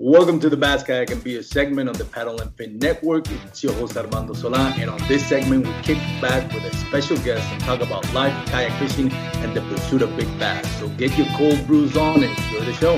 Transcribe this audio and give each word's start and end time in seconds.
Welcome 0.00 0.38
to 0.40 0.48
the 0.48 0.56
Bass 0.56 0.84
Kayak 0.84 1.10
and 1.10 1.24
Beer 1.24 1.42
segment 1.42 1.88
on 1.88 1.96
the 1.96 2.04
Paddle 2.04 2.40
and 2.40 2.54
Fin 2.54 2.78
Network. 2.78 3.28
It's 3.46 3.64
your 3.64 3.72
host 3.72 3.96
Armando 3.96 4.32
Sola, 4.32 4.72
and 4.78 4.88
on 4.88 5.00
this 5.08 5.26
segment, 5.26 5.66
we 5.66 5.72
kick 5.82 5.98
back 6.22 6.52
with 6.54 6.62
a 6.62 6.76
special 6.76 7.16
guest 7.16 7.44
and 7.50 7.60
talk 7.62 7.80
about 7.80 8.04
life, 8.14 8.32
kayak 8.46 8.78
fishing, 8.78 9.10
and 9.10 9.56
the 9.56 9.60
pursuit 9.62 10.02
of 10.02 10.16
big 10.16 10.28
bass. 10.38 10.64
So 10.78 10.86
get 10.90 11.18
your 11.18 11.26
cold 11.36 11.66
brews 11.66 11.96
on 11.96 12.22
and 12.22 12.38
enjoy 12.38 12.64
the 12.64 12.74
show. 12.74 12.96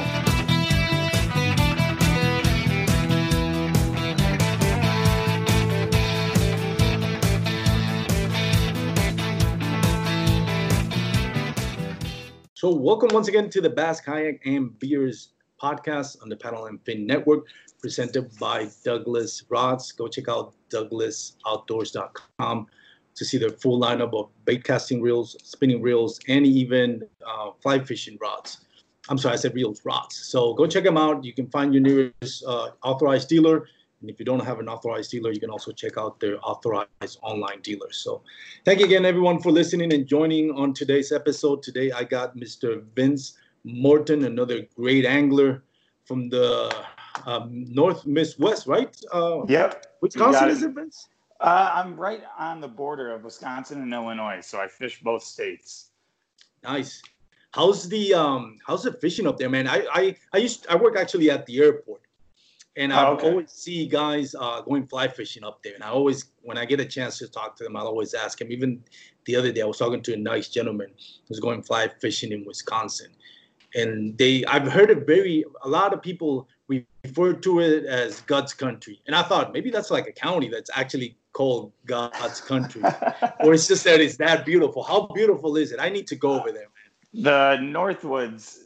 So, 12.52 12.74
welcome 12.74 13.08
once 13.14 13.28
again 13.28 13.48
to 13.48 13.62
the 13.62 13.70
Bass 13.70 14.02
Kayak 14.02 14.44
and 14.44 14.78
Beers 14.78 15.30
podcast 15.60 16.22
on 16.22 16.28
the 16.28 16.36
Paddle 16.36 16.66
and 16.66 16.80
Fin 16.84 17.06
Network, 17.06 17.46
presented 17.80 18.30
by 18.38 18.68
Douglas 18.84 19.44
Rods. 19.48 19.92
Go 19.92 20.08
check 20.08 20.28
out 20.28 20.54
douglasoutdoors.com 20.70 22.66
to 23.14 23.24
see 23.24 23.38
their 23.38 23.50
full 23.50 23.80
lineup 23.80 24.14
of 24.14 24.30
bait 24.44 24.64
casting 24.64 25.02
reels, 25.02 25.36
spinning 25.42 25.82
reels, 25.82 26.20
and 26.28 26.46
even 26.46 27.02
uh, 27.26 27.50
fly 27.60 27.78
fishing 27.78 28.16
rods. 28.20 28.66
I'm 29.08 29.18
sorry, 29.18 29.34
I 29.34 29.36
said 29.36 29.54
reels, 29.54 29.84
rods. 29.84 30.16
So 30.16 30.54
go 30.54 30.66
check 30.66 30.84
them 30.84 30.96
out. 30.96 31.24
You 31.24 31.32
can 31.32 31.48
find 31.48 31.74
your 31.74 31.82
nearest 31.82 32.44
uh, 32.46 32.70
authorized 32.82 33.28
dealer. 33.28 33.66
And 34.00 34.08
if 34.08 34.18
you 34.18 34.24
don't 34.24 34.40
have 34.40 34.60
an 34.60 34.68
authorized 34.68 35.10
dealer, 35.10 35.32
you 35.32 35.40
can 35.40 35.50
also 35.50 35.72
check 35.72 35.98
out 35.98 36.20
their 36.20 36.38
authorized 36.42 37.18
online 37.22 37.60
dealers. 37.60 37.98
So 37.98 38.22
thank 38.64 38.78
you 38.78 38.86
again, 38.86 39.04
everyone, 39.04 39.40
for 39.40 39.50
listening 39.50 39.92
and 39.92 40.06
joining 40.06 40.52
on 40.52 40.72
today's 40.72 41.12
episode. 41.12 41.62
Today, 41.62 41.90
I 41.90 42.04
got 42.04 42.36
Mr. 42.36 42.82
Vince 42.94 43.36
Morton, 43.64 44.24
another 44.24 44.66
great 44.74 45.04
angler 45.04 45.62
from 46.04 46.28
the 46.28 46.74
um, 47.26 47.64
North 47.68 48.06
Midwest, 48.06 48.66
right? 48.66 48.96
Uh, 49.12 49.44
yep. 49.46 49.86
Wisconsin 50.00 50.48
is 50.48 50.62
it, 50.62 50.72
Vince? 50.74 51.08
Uh, 51.40 51.70
I'm 51.74 51.98
right 51.98 52.22
on 52.38 52.60
the 52.60 52.68
border 52.68 53.12
of 53.12 53.24
Wisconsin 53.24 53.82
and 53.82 53.92
Illinois, 53.92 54.40
so 54.42 54.60
I 54.60 54.68
fish 54.68 55.00
both 55.02 55.22
states. 55.22 55.90
Nice. 56.62 57.02
How's 57.52 57.88
the 57.88 58.14
um 58.14 58.58
how's 58.64 58.84
the 58.84 58.92
fishing 58.92 59.26
up 59.26 59.38
there, 59.38 59.50
man? 59.50 59.66
I 59.66 59.86
I 59.92 60.16
I 60.32 60.38
used 60.38 60.66
I 60.68 60.77
work 60.77 60.96
actually 60.96 61.30
at 61.30 61.46
the 61.46 61.58
airport, 61.58 62.02
and 62.77 62.92
I 62.92 63.08
oh, 63.08 63.14
okay. 63.14 63.30
always 63.30 63.50
see 63.50 63.86
guys 63.86 64.34
uh, 64.38 64.60
going 64.60 64.86
fly 64.86 65.08
fishing 65.08 65.42
up 65.42 65.62
there. 65.62 65.74
And 65.74 65.82
I 65.82 65.88
always 65.88 66.27
when 66.42 66.58
I 66.58 66.64
get 66.64 66.78
a 66.78 66.84
chance 66.84 67.18
to 67.18 67.28
talk 67.28 67.56
to 67.56 67.64
them, 67.64 67.77
I'll 67.77 67.88
always 67.88 68.14
ask 68.14 68.40
him. 68.40 68.52
Even 68.52 68.84
the 69.24 69.34
other 69.34 69.50
day, 69.50 69.62
I 69.62 69.64
was 69.64 69.78
talking 69.78 70.02
to 70.02 70.12
a 70.12 70.16
nice 70.16 70.48
gentleman 70.48 70.90
who's 71.27 71.40
going 71.40 71.62
fly 71.62 71.88
fishing 72.00 72.30
in 72.32 72.44
Wisconsin, 72.44 73.10
and 73.75 74.17
they 74.19 74.45
I've 74.47 74.70
heard 74.70 74.91
it 74.91 75.07
very 75.07 75.45
a 75.63 75.69
lot 75.69 75.92
of 75.92 76.03
people 76.03 76.48
refer 76.69 77.33
to 77.33 77.61
it 77.61 77.85
as 77.85 78.20
God's 78.23 78.55
country, 78.55 79.01
and 79.07 79.14
I 79.14 79.23
thought 79.23 79.53
maybe 79.53 79.70
that's 79.70 79.91
like 79.91 80.07
a 80.07 80.13
county 80.13 80.48
that's 80.48 80.70
actually 80.75 81.17
called 81.33 81.73
God's 81.86 82.41
country, 82.41 82.83
or 83.41 83.55
it's 83.55 83.69
just 83.69 83.85
that 83.85 84.01
it's 84.01 84.17
that 84.17 84.45
beautiful. 84.45 84.83
How 84.83 85.07
beautiful 85.14 85.57
is 85.57 85.73
it? 85.73 85.81
I 85.81 85.89
need 85.89 86.07
to 86.08 86.17
go 86.17 86.39
over 86.39 86.53
there, 86.53 86.63
man. 86.63 87.23
The 87.23 87.57
Northwoods, 87.61 88.58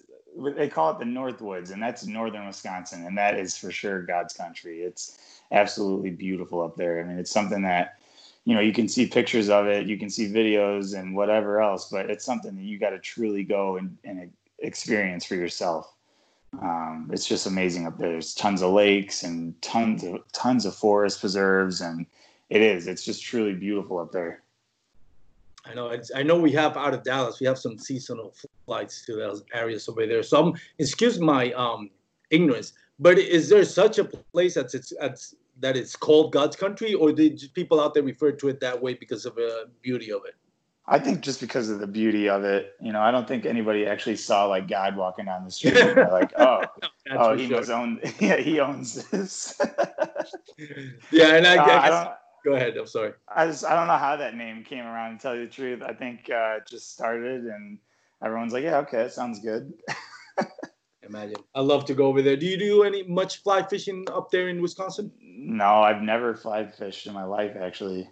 they 0.56 0.68
call 0.68 0.92
it 0.92 0.98
the 0.98 1.04
Northwoods, 1.04 1.70
and 1.70 1.82
that's 1.82 2.06
northern 2.06 2.46
Wisconsin, 2.46 3.06
and 3.06 3.16
that 3.16 3.38
is 3.38 3.56
for 3.56 3.70
sure 3.70 4.02
God's 4.02 4.34
country. 4.34 4.82
It's 4.82 5.40
absolutely 5.52 6.10
beautiful 6.10 6.62
up 6.62 6.76
there. 6.76 7.00
I 7.00 7.04
mean, 7.04 7.18
it's 7.18 7.30
something 7.30 7.62
that 7.62 7.98
you 8.44 8.54
know 8.54 8.60
you 8.60 8.72
can 8.72 8.88
see 8.88 9.06
pictures 9.06 9.48
of 9.48 9.66
it, 9.66 9.86
you 9.86 9.98
can 9.98 10.10
see 10.10 10.28
videos 10.28 10.98
and 10.98 11.14
whatever 11.14 11.60
else, 11.60 11.88
but 11.90 12.10
it's 12.10 12.24
something 12.24 12.54
that 12.56 12.62
you 12.62 12.78
got 12.78 12.90
to 12.90 12.98
truly 12.98 13.44
go 13.44 13.76
and, 13.76 13.96
and 14.04 14.30
experience 14.60 15.24
for 15.24 15.34
yourself. 15.34 15.94
Um, 16.60 17.10
it's 17.12 17.26
just 17.26 17.46
amazing 17.46 17.86
up 17.86 17.98
there. 17.98 18.12
There's 18.12 18.34
tons 18.34 18.62
of 18.62 18.72
lakes 18.72 19.22
and 19.22 19.60
tons 19.60 20.04
of 20.04 20.20
tons 20.32 20.66
of 20.66 20.74
forest 20.74 21.20
preserves, 21.20 21.80
and 21.80 22.06
it 22.50 22.62
is. 22.62 22.86
It's 22.86 23.04
just 23.04 23.22
truly 23.22 23.54
beautiful 23.54 23.98
up 23.98 24.12
there. 24.12 24.42
I 25.66 25.74
know. 25.74 25.96
I 26.14 26.22
know 26.22 26.36
we 26.36 26.52
have 26.52 26.76
out 26.76 26.94
of 26.94 27.02
Dallas. 27.02 27.40
We 27.40 27.46
have 27.46 27.58
some 27.58 27.78
seasonal 27.78 28.34
flights 28.66 29.04
to 29.06 29.16
those 29.16 29.42
areas 29.52 29.88
over 29.88 30.06
there. 30.06 30.22
So, 30.22 30.42
I'm, 30.46 30.54
excuse 30.78 31.18
my 31.18 31.52
um, 31.52 31.90
ignorance, 32.30 32.74
but 32.98 33.18
is 33.18 33.48
there 33.48 33.64
such 33.64 33.98
a 33.98 34.04
place 34.04 34.54
that's 34.54 34.74
it's 34.74 34.92
that's 35.00 35.34
that 35.60 35.76
it's 35.76 35.96
called 35.96 36.32
God's 36.32 36.56
country, 36.56 36.94
or 36.94 37.12
did 37.12 37.42
people 37.54 37.80
out 37.80 37.94
there 37.94 38.02
refer 38.02 38.32
to 38.32 38.48
it 38.48 38.60
that 38.60 38.80
way 38.80 38.94
because 38.94 39.24
of 39.24 39.36
the 39.36 39.70
beauty 39.82 40.12
of 40.12 40.22
it? 40.26 40.34
I 40.86 40.98
think 40.98 41.22
just 41.22 41.40
because 41.40 41.70
of 41.70 41.78
the 41.78 41.86
beauty 41.86 42.28
of 42.28 42.44
it, 42.44 42.74
you 42.80 42.92
know, 42.92 43.00
I 43.00 43.10
don't 43.10 43.26
think 43.26 43.46
anybody 43.46 43.86
actually 43.86 44.16
saw 44.16 44.44
like 44.44 44.68
God 44.68 44.96
walking 44.96 45.24
down 45.24 45.44
the 45.44 45.50
street 45.50 45.76
and 45.76 46.10
like, 46.10 46.32
oh, 46.38 46.62
oh, 47.10 47.36
he 47.36 47.48
sure. 47.48 47.72
own, 47.72 48.00
yeah, 48.20 48.36
he 48.36 48.60
owns 48.60 49.04
this. 49.08 49.58
yeah, 51.10 51.36
and 51.36 51.46
I, 51.46 51.56
uh, 51.56 51.62
I, 51.62 51.66
guess, 51.66 51.92
I 51.92 52.14
go 52.44 52.52
ahead. 52.52 52.76
I'm 52.76 52.86
sorry. 52.86 53.12
I 53.28 53.46
just 53.46 53.64
I 53.64 53.74
don't 53.74 53.86
know 53.86 53.96
how 53.96 54.16
that 54.16 54.36
name 54.36 54.62
came 54.62 54.84
around. 54.84 55.18
To 55.18 55.22
tell 55.22 55.36
you 55.36 55.46
the 55.46 55.50
truth, 55.52 55.82
I 55.82 55.94
think 55.94 56.28
uh, 56.30 56.58
it 56.58 56.66
just 56.68 56.92
started 56.92 57.46
and 57.46 57.78
everyone's 58.22 58.52
like, 58.52 58.64
yeah, 58.64 58.78
okay, 58.78 59.02
it 59.02 59.12
sounds 59.12 59.40
good. 59.40 59.72
Imagine. 61.02 61.36
I 61.54 61.60
love 61.60 61.84
to 61.86 61.94
go 61.94 62.06
over 62.06 62.22
there. 62.22 62.36
Do 62.36 62.46
you 62.46 62.58
do 62.58 62.82
any 62.82 63.02
much 63.02 63.42
fly 63.42 63.62
fishing 63.62 64.06
up 64.10 64.30
there 64.30 64.48
in 64.48 64.62
Wisconsin? 64.62 65.12
No, 65.20 65.82
I've 65.82 66.02
never 66.02 66.34
fly 66.34 66.66
fished 66.66 67.06
in 67.06 67.12
my 67.12 67.24
life 67.24 67.56
actually. 67.60 68.08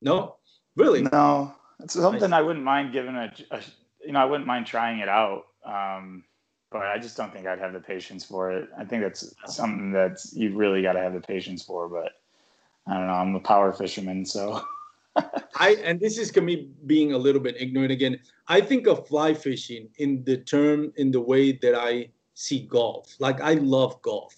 No, 0.00 0.36
really? 0.76 1.02
No, 1.02 1.54
it's 1.82 1.94
something 1.94 2.32
I 2.32 2.42
wouldn't 2.42 2.64
mind 2.64 2.92
giving 2.92 3.16
a, 3.16 3.32
a, 3.50 3.60
you 4.04 4.12
know, 4.12 4.20
I 4.20 4.24
wouldn't 4.24 4.46
mind 4.46 4.66
trying 4.66 4.98
it 4.98 5.08
out. 5.08 5.46
Um, 5.64 6.24
but 6.70 6.82
I 6.82 6.98
just 6.98 7.16
don't 7.16 7.32
think 7.32 7.46
I'd 7.46 7.58
have 7.58 7.72
the 7.72 7.80
patience 7.80 8.24
for 8.24 8.52
it. 8.52 8.68
I 8.78 8.84
think 8.84 9.02
that's 9.02 9.34
something 9.46 9.92
that 9.92 10.18
you 10.32 10.54
really 10.54 10.82
got 10.82 10.92
to 10.92 11.00
have 11.00 11.14
the 11.14 11.20
patience 11.20 11.62
for. 11.64 11.88
But 11.88 12.12
I 12.86 12.94
don't 12.94 13.06
know. 13.06 13.14
I'm 13.14 13.34
a 13.34 13.40
power 13.40 13.72
fisherman, 13.72 14.24
so. 14.24 14.62
I 15.56 15.76
and 15.82 15.98
this 15.98 16.18
is 16.18 16.34
me 16.36 16.68
being 16.86 17.12
a 17.12 17.18
little 17.18 17.40
bit 17.40 17.56
ignorant 17.58 17.90
again. 17.90 18.20
I 18.46 18.60
think 18.60 18.86
of 18.86 19.08
fly 19.08 19.34
fishing 19.34 19.88
in 19.98 20.22
the 20.24 20.36
term 20.36 20.92
in 20.96 21.10
the 21.10 21.20
way 21.20 21.52
that 21.52 21.74
I 21.74 22.10
see 22.34 22.60
golf. 22.60 23.16
Like 23.18 23.40
I 23.40 23.54
love 23.54 24.00
golf, 24.02 24.34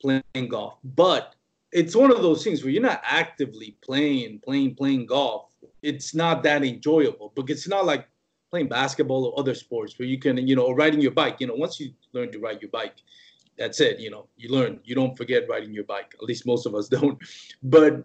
playing 0.00 0.48
golf, 0.48 0.78
but 0.82 1.34
it's 1.72 1.96
one 1.96 2.10
of 2.10 2.22
those 2.22 2.44
things 2.44 2.62
where 2.62 2.70
you're 2.70 2.82
not 2.82 3.02
actively 3.04 3.76
playing, 3.82 4.40
playing, 4.44 4.76
playing 4.76 5.06
golf. 5.06 5.50
It's 5.82 6.14
not 6.14 6.42
that 6.44 6.64
enjoyable, 6.64 7.32
but 7.34 7.48
it's 7.50 7.68
not 7.68 7.84
like 7.86 8.08
playing 8.50 8.68
basketball 8.68 9.26
or 9.26 9.38
other 9.38 9.54
sports 9.54 9.98
where 9.98 10.06
you 10.06 10.18
can, 10.18 10.46
you 10.46 10.56
know, 10.56 10.70
riding 10.72 11.00
your 11.00 11.10
bike. 11.10 11.36
You 11.40 11.48
know, 11.48 11.54
once 11.54 11.80
you 11.80 11.92
learn 12.12 12.30
to 12.32 12.38
ride 12.38 12.62
your 12.62 12.70
bike, 12.70 12.96
that's 13.58 13.80
it. 13.80 13.98
You 13.98 14.10
know, 14.10 14.26
you 14.36 14.48
learn. 14.48 14.80
You 14.84 14.94
don't 14.94 15.16
forget 15.16 15.48
riding 15.48 15.74
your 15.74 15.84
bike. 15.84 16.14
At 16.14 16.24
least 16.24 16.46
most 16.46 16.66
of 16.66 16.74
us 16.74 16.88
don't. 16.96 17.18
But 17.62 18.04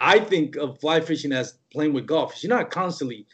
I 0.00 0.20
think 0.20 0.56
of 0.56 0.78
fly 0.80 1.00
fishing 1.00 1.32
as 1.32 1.58
playing 1.72 1.92
with 1.92 2.06
golf. 2.06 2.42
You're 2.42 2.56
not 2.56 2.70
constantly 2.70 3.26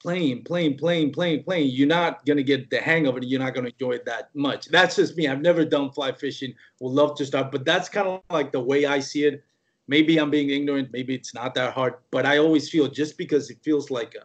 playing, 0.00 0.44
playing, 0.44 0.76
playing, 0.76 1.12
playing, 1.12 1.42
playing. 1.42 1.70
You're 1.70 1.88
not 1.88 2.24
gonna 2.26 2.42
get 2.42 2.70
the 2.70 2.78
hang 2.78 3.06
of 3.06 3.16
it. 3.16 3.24
You're 3.24 3.40
not 3.40 3.54
gonna 3.54 3.70
enjoy 3.70 3.92
it 3.92 4.04
that 4.04 4.28
much. 4.34 4.66
That's 4.66 4.96
just 4.96 5.16
me. 5.16 5.26
I've 5.26 5.40
never 5.40 5.64
done 5.64 5.90
fly 5.90 6.12
fishing. 6.12 6.54
Would 6.80 6.92
love 6.92 7.16
to 7.16 7.26
start, 7.26 7.50
but 7.50 7.64
that's 7.64 7.88
kind 7.88 8.06
of 8.06 8.20
like 8.30 8.52
the 8.52 8.60
way 8.60 8.86
I 8.86 9.00
see 9.00 9.24
it. 9.24 9.42
Maybe 9.86 10.18
I'm 10.18 10.30
being 10.30 10.50
ignorant. 10.50 10.88
Maybe 10.92 11.14
it's 11.14 11.34
not 11.34 11.54
that 11.54 11.74
hard. 11.74 11.94
But 12.10 12.26
I 12.26 12.38
always 12.38 12.68
feel 12.68 12.88
just 12.88 13.18
because 13.18 13.50
it 13.50 13.58
feels 13.62 13.90
like, 13.90 14.14
a, 14.14 14.24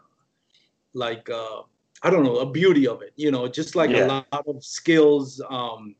like 0.97 1.27
a, 1.29 1.61
I 2.01 2.09
don't 2.09 2.23
know, 2.23 2.37
a 2.37 2.49
beauty 2.49 2.87
of 2.87 3.01
it. 3.01 3.13
You 3.15 3.31
know, 3.31 3.47
just 3.47 3.75
like 3.75 3.89
yeah. 3.89 4.05
a 4.05 4.07
lot 4.07 4.47
of 4.47 4.63
skills 4.63 5.41
um, 5.49 5.95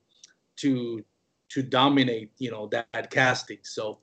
to 0.58 1.04
to 1.50 1.64
dominate. 1.64 2.32
You 2.38 2.52
know 2.52 2.68
that, 2.68 2.88
that 2.94 3.12
casting. 3.12 3.58
So 3.64 4.00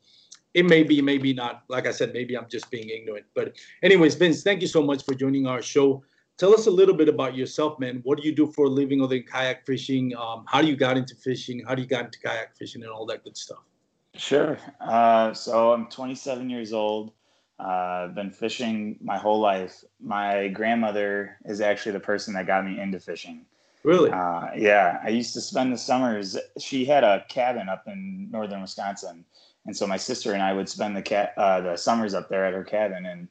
it 0.53 0.65
may 0.65 0.83
be, 0.83 1.01
maybe 1.03 1.33
not. 1.33 1.65
Like 1.69 1.87
I 1.87 1.91
said, 1.91 2.13
maybe 2.13 2.37
I'm 2.37 2.49
just 2.49 2.71
being 2.71 2.89
ignorant. 2.89 3.27
But 3.35 3.57
anyways, 3.83 4.15
Vince, 4.15 4.43
thank 4.43 4.63
you 4.63 4.69
so 4.69 4.83
much 4.83 5.05
for 5.05 5.15
joining 5.15 5.47
our 5.47 5.63
show. 5.63 6.03
Tell 6.39 6.53
us 6.53 6.67
a 6.67 6.71
little 6.71 6.95
bit 6.95 7.09
about 7.09 7.35
yourself, 7.35 7.79
man. 7.79 8.01
What 8.05 8.19
do 8.19 8.29
you 8.29 8.35
do 8.35 8.47
for 8.53 8.67
a 8.67 8.69
living 8.69 9.01
other 9.03 9.17
than 9.17 9.25
kayak 9.25 9.65
fishing? 9.65 10.15
Um, 10.17 10.45
how 10.47 10.61
do 10.61 10.69
you 10.69 10.77
got 10.77 10.99
into 10.99 11.15
fishing? 11.15 11.63
How 11.67 11.75
do 11.75 11.81
you 11.81 11.89
got 11.89 12.07
into 12.07 12.19
kayak 12.21 12.57
fishing 12.57 12.83
and 12.83 12.91
all 12.91 13.07
that 13.07 13.25
good 13.25 13.37
stuff? 13.37 13.65
Sure. 14.17 14.59
Uh, 14.81 15.33
so 15.35 15.73
I'm 15.73 15.87
27 15.87 16.51
years 16.51 16.73
old. 16.73 17.13
Uh, 17.59 18.07
I've 18.07 18.15
been 18.15 18.31
fishing 18.31 18.99
my 19.01 19.17
whole 19.17 19.41
life. 19.41 19.83
My 20.01 20.49
grandmother 20.49 21.39
is 21.45 21.61
actually 21.61 21.93
the 21.93 22.01
person 22.01 22.35
that 22.35 22.47
got 22.47 22.67
me 22.67 22.79
into 22.79 23.01
fishing. 23.01 23.47
Really? 23.83 24.11
Uh, 24.11 24.49
yeah. 24.57 25.01
I 25.03 25.09
used 25.09 25.33
to 25.35 25.41
spend 25.41 25.73
the 25.73 25.79
summers. 25.79 26.37
She 26.59 26.85
had 26.85 27.05
a 27.05 27.25
cabin 27.29 27.69
up 27.69 27.85
in 27.87 28.29
northern 28.31 28.61
Wisconsin, 28.61 29.25
and 29.65 29.77
so 29.77 29.87
my 29.87 29.97
sister 29.97 30.33
and 30.33 30.43
I 30.43 30.53
would 30.53 30.69
spend 30.69 30.97
the 30.97 31.03
cat 31.03 31.35
uh, 31.37 31.61
the 31.61 31.77
summers 31.77 32.13
up 32.13 32.29
there 32.29 32.45
at 32.45 32.53
her 32.53 32.65
cabin, 32.65 33.07
and 33.07 33.29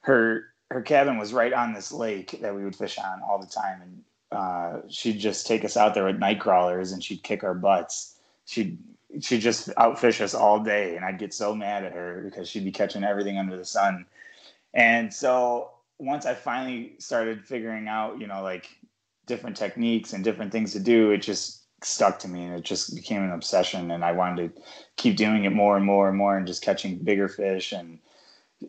her 0.00 0.46
her 0.70 0.82
cabin 0.82 1.18
was 1.18 1.32
right 1.32 1.52
on 1.52 1.72
this 1.72 1.92
lake 1.92 2.40
that 2.40 2.54
we 2.54 2.64
would 2.64 2.74
fish 2.74 2.98
on 2.98 3.22
all 3.22 3.38
the 3.38 3.46
time, 3.46 3.80
and 3.80 4.02
uh, 4.32 4.80
she'd 4.88 5.18
just 5.18 5.46
take 5.46 5.64
us 5.64 5.76
out 5.76 5.94
there 5.94 6.04
with 6.04 6.18
night 6.18 6.40
crawlers, 6.40 6.90
and 6.92 7.02
she'd 7.02 7.22
kick 7.22 7.44
our 7.44 7.54
butts. 7.54 8.18
She'd 8.44 8.78
she'd 9.20 9.40
just 9.40 9.68
outfish 9.76 10.20
us 10.20 10.34
all 10.34 10.60
day, 10.60 10.96
and 10.96 11.04
I'd 11.04 11.18
get 11.18 11.34
so 11.34 11.54
mad 11.54 11.84
at 11.84 11.92
her 11.92 12.22
because 12.24 12.48
she'd 12.48 12.64
be 12.64 12.72
catching 12.72 13.04
everything 13.04 13.38
under 13.38 13.56
the 13.56 13.64
sun. 13.64 14.06
And 14.74 15.12
so 15.12 15.70
once 15.98 16.26
I 16.26 16.34
finally 16.34 16.94
started 16.98 17.44
figuring 17.44 17.88
out, 17.88 18.20
you 18.20 18.26
know, 18.26 18.42
like 18.42 18.68
different 19.26 19.56
techniques 19.56 20.12
and 20.12 20.24
different 20.24 20.52
things 20.52 20.72
to 20.72 20.80
do, 20.80 21.10
it 21.10 21.18
just 21.18 21.62
stuck 21.84 22.18
to 22.20 22.28
me 22.28 22.44
and 22.44 22.54
it 22.54 22.64
just 22.64 22.94
became 22.94 23.22
an 23.22 23.32
obsession 23.32 23.90
and 23.90 24.04
i 24.04 24.12
wanted 24.12 24.54
to 24.54 24.62
keep 24.96 25.16
doing 25.16 25.44
it 25.44 25.50
more 25.50 25.76
and 25.76 25.84
more 25.84 26.08
and 26.08 26.16
more 26.16 26.36
and 26.36 26.46
just 26.46 26.62
catching 26.62 26.96
bigger 26.96 27.28
fish 27.28 27.72
and 27.72 27.98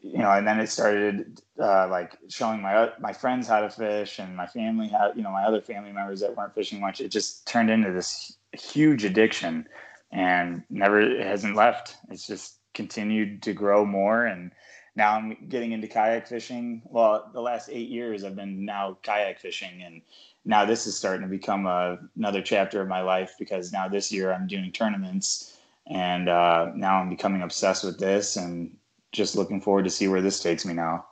you 0.01 0.17
know 0.17 0.31
and 0.31 0.47
then 0.47 0.59
it 0.59 0.67
started 0.67 1.39
uh, 1.59 1.87
like 1.87 2.17
showing 2.29 2.61
my 2.61 2.89
my 2.99 3.13
friends 3.13 3.47
how 3.47 3.61
to 3.61 3.69
fish 3.69 4.17
and 4.17 4.35
my 4.35 4.47
family 4.47 4.87
how 4.87 5.11
you 5.15 5.21
know 5.21 5.29
my 5.29 5.43
other 5.43 5.61
family 5.61 5.91
members 5.91 6.19
that 6.19 6.35
weren't 6.35 6.55
fishing 6.55 6.79
much 6.79 6.99
it 6.99 7.09
just 7.09 7.45
turned 7.45 7.69
into 7.69 7.91
this 7.91 8.35
huge 8.53 9.03
addiction 9.03 9.67
and 10.13 10.63
never 10.69 11.21
hasn't 11.21 11.55
left 11.55 11.97
it's 12.09 12.25
just 12.25 12.59
continued 12.73 13.41
to 13.41 13.53
grow 13.53 13.85
more 13.85 14.25
and 14.25 14.51
now 14.95 15.15
i'm 15.15 15.35
getting 15.49 15.73
into 15.73 15.87
kayak 15.87 16.27
fishing 16.27 16.81
well 16.85 17.29
the 17.33 17.41
last 17.41 17.69
eight 17.71 17.89
years 17.89 18.23
i've 18.23 18.35
been 18.35 18.63
now 18.63 18.97
kayak 19.03 19.39
fishing 19.39 19.83
and 19.83 20.01
now 20.45 20.65
this 20.65 20.87
is 20.87 20.97
starting 20.97 21.21
to 21.21 21.27
become 21.27 21.65
a, 21.65 21.97
another 22.17 22.41
chapter 22.41 22.81
of 22.81 22.87
my 22.87 23.01
life 23.01 23.35
because 23.39 23.71
now 23.71 23.87
this 23.87 24.11
year 24.11 24.33
I'm 24.33 24.47
doing 24.47 24.71
tournaments 24.71 25.57
and 25.87 26.29
uh, 26.29 26.71
now 26.75 26.99
I'm 26.99 27.09
becoming 27.09 27.41
obsessed 27.41 27.83
with 27.83 27.99
this 27.99 28.35
and 28.35 28.75
just 29.11 29.35
looking 29.35 29.61
forward 29.61 29.83
to 29.83 29.89
see 29.89 30.07
where 30.07 30.21
this 30.21 30.41
takes 30.41 30.65
me 30.65 30.73
now. 30.73 31.05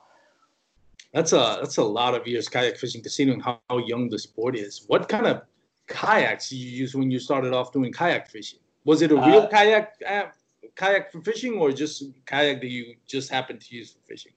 That's 1.14 1.34
a 1.34 1.58
that's 1.60 1.78
a 1.78 1.84
lot 1.84 2.16
of 2.16 2.26
years 2.26 2.48
kayak 2.48 2.78
fishing, 2.78 3.02
considering 3.02 3.42
how, 3.42 3.60
how 3.70 3.80
young 3.80 4.10
the 4.10 4.18
sport 4.18 4.56
is. 4.56 4.86
What 4.88 5.10
kind 5.10 5.28
of 5.28 5.42
kayaks 5.90 6.54
you 6.54 6.66
use 6.66 6.96
when 6.96 7.12
you 7.12 7.20
started 7.20 7.54
off 7.54 7.74
doing 7.74 7.92
kayak 7.92 8.30
fishing? 8.30 8.60
Was 8.86 9.02
it 9.02 9.12
a 9.12 9.16
real 9.16 9.42
uh, 9.42 9.50
kayak 9.50 9.94
uh, 10.08 10.26
kayak 10.76 11.12
for 11.12 11.22
fishing, 11.22 11.60
or 11.60 11.72
just 11.72 12.04
kayak 12.26 12.62
that 12.62 12.70
you 12.70 12.96
just 13.08 13.30
happened 13.30 13.62
to 13.62 13.76
use 13.76 13.92
for 13.92 14.00
fishing? 14.08 14.34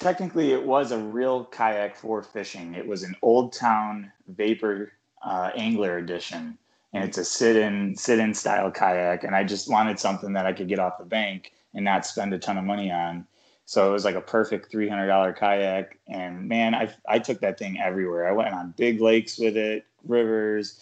technically 0.00 0.52
it 0.52 0.64
was 0.64 0.92
a 0.92 0.98
real 0.98 1.44
kayak 1.44 1.94
for 1.94 2.22
fishing. 2.22 2.74
It 2.74 2.86
was 2.86 3.02
an 3.02 3.14
old 3.22 3.52
town 3.52 4.10
vapor 4.28 4.92
uh, 5.22 5.50
angler 5.54 5.98
edition, 5.98 6.56
and 6.92 7.04
it's 7.04 7.18
a 7.18 7.24
sit-in 7.24 7.94
sit-in 7.96 8.34
style 8.34 8.70
kayak. 8.70 9.24
And 9.24 9.34
I 9.36 9.44
just 9.44 9.70
wanted 9.70 9.98
something 9.98 10.32
that 10.32 10.46
I 10.46 10.52
could 10.52 10.68
get 10.68 10.78
off 10.78 10.98
the 10.98 11.04
bank 11.04 11.52
and 11.74 11.84
not 11.84 12.06
spend 12.06 12.32
a 12.34 12.38
ton 12.38 12.58
of 12.58 12.64
money 12.64 12.90
on. 12.90 13.26
So 13.66 13.88
it 13.88 13.92
was 13.92 14.04
like 14.04 14.16
a 14.16 14.20
perfect 14.20 14.70
three 14.70 14.88
hundred 14.88 15.06
dollar 15.06 15.32
kayak. 15.32 15.98
And 16.08 16.48
man, 16.48 16.74
I 16.74 16.92
I 17.06 17.18
took 17.18 17.40
that 17.40 17.58
thing 17.58 17.78
everywhere. 17.80 18.28
I 18.28 18.32
went 18.32 18.54
on 18.54 18.74
big 18.76 19.00
lakes 19.00 19.38
with 19.38 19.56
it, 19.56 19.84
rivers, 20.04 20.80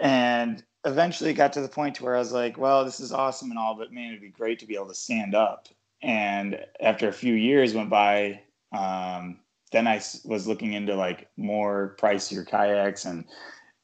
and 0.00 0.62
eventually 0.84 1.32
got 1.32 1.52
to 1.54 1.60
the 1.60 1.68
point 1.68 2.00
where 2.00 2.16
I 2.16 2.18
was 2.18 2.32
like, 2.32 2.58
well, 2.58 2.84
this 2.84 3.00
is 3.00 3.12
awesome 3.12 3.50
and 3.50 3.58
all, 3.58 3.74
but 3.74 3.92
man, 3.92 4.08
it'd 4.08 4.20
be 4.20 4.28
great 4.28 4.58
to 4.60 4.66
be 4.66 4.74
able 4.74 4.88
to 4.88 4.94
stand 4.94 5.34
up 5.34 5.68
and 6.04 6.60
after 6.80 7.08
a 7.08 7.12
few 7.12 7.32
years 7.32 7.72
went 7.72 7.88
by, 7.88 8.42
um, 8.72 9.38
then 9.72 9.86
I 9.88 10.02
was 10.24 10.46
looking 10.46 10.74
into 10.74 10.94
like 10.94 11.28
more 11.38 11.96
pricier 11.98 12.46
kayaks 12.46 13.06
and 13.06 13.24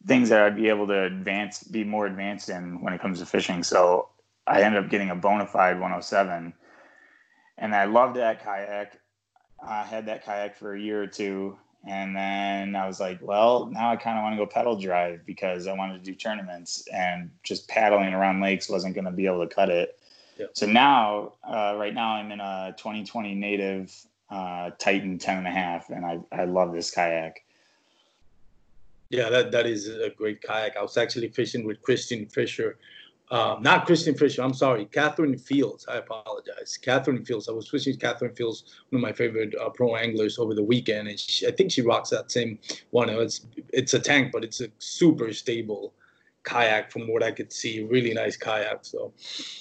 things 0.07 0.29
that 0.29 0.43
I'd 0.43 0.57
be 0.57 0.69
able 0.69 0.87
to 0.89 1.05
advance, 1.05 1.65
be 1.65 1.83
more 1.83 2.07
advanced 2.07 2.51
in 2.51 2.83
when 2.83 2.93
it 2.93 3.01
comes 3.01 3.21
to 3.21 3.27
fishing. 3.27 3.63
So 3.63 4.11
I 4.47 4.61
ended 4.61 4.85
up 4.85 4.91
getting 4.91 5.09
a 5.09 5.17
Bonafide 5.17 5.75
107, 5.75 6.53
and 7.57 7.75
I 7.75 7.87
loved 7.87 8.17
that 8.17 8.45
kayak. 8.45 9.01
I 9.67 9.83
had 9.83 10.07
that 10.07 10.25
kayak 10.25 10.57
for 10.57 10.75
a 10.75 10.81
year 10.81 11.03
or 11.03 11.07
two, 11.07 11.57
and 11.87 12.15
then 12.15 12.77
I 12.77 12.87
was 12.87 13.01
like, 13.01 13.19
well, 13.23 13.67
now 13.67 13.91
I 13.91 13.97
kind 13.97 14.19
of 14.19 14.23
want 14.23 14.35
to 14.35 14.37
go 14.37 14.47
pedal 14.47 14.77
drive 14.77 15.25
because 15.25 15.67
I 15.67 15.73
wanted 15.73 16.05
to 16.05 16.11
do 16.11 16.15
tournaments, 16.15 16.87
and 16.93 17.31
just 17.43 17.69
paddling 17.69 18.13
around 18.13 18.41
lakes 18.41 18.69
wasn't 18.69 18.95
going 18.95 19.07
to 19.07 19.11
be 19.11 19.27
able 19.27 19.47
to 19.47 19.55
cut 19.55 19.71
it. 19.71 19.99
So 20.55 20.67
now, 20.67 21.35
uh, 21.45 21.75
right 21.79 21.93
now, 21.93 22.15
I'm 22.15 22.33
in 22.33 22.41
a 22.41 22.75
2020 22.77 23.35
native 23.35 23.95
uh, 24.31 24.71
Titan 24.79 25.19
10 25.19 25.39
and 25.39 25.47
a 25.47 25.51
half, 25.51 25.91
and 25.91 26.05
I, 26.05 26.19
I 26.33 26.45
love 26.45 26.73
this 26.73 26.91
kayak. 26.91 27.45
Yeah, 29.11 29.29
that, 29.29 29.51
that 29.53 29.67
is 29.67 29.89
a 29.89 30.11
great 30.11 30.41
kayak. 30.41 30.77
I 30.77 30.83
was 30.83 30.97
actually 30.97 31.29
fishing 31.29 31.67
with 31.67 31.83
Christian 31.83 32.27
Fisher. 32.27 32.79
Um, 33.31 33.63
not 33.63 33.87
Christian 33.87 34.17
Fisher, 34.17 34.43
I'm 34.43 34.55
sorry, 34.55 34.87
Catherine 34.87 35.39
Fields. 35.39 35.87
I 35.89 35.99
apologize. 35.99 36.77
Catherine 36.77 37.25
Fields. 37.25 37.49
I 37.49 37.53
was 37.53 37.69
fishing 37.69 37.93
with 37.93 38.01
Catherine 38.01 38.35
Fields, 38.35 38.65
one 38.91 38.99
of 38.99 39.03
my 39.03 39.13
favorite 39.13 39.55
uh, 39.55 39.71
pro 39.71 39.95
anglers 39.95 40.39
over 40.39 40.55
the 40.55 40.65
weekend, 40.65 41.07
and 41.07 41.19
she, 41.19 41.47
I 41.47 41.53
think 41.53 41.71
she 41.71 41.83
rocks 41.83 42.11
that 42.11 42.33
same 42.33 42.59
one. 42.91 43.09
It's 43.09 43.47
it's 43.73 43.95
a 43.95 44.01
tank, 44.01 44.33
but 44.33 44.43
it's 44.43 44.61
a 44.61 44.69
super 44.79 45.33
stable 45.33 45.95
kayak 46.43 46.91
from 46.91 47.03
what 47.03 47.23
I 47.23 47.31
could 47.31 47.53
see. 47.53 47.85
Really 47.85 48.15
nice 48.15 48.37
kayak. 48.37 48.81
So, 48.83 49.13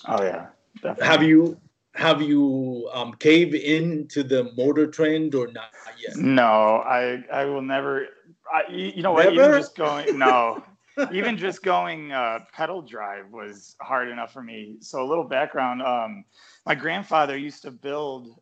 oh 0.08 0.24
yeah, 0.24 0.48
Definitely. 0.82 1.06
Have 1.06 1.24
you 1.24 1.58
have 1.96 2.22
you 2.22 2.90
um, 2.94 3.14
caved 3.14 3.56
into 3.56 4.24
the 4.24 4.52
motor 4.56 4.88
trend 4.88 5.36
or 5.36 5.52
not 5.52 5.72
yet? 6.00 6.16
No, 6.16 6.84
I 6.86 7.24
I 7.32 7.46
will 7.46 7.62
never. 7.62 8.08
I, 8.52 8.64
you 8.72 9.04
know 9.04 9.12
what? 9.12 9.34
Even 9.34 9.52
just 9.52 9.76
going 9.76 10.18
no, 10.18 10.64
even 11.12 11.38
just 11.38 11.64
going 11.64 12.12
uh, 12.12 12.40
pedal 12.54 12.82
drive 12.82 13.30
was 13.32 13.76
hard 13.82 14.10
enough 14.10 14.34
for 14.34 14.42
me. 14.42 14.78
So 14.82 15.04
a 15.04 15.08
little 15.08 15.24
background: 15.24 15.82
um, 15.82 16.26
my 16.66 16.76
grandfather 16.76 17.38
used 17.38 17.62
to 17.64 17.72
build 17.72 18.40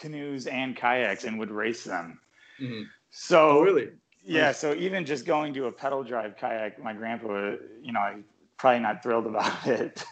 canoes 0.00 0.46
and 0.46 0.76
kayaks 0.76 1.24
and 1.24 1.38
would 1.38 1.50
race 1.50 1.84
them. 1.84 2.20
Mm-hmm. 2.60 2.82
So 3.10 3.58
oh, 3.58 3.62
really, 3.62 3.88
yeah. 4.24 4.52
So 4.52 4.74
even 4.74 5.04
just 5.04 5.26
going 5.26 5.54
to 5.54 5.66
a 5.66 5.72
pedal 5.72 6.02
drive 6.02 6.36
kayak, 6.36 6.82
my 6.82 6.92
grandpa, 6.92 7.56
you 7.82 7.92
know, 7.92 8.22
probably 8.56 8.80
not 8.80 9.02
thrilled 9.02 9.26
about 9.26 9.66
it 9.66 10.04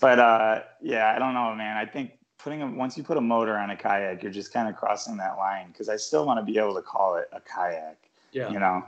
but 0.00 0.18
uh, 0.18 0.62
yeah, 0.82 1.12
I 1.14 1.18
don't 1.18 1.34
know, 1.34 1.54
man. 1.54 1.76
I 1.76 1.86
think 1.86 2.12
putting 2.38 2.62
a, 2.62 2.66
once 2.66 2.96
you 2.96 3.02
put 3.02 3.16
a 3.16 3.20
motor 3.20 3.56
on 3.56 3.70
a 3.70 3.76
kayak, 3.76 4.22
you're 4.22 4.32
just 4.32 4.52
kind 4.52 4.68
of 4.68 4.76
crossing 4.76 5.16
that 5.18 5.36
line 5.38 5.68
because 5.68 5.88
I 5.88 5.96
still 5.96 6.26
want 6.26 6.38
to 6.38 6.44
be 6.44 6.58
able 6.58 6.74
to 6.74 6.82
call 6.82 7.16
it 7.16 7.28
a 7.32 7.40
kayak. 7.40 7.98
Yeah. 8.32 8.50
You 8.50 8.58
know. 8.58 8.84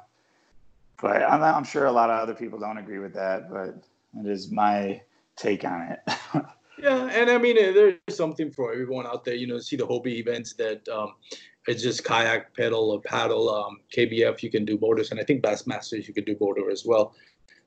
But 1.01 1.23
I'm, 1.23 1.43
I'm 1.43 1.65
sure 1.65 1.87
a 1.87 1.93
lot 1.93 2.11
of 2.11 2.21
other 2.21 2.35
people 2.35 2.59
don't 2.59 2.79
agree 2.79 2.99
with 2.99 3.15
that, 3.15 3.51
but 3.51 3.77
it 4.21 4.31
is 4.31 4.51
my 4.51 5.01
take 5.37 5.65
on 5.65 5.83
it. 5.93 6.15
Yeah, 6.81 7.09
and 7.13 7.29
I 7.29 7.39
mean, 7.39 7.57
there's 7.57 7.97
something 8.09 8.53
for 8.53 8.73
everyone 8.73 9.07
out 9.07 9.25
there. 9.25 9.35
You 9.35 9.49
know, 9.49 9.59
see 9.59 9.75
the 9.75 9.87
Hobie 9.87 10.19
events 10.19 10.55
that 10.55 10.87
um, 10.89 11.15
it's 11.67 11.83
just 11.83 12.05
kayak, 12.05 12.55
pedal, 12.55 12.93
or 12.93 13.01
paddle. 13.01 13.53
Um, 13.53 13.79
KBF, 13.95 14.43
you 14.43 14.51
can 14.51 14.65
do 14.65 14.79
borders, 14.79 15.11
and 15.11 15.19
I 15.19 15.25
think 15.25 15.43
Bassmasters, 15.43 16.07
you 16.07 16.15
can 16.15 16.25
do 16.25 16.37
border 16.37 16.71
as 16.71 16.85
well. 16.87 17.15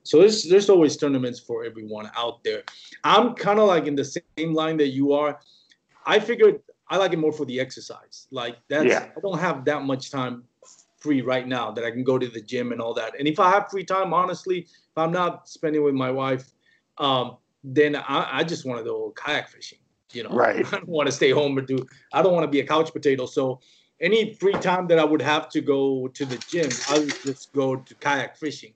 So 0.04 0.20
there's 0.20 0.48
there's 0.48 0.70
always 0.70 0.96
tournaments 0.98 1.40
for 1.40 1.66
everyone 1.66 2.10
out 2.18 2.44
there. 2.44 2.64
I'm 3.04 3.36
kind 3.36 3.60
of 3.60 3.68
like 3.68 3.86
in 3.86 3.96
the 3.96 4.06
same 4.06 4.54
line 4.54 4.78
that 4.78 4.90
you 4.90 5.12
are. 5.12 5.40
I 6.06 6.20
figured 6.20 6.62
I 6.90 6.98
like 6.98 7.14
it 7.14 7.20
more 7.20 7.34
for 7.34 7.46
the 7.46 7.60
exercise. 7.60 8.28
Like 8.32 8.58
that's 8.70 8.86
yeah. 8.86 9.10
I 9.16 9.20
don't 9.20 9.40
have 9.40 9.66
that 9.66 9.84
much 9.84 10.10
time 10.10 10.44
free 11.02 11.22
right 11.22 11.48
now 11.48 11.72
that 11.72 11.84
I 11.84 11.92
can 11.92 12.04
go 12.04 12.18
to 12.18 12.28
the 12.28 12.42
gym 12.42 12.72
and 12.72 12.80
all 12.80 12.94
that. 12.94 13.18
And 13.18 13.28
if 13.28 13.40
I 13.40 13.50
have 13.50 13.70
free 13.70 13.84
time, 13.84 14.14
honestly, 14.14 14.60
if 14.60 14.98
I'm 14.98 15.12
not 15.12 15.50
spending 15.50 15.84
with 15.84 15.96
my 15.96 16.12
wife, 16.12 16.52
um, 16.98 17.38
then 17.64 17.96
I, 17.96 18.40
I 18.40 18.44
just 18.44 18.66
want 18.66 18.80
to 18.80 18.84
go 18.84 19.14
kayak 19.16 19.50
fishing. 19.50 19.80
You 20.14 20.24
know, 20.24 20.30
right? 20.30 20.66
I 20.74 20.78
don't 20.78 20.90
want 20.90 21.08
to 21.08 21.12
stay 21.12 21.32
home 21.32 21.58
or 21.58 21.62
do. 21.62 21.86
I 22.14 22.22
don't 22.22 22.34
want 22.34 22.44
to 22.44 22.50
be 22.50 22.60
a 22.60 22.66
couch 22.66 22.92
potato. 22.92 23.26
So 23.26 23.60
any 24.02 24.34
free 24.34 24.54
time 24.54 24.88
that 24.88 25.00
I 25.00 25.06
would 25.06 25.22
have 25.22 25.50
to 25.50 25.62
go 25.62 26.08
to 26.08 26.26
the 26.26 26.38
gym, 26.50 26.70
I 26.90 27.00
would 27.00 27.16
just 27.24 27.54
go 27.54 27.76
to 27.76 27.96
kayak 27.96 28.36
fishing. 28.36 28.74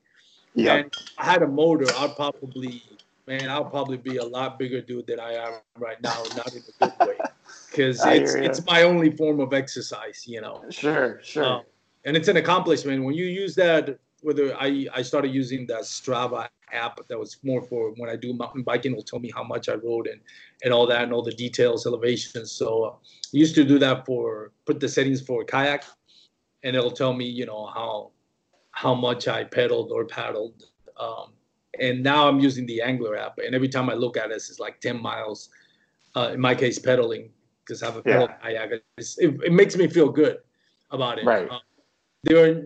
Yeah. 0.53 0.75
And 0.75 0.93
I 1.17 1.25
had 1.25 1.41
a 1.41 1.47
motor, 1.47 1.85
I'd 1.97 2.15
probably, 2.15 2.81
man, 3.27 3.49
I'll 3.49 3.65
probably 3.65 3.97
be 3.97 4.17
a 4.17 4.23
lot 4.23 4.57
bigger 4.57 4.81
dude 4.81 5.07
than 5.07 5.19
I 5.19 5.33
am 5.33 5.53
right 5.77 6.01
now, 6.01 6.23
not 6.37 6.53
in 6.53 6.61
a 6.61 6.87
good 6.87 7.07
way, 7.07 7.17
because 7.69 8.05
it's 8.05 8.35
it's 8.35 8.65
my 8.65 8.83
only 8.83 9.11
form 9.11 9.41
of 9.41 9.53
exercise, 9.53 10.23
you 10.25 10.39
know. 10.39 10.63
Sure, 10.69 11.19
sure. 11.21 11.43
Um, 11.43 11.61
and 12.05 12.15
it's 12.15 12.27
an 12.27 12.37
accomplishment 12.37 13.03
when 13.03 13.15
you 13.15 13.25
use 13.25 13.55
that. 13.55 13.99
Whether 14.21 14.55
I 14.55 14.87
I 14.93 15.01
started 15.01 15.33
using 15.33 15.67
that 15.67 15.81
Strava 15.81 16.47
app 16.71 16.99
that 17.07 17.19
was 17.19 17.37
more 17.43 17.61
for 17.61 17.91
when 17.97 18.09
I 18.09 18.15
do 18.15 18.33
mountain 18.33 18.63
biking, 18.63 18.93
it 18.93 18.95
will 18.95 19.03
tell 19.03 19.19
me 19.19 19.31
how 19.35 19.43
much 19.43 19.69
I 19.69 19.73
rode 19.73 20.07
and 20.07 20.19
and 20.63 20.73
all 20.73 20.87
that 20.87 21.03
and 21.03 21.13
all 21.13 21.21
the 21.21 21.33
details, 21.33 21.85
elevations. 21.85 22.51
So 22.51 22.83
uh, 22.83 22.89
I 22.89 23.37
used 23.43 23.55
to 23.55 23.63
do 23.63 23.77
that 23.79 24.05
for 24.05 24.51
put 24.65 24.79
the 24.79 24.89
settings 24.89 25.21
for 25.21 25.43
kayak, 25.43 25.83
and 26.63 26.75
it'll 26.75 26.91
tell 26.91 27.13
me 27.13 27.25
you 27.25 27.45
know 27.45 27.65
how 27.67 28.11
how 28.71 28.93
much 28.93 29.27
I 29.27 29.43
pedaled 29.43 29.91
or 29.91 30.05
paddled. 30.05 30.63
Um, 30.97 31.33
and 31.79 32.01
now 32.01 32.27
I'm 32.27 32.39
using 32.39 32.65
the 32.65 32.81
Anglr 32.83 33.17
app, 33.17 33.37
and 33.37 33.53
every 33.53 33.69
time 33.69 33.89
I 33.89 33.93
look 33.93 34.15
at 34.17 34.31
it, 34.31 34.35
it's 34.35 34.59
like 34.59 34.79
10 34.79 35.01
miles. 35.01 35.49
Uh, 36.15 36.31
in 36.33 36.39
my 36.39 36.55
case, 36.55 36.79
pedaling 36.79 37.29
because 37.59 37.83
I 37.83 37.87
have 37.87 37.97
a 37.97 38.01
pedal 38.01 38.29
kayak. 38.41 38.71
It, 38.71 38.83
it, 39.17 39.51
makes 39.51 39.75
me 39.75 39.87
feel 39.87 40.07
good 40.07 40.37
about 40.91 41.19
it. 41.19 41.25
Right. 41.25 41.49
Um, 41.49 41.59
there 42.25 42.43
are 42.43 42.61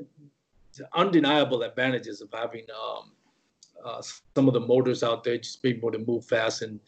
undeniable 0.96 1.64
advantages 1.64 2.22
of 2.22 2.30
having 2.34 2.66
um, 2.72 3.12
uh, 3.86 4.02
some 4.36 4.48
of 4.48 4.54
the 4.54 4.60
motors 4.60 5.04
out 5.04 5.24
there, 5.24 5.38
just 5.38 5.62
being 5.62 5.78
able 5.78 5.92
to 5.92 6.00
move 6.00 6.26
fast 6.26 6.62
and 6.62 6.80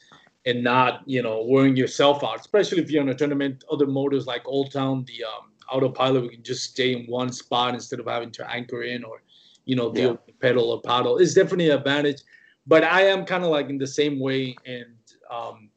and 0.46 0.64
not 0.64 1.02
you 1.06 1.22
know 1.22 1.46
wearing 1.48 1.76
yourself 1.76 2.24
out, 2.24 2.40
especially 2.40 2.82
if 2.82 2.90
you're 2.90 3.04
in 3.04 3.10
a 3.10 3.14
tournament. 3.14 3.64
Other 3.72 3.86
motors 3.86 4.26
like 4.26 4.42
Old 4.46 4.72
Town, 4.72 5.06
the 5.06 5.24
um, 5.24 5.52
autopilot, 5.70 6.24
we 6.24 6.30
can 6.30 6.44
just 6.44 6.72
stay 6.72 6.94
in 6.94 7.06
one 7.06 7.32
spot 7.32 7.74
instead 7.74 8.00
of 8.00 8.08
having 8.08 8.32
to 8.32 8.50
anchor 8.50 8.84
in 8.84 9.04
or, 9.04 9.22
you 9.66 9.76
know, 9.76 9.94
yeah. 9.96 10.14
pedal 10.42 10.72
or 10.72 10.82
paddle. 10.82 11.18
It's 11.18 11.34
definitely 11.34 11.70
an 11.70 11.78
advantage. 11.78 12.22
But 12.68 12.84
I 12.84 13.04
am 13.04 13.26
kind 13.26 13.44
of 13.44 13.50
like 13.50 13.70
in 13.70 13.78
the 13.78 13.88
same 13.88 14.20
way, 14.20 14.56
and 14.66 14.96
um, 15.30 15.70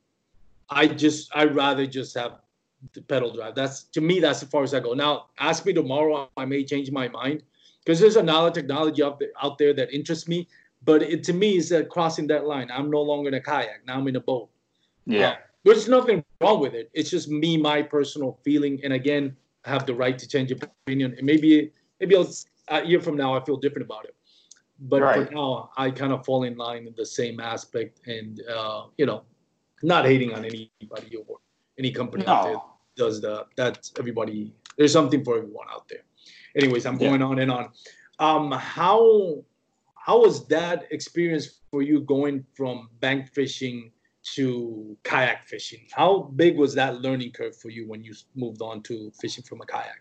I 0.70 0.86
just 0.86 1.30
I 1.34 1.44
rather 1.44 1.86
just 1.86 2.14
have 2.16 2.40
the 2.92 3.02
pedal 3.02 3.32
drive. 3.32 3.54
That's 3.54 3.84
to 3.84 4.00
me 4.00 4.20
that's 4.20 4.42
as 4.42 4.48
far 4.48 4.62
as 4.62 4.74
I 4.74 4.80
go. 4.80 4.92
Now 4.92 5.26
ask 5.38 5.64
me 5.64 5.72
tomorrow, 5.72 6.28
I 6.36 6.44
may 6.44 6.64
change 6.64 6.90
my 6.90 7.08
mind 7.08 7.42
because 7.84 8.00
there's 8.00 8.16
another 8.16 8.50
technology 8.50 9.02
out 9.02 9.18
there, 9.18 9.30
out 9.42 9.58
there 9.58 9.72
that 9.74 9.92
interests 9.92 10.28
me. 10.28 10.48
But 10.84 11.02
it 11.02 11.24
to 11.24 11.32
me 11.32 11.56
is 11.56 11.68
that 11.70 11.88
crossing 11.88 12.26
that 12.28 12.46
line. 12.46 12.70
I'm 12.70 12.90
no 12.90 13.00
longer 13.00 13.28
in 13.28 13.34
a 13.34 13.40
kayak. 13.40 13.86
Now 13.86 13.98
I'm 13.98 14.08
in 14.08 14.16
a 14.16 14.20
boat. 14.20 14.50
Yeah. 15.06 15.28
Uh, 15.28 15.36
there's 15.64 15.88
nothing 15.88 16.22
wrong 16.42 16.60
with 16.60 16.74
it. 16.74 16.90
It's 16.92 17.08
just 17.08 17.28
me, 17.28 17.56
my 17.56 17.80
personal 17.80 18.38
feeling. 18.44 18.80
And 18.84 18.92
again, 18.92 19.34
I 19.64 19.70
have 19.70 19.86
the 19.86 19.94
right 19.94 20.18
to 20.18 20.28
change 20.28 20.52
opinion. 20.52 21.14
And 21.16 21.24
maybe 21.24 21.72
maybe 22.00 22.16
I'll, 22.16 22.30
a 22.68 22.84
year 22.84 23.00
from 23.00 23.16
now 23.16 23.34
I 23.34 23.42
feel 23.44 23.56
different 23.56 23.86
about 23.86 24.04
it. 24.04 24.14
But 24.80 25.02
right. 25.02 25.28
for 25.28 25.34
now, 25.34 25.70
I 25.78 25.90
kind 25.90 26.12
of 26.12 26.24
fall 26.24 26.42
in 26.42 26.56
line 26.56 26.86
in 26.86 26.94
the 26.96 27.06
same 27.06 27.38
aspect, 27.38 28.00
and 28.06 28.42
uh, 28.52 28.86
you 28.98 29.06
know, 29.06 29.22
not 29.82 30.04
hating 30.04 30.34
on 30.34 30.44
anybody 30.44 31.16
or 31.16 31.38
any 31.78 31.92
company 31.92 32.24
no. 32.24 32.32
out 32.32 32.44
there 32.44 32.60
does 32.96 33.20
that. 33.22 33.46
That's 33.56 33.92
everybody. 33.98 34.52
There's 34.76 34.92
something 34.92 35.24
for 35.24 35.38
everyone 35.38 35.66
out 35.72 35.88
there. 35.88 36.04
Anyways, 36.56 36.86
I'm 36.86 36.98
going 36.98 37.20
yeah. 37.20 37.26
on 37.26 37.38
and 37.38 37.50
on. 37.50 37.68
Um, 38.18 38.52
how 38.52 39.44
how 39.96 40.20
was 40.20 40.46
that 40.48 40.86
experience 40.90 41.60
for 41.70 41.82
you 41.82 42.00
going 42.00 42.44
from 42.54 42.88
bank 43.00 43.32
fishing 43.32 43.90
to 44.24 44.96
kayak 45.02 45.44
fishing. 45.44 45.86
How 45.92 46.32
big 46.36 46.56
was 46.56 46.74
that 46.74 47.00
learning 47.00 47.32
curve 47.32 47.56
for 47.56 47.68
you 47.68 47.86
when 47.86 48.02
you 48.02 48.14
moved 48.34 48.62
on 48.62 48.82
to 48.84 49.12
fishing 49.20 49.44
from 49.44 49.60
a 49.60 49.66
kayak? 49.66 50.00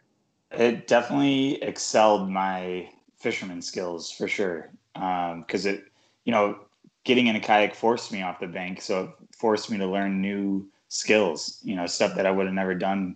It 0.51 0.87
definitely 0.87 1.61
excelled 1.61 2.29
my 2.29 2.89
fisherman 3.17 3.61
skills 3.61 4.11
for 4.11 4.27
sure. 4.27 4.71
Because 4.93 5.65
um, 5.65 5.73
it, 5.73 5.85
you 6.25 6.31
know, 6.31 6.59
getting 7.03 7.27
in 7.27 7.35
a 7.35 7.39
kayak 7.39 7.75
forced 7.75 8.11
me 8.11 8.21
off 8.21 8.39
the 8.39 8.47
bank, 8.47 8.81
so 8.81 9.03
it 9.03 9.35
forced 9.35 9.69
me 9.69 9.77
to 9.77 9.87
learn 9.87 10.21
new 10.21 10.65
skills. 10.93 11.59
You 11.63 11.75
know, 11.75 11.85
stuff 11.87 12.15
that 12.15 12.25
I 12.25 12.31
would 12.31 12.45
have 12.45 12.55
never 12.55 12.75
done 12.75 13.15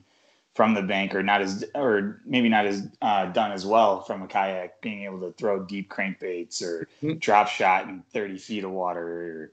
from 0.55 0.74
the 0.74 0.81
bank, 0.81 1.13
or 1.13 1.22
not 1.22 1.41
as, 1.41 1.63
or 1.75 2.22
maybe 2.25 2.50
not 2.50 2.65
as 2.65 2.88
uh, 3.01 3.27
done 3.27 3.51
as 3.51 3.65
well 3.65 4.01
from 4.01 4.24
a 4.24 4.27
kayak. 4.27 4.81
Being 4.81 5.03
able 5.03 5.19
to 5.22 5.31
throw 5.34 5.63
deep 5.63 5.89
crankbaits 5.89 6.62
or 6.62 6.88
mm-hmm. 7.01 7.17
drop 7.19 7.48
shot 7.48 7.88
in 7.88 8.03
thirty 8.12 8.38
feet 8.38 8.63
of 8.63 8.72
water, 8.72 9.01
or 9.01 9.51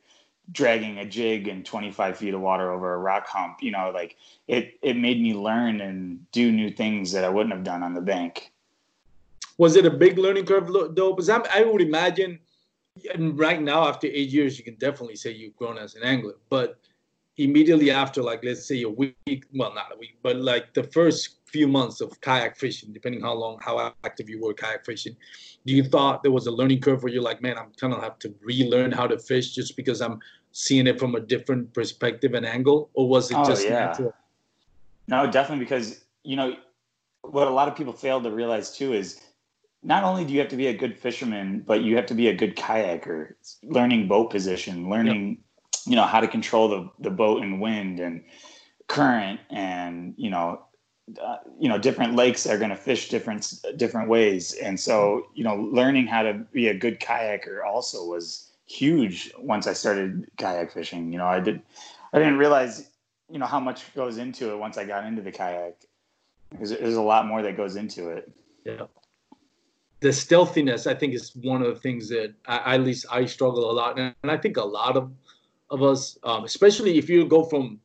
dragging 0.53 0.99
a 0.99 1.07
jig 1.07 1.49
in 1.49 1.65
25 1.65 2.19
feet 2.19 2.35
of 2.35 2.41
water 2.41 2.71
over 2.71 2.93
a 2.93 2.99
rock 2.99 3.27
hump 3.27 3.63
you 3.63 3.71
know 3.71 3.91
like 3.95 4.17
it 4.47 4.79
it 4.83 4.95
made 4.95 5.19
me 5.19 5.33
learn 5.33 5.81
and 5.81 6.31
do 6.33 6.53
new 6.53 6.71
things 6.71 7.11
that 7.13 7.25
i 7.25 7.31
wouldn't 7.31 7.55
have 7.55 7.65
done 7.65 7.83
on 7.83 7.95
the 7.95 8.01
bank 8.01 8.53
was 9.57 9.75
it 9.75 9.87
a 9.87 9.91
big 9.91 10.19
learning 10.19 10.45
curve 10.45 10.71
though 10.95 11.15
because 11.15 11.31
I'm, 11.31 11.45
i 11.51 11.65
would 11.65 11.81
imagine 11.81 12.39
and 13.15 13.39
right 13.39 13.61
now 13.61 13.89
after 13.89 14.07
eight 14.07 14.29
years 14.29 14.59
you 14.59 14.65
can 14.65 14.75
definitely 14.75 15.17
say 15.17 15.31
you've 15.31 15.57
grown 15.57 15.79
as 15.79 15.95
an 15.95 16.03
angler 16.03 16.35
but 16.51 16.79
immediately 17.37 17.91
after 17.91 18.23
like 18.23 18.45
let's 18.45 18.67
say 18.67 18.83
a 18.83 18.89
week 18.89 19.45
well 19.55 19.75
not 19.75 19.93
a 19.93 19.99
week 19.99 20.17
but 20.23 20.37
like 20.37 20.73
the 20.75 20.85
first 20.85 21.41
few 21.47 21.67
months 21.67 22.01
of 22.01 22.21
kayak 22.21 22.57
fishing 22.57 22.93
depending 22.93 23.21
how 23.21 23.35
long 23.35 23.59
how 23.61 23.93
active 24.05 24.29
you 24.29 24.41
were 24.41 24.55
kayak 24.55 24.85
fishing 24.85 25.17
do 25.67 25.73
you 25.73 25.83
thought 25.83 26.23
there 26.23 26.33
was 26.33 26.47
a 26.47 26.51
learning 26.51 26.81
curve 26.81 27.03
where 27.03 27.13
you're 27.13 27.23
like, 27.23 27.41
man, 27.41 27.57
I'm 27.57 27.73
kind 27.81 27.95
of 27.95 28.03
have 28.03 28.19
to 28.21 28.35
relearn 28.43 28.93
how 28.93 29.07
to 29.07 29.19
fish 29.19 29.55
just 29.55 29.77
because 29.77 30.03
I'm 30.03 30.21
seeing 30.53 30.87
it 30.87 30.99
from 30.99 31.15
a 31.15 31.21
different 31.21 31.73
perspective 31.73 32.35
and 32.35 32.45
angle, 32.45 32.91
or 32.95 33.09
was 33.09 33.31
it 33.31 33.37
oh, 33.39 33.45
just 33.45 33.65
yeah. 33.65 33.71
natural? 33.71 34.15
No, 35.09 35.31
definitely 35.31 35.65
because 35.65 36.05
you 36.23 36.37
know 36.37 36.55
what 37.23 37.49
a 37.49 37.51
lot 37.51 37.69
of 37.69 37.77
people 37.77 37.93
fail 37.93 38.21
to 38.23 38.31
realize 38.31 38.77
too 38.77 38.93
is 38.93 39.21
not 39.83 40.05
only 40.05 40.25
do 40.25 40.33
you 40.33 40.41
have 40.41 40.49
to 40.49 40.57
be 40.57 40.67
a 40.67 40.75
good 40.75 40.99
fisherman, 40.99 41.63
but 41.67 41.83
you 41.83 41.97
have 41.97 42.07
to 42.07 42.15
be 42.15 42.29
a 42.29 42.35
good 42.35 42.57
kayaker. 42.57 43.35
Learning 43.63 44.07
boat 44.07 44.31
position, 44.31 44.91
learning. 44.91 45.39
You 45.87 45.97
know 45.97 46.05
how 46.05 46.21
to 46.21 46.29
control 46.29 46.69
the 46.69 46.91
the 46.99 47.11
boat 47.11 47.43
and 47.43 47.61
wind 47.61 48.01
and 48.01 48.25
current, 48.89 49.41
and 49.51 50.15
you 50.17 50.31
know 50.31 50.63
uh, 51.23 51.37
you 51.59 51.69
know 51.69 51.79
different 51.79 52.15
lakes 52.15 52.47
are 52.47 52.59
going 52.59 52.71
to 52.71 52.77
fish 52.77 53.09
different 53.09 53.63
different 53.77 54.09
ways. 54.09 54.55
And 54.55 54.79
so 54.79 55.27
you 55.35 55.45
know 55.45 55.57
learning 55.57 56.07
how 56.07 56.23
to 56.23 56.35
be 56.53 56.69
a 56.69 56.75
good 56.75 57.01
kayaker 57.01 57.65
also 57.65 58.05
was 58.05 58.51
huge 58.67 59.31
once 59.39 59.67
i 59.67 59.75
started 59.75 60.27
kayak 60.39 60.73
fishing. 60.73 61.13
You 61.13 61.19
know 61.19 61.27
i 61.27 61.41
did 61.41 61.61
i 62.13 62.19
didn't 62.19 62.39
realize 62.39 62.91
you 63.31 63.39
know 63.39 63.47
how 63.47 63.61
much 63.61 63.95
goes 63.95 64.19
into 64.19 64.51
it 64.53 64.57
once 64.57 64.79
i 64.79 64.85
got 64.85 65.05
into 65.05 65.23
the 65.23 65.33
kayak. 65.33 65.75
There's, 66.53 66.71
there's 66.71 66.95
a 66.95 67.03
lot 67.03 67.27
more 67.27 67.43
that 67.43 67.57
goes 67.57 67.75
into 67.77 68.11
it. 68.11 68.31
Yeah. 68.65 68.87
The 70.01 70.13
stealthiness 70.13 70.87
i 70.87 70.95
think 70.95 71.13
is 71.15 71.33
one 71.37 71.61
of 71.61 71.69
the 71.69 71.81
things 71.81 72.09
that 72.09 72.33
I, 72.47 72.77
at 72.77 72.83
least 72.83 73.07
i 73.11 73.27
struggle 73.27 73.71
a 73.71 73.73
lot. 73.73 73.99
And 73.99 74.15
i 74.25 74.39
think 74.39 74.57
a 74.57 74.65
lot 74.65 74.97
of 74.97 75.13
of 75.71 75.83
us 75.83 76.19
um, 76.23 76.45
especially 76.45 76.99
if 76.99 77.09
you 77.09 77.27
go 77.27 77.45
from 77.45 77.81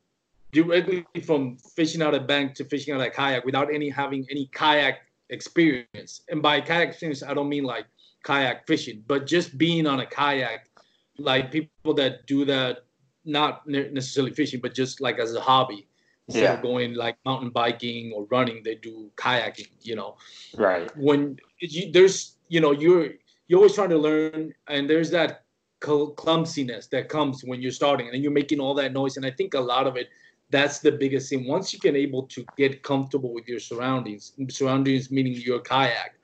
directly 0.51 1.05
from 1.25 1.57
fishing 1.57 2.01
out 2.01 2.15
a 2.15 2.19
bank 2.19 2.55
to 2.55 2.65
fishing 2.65 2.93
out 2.93 3.01
a 3.01 3.09
kayak 3.09 3.45
without 3.45 3.73
any 3.73 3.89
having 3.89 4.25
any 4.29 4.47
kayak 4.53 4.99
experience. 5.29 6.21
And 6.29 6.41
by 6.41 6.61
kayak 6.61 6.89
experience, 6.89 7.23
I 7.23 7.33
don't 7.33 7.49
mean 7.49 7.63
like 7.63 7.85
kayak 8.23 8.67
fishing, 8.67 9.03
but 9.07 9.25
just 9.25 9.57
being 9.57 9.87
on 9.87 9.99
a 9.99 10.05
kayak, 10.05 10.69
like 11.17 11.51
people 11.51 11.93
that 11.95 12.25
do 12.25 12.45
that, 12.45 12.85
not 13.25 13.67
necessarily 13.67 14.33
fishing, 14.33 14.59
but 14.59 14.73
just 14.73 15.01
like 15.01 15.19
as 15.19 15.35
a 15.35 15.41
hobby. 15.41 15.85
Instead 16.27 16.43
yeah. 16.43 16.53
of 16.53 16.61
going 16.61 16.93
like 16.93 17.17
mountain 17.25 17.49
biking 17.49 18.11
or 18.13 18.25
running, 18.29 18.61
they 18.63 18.75
do 18.75 19.09
kayaking. 19.15 19.69
You 19.81 19.95
know, 19.95 20.17
right? 20.57 20.95
When 20.95 21.37
you, 21.59 21.91
there's, 21.91 22.37
you 22.49 22.61
know, 22.61 22.71
you're 22.71 23.13
you're 23.47 23.57
always 23.57 23.73
trying 23.73 23.89
to 23.89 23.97
learn, 23.97 24.53
and 24.67 24.87
there's 24.87 25.09
that 25.09 25.45
clumsiness 25.79 26.87
that 26.87 27.09
comes 27.09 27.43
when 27.43 27.61
you're 27.61 27.71
starting, 27.71 28.09
and 28.09 28.21
you're 28.23 28.31
making 28.31 28.59
all 28.59 28.73
that 28.75 28.93
noise. 28.93 29.17
And 29.17 29.25
I 29.25 29.31
think 29.31 29.53
a 29.53 29.59
lot 29.59 29.87
of 29.87 29.95
it 29.95 30.09
that's 30.51 30.79
the 30.79 30.91
biggest 30.91 31.29
thing. 31.29 31.47
Once 31.47 31.73
you 31.73 31.79
can 31.79 31.95
able 31.95 32.23
to 32.23 32.43
get 32.57 32.81
comfortable 32.81 33.33
with 33.33 33.47
your 33.47 33.59
surroundings, 33.59 34.33
surroundings 34.49 35.11
meaning 35.11 35.33
your 35.33 35.59
kayak, 35.59 36.19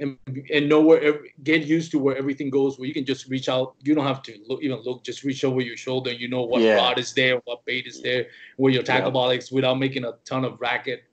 and 0.00 0.18
and 0.52 0.68
know 0.68 0.80
where 0.80 1.20
get 1.44 1.62
used 1.66 1.90
to 1.92 1.98
where 1.98 2.16
everything 2.16 2.50
goes 2.50 2.78
where 2.78 2.88
you 2.88 2.94
can 2.94 3.04
just 3.04 3.28
reach 3.28 3.48
out 3.48 3.74
you 3.82 3.94
don't 3.94 4.06
have 4.06 4.22
to 4.22 4.36
look, 4.48 4.62
even 4.62 4.80
look 4.80 5.04
just 5.04 5.22
reach 5.22 5.44
over 5.44 5.60
your 5.60 5.76
shoulder 5.76 6.10
you 6.10 6.28
know 6.28 6.42
what 6.42 6.62
yeah. 6.62 6.74
rod 6.74 6.98
is 6.98 7.12
there 7.12 7.36
what 7.44 7.64
bait 7.66 7.86
is 7.86 8.02
there 8.02 8.26
where 8.56 8.72
your 8.72 8.82
tackle 8.82 9.30
is 9.30 9.52
without 9.52 9.78
making 9.78 10.04
a 10.04 10.12
ton 10.24 10.44
of 10.44 10.60
racket 10.60 11.04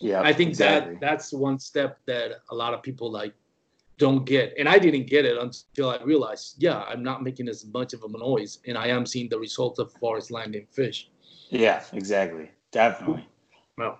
yeah 0.00 0.22
i 0.22 0.32
think 0.32 0.48
exactly. 0.48 0.94
that 0.94 1.00
that's 1.00 1.32
one 1.32 1.58
step 1.58 1.98
that 2.06 2.40
a 2.50 2.54
lot 2.54 2.72
of 2.72 2.82
people 2.82 3.10
like 3.10 3.34
don't 4.00 4.24
get 4.24 4.52
and 4.58 4.68
i 4.68 4.78
didn't 4.78 5.06
get 5.06 5.24
it 5.24 5.36
until 5.38 5.90
i 5.90 5.98
realized 6.02 6.56
yeah 6.58 6.78
i'm 6.90 7.02
not 7.02 7.22
making 7.22 7.48
as 7.48 7.64
much 7.66 7.92
of 7.92 8.02
a 8.02 8.10
noise 8.18 8.58
and 8.66 8.76
i 8.76 8.86
am 8.86 9.04
seeing 9.06 9.28
the 9.28 9.38
results 9.38 9.78
of 9.78 9.92
forest 10.00 10.30
landing 10.30 10.66
fish 10.72 11.10
yeah 11.50 11.82
exactly 11.92 12.50
definitely 12.72 13.24
well 13.78 13.98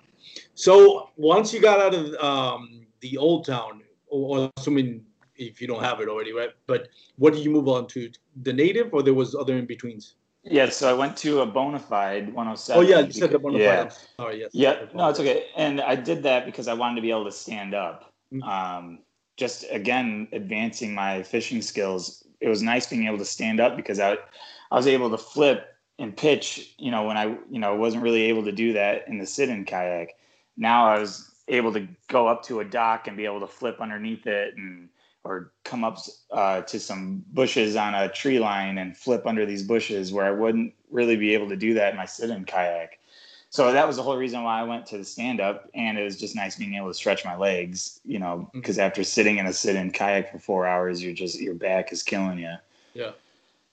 so 0.54 1.10
once 1.16 1.52
you 1.52 1.60
got 1.60 1.78
out 1.80 1.94
of 1.94 2.14
um, 2.30 2.86
the 3.00 3.16
old 3.16 3.44
town 3.44 3.82
or 4.08 4.50
assuming 4.56 5.04
if 5.40 5.60
you 5.60 5.66
don't 5.66 5.82
have 5.82 6.00
it 6.00 6.08
already, 6.08 6.32
right? 6.32 6.50
But 6.66 6.88
what 7.16 7.32
did 7.32 7.42
you 7.44 7.50
move 7.50 7.68
on 7.68 7.86
to? 7.88 8.10
The 8.42 8.52
native, 8.52 8.92
or 8.92 9.02
there 9.02 9.14
was 9.14 9.34
other 9.34 9.56
in 9.56 9.66
betweens? 9.66 10.14
Yeah, 10.44 10.68
so 10.70 10.88
I 10.88 10.92
went 10.92 11.16
to 11.18 11.40
a 11.40 11.46
Bonafide 11.46 12.26
107. 12.26 12.78
Oh 12.78 12.86
yeah, 12.86 13.00
you 13.00 13.12
said 13.12 13.30
the 13.30 13.38
bona 13.38 13.58
yeah. 13.58 13.84
fide. 13.84 13.94
Oh 14.18 14.30
yes. 14.30 14.50
Yeah, 14.52 14.86
no, 14.94 15.08
it's 15.08 15.20
okay. 15.20 15.46
And 15.56 15.80
I 15.80 15.96
did 15.96 16.22
that 16.22 16.46
because 16.46 16.68
I 16.68 16.74
wanted 16.74 16.96
to 16.96 17.02
be 17.02 17.10
able 17.10 17.24
to 17.24 17.32
stand 17.32 17.74
up. 17.74 18.12
Mm-hmm. 18.32 18.48
Um, 18.48 18.98
just 19.36 19.64
again 19.70 20.28
advancing 20.32 20.94
my 20.94 21.22
fishing 21.22 21.62
skills. 21.62 22.24
It 22.40 22.48
was 22.48 22.62
nice 22.62 22.86
being 22.86 23.06
able 23.06 23.18
to 23.18 23.24
stand 23.24 23.60
up 23.60 23.76
because 23.76 24.00
I, 24.00 24.16
I 24.70 24.76
was 24.76 24.86
able 24.86 25.10
to 25.10 25.18
flip 25.18 25.66
and 25.98 26.16
pitch. 26.16 26.74
You 26.78 26.90
know, 26.90 27.04
when 27.04 27.16
I 27.16 27.24
you 27.50 27.58
know 27.58 27.74
wasn't 27.76 28.02
really 28.02 28.22
able 28.22 28.44
to 28.44 28.52
do 28.52 28.72
that 28.74 29.08
in 29.08 29.18
the 29.18 29.26
sit-in 29.26 29.64
kayak. 29.64 30.14
Now 30.56 30.86
I 30.86 30.98
was 30.98 31.30
able 31.48 31.72
to 31.72 31.86
go 32.08 32.28
up 32.28 32.44
to 32.44 32.60
a 32.60 32.64
dock 32.64 33.08
and 33.08 33.16
be 33.16 33.24
able 33.24 33.40
to 33.40 33.46
flip 33.46 33.80
underneath 33.80 34.26
it 34.26 34.54
and 34.56 34.88
or 35.24 35.52
come 35.64 35.84
up 35.84 35.98
uh, 36.30 36.62
to 36.62 36.80
some 36.80 37.22
bushes 37.32 37.76
on 37.76 37.94
a 37.94 38.08
tree 38.08 38.38
line 38.38 38.78
and 38.78 38.96
flip 38.96 39.26
under 39.26 39.44
these 39.44 39.62
bushes 39.62 40.12
where 40.12 40.24
I 40.24 40.30
wouldn't 40.30 40.72
really 40.90 41.16
be 41.16 41.34
able 41.34 41.48
to 41.50 41.56
do 41.56 41.74
that 41.74 41.90
in 41.90 41.96
my 41.96 42.06
sit-in 42.06 42.44
kayak. 42.44 42.98
So 43.50 43.72
that 43.72 43.86
was 43.86 43.96
the 43.96 44.02
whole 44.02 44.16
reason 44.16 44.44
why 44.44 44.60
I 44.60 44.62
went 44.62 44.86
to 44.86 44.98
the 44.98 45.04
stand-up, 45.04 45.68
and 45.74 45.98
it 45.98 46.04
was 46.04 46.16
just 46.16 46.36
nice 46.36 46.54
being 46.54 46.74
able 46.74 46.86
to 46.86 46.94
stretch 46.94 47.24
my 47.24 47.36
legs. 47.36 48.00
You 48.04 48.20
know, 48.20 48.48
because 48.54 48.76
mm-hmm. 48.76 48.86
after 48.86 49.02
sitting 49.04 49.38
in 49.38 49.46
a 49.46 49.52
sit-in 49.52 49.90
kayak 49.90 50.30
for 50.30 50.38
four 50.38 50.66
hours, 50.66 51.02
you're 51.02 51.12
just 51.12 51.40
your 51.40 51.54
back 51.54 51.92
is 51.92 52.02
killing 52.02 52.38
you. 52.38 52.54
Yeah. 52.94 53.10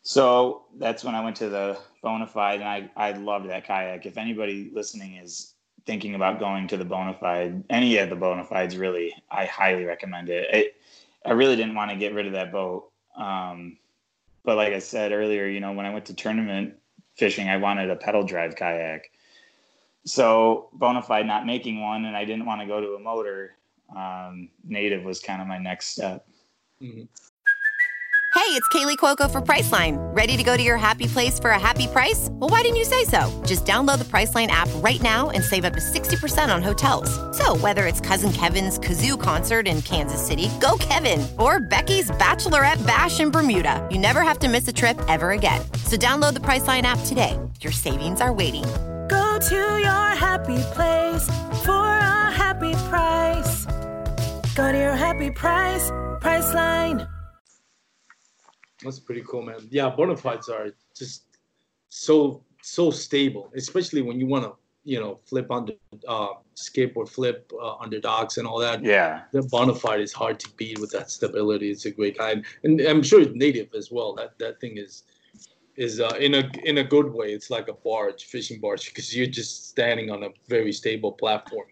So 0.02 0.64
that's 0.80 1.04
when 1.04 1.14
I 1.14 1.24
went 1.24 1.36
to 1.38 1.50
the 1.50 1.78
Bonafide, 2.04 2.56
and 2.56 2.64
I 2.64 2.90
I 2.96 3.12
loved 3.12 3.50
that 3.50 3.68
kayak. 3.68 4.06
If 4.08 4.18
anybody 4.18 4.72
listening 4.74 5.18
is 5.18 5.54
thinking 5.86 6.16
about 6.16 6.40
going 6.40 6.68
to 6.70 6.78
the 6.78 6.86
Bonafide, 6.86 7.64
any 7.70 7.98
of 7.98 8.10
the 8.10 8.16
Bonafides, 8.16 8.80
really, 8.80 9.14
I 9.30 9.46
highly 9.46 9.86
recommend 9.86 10.30
it. 10.30 10.54
it 10.54 10.76
I 11.24 11.32
really 11.32 11.56
didn't 11.56 11.76
want 11.76 11.92
to 11.92 11.98
get 11.98 12.14
rid 12.14 12.26
of 12.26 12.34
that 12.34 12.52
boat. 12.52 12.90
Um, 13.16 13.78
but 14.44 14.58
like 14.58 14.74
I 14.74 14.80
said 14.80 15.12
earlier, 15.12 15.46
you 15.46 15.60
know, 15.60 15.74
when 15.74 15.86
I 15.86 15.94
went 15.94 16.06
to 16.06 16.14
tournament 16.16 16.76
fishing, 17.16 17.48
I 17.48 17.58
wanted 17.58 17.92
a 17.92 17.96
pedal 17.96 18.24
drive 18.24 18.56
kayak. 18.56 19.12
So 20.08 20.70
Bonafide 20.78 21.26
not 21.26 21.46
making 21.46 21.82
one, 21.82 22.06
and 22.06 22.16
I 22.16 22.24
didn't 22.24 22.46
want 22.46 22.62
to 22.62 22.68
go 22.68 22.80
to 22.80 22.94
a 22.94 23.00
motor. 23.00 23.56
Um, 23.96 24.50
native 24.64 25.04
was 25.04 25.20
kind 25.20 25.42
of 25.42 25.48
my 25.48 25.58
next 25.58 25.88
step. 25.88 26.26
Mm-hmm. 26.82 27.04
Hey, 28.34 28.54
it's 28.54 28.68
Kaley 28.70 28.98
Cuoco 28.98 29.30
for 29.30 29.42
Priceline. 29.42 29.98
Ready 30.16 30.38
to 30.38 30.44
go 30.44 30.56
to 30.56 30.64
your 30.64 30.78
happy 30.78 31.08
place 31.08 31.40
for 31.40 31.50
a 31.50 31.60
happy 31.60 31.88
price? 31.88 32.30
Well, 32.34 32.50
why 32.50 32.62
didn't 32.62 32.78
you 32.78 32.86
say 32.86 33.04
so? 33.04 33.44
Just 33.46 33.66
download 33.66 33.98
the 33.98 34.06
Priceline 34.06 34.48
app 34.48 34.70
right 34.76 35.02
now 35.02 35.32
and 35.32 35.44
save 35.44 35.66
up 35.66 35.74
to 35.74 35.80
60% 35.80 36.54
on 36.54 36.62
hotels. 36.62 37.10
So, 37.36 37.58
whether 37.58 37.86
it's 37.86 38.00
Cousin 38.00 38.32
Kevin's 38.32 38.80
Kazoo 38.80 39.20
concert 39.20 39.68
in 39.68 39.82
Kansas 39.82 40.26
City, 40.26 40.50
go 40.62 40.78
Kevin, 40.80 41.28
or 41.40 41.60
Becky's 41.60 42.12
Bachelorette 42.12 42.86
Bash 42.86 43.20
in 43.20 43.32
Bermuda, 43.32 43.86
you 43.92 43.98
never 43.98 44.22
have 44.22 44.40
to 44.40 44.48
miss 44.48 44.68
a 44.68 44.74
trip 44.74 44.98
ever 45.10 45.32
again. 45.32 45.62
So, 45.84 45.98
download 45.98 46.34
the 46.34 46.42
Priceline 46.42 46.84
app 46.84 47.00
today. 47.06 47.38
Your 47.60 47.74
savings 47.74 48.22
are 48.22 48.32
waiting. 48.32 48.64
Go 49.38 49.50
to 49.50 49.78
your 49.78 50.10
happy 50.18 50.58
place 50.74 51.28
for 51.64 51.86
a 51.86 52.32
happy 52.32 52.74
price. 52.90 53.66
Go 54.56 54.72
to 54.72 54.78
your 54.80 54.96
happy 54.96 55.30
price, 55.30 55.92
Priceline. 56.22 57.08
That's 58.82 59.00
pretty 59.00 59.22
cool, 59.28 59.44
man. 59.44 59.68
Yeah, 59.70 59.94
Bonafides 59.96 60.50
are 60.50 60.74
just 60.96 61.38
so 61.90 62.44
so 62.64 62.90
stable, 62.90 63.52
especially 63.56 64.02
when 64.02 64.20
you 64.20 64.26
want 64.26 64.44
to 64.46 64.54
you 64.84 65.00
know 65.00 65.20
flip 65.26 65.52
under 65.52 65.74
uh, 66.08 66.34
skip 66.56 66.94
or 66.96 67.06
flip 67.06 67.52
uh, 67.62 67.76
under 67.76 68.00
docks 68.00 68.38
and 68.38 68.48
all 68.48 68.58
that. 68.58 68.84
Yeah, 68.84 69.22
the 69.34 69.42
Bonafide 69.42 70.02
is 70.02 70.14
hard 70.14 70.40
to 70.40 70.50
beat 70.58 70.80
with 70.80 70.90
that 70.94 71.12
stability. 71.12 71.70
It's 71.70 71.86
a 71.86 71.92
great 71.92 72.18
kind, 72.18 72.44
and 72.64 72.82
I'm 72.82 73.04
sure 73.04 73.22
it's 73.22 73.36
native 73.36 73.76
as 73.76 73.92
well. 73.92 74.16
That 74.16 74.40
that 74.40 74.60
thing 74.60 74.78
is 74.78 75.04
is 75.78 76.02
uh, 76.02 76.18
in 76.20 76.34
a 76.34 76.50
in 76.64 76.80
a 76.80 76.84
good 76.84 77.14
way. 77.14 77.28
It's 77.28 77.50
like 77.50 77.68
a 77.70 77.74
barge, 77.74 78.26
fishing 78.26 78.60
barge, 78.60 78.90
because 78.90 79.16
you're 79.16 79.28
just 79.28 79.70
standing 79.70 80.10
on 80.12 80.24
a 80.24 80.30
very 80.48 80.74
stable 80.74 81.12
platform. 81.12 81.68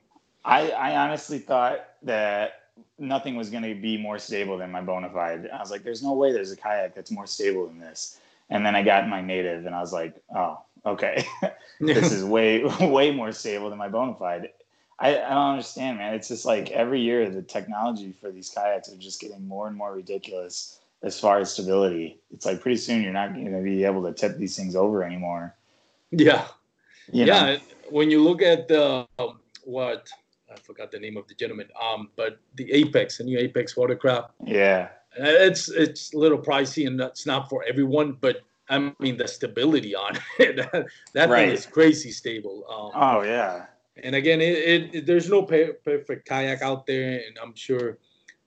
I 0.45 0.69
I 0.69 0.95
honestly 0.95 1.39
thought 1.39 1.89
that 2.03 2.61
nothing 2.99 3.35
was 3.35 3.49
going 3.49 3.63
to 3.63 3.75
be 3.75 3.97
more 3.97 4.19
stable 4.19 4.57
than 4.57 4.71
my 4.71 4.81
Bonafide. 4.81 5.51
I 5.51 5.59
was 5.59 5.71
like, 5.71 5.83
there's 5.83 6.03
no 6.03 6.13
way 6.13 6.31
there's 6.31 6.51
a 6.51 6.57
kayak 6.57 6.95
that's 6.95 7.11
more 7.11 7.27
stable 7.27 7.67
than 7.67 7.79
this. 7.79 8.19
And 8.49 8.65
then 8.65 8.75
I 8.75 8.83
got 8.83 9.07
my 9.07 9.21
native 9.21 9.65
and 9.65 9.73
I 9.73 9.79
was 9.79 9.91
like, 9.93 10.21
oh, 10.35 10.59
okay. 10.85 11.25
this 11.79 12.11
is 12.11 12.23
way, 12.23 12.63
way 12.81 13.11
more 13.11 13.31
stable 13.31 13.69
than 13.69 13.79
my 13.79 13.89
Bonafide. 13.89 14.49
I, 14.99 15.09
I 15.09 15.29
don't 15.29 15.51
understand, 15.51 15.97
man. 15.97 16.13
It's 16.13 16.27
just 16.27 16.45
like 16.45 16.71
every 16.71 17.01
year 17.01 17.29
the 17.29 17.41
technology 17.41 18.13
for 18.13 18.31
these 18.31 18.49
kayaks 18.49 18.89
are 18.89 18.97
just 18.97 19.19
getting 19.19 19.45
more 19.47 19.67
and 19.67 19.75
more 19.75 19.93
ridiculous 19.93 20.79
as 21.05 21.19
far 21.19 21.39
as 21.39 21.53
stability. 21.53 22.19
It's 22.33 22.45
like 22.45 22.59
pretty 22.59 22.77
soon 22.77 23.03
you're 23.03 23.13
not 23.13 23.33
going 23.33 23.51
to 23.51 23.61
be 23.61 23.85
able 23.85 24.03
to 24.03 24.11
tip 24.11 24.37
these 24.37 24.57
things 24.57 24.75
over 24.75 25.03
anymore. 25.03 25.55
Yeah. 26.11 26.47
You 27.11 27.25
yeah. 27.25 27.45
Know? 27.45 27.57
When 27.91 28.09
you 28.09 28.21
look 28.21 28.41
at 28.41 28.67
the, 28.67 29.07
what, 29.63 30.09
I 30.51 30.59
forgot 30.59 30.91
the 30.91 30.99
name 30.99 31.15
of 31.15 31.27
the 31.27 31.35
gentleman. 31.35 31.67
Um, 31.79 32.09
but 32.15 32.39
the 32.55 32.71
Apex, 32.73 33.19
the 33.19 33.23
new 33.23 33.37
Apex 33.37 33.77
watercraft. 33.77 34.31
Yeah, 34.43 34.89
it's 35.17 35.69
it's 35.69 36.13
a 36.13 36.17
little 36.17 36.37
pricey 36.37 36.87
and 36.87 36.99
that's 36.99 37.25
not 37.25 37.49
for 37.49 37.63
everyone. 37.67 38.13
But 38.13 38.41
I 38.69 38.93
mean 38.99 39.17
the 39.17 39.27
stability 39.27 39.95
on 39.95 40.17
it, 40.39 40.55
that, 41.13 41.29
right. 41.29 41.47
thing 41.47 41.49
is 41.51 41.65
crazy 41.65 42.11
stable. 42.11 42.63
Um, 42.69 43.01
oh 43.01 43.21
yeah. 43.23 43.65
And 44.03 44.15
again, 44.15 44.41
it, 44.41 44.57
it, 44.57 44.95
it 44.95 45.05
there's 45.05 45.29
no 45.29 45.41
perfect 45.43 46.27
kayak 46.27 46.61
out 46.61 46.85
there, 46.85 47.21
and 47.25 47.37
I'm 47.41 47.55
sure 47.55 47.97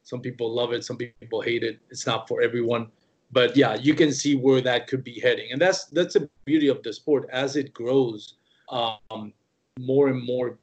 some 0.09 0.23
people 0.23 0.51
love 0.51 0.73
it, 0.73 0.85
some 0.85 0.97
people 0.97 1.43
hate 1.43 1.63
it. 1.63 1.79
It's 1.91 2.07
not 2.07 2.27
for 2.29 2.41
everyone. 2.41 2.87
But 3.31 3.55
yeah, 3.59 3.75
you 3.75 3.93
can 3.93 4.11
see 4.11 4.37
where 4.37 4.63
that 4.63 4.87
could 4.87 5.05
be 5.05 5.21
heading, 5.21 5.53
and 5.53 5.61
that's 5.61 5.85
that's 5.97 6.15
the 6.15 6.31
beauty 6.47 6.69
of 6.69 6.83
the 6.83 6.95
sport. 6.95 7.29
As 7.31 7.57
it 7.57 7.75
grows, 7.75 8.35
um, 8.71 9.35
more 9.79 10.09
and 10.09 10.25
more 10.25 10.59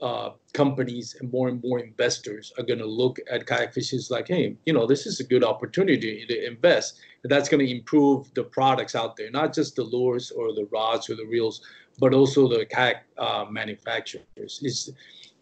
uh, 0.00 0.30
companies 0.52 1.16
and 1.18 1.32
more 1.32 1.48
and 1.48 1.60
more 1.64 1.80
investors 1.80 2.52
are 2.56 2.62
going 2.62 2.78
to 2.78 2.86
look 2.86 3.18
at 3.28 3.46
kayak 3.46 3.74
fishing 3.74 3.98
like, 4.10 4.28
hey, 4.28 4.56
you 4.64 4.72
know, 4.72 4.86
this 4.86 5.06
is 5.06 5.18
a 5.18 5.24
good 5.24 5.42
opportunity 5.42 6.24
to 6.24 6.46
invest. 6.46 7.00
And 7.24 7.32
that's 7.32 7.48
going 7.48 7.66
to 7.66 7.72
improve 7.78 8.32
the 8.34 8.44
products 8.44 8.94
out 8.94 9.16
there, 9.16 9.28
not 9.32 9.52
just 9.52 9.74
the 9.74 9.82
lures 9.82 10.30
or 10.30 10.52
the 10.52 10.68
rods 10.70 11.10
or 11.10 11.16
the 11.16 11.26
reels, 11.26 11.62
but 11.98 12.14
also 12.14 12.46
the 12.46 12.64
kayak 12.64 13.02
uh, 13.18 13.46
manufacturers. 13.50 14.60
It's 14.62 14.88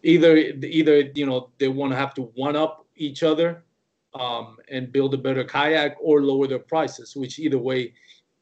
either 0.01 0.35
either 0.37 1.11
you 1.13 1.27
know 1.27 1.49
they 1.59 1.67
want 1.67 1.91
to 1.93 1.97
have 1.97 2.15
to 2.15 2.23
one 2.33 2.55
up 2.55 2.86
each 2.97 3.23
other 3.23 3.63
um, 4.13 4.57
and 4.69 4.91
build 4.91 5.13
a 5.13 5.17
better 5.17 5.43
kayak 5.43 5.95
or 6.01 6.21
lower 6.21 6.47
their 6.47 6.59
prices, 6.59 7.15
which 7.15 7.39
either 7.39 7.57
way 7.57 7.93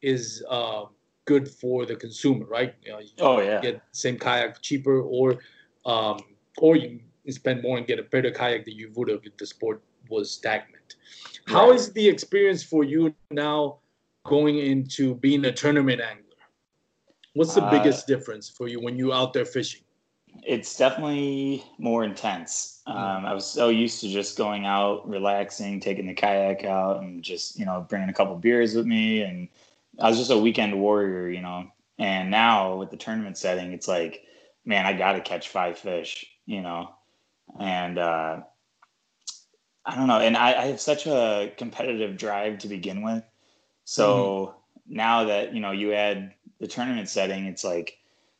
is 0.02 0.42
uh, 0.48 0.84
good 1.24 1.48
for 1.48 1.86
the 1.86 1.96
consumer, 1.96 2.46
right? 2.46 2.74
You 2.82 2.92
know, 2.92 3.00
oh 3.20 3.40
yeah, 3.40 3.60
get 3.60 3.82
same 3.92 4.18
kayak 4.18 4.62
cheaper 4.62 5.00
or 5.00 5.38
um, 5.84 6.18
or 6.58 6.76
you 6.76 7.00
spend 7.28 7.62
more 7.62 7.76
and 7.78 7.86
get 7.86 7.98
a 7.98 8.02
better 8.02 8.30
kayak 8.30 8.64
than 8.64 8.74
you 8.74 8.90
would 8.94 9.08
have 9.08 9.20
if 9.24 9.36
the 9.36 9.46
sport 9.46 9.82
was 10.08 10.30
stagnant. 10.30 10.96
Right. 11.48 11.54
How 11.54 11.72
is 11.72 11.92
the 11.92 12.08
experience 12.08 12.62
for 12.62 12.84
you 12.84 13.14
now 13.30 13.78
going 14.24 14.58
into 14.58 15.14
being 15.16 15.44
a 15.44 15.52
tournament 15.52 16.00
angler? 16.00 16.22
What's 17.34 17.54
the 17.54 17.62
uh, 17.62 17.70
biggest 17.70 18.06
difference 18.06 18.48
for 18.48 18.68
you 18.68 18.80
when 18.80 18.96
you're 18.96 19.12
out 19.14 19.32
there 19.32 19.44
fishing? 19.44 19.82
It's 20.44 20.76
definitely 20.76 21.64
more 21.78 22.04
intense. 22.04 22.80
Um, 22.86 23.26
I 23.26 23.34
was 23.34 23.46
so 23.46 23.68
used 23.68 24.00
to 24.00 24.08
just 24.08 24.36
going 24.36 24.66
out, 24.66 25.08
relaxing, 25.08 25.80
taking 25.80 26.06
the 26.06 26.14
kayak 26.14 26.64
out, 26.64 27.02
and 27.02 27.22
just 27.22 27.58
you 27.58 27.64
know 27.64 27.86
bringing 27.88 28.08
a 28.08 28.14
couple 28.14 28.36
beers 28.36 28.74
with 28.74 28.86
me, 28.86 29.22
and 29.22 29.48
I 30.00 30.08
was 30.08 30.18
just 30.18 30.30
a 30.30 30.38
weekend 30.38 30.78
warrior, 30.78 31.28
you 31.28 31.40
know. 31.40 31.70
And 31.98 32.30
now 32.30 32.76
with 32.76 32.90
the 32.90 32.96
tournament 32.96 33.38
setting, 33.38 33.72
it's 33.72 33.88
like 33.88 34.26
man, 34.66 34.84
I 34.84 34.92
got 34.92 35.12
to 35.12 35.20
catch 35.20 35.48
five 35.48 35.78
fish, 35.78 36.26
you 36.44 36.60
know, 36.60 36.90
and 37.58 37.98
uh, 37.98 38.40
I 39.84 39.94
don't 39.94 40.08
know. 40.08 40.18
And 40.18 40.36
I, 40.36 40.62
I, 40.62 40.66
have 40.66 40.80
such 40.80 41.06
a 41.06 41.52
competitive 41.56 42.18
drive 42.18 42.58
to 42.58 42.68
begin 42.68 43.02
with. 43.02 43.22
So 43.84 44.54
mm-hmm. 44.88 44.96
now 44.96 45.24
that, 45.24 45.54
you 45.54 45.60
know, 45.60 45.70
you 45.70 45.94
add 45.94 46.34
the 46.58 46.66
tournament 46.66 47.08
setting, 47.08 47.46
it's 47.46 47.64
like, 47.64 47.96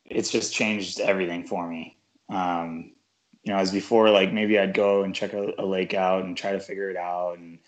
it's 0.09 0.31
just 0.31 0.55
changed 0.55 1.01
everything 1.01 1.45
for 1.45 1.69
me. 1.69 1.97
Um, 2.29 2.93
you 3.43 3.53
know, 3.53 3.59
as 3.59 3.71
before, 3.71 4.11
like 4.11 4.33
maybe 4.33 4.59
I'd 4.59 4.75
go 4.75 5.03
and 5.03 5.15
check 5.15 5.33
a, 5.33 5.53
a 5.59 5.65
lake 5.65 5.95
out 5.95 6.25
and 6.25 6.37
try 6.37 6.53
to 6.53 6.61
figure 6.61 6.91
it 6.91 6.97
out 6.97 7.39
and 7.39 7.59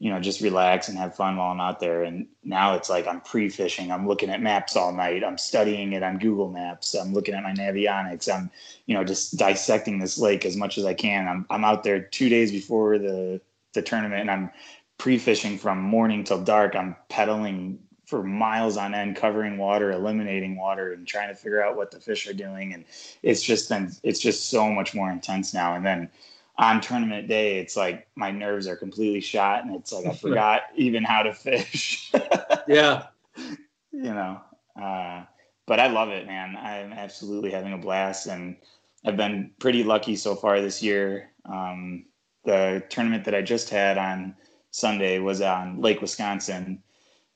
you 0.00 0.10
know, 0.10 0.20
just 0.20 0.40
relax 0.40 0.88
and 0.88 0.96
have 0.96 1.16
fun 1.16 1.36
while 1.36 1.50
I'm 1.50 1.60
out 1.60 1.80
there. 1.80 2.04
And 2.04 2.28
now 2.44 2.74
it's 2.74 2.88
like 2.88 3.08
I'm 3.08 3.20
pre 3.20 3.48
fishing. 3.48 3.90
I'm 3.90 4.06
looking 4.06 4.30
at 4.30 4.40
maps 4.40 4.76
all 4.76 4.92
night. 4.92 5.24
I'm 5.24 5.38
studying 5.38 5.92
it 5.92 6.04
on 6.04 6.18
Google 6.18 6.50
Maps. 6.50 6.94
I'm 6.94 7.12
looking 7.12 7.34
at 7.34 7.42
my 7.42 7.52
Navionics. 7.52 8.32
I'm, 8.32 8.50
you 8.86 8.94
know, 8.94 9.02
just 9.02 9.36
dissecting 9.36 9.98
this 9.98 10.16
lake 10.16 10.46
as 10.46 10.56
much 10.56 10.78
as 10.78 10.84
I 10.84 10.94
can. 10.94 11.26
I'm, 11.26 11.46
I'm 11.50 11.64
out 11.64 11.82
there 11.82 12.00
two 12.00 12.28
days 12.28 12.52
before 12.52 12.98
the, 12.98 13.40
the 13.72 13.82
tournament 13.82 14.20
and 14.20 14.30
I'm 14.30 14.50
pre 14.98 15.18
fishing 15.18 15.58
from 15.58 15.80
morning 15.80 16.22
till 16.22 16.42
dark. 16.42 16.76
I'm 16.76 16.94
pedaling 17.08 17.80
for 18.08 18.22
miles 18.22 18.78
on 18.78 18.94
end, 18.94 19.16
covering 19.16 19.58
water, 19.58 19.92
eliminating 19.92 20.56
water, 20.56 20.94
and 20.94 21.06
trying 21.06 21.28
to 21.28 21.34
figure 21.34 21.62
out 21.62 21.76
what 21.76 21.90
the 21.90 22.00
fish 22.00 22.26
are 22.26 22.32
doing. 22.32 22.72
And 22.72 22.86
it's 23.22 23.42
just 23.42 23.68
been, 23.68 23.92
it's 24.02 24.18
just 24.18 24.48
so 24.48 24.70
much 24.70 24.94
more 24.94 25.10
intense 25.10 25.52
now. 25.52 25.74
And 25.74 25.84
then, 25.84 26.08
on 26.56 26.80
tournament 26.80 27.28
day, 27.28 27.58
it's 27.58 27.76
like 27.76 28.08
my 28.16 28.30
nerves 28.30 28.66
are 28.66 28.76
completely 28.76 29.20
shot, 29.20 29.64
and 29.64 29.76
it's 29.76 29.92
like 29.92 30.06
I 30.06 30.14
forgot 30.14 30.62
even 30.74 31.04
how 31.04 31.22
to 31.22 31.34
fish. 31.34 32.10
yeah, 32.66 33.08
you 33.36 34.14
know. 34.14 34.40
Uh, 34.80 35.24
but 35.66 35.78
I 35.78 35.88
love 35.88 36.08
it, 36.08 36.26
man. 36.26 36.56
I'm 36.56 36.94
absolutely 36.94 37.50
having 37.50 37.74
a 37.74 37.78
blast, 37.78 38.26
and 38.26 38.56
I've 39.04 39.18
been 39.18 39.50
pretty 39.58 39.84
lucky 39.84 40.16
so 40.16 40.34
far 40.34 40.62
this 40.62 40.82
year. 40.82 41.30
Um, 41.44 42.06
the 42.44 42.82
tournament 42.88 43.26
that 43.26 43.34
I 43.34 43.42
just 43.42 43.68
had 43.68 43.98
on 43.98 44.34
Sunday 44.70 45.18
was 45.18 45.42
on 45.42 45.80
Lake 45.82 46.00
Wisconsin, 46.00 46.82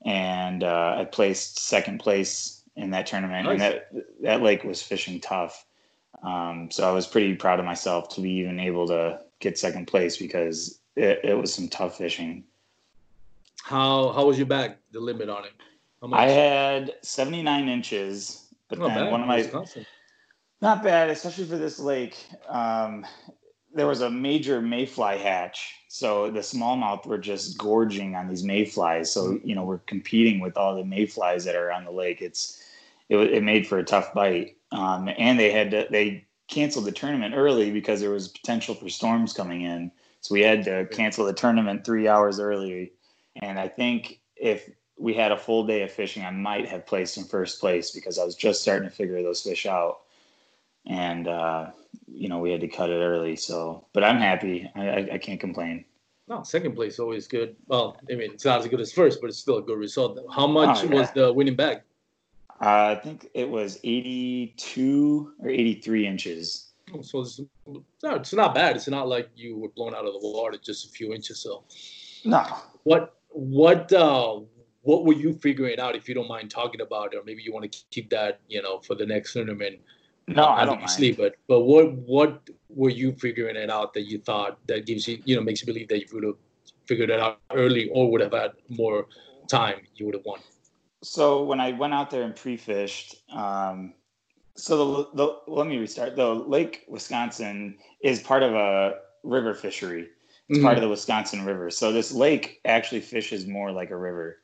and 0.04 0.64
uh, 0.64 0.96
I 0.98 1.04
placed 1.04 1.58
second 1.58 1.98
place 1.98 2.62
in 2.76 2.90
that 2.90 3.06
tournament, 3.06 3.44
nice. 3.44 3.52
and 3.52 3.60
that 3.60 3.90
that 4.22 4.42
lake 4.42 4.64
was 4.64 4.82
fishing 4.82 5.20
tough. 5.20 5.64
Um, 6.22 6.70
so 6.70 6.88
I 6.88 6.92
was 6.92 7.06
pretty 7.06 7.34
proud 7.34 7.58
of 7.58 7.64
myself 7.64 8.08
to 8.10 8.20
be 8.20 8.30
even 8.30 8.60
able 8.60 8.86
to 8.88 9.20
get 9.40 9.58
second 9.58 9.86
place 9.86 10.16
because 10.16 10.78
it, 10.96 11.20
it 11.24 11.34
was 11.34 11.52
some 11.52 11.68
tough 11.68 11.98
fishing. 11.98 12.44
How 13.62 14.12
how 14.12 14.26
was 14.26 14.38
your 14.38 14.46
bag? 14.46 14.76
The 14.92 15.00
limit 15.00 15.28
on 15.28 15.44
it? 15.44 15.52
I 16.12 16.26
had 16.26 16.94
79 17.02 17.68
inches, 17.68 18.48
but 18.68 18.78
not 18.78 18.88
then 18.88 19.04
bad. 19.04 19.12
one 19.12 19.20
of 19.20 19.28
my 19.28 19.48
not 20.60 20.82
bad, 20.82 21.10
especially 21.10 21.44
for 21.44 21.58
this 21.58 21.78
lake. 21.78 22.24
Um, 22.48 23.04
there 23.74 23.86
was 23.86 24.00
a 24.00 24.10
major 24.10 24.60
mayfly 24.60 25.18
hatch, 25.18 25.74
so 25.88 26.30
the 26.30 26.40
smallmouth 26.40 27.06
were 27.06 27.18
just 27.18 27.58
gorging 27.58 28.14
on 28.14 28.28
these 28.28 28.44
mayflies. 28.44 29.12
So 29.12 29.38
you 29.44 29.54
know 29.54 29.64
we're 29.64 29.78
competing 29.78 30.40
with 30.40 30.56
all 30.56 30.74
the 30.76 30.84
mayflies 30.84 31.44
that 31.44 31.56
are 31.56 31.72
on 31.72 31.84
the 31.84 31.92
lake. 31.92 32.22
It's 32.22 32.62
it, 33.12 33.34
it 33.34 33.42
made 33.42 33.66
for 33.66 33.78
a 33.78 33.84
tough 33.84 34.14
bite. 34.14 34.56
Um, 34.72 35.10
and 35.18 35.38
they 35.38 35.50
had 35.50 35.70
to, 35.72 35.86
they 35.90 36.24
canceled 36.48 36.86
the 36.86 36.92
tournament 36.92 37.34
early 37.36 37.70
because 37.70 38.00
there 38.00 38.10
was 38.10 38.28
potential 38.28 38.74
for 38.74 38.88
storms 38.88 39.32
coming 39.32 39.62
in. 39.62 39.90
So 40.20 40.34
we 40.34 40.40
had 40.40 40.64
to 40.64 40.86
cancel 40.86 41.26
the 41.26 41.32
tournament 41.32 41.84
three 41.84 42.08
hours 42.08 42.40
early. 42.40 42.92
And 43.42 43.58
I 43.58 43.68
think 43.68 44.20
if 44.36 44.70
we 44.98 45.14
had 45.14 45.32
a 45.32 45.36
full 45.36 45.66
day 45.66 45.82
of 45.82 45.90
fishing, 45.90 46.24
I 46.24 46.30
might 46.30 46.68
have 46.68 46.86
placed 46.86 47.18
in 47.18 47.24
first 47.24 47.60
place 47.60 47.90
because 47.90 48.18
I 48.18 48.24
was 48.24 48.36
just 48.36 48.62
starting 48.62 48.88
to 48.88 48.94
figure 48.94 49.22
those 49.22 49.42
fish 49.42 49.66
out. 49.66 50.00
And, 50.86 51.28
uh, 51.28 51.70
you 52.06 52.28
know, 52.28 52.38
we 52.38 52.50
had 52.50 52.60
to 52.60 52.68
cut 52.68 52.90
it 52.90 53.02
early. 53.02 53.36
So, 53.36 53.86
but 53.92 54.04
I'm 54.04 54.18
happy. 54.18 54.70
I, 54.74 54.88
I, 54.88 55.08
I 55.14 55.18
can't 55.18 55.40
complain. 55.40 55.84
No, 56.28 56.42
second 56.42 56.74
place 56.74 56.98
always 56.98 57.26
good. 57.26 57.56
Well, 57.66 57.96
I 58.10 58.14
mean, 58.14 58.32
it's 58.32 58.44
not 58.44 58.60
as 58.60 58.68
good 58.68 58.80
as 58.80 58.92
first, 58.92 59.20
but 59.20 59.28
it's 59.28 59.38
still 59.38 59.58
a 59.58 59.62
good 59.62 59.78
result. 59.78 60.18
How 60.34 60.46
much 60.46 60.84
oh, 60.84 60.88
yeah. 60.88 60.94
was 60.94 61.10
the 61.10 61.32
winning 61.32 61.56
bag? 61.56 61.82
Uh, 62.60 62.94
I 62.96 63.00
think 63.02 63.28
it 63.34 63.48
was 63.48 63.80
82 63.82 65.32
or 65.40 65.48
83 65.48 66.06
inches. 66.06 66.72
Oh, 66.94 67.02
so 67.02 67.20
it's, 67.22 67.40
no, 67.66 68.14
it's 68.14 68.32
not 68.32 68.54
bad. 68.54 68.76
It's 68.76 68.88
not 68.88 69.08
like 69.08 69.30
you 69.34 69.58
were 69.58 69.68
blown 69.68 69.94
out 69.94 70.06
of 70.06 70.12
the 70.12 70.20
water 70.22 70.58
just 70.62 70.86
a 70.86 70.88
few 70.88 71.12
inches. 71.12 71.40
So, 71.40 71.64
no. 72.24 72.44
What 72.84 73.16
what 73.30 73.92
uh, 73.92 74.40
what 74.82 75.04
were 75.04 75.14
you 75.14 75.32
figuring 75.34 75.80
out? 75.80 75.96
If 75.96 76.08
you 76.08 76.14
don't 76.14 76.28
mind 76.28 76.50
talking 76.50 76.80
about 76.80 77.14
it, 77.14 77.16
or 77.16 77.24
maybe 77.24 77.42
you 77.42 77.52
want 77.52 77.70
to 77.70 77.78
keep 77.90 78.10
that, 78.10 78.40
you 78.48 78.62
know, 78.62 78.78
for 78.80 78.94
the 78.94 79.06
next 79.06 79.32
tournament. 79.32 79.80
No, 80.28 80.46
I 80.46 80.64
don't 80.64 80.78
mind. 80.78 80.90
Sleep, 80.90 81.16
but 81.18 81.36
but 81.48 81.60
what 81.60 81.92
what 81.92 82.48
were 82.68 82.90
you 82.90 83.12
figuring 83.12 83.56
it 83.56 83.70
out 83.70 83.92
that 83.94 84.02
you 84.02 84.18
thought 84.18 84.58
that 84.66 84.86
gives 84.86 85.06
you 85.08 85.20
you 85.24 85.36
know 85.36 85.42
makes 85.42 85.60
you 85.60 85.66
believe 85.66 85.88
that 85.88 86.00
you 86.00 86.06
would 86.12 86.24
have 86.24 86.36
figured 86.86 87.10
it 87.10 87.20
out 87.20 87.40
early 87.52 87.90
or 87.90 88.10
would 88.10 88.20
have 88.20 88.32
had 88.32 88.52
more 88.68 89.06
time, 89.48 89.80
you 89.94 90.06
would 90.06 90.14
have 90.14 90.24
won? 90.24 90.40
So 91.02 91.42
when 91.42 91.60
I 91.60 91.72
went 91.72 91.94
out 91.94 92.10
there 92.10 92.22
and 92.22 92.34
pre-fished, 92.34 93.16
um, 93.32 93.94
so 94.56 94.76
the, 94.76 95.08
the 95.14 95.38
let 95.48 95.66
me 95.66 95.78
restart. 95.78 96.16
The 96.16 96.34
Lake 96.34 96.84
Wisconsin 96.88 97.76
is 98.02 98.20
part 98.20 98.42
of 98.42 98.54
a 98.54 98.96
river 99.22 99.54
fishery. 99.54 100.08
It's 100.48 100.58
mm-hmm. 100.58 100.66
part 100.66 100.76
of 100.76 100.82
the 100.82 100.88
Wisconsin 100.88 101.44
River. 101.44 101.70
So 101.70 101.92
this 101.92 102.12
lake 102.12 102.60
actually 102.64 103.00
fishes 103.00 103.46
more 103.46 103.72
like 103.72 103.90
a 103.90 103.96
river. 103.96 104.38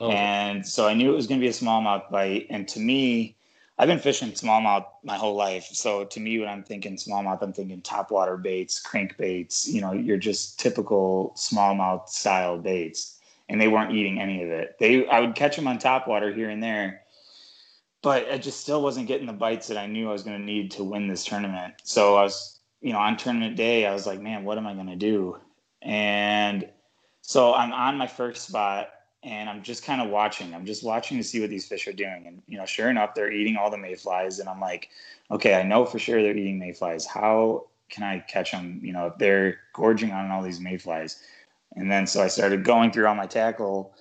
Oh. 0.00 0.10
And 0.10 0.66
so 0.66 0.88
I 0.88 0.94
knew 0.94 1.12
it 1.12 1.16
was 1.16 1.26
going 1.26 1.40
to 1.40 1.44
be 1.44 1.48
a 1.48 1.52
smallmouth 1.52 2.10
bite. 2.10 2.46
And 2.50 2.66
to 2.68 2.80
me, 2.80 3.36
I've 3.78 3.88
been 3.88 3.98
fishing 3.98 4.32
smallmouth 4.32 4.86
my 5.02 5.16
whole 5.16 5.34
life. 5.34 5.68
So 5.72 6.04
to 6.04 6.20
me, 6.20 6.38
when 6.38 6.48
I'm 6.48 6.62
thinking 6.62 6.96
smallmouth, 6.96 7.42
I'm 7.42 7.52
thinking 7.52 7.80
topwater 7.80 8.40
baits, 8.40 8.82
crankbaits. 8.82 9.66
You 9.66 9.80
know, 9.80 9.92
you're 9.92 10.18
just 10.18 10.60
typical 10.60 11.32
smallmouth 11.36 12.08
style 12.08 12.58
baits 12.58 13.18
and 13.48 13.60
they 13.60 13.68
weren't 13.68 13.92
eating 13.92 14.20
any 14.20 14.42
of 14.42 14.50
it. 14.50 14.76
They 14.78 15.06
I 15.06 15.20
would 15.20 15.34
catch 15.34 15.56
them 15.56 15.66
on 15.66 15.78
top 15.78 16.06
water 16.06 16.32
here 16.32 16.50
and 16.50 16.62
there, 16.62 17.02
but 18.02 18.30
I 18.30 18.38
just 18.38 18.60
still 18.60 18.82
wasn't 18.82 19.08
getting 19.08 19.26
the 19.26 19.32
bites 19.32 19.68
that 19.68 19.78
I 19.78 19.86
knew 19.86 20.08
I 20.08 20.12
was 20.12 20.22
going 20.22 20.38
to 20.38 20.44
need 20.44 20.70
to 20.72 20.84
win 20.84 21.08
this 21.08 21.24
tournament. 21.24 21.74
So 21.82 22.16
I 22.16 22.22
was, 22.22 22.60
you 22.80 22.92
know, 22.92 22.98
on 22.98 23.16
tournament 23.16 23.56
day, 23.56 23.86
I 23.86 23.92
was 23.92 24.06
like, 24.06 24.20
man, 24.20 24.44
what 24.44 24.58
am 24.58 24.66
I 24.66 24.74
going 24.74 24.86
to 24.86 24.96
do? 24.96 25.38
And 25.80 26.68
so 27.20 27.54
I'm 27.54 27.72
on 27.72 27.98
my 27.98 28.06
first 28.06 28.48
spot 28.48 28.90
and 29.22 29.48
I'm 29.48 29.62
just 29.62 29.84
kind 29.84 30.00
of 30.00 30.10
watching. 30.10 30.54
I'm 30.54 30.66
just 30.66 30.82
watching 30.82 31.16
to 31.16 31.24
see 31.24 31.40
what 31.40 31.50
these 31.50 31.66
fish 31.66 31.86
are 31.86 31.92
doing. 31.92 32.24
And, 32.26 32.42
you 32.48 32.58
know, 32.58 32.66
sure 32.66 32.90
enough, 32.90 33.14
they're 33.14 33.30
eating 33.32 33.56
all 33.56 33.70
the 33.70 33.78
mayflies. 33.78 34.40
And 34.40 34.48
I'm 34.48 34.60
like, 34.60 34.90
okay, 35.30 35.54
I 35.54 35.62
know 35.62 35.84
for 35.84 35.98
sure 35.98 36.22
they're 36.22 36.36
eating 36.36 36.58
mayflies. 36.58 37.06
How 37.06 37.66
can 37.88 38.02
I 38.02 38.18
catch 38.20 38.50
them? 38.50 38.80
You 38.82 38.92
know, 38.92 39.06
if 39.06 39.18
they're 39.18 39.60
gorging 39.74 40.10
on 40.10 40.30
all 40.30 40.42
these 40.42 40.60
mayflies. 40.60 41.22
And 41.76 41.90
then 41.90 42.06
so 42.06 42.22
I 42.22 42.28
started 42.28 42.64
going 42.64 42.90
through 42.90 43.06
all 43.06 43.14
my 43.14 43.26
tackle 43.26 43.94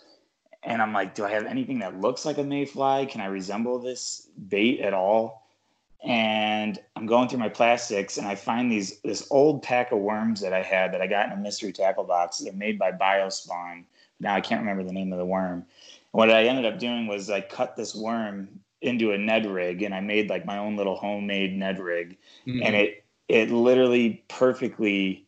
and 0.63 0.81
I'm 0.81 0.93
like, 0.93 1.15
do 1.15 1.25
I 1.25 1.31
have 1.31 1.45
anything 1.45 1.79
that 1.79 1.99
looks 1.99 2.25
like 2.25 2.37
a 2.37 2.43
mayfly? 2.43 3.07
Can 3.07 3.21
I 3.21 3.25
resemble 3.25 3.79
this 3.79 4.27
bait 4.47 4.79
at 4.81 4.93
all? 4.93 5.47
And 6.03 6.79
I'm 6.95 7.05
going 7.05 7.29
through 7.29 7.39
my 7.39 7.49
plastics 7.49 8.17
and 8.17 8.27
I 8.27 8.35
find 8.35 8.71
these 8.71 8.99
this 9.01 9.27
old 9.29 9.61
pack 9.61 9.91
of 9.91 9.99
worms 9.99 10.41
that 10.41 10.53
I 10.53 10.63
had 10.63 10.93
that 10.93 11.01
I 11.01 11.07
got 11.07 11.27
in 11.27 11.33
a 11.33 11.37
mystery 11.37 11.71
tackle 11.71 12.03
box. 12.03 12.39
They're 12.39 12.53
made 12.53 12.79
by 12.79 12.91
Biospawn. 12.91 13.85
Now 14.21 14.35
I 14.35 14.41
can't 14.41 14.61
remember 14.61 14.83
the 14.83 14.93
name 14.93 15.11
of 15.11 15.19
the 15.19 15.25
worm. 15.25 15.53
And 15.53 15.65
what 16.11 16.31
I 16.31 16.45
ended 16.45 16.65
up 16.65 16.79
doing 16.79 17.07
was 17.07 17.29
I 17.29 17.41
cut 17.41 17.75
this 17.75 17.95
worm 17.95 18.47
into 18.81 19.11
a 19.11 19.17
Ned 19.17 19.45
rig 19.45 19.83
and 19.83 19.93
I 19.93 19.99
made 20.01 20.29
like 20.29 20.45
my 20.45 20.57
own 20.57 20.75
little 20.75 20.95
homemade 20.95 21.57
Ned 21.57 21.79
rig. 21.79 22.17
Mm-hmm. 22.47 22.63
And 22.63 22.75
it 22.75 23.03
it 23.27 23.49
literally 23.49 24.23
perfectly 24.27 25.25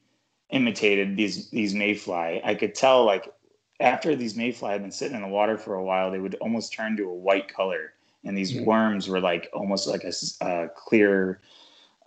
imitated 0.50 1.18
these 1.18 1.50
these 1.50 1.74
mayfly. 1.74 2.42
I 2.44 2.56
could 2.56 2.76
tell 2.76 3.06
like 3.06 3.34
after 3.80 4.16
these 4.16 4.36
mayfly 4.36 4.72
had 4.72 4.82
been 4.82 4.92
sitting 4.92 5.16
in 5.16 5.22
the 5.22 5.28
water 5.28 5.58
for 5.58 5.76
a 5.76 5.84
while, 5.84 6.12
they 6.12 6.20
would 6.20 6.36
almost 6.36 6.74
turn 6.74 6.96
to 6.98 7.10
a 7.10 7.14
white 7.14 7.54
color, 7.54 7.94
and 8.24 8.38
these 8.38 8.54
mm-hmm. 8.54 8.66
worms 8.66 9.10
were 9.10 9.20
like 9.20 9.50
almost 9.54 9.88
like 9.88 10.04
a, 10.04 10.14
a 10.42 10.70
clear 10.76 11.42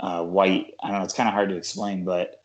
uh, 0.01 0.23
white. 0.23 0.75
I 0.81 0.89
don't 0.91 0.99
know. 0.99 1.05
It's 1.05 1.15
kind 1.15 1.29
of 1.29 1.35
hard 1.35 1.49
to 1.51 1.57
explain, 1.57 2.05
but 2.05 2.43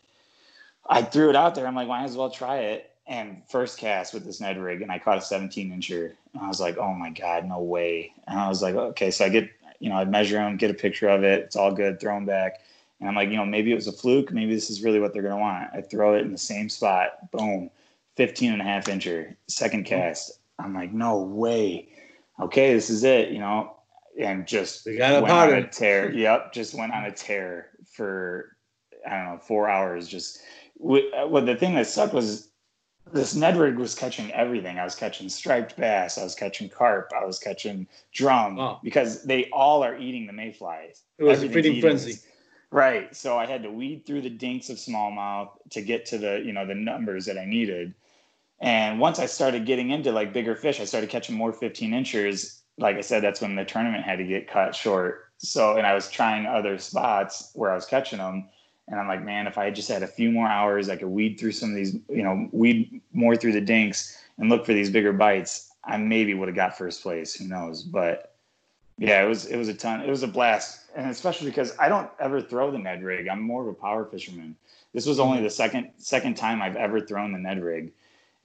I 0.89 1.01
threw 1.01 1.29
it 1.29 1.35
out 1.35 1.55
there. 1.55 1.67
I'm 1.67 1.75
like, 1.75 1.87
might 1.87 2.03
as 2.03 2.17
well 2.17 2.29
try 2.29 2.57
it. 2.57 2.90
And 3.07 3.41
first 3.49 3.77
cast 3.77 4.13
with 4.13 4.23
this 4.23 4.39
Ned 4.39 4.57
rig, 4.57 4.81
and 4.81 4.91
I 4.91 4.99
caught 4.99 5.17
a 5.17 5.21
17 5.21 5.71
incher. 5.71 6.13
And 6.33 6.41
I 6.41 6.47
was 6.47 6.61
like, 6.61 6.77
oh 6.77 6.93
my 6.93 7.09
god, 7.09 7.45
no 7.45 7.59
way. 7.59 8.13
And 8.27 8.39
I 8.39 8.47
was 8.47 8.61
like, 8.61 8.75
okay, 8.75 9.11
so 9.11 9.25
I 9.25 9.29
get, 9.29 9.49
you 9.79 9.89
know, 9.89 9.95
I 9.95 10.05
measure 10.05 10.35
them, 10.35 10.57
get 10.57 10.71
a 10.71 10.75
picture 10.75 11.09
of 11.09 11.23
it. 11.23 11.43
It's 11.43 11.55
all 11.55 11.73
good. 11.73 11.99
Throw 11.99 12.15
them 12.15 12.25
back. 12.25 12.61
And 12.99 13.09
I'm 13.09 13.15
like, 13.15 13.29
you 13.29 13.37
know, 13.37 13.45
maybe 13.45 13.71
it 13.71 13.75
was 13.75 13.87
a 13.87 13.91
fluke. 13.91 14.31
Maybe 14.31 14.53
this 14.53 14.69
is 14.69 14.83
really 14.83 14.99
what 14.99 15.13
they're 15.13 15.23
going 15.23 15.35
to 15.35 15.41
want. 15.41 15.69
I 15.73 15.81
throw 15.81 16.15
it 16.15 16.21
in 16.21 16.31
the 16.31 16.37
same 16.37 16.69
spot. 16.69 17.31
Boom. 17.31 17.71
15 18.17 18.53
and 18.53 18.61
a 18.61 18.65
half 18.65 18.85
incher, 18.85 19.35
second 19.47 19.85
cast. 19.85 20.39
I'm 20.59 20.73
like, 20.73 20.93
no 20.93 21.21
way. 21.21 21.89
Okay, 22.39 22.73
this 22.73 22.89
is 22.89 23.03
it, 23.03 23.29
you 23.29 23.39
know, 23.39 23.75
and 24.19 24.45
just 24.45 24.85
we 24.85 24.97
got 24.97 25.21
went 25.21 25.33
on 25.33 25.53
a 25.53 25.67
tear. 25.67 26.11
yep, 26.11 26.53
just 26.53 26.73
went 26.73 26.93
on 26.93 27.05
a 27.05 27.11
tear 27.11 27.69
for 27.85 28.55
I 29.07 29.17
don't 29.17 29.25
know 29.25 29.37
four 29.39 29.69
hours. 29.69 30.07
Just 30.07 30.41
what 30.75 31.03
uh, 31.13 31.39
the 31.41 31.55
thing 31.55 31.75
that 31.75 31.87
sucked 31.87 32.13
was 32.13 32.49
this 33.13 33.35
Ned 33.35 33.57
rig 33.57 33.77
was 33.77 33.95
catching 33.95 34.31
everything. 34.31 34.79
I 34.79 34.83
was 34.83 34.95
catching 34.95 35.29
striped 35.29 35.77
bass. 35.77 36.17
I 36.17 36.23
was 36.23 36.35
catching 36.35 36.69
carp. 36.69 37.11
I 37.15 37.25
was 37.25 37.39
catching 37.39 37.87
drum 38.13 38.59
oh. 38.59 38.79
because 38.83 39.23
they 39.23 39.49
all 39.51 39.83
are 39.83 39.97
eating 39.97 40.27
the 40.27 40.33
mayflies. 40.33 41.01
It 41.17 41.23
was 41.23 41.43
a 41.43 41.49
feeding 41.49 41.81
frenzy. 41.81 42.19
Right. 42.71 43.13
So 43.15 43.37
I 43.37 43.45
had 43.45 43.63
to 43.63 43.69
weed 43.69 44.05
through 44.05 44.21
the 44.21 44.29
dinks 44.29 44.69
of 44.69 44.77
smallmouth 44.77 45.49
to 45.71 45.81
get 45.81 46.05
to 46.07 46.17
the, 46.17 46.41
you 46.43 46.53
know, 46.53 46.65
the 46.65 46.75
numbers 46.75 47.25
that 47.25 47.37
I 47.37 47.45
needed. 47.45 47.93
And 48.61 48.99
once 48.99 49.19
I 49.19 49.25
started 49.25 49.65
getting 49.65 49.89
into 49.89 50.11
like 50.11 50.31
bigger 50.31 50.55
fish, 50.55 50.79
I 50.79 50.85
started 50.85 51.09
catching 51.09 51.35
more 51.35 51.51
15 51.51 51.93
inchers. 51.93 52.61
Like 52.77 52.95
I 52.95 53.01
said, 53.01 53.23
that's 53.23 53.41
when 53.41 53.55
the 53.55 53.65
tournament 53.65 54.05
had 54.05 54.19
to 54.19 54.23
get 54.23 54.49
cut 54.49 54.73
short. 54.73 55.25
So, 55.37 55.75
and 55.75 55.85
I 55.85 55.93
was 55.93 56.09
trying 56.09 56.45
other 56.45 56.77
spots 56.77 57.51
where 57.55 57.71
I 57.71 57.75
was 57.75 57.85
catching 57.85 58.19
them. 58.19 58.47
And 58.87 58.99
I'm 58.99 59.07
like, 59.07 59.23
man, 59.23 59.47
if 59.47 59.57
I 59.57 59.69
just 59.69 59.87
had 59.87 60.03
a 60.03 60.07
few 60.07 60.31
more 60.31 60.47
hours, 60.47 60.89
I 60.89 60.97
could 60.97 61.07
weed 61.07 61.39
through 61.39 61.53
some 61.53 61.69
of 61.69 61.75
these, 61.75 61.95
you 62.09 62.23
know, 62.23 62.49
weed 62.51 63.01
more 63.13 63.35
through 63.35 63.53
the 63.53 63.61
dinks 63.61 64.21
and 64.37 64.49
look 64.49 64.65
for 64.65 64.73
these 64.73 64.89
bigger 64.89 65.13
bites. 65.13 65.71
I 65.83 65.97
maybe 65.97 66.33
would 66.33 66.47
have 66.47 66.55
got 66.55 66.77
first 66.77 67.01
place. 67.01 67.33
Who 67.35 67.47
knows? 67.47 67.83
But 67.83 68.35
yeah, 68.97 69.23
it 69.23 69.27
was 69.27 69.45
it 69.45 69.57
was 69.57 69.67
a 69.67 69.73
ton. 69.73 70.01
It 70.01 70.09
was 70.09 70.23
a 70.23 70.27
blast, 70.27 70.91
and 70.95 71.09
especially 71.09 71.49
because 71.49 71.75
I 71.79 71.89
don't 71.89 72.09
ever 72.19 72.39
throw 72.39 72.69
the 72.69 72.77
Ned 72.77 73.03
rig. 73.03 73.27
I'm 73.27 73.41
more 73.41 73.63
of 73.63 73.67
a 73.67 73.73
power 73.73 74.05
fisherman. 74.05 74.55
This 74.93 75.07
was 75.07 75.19
only 75.19 75.41
the 75.41 75.49
second 75.49 75.89
second 75.97 76.35
time 76.35 76.61
I've 76.61 76.75
ever 76.75 77.01
thrown 77.01 77.31
the 77.31 77.39
Ned 77.39 77.63
rig, 77.63 77.93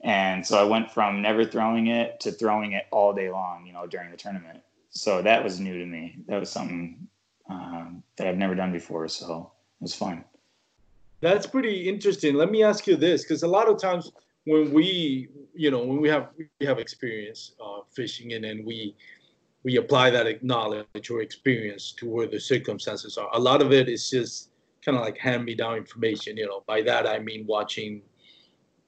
and 0.01 0.45
so 0.45 0.57
I 0.57 0.63
went 0.63 0.91
from 0.91 1.21
never 1.21 1.45
throwing 1.45 1.87
it 1.87 2.19
to 2.21 2.31
throwing 2.31 2.71
it 2.71 2.87
all 2.89 3.13
day 3.13 3.29
long. 3.29 3.67
You 3.67 3.73
know, 3.73 3.85
during 3.85 4.09
the 4.09 4.17
tournament. 4.17 4.61
So 4.89 5.21
that 5.21 5.43
was 5.43 5.59
new 5.59 5.77
to 5.77 5.85
me. 5.85 6.15
That 6.27 6.39
was 6.39 6.49
something 6.49 7.07
um, 7.49 8.01
that 8.15 8.25
I've 8.25 8.37
never 8.37 8.55
done 8.55 8.71
before. 8.71 9.07
So 9.09 9.51
was 9.79 9.93
fine. 9.95 10.23
That's 11.21 11.47
pretty 11.47 11.89
interesting. 11.89 12.35
Let 12.35 12.51
me 12.51 12.63
ask 12.63 12.85
you 12.87 12.95
this, 12.95 13.23
because 13.23 13.43
a 13.43 13.47
lot 13.47 13.67
of 13.67 13.79
times 13.79 14.11
when 14.45 14.71
we, 14.71 15.29
you 15.53 15.71
know, 15.71 15.83
when 15.83 15.99
we 15.99 16.09
have 16.09 16.29
we 16.59 16.65
have 16.65 16.79
experience 16.79 17.53
uh, 17.63 17.79
fishing 17.95 18.33
and 18.33 18.43
then 18.43 18.63
we 18.65 18.95
we 19.63 19.77
apply 19.77 20.09
that 20.11 20.43
knowledge 20.43 21.09
or 21.09 21.21
experience 21.21 21.91
to 21.93 22.09
where 22.09 22.27
the 22.27 22.39
circumstances 22.39 23.17
are. 23.17 23.29
A 23.33 23.39
lot 23.39 23.61
of 23.61 23.73
it 23.73 23.89
is 23.89 24.09
just 24.09 24.51
kind 24.85 24.97
of 24.97 25.03
like 25.03 25.17
hand 25.17 25.43
me 25.43 25.55
down 25.55 25.75
information. 25.75 26.37
You 26.37 26.47
know, 26.47 26.63
by 26.67 26.81
that 26.83 27.07
I 27.07 27.19
mean 27.19 27.45
watching, 27.47 28.01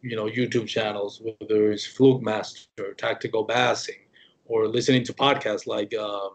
you 0.01 0.15
know, 0.15 0.25
YouTube 0.25 0.67
channels, 0.67 1.21
whether 1.21 1.71
it's 1.71 1.85
Flukemaster, 1.85 2.95
Tactical 2.95 3.45
Bassing, 3.45 4.01
or 4.45 4.67
listening 4.67 5.03
to 5.05 5.13
podcasts 5.13 5.67
like 5.67 5.93
uh, 5.93 6.29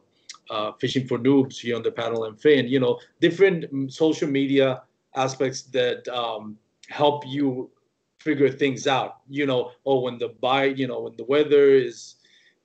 uh, 0.50 0.72
Fishing 0.72 1.06
for 1.06 1.18
Noobs 1.18 1.58
here 1.58 1.76
on 1.76 1.82
the 1.82 1.90
Paddle 1.90 2.24
and 2.24 2.40
Fin. 2.40 2.66
You 2.68 2.80
know, 2.80 2.98
different 3.20 3.92
social 3.92 4.28
media 4.28 4.82
aspects 5.14 5.62
that 5.62 6.06
um, 6.08 6.58
help 6.88 7.26
you 7.26 7.70
figure 8.18 8.50
things 8.50 8.86
out. 8.86 9.18
You 9.28 9.46
know, 9.46 9.72
oh, 9.86 10.00
when 10.00 10.18
the 10.18 10.28
bite, 10.28 10.78
you 10.78 10.86
know, 10.86 11.00
when 11.00 11.16
the 11.16 11.24
weather 11.24 11.74
is 11.74 12.16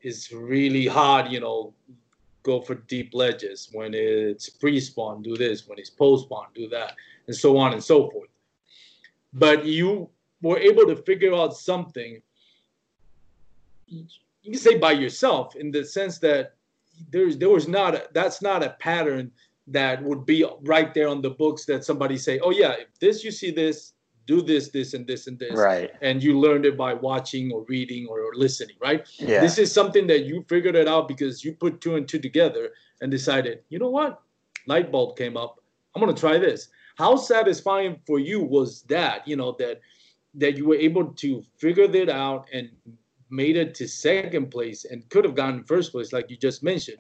is 0.02 0.32
really 0.32 0.88
hot, 0.88 1.30
you 1.30 1.40
know, 1.42 1.74
go 2.44 2.62
for 2.62 2.76
deep 2.76 3.14
ledges. 3.14 3.70
When 3.72 3.94
it's 3.94 4.50
pre-spawn, 4.50 5.22
do 5.22 5.36
this. 5.36 5.68
When 5.68 5.78
it's 5.78 5.90
post-spawn, 5.90 6.48
do 6.56 6.70
that, 6.70 6.94
and 7.28 7.36
so 7.36 7.58
on 7.58 7.74
and 7.74 7.84
so 7.84 8.10
forth. 8.10 8.30
But 9.34 9.66
you 9.66 10.10
were 10.42 10.58
able 10.58 10.86
to 10.86 10.96
figure 10.96 11.36
out 11.36 11.56
something. 11.56 12.22
You 13.88 14.06
can 14.44 14.56
say 14.56 14.78
by 14.78 14.94
yourself, 14.94 15.56
in 15.56 15.72
the 15.72 15.84
sense 15.84 16.18
that 16.20 16.56
there's 17.12 17.38
there 17.38 17.50
was 17.50 17.68
not 17.68 17.96
a, 17.96 18.08
that's 18.14 18.42
not 18.42 18.64
a 18.64 18.76
pattern 18.80 19.32
that 19.68 20.02
would 20.04 20.26
be 20.26 20.46
right 20.64 20.94
there 20.94 21.08
on 21.08 21.22
the 21.22 21.30
books 21.30 21.66
that 21.66 21.84
somebody 21.84 22.18
say, 22.18 22.40
oh 22.40 22.52
yeah, 22.52 22.72
if 22.72 23.00
this 23.00 23.24
you 23.24 23.32
see 23.32 23.52
this, 23.52 23.94
do 24.26 24.42
this, 24.42 24.70
this, 24.70 24.94
and 24.94 25.08
this, 25.08 25.28
and 25.28 25.40
this. 25.40 25.58
Right. 25.58 25.92
And 26.02 26.22
you 26.22 26.40
learned 26.40 26.66
it 26.66 26.78
by 26.78 26.94
watching 26.94 27.52
or 27.52 27.66
reading 27.68 28.08
or, 28.08 28.20
listening, 28.36 28.76
right? 28.80 29.08
Yeah. 29.18 29.42
This 29.42 29.58
is 29.58 29.72
something 29.72 30.06
that 30.08 30.26
you 30.26 30.46
figured 30.48 30.76
it 30.76 30.88
out 30.88 31.08
because 31.08 31.44
you 31.44 31.54
put 31.54 31.82
two 31.82 31.96
and 31.96 32.08
two 32.08 32.20
together 32.20 32.70
and 33.02 33.10
decided, 33.10 33.62
you 33.70 33.80
know 33.80 33.90
what? 33.90 34.22
Light 34.68 34.92
bulb 34.92 35.18
came 35.18 35.36
up. 35.36 35.60
I'm 35.96 36.00
gonna 36.00 36.14
try 36.14 36.38
this. 36.38 36.70
How 36.96 37.16
satisfying 37.16 38.00
for 38.06 38.20
you 38.20 38.44
was 38.44 38.84
that, 38.84 39.28
you 39.28 39.36
know, 39.36 39.56
that 39.60 39.82
that 40.36 40.58
you 40.58 40.68
were 40.68 40.76
able 40.76 41.06
to 41.06 41.44
figure 41.58 41.88
that 41.88 42.10
out 42.10 42.48
and 42.54 42.70
made 43.30 43.56
it 43.56 43.76
to 43.76 43.88
second 43.88 44.52
place 44.52 44.86
and 44.86 45.08
could 45.10 45.24
have 45.26 45.36
gotten 45.36 45.64
first 45.64 45.92
place, 45.92 46.14
like 46.14 46.30
you 46.30 46.38
just 46.38 46.64
mentioned. 46.64 47.00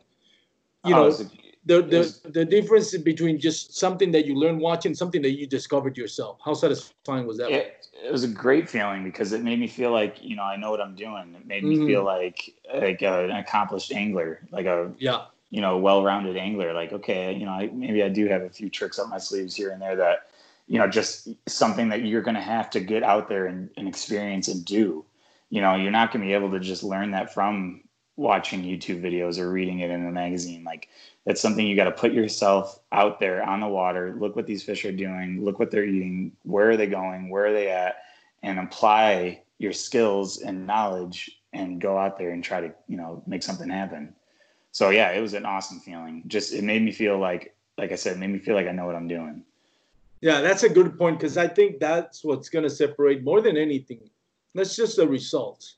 You 0.85 0.95
oh, 0.95 1.09
know, 1.09 1.29
the 1.65 1.81
the, 1.81 2.29
the 2.29 2.45
difference 2.45 2.95
between 2.97 3.39
just 3.39 3.77
something 3.77 4.11
that 4.11 4.25
you 4.25 4.35
learned 4.35 4.59
watching 4.59 4.95
something 4.95 5.21
that 5.21 5.37
you 5.37 5.45
discovered 5.45 5.97
yourself. 5.97 6.39
How 6.43 6.53
satisfying 6.53 7.27
was 7.27 7.37
that? 7.37 7.51
It, 7.51 7.87
it 8.03 8.11
was 8.11 8.23
a 8.23 8.27
great 8.27 8.69
feeling 8.69 9.03
because 9.03 9.33
it 9.33 9.43
made 9.43 9.59
me 9.59 9.67
feel 9.67 9.91
like 9.91 10.17
you 10.21 10.35
know 10.35 10.43
i 10.43 10.55
know 10.55 10.71
what 10.71 10.81
i'm 10.81 10.95
doing. 10.95 11.35
It 11.35 11.45
made 11.45 11.63
me 11.63 11.75
mm-hmm. 11.75 11.87
feel 11.87 12.03
like 12.03 12.53
like 12.73 13.01
a, 13.01 13.25
an 13.25 13.31
accomplished 13.31 13.91
angler 13.91 14.39
like 14.51 14.65
a 14.65 14.91
yeah. 14.97 15.25
you 15.49 15.61
know 15.61 15.77
well-rounded 15.77 16.37
angler. 16.37 16.73
Like 16.73 16.93
okay 16.93 17.33
you 17.33 17.45
know 17.45 17.51
I, 17.51 17.69
maybe 17.73 18.01
i 18.03 18.09
do 18.09 18.27
have 18.27 18.41
a 18.41 18.49
few 18.49 18.69
tricks 18.69 18.99
up 18.99 19.09
my 19.09 19.17
sleeves 19.17 19.53
here 19.55 19.71
and 19.71 19.81
there 19.81 19.97
that 19.97 20.29
you 20.67 20.79
know 20.79 20.87
just 20.87 21.29
something 21.47 21.89
that 21.89 22.05
you're 22.05 22.21
going 22.21 22.35
to 22.35 22.41
have 22.41 22.69
to 22.71 22.79
get 22.79 23.03
out 23.03 23.27
there 23.27 23.47
and, 23.47 23.69
and 23.75 23.87
experience 23.87 24.47
and 24.47 24.63
do 24.63 25.03
you 25.49 25.62
know 25.62 25.75
you're 25.75 25.91
not 25.91 26.12
going 26.12 26.21
to 26.21 26.27
be 26.27 26.33
able 26.33 26.51
to 26.51 26.59
just 26.59 26.83
learn 26.83 27.12
that 27.12 27.33
from 27.33 27.81
watching 28.15 28.63
youtube 28.63 29.01
videos 29.01 29.39
or 29.39 29.49
reading 29.49 29.79
it 29.79 29.89
in 29.89 30.05
a 30.05 30.12
magazine. 30.12 30.63
Like 30.63 30.89
it's 31.25 31.41
something 31.41 31.65
you 31.65 31.75
got 31.75 31.85
to 31.85 31.91
put 31.91 32.12
yourself 32.12 32.79
out 32.91 33.19
there 33.19 33.43
on 33.43 33.62
the 33.62 33.67
water 33.67 34.15
look 34.19 34.35
what 34.35 34.45
these 34.45 34.63
fish 34.63 34.83
are 34.85 34.91
doing 34.91 35.43
look 35.43 35.59
what 35.59 35.71
they're 35.71 35.85
eating 35.85 36.33
where 36.43 36.69
are 36.69 36.77
they 36.77 36.88
going 36.88 37.29
where 37.29 37.45
are 37.45 37.53
they 37.53 37.69
at 37.69 37.97
and 38.43 38.59
apply 38.59 39.41
your 39.57 39.73
skills 39.73 40.41
and 40.41 40.65
knowledge 40.65 41.39
and 41.53 41.81
go 41.81 41.97
out 41.97 42.17
there 42.17 42.31
and 42.31 42.43
try 42.43 42.62
to 42.62 42.73
you 42.88 42.97
know 42.97 43.23
make 43.25 43.43
something 43.43 43.69
happen. 43.69 44.13
So 44.71 44.89
yeah 44.89 45.12
it 45.12 45.21
was 45.21 45.33
an 45.33 45.45
awesome 45.45 45.79
feeling. 45.79 46.23
Just 46.27 46.53
it 46.53 46.63
made 46.63 46.81
me 46.81 46.91
feel 46.91 47.17
like 47.17 47.55
like 47.77 47.91
i 47.91 47.95
said 47.95 48.17
made 48.17 48.29
me 48.29 48.39
feel 48.39 48.55
like 48.55 48.67
i 48.67 48.71
know 48.71 48.85
what 48.85 48.95
i'm 48.95 49.07
doing. 49.07 49.43
Yeah 50.21 50.41
that's 50.41 50.63
a 50.63 50.69
good 50.69 50.97
point 50.97 51.19
because 51.19 51.38
i 51.38 51.47
think 51.47 51.79
that's 51.79 52.23
what's 52.23 52.49
going 52.49 52.63
to 52.63 52.69
separate 52.69 53.23
more 53.23 53.41
than 53.41 53.55
anything 53.55 54.09
that's 54.55 54.75
just 54.75 54.95
the 54.97 55.07
results 55.07 55.77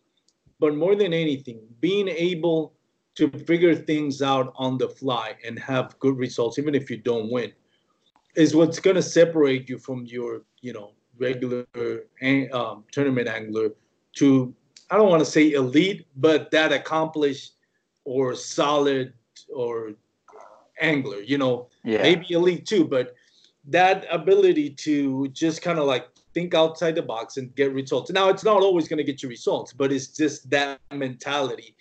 but 0.59 0.75
more 0.75 0.95
than 0.95 1.11
anything 1.11 1.59
being 1.79 2.07
able 2.07 2.73
to 3.15 3.29
figure 3.29 3.75
things 3.75 4.21
out 4.21 4.53
on 4.55 4.77
the 4.77 4.87
fly 4.87 5.35
and 5.45 5.59
have 5.59 5.97
good 5.99 6.17
results, 6.17 6.57
even 6.57 6.75
if 6.75 6.89
you 6.89 6.97
don't 6.97 7.29
win, 7.31 7.51
is 8.35 8.55
what's 8.55 8.79
going 8.79 8.95
to 8.95 9.01
separate 9.01 9.67
you 9.67 9.77
from 9.77 10.05
your, 10.05 10.43
you 10.61 10.71
know, 10.71 10.91
regular 11.19 11.65
um, 12.53 12.83
tournament 12.91 13.27
angler 13.27 13.69
to, 14.13 14.53
I 14.89 14.97
don't 14.97 15.09
want 15.09 15.19
to 15.19 15.29
say 15.29 15.51
elite, 15.51 16.07
but 16.15 16.51
that 16.51 16.71
accomplished 16.71 17.53
or 18.05 18.33
solid 18.35 19.13
or 19.53 19.91
angler, 20.79 21.21
you 21.21 21.37
know, 21.37 21.67
yeah. 21.83 22.01
maybe 22.01 22.27
elite 22.29 22.65
too, 22.65 22.85
but 22.85 23.13
that 23.65 24.05
ability 24.09 24.69
to 24.69 25.27
just 25.29 25.61
kind 25.61 25.77
of 25.77 25.85
like 25.85 26.07
think 26.33 26.53
outside 26.53 26.95
the 26.95 27.01
box 27.01 27.37
and 27.37 27.53
get 27.55 27.73
results. 27.73 28.11
Now, 28.11 28.29
it's 28.29 28.43
not 28.43 28.61
always 28.61 28.87
going 28.87 28.97
to 28.97 29.03
get 29.03 29.21
you 29.21 29.29
results, 29.29 29.73
but 29.73 29.91
it's 29.91 30.07
just 30.07 30.49
that 30.49 30.79
mentality 30.91 31.75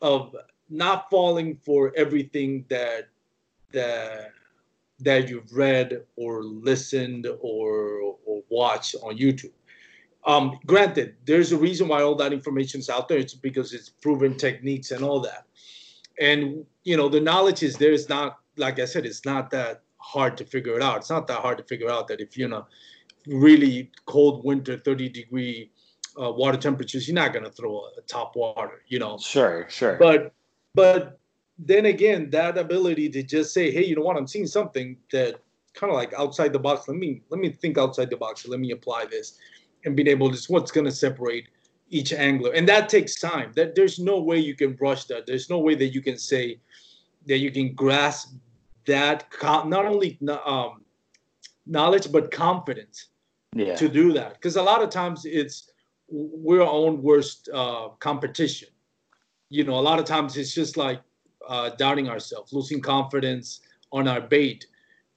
of 0.00 0.34
not 0.68 1.10
falling 1.10 1.56
for 1.64 1.92
everything 1.96 2.64
that 2.68 3.08
that 3.72 4.32
that 5.00 5.28
you've 5.28 5.52
read 5.52 6.02
or 6.16 6.42
listened 6.42 7.26
or 7.40 8.16
or 8.24 8.42
watched 8.48 8.94
on 9.02 9.16
YouTube. 9.16 9.52
Um, 10.24 10.58
granted, 10.66 11.16
there's 11.24 11.52
a 11.52 11.56
reason 11.56 11.88
why 11.88 12.02
all 12.02 12.14
that 12.16 12.32
information 12.32 12.80
is 12.80 12.88
out 12.88 13.08
there. 13.08 13.18
It's 13.18 13.34
because 13.34 13.72
it's 13.72 13.88
proven 13.88 14.36
techniques 14.36 14.92
and 14.92 15.02
all 15.02 15.20
that. 15.20 15.46
And 16.20 16.64
you 16.84 16.96
know, 16.96 17.08
the 17.08 17.20
knowledge 17.20 17.62
is 17.62 17.76
there. 17.76 17.92
It's 17.92 18.08
not 18.08 18.38
like 18.56 18.78
I 18.78 18.84
said, 18.84 19.06
it's 19.06 19.24
not 19.24 19.50
that 19.50 19.82
hard 19.98 20.36
to 20.36 20.44
figure 20.44 20.76
it 20.76 20.82
out. 20.82 20.98
It's 20.98 21.10
not 21.10 21.26
that 21.28 21.40
hard 21.40 21.58
to 21.58 21.64
figure 21.64 21.90
out 21.90 22.08
that 22.08 22.20
if 22.20 22.36
you 22.36 22.48
know 22.48 22.66
really 23.26 23.90
cold 24.06 24.44
winter, 24.44 24.78
30 24.78 25.08
degree 25.08 25.70
uh, 26.20 26.30
water 26.30 26.58
temperatures, 26.58 27.08
you're 27.08 27.14
not 27.14 27.32
gonna 27.32 27.50
throw 27.50 27.80
a, 27.80 27.90
a 27.98 28.02
top 28.06 28.36
water, 28.36 28.82
you 28.86 28.98
know. 28.98 29.18
Sure, 29.18 29.66
sure. 29.68 29.96
But 29.96 30.32
but 30.74 31.18
then 31.58 31.86
again, 31.86 32.30
that 32.30 32.58
ability 32.58 33.08
to 33.10 33.22
just 33.22 33.54
say, 33.54 33.70
hey, 33.70 33.84
you 33.84 33.96
know 33.96 34.02
what, 34.02 34.16
I'm 34.16 34.26
seeing 34.26 34.46
something 34.46 34.96
that 35.12 35.40
kind 35.74 35.90
of 35.90 35.96
like 35.96 36.12
outside 36.14 36.52
the 36.52 36.58
box. 36.58 36.88
Let 36.88 36.96
me 36.96 37.22
let 37.30 37.40
me 37.40 37.50
think 37.50 37.78
outside 37.78 38.10
the 38.10 38.16
box. 38.16 38.46
Let 38.46 38.60
me 38.60 38.72
apply 38.72 39.06
this, 39.06 39.38
and 39.84 39.96
being 39.96 40.08
able 40.08 40.30
to 40.30 40.52
what's 40.52 40.70
going 40.70 40.86
to 40.86 40.92
separate 40.92 41.48
each 41.90 42.12
angler, 42.12 42.52
and 42.52 42.68
that 42.68 42.88
takes 42.88 43.20
time. 43.20 43.52
That 43.54 43.74
there's 43.74 43.98
no 43.98 44.20
way 44.20 44.38
you 44.38 44.54
can 44.54 44.72
brush 44.74 45.04
that. 45.04 45.26
There's 45.26 45.48
no 45.48 45.58
way 45.58 45.74
that 45.76 45.88
you 45.88 46.02
can 46.02 46.18
say 46.18 46.58
that 47.26 47.38
you 47.38 47.50
can 47.50 47.74
grasp 47.74 48.34
that 48.86 49.26
not 49.42 49.86
only 49.86 50.18
um, 50.44 50.82
knowledge 51.66 52.10
but 52.10 52.32
confidence 52.32 53.10
yeah. 53.54 53.74
to 53.76 53.88
do 53.88 54.12
that. 54.12 54.34
Because 54.34 54.56
a 54.56 54.62
lot 54.62 54.82
of 54.82 54.90
times 54.90 55.24
it's 55.24 55.70
we're 56.08 56.62
our 56.62 56.68
own 56.68 57.02
worst 57.02 57.48
uh, 57.52 57.88
competition 57.98 58.68
you 59.52 59.64
know, 59.64 59.74
a 59.74 59.84
lot 59.90 59.98
of 59.98 60.06
times 60.06 60.38
it's 60.38 60.54
just 60.54 60.78
like 60.78 61.02
uh, 61.46 61.68
doubting 61.76 62.08
ourselves, 62.08 62.54
losing 62.54 62.80
confidence 62.80 63.60
on 63.92 64.08
our 64.08 64.20
bait, 64.20 64.66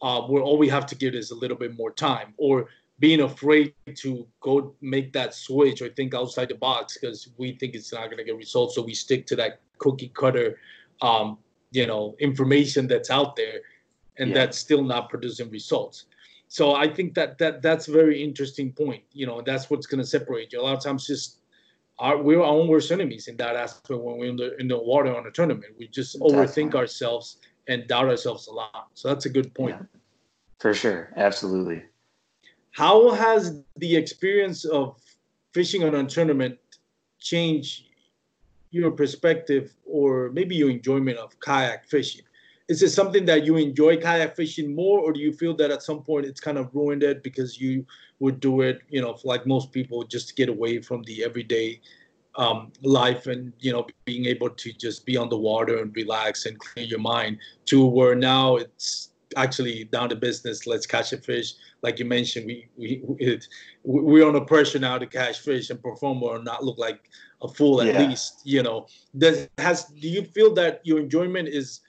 uh, 0.01 0.21
where 0.23 0.43
all 0.43 0.57
we 0.57 0.67
have 0.67 0.85
to 0.87 0.95
give 0.95 1.15
is 1.15 1.31
a 1.31 1.35
little 1.35 1.55
bit 1.55 1.77
more 1.77 1.89
time, 1.89 2.33
or 2.35 2.67
being 2.99 3.21
afraid 3.21 3.73
to 3.95 4.27
go 4.41 4.75
make 4.81 5.13
that 5.13 5.33
switch 5.33 5.81
or 5.81 5.87
think 5.87 6.13
outside 6.13 6.49
the 6.49 6.55
box 6.55 6.97
because 6.99 7.29
we 7.37 7.53
think 7.53 7.75
it's 7.75 7.93
not 7.93 8.07
going 8.07 8.17
to 8.17 8.25
get 8.25 8.35
results. 8.35 8.75
So 8.75 8.81
we 8.81 8.93
stick 8.93 9.25
to 9.27 9.37
that 9.37 9.61
cookie 9.77 10.11
cutter, 10.13 10.59
um, 11.01 11.37
you 11.71 11.87
know, 11.87 12.13
information 12.19 12.87
that's 12.87 13.09
out 13.09 13.37
there, 13.37 13.61
and 14.17 14.29
yeah. 14.29 14.35
that's 14.35 14.57
still 14.57 14.83
not 14.83 15.09
producing 15.09 15.49
results. 15.49 16.07
So 16.47 16.75
I 16.75 16.87
think 16.87 17.15
that 17.15 17.37
that 17.39 17.61
that's 17.61 17.87
a 17.87 17.91
very 17.91 18.23
interesting 18.23 18.71
point. 18.71 19.03
You 19.11 19.25
know, 19.25 19.41
that's 19.41 19.69
what's 19.69 19.87
going 19.87 20.01
to 20.01 20.07
separate 20.07 20.53
you. 20.53 20.61
A 20.61 20.63
lot 20.63 20.77
of 20.77 20.83
times, 20.83 21.07
just 21.07 21.39
our, 21.99 22.21
we're 22.21 22.39
our 22.39 22.45
own 22.45 22.67
worst 22.67 22.91
enemies 22.91 23.27
in 23.27 23.37
that 23.37 23.55
aspect 23.55 23.89
when 23.89 24.17
we're 24.17 24.29
in 24.29 24.35
the 24.35 24.55
in 24.57 24.67
the 24.67 24.77
water 24.77 25.15
on 25.15 25.25
a 25.27 25.31
tournament. 25.31 25.73
We 25.77 25.87
just 25.87 26.19
overthink 26.19 26.75
ourselves 26.75 27.37
and 27.67 27.87
doubt 27.87 28.09
ourselves 28.09 28.47
a 28.47 28.51
lot. 28.51 28.89
So 28.93 29.07
that's 29.07 29.25
a 29.25 29.29
good 29.29 29.53
point. 29.53 29.77
Yeah, 29.79 29.99
for 30.59 30.73
sure, 30.73 31.11
absolutely. 31.15 31.83
how 32.75 33.11
has 33.11 33.63
the 33.77 33.95
experience 33.95 34.65
of 34.65 34.99
fishing 35.53 35.83
on 35.85 35.95
a 35.95 36.03
tournament 36.05 36.59
changed 37.19 37.85
your 38.71 38.91
perspective 38.91 39.73
or 39.85 40.29
maybe 40.33 40.55
your 40.55 40.69
enjoyment 40.69 41.17
of 41.17 41.39
kayak 41.39 41.87
fishing? 41.87 42.25
Is 42.67 42.81
it 42.81 42.89
something 42.89 43.25
that 43.25 43.45
you 43.45 43.57
enjoy 43.57 43.97
kayak 43.97 44.35
fishing 44.35 44.73
more, 44.75 44.99
or 44.99 45.13
do 45.13 45.19
you 45.19 45.31
feel 45.31 45.55
that 45.57 45.69
at 45.69 45.83
some 45.83 46.01
point 46.01 46.25
it's 46.25 46.41
kind 46.41 46.57
of 46.57 46.73
ruined 46.73 47.03
it 47.03 47.21
because 47.21 47.61
you 47.61 47.85
would 48.19 48.39
do 48.39 48.61
it, 48.61 48.79
you 48.89 49.01
know, 49.01 49.17
like 49.23 49.45
most 49.45 49.71
people, 49.71 50.03
just 50.03 50.29
to 50.29 50.33
get 50.35 50.49
away 50.49 50.81
from 50.81 51.03
the 51.03 51.23
everyday 51.23 51.79
um, 52.37 52.71
life 52.81 53.27
and 53.27 53.53
you 53.59 53.71
know 53.71 53.87
being 54.05 54.25
able 54.25 54.49
to 54.49 54.73
just 54.73 55.05
be 55.05 55.17
on 55.17 55.29
the 55.29 55.37
water 55.37 55.77
and 55.77 55.95
relax 55.95 56.45
and 56.45 56.59
clear 56.59 56.85
your 56.85 56.99
mind 56.99 57.37
to 57.65 57.85
where 57.85 58.15
now 58.15 58.57
it's 58.57 59.11
actually 59.37 59.85
down 59.85 60.09
to 60.09 60.15
business 60.15 60.67
let's 60.67 60.85
catch 60.85 61.11
a 61.11 61.17
fish 61.17 61.53
like 61.81 61.99
you 61.99 62.05
mentioned 62.05 62.45
we 62.45 62.67
we 62.77 63.03
it, 63.19 63.47
we're 63.83 64.25
under 64.25 64.41
pressure 64.41 64.79
now 64.79 64.97
to 64.97 65.05
catch 65.05 65.39
fish 65.39 65.69
and 65.69 65.81
perform 65.81 66.21
or 66.23 66.41
not 66.41 66.63
look 66.63 66.77
like 66.77 67.09
a 67.41 67.47
fool 67.47 67.81
at 67.81 67.87
yeah. 67.87 68.07
least 68.07 68.41
you 68.43 68.61
know 68.61 68.85
does 69.17 69.47
has 69.57 69.85
do 69.85 70.07
you 70.07 70.23
feel 70.23 70.53
that 70.53 70.79
your 70.83 70.99
enjoyment 70.99 71.47
is 71.47 71.81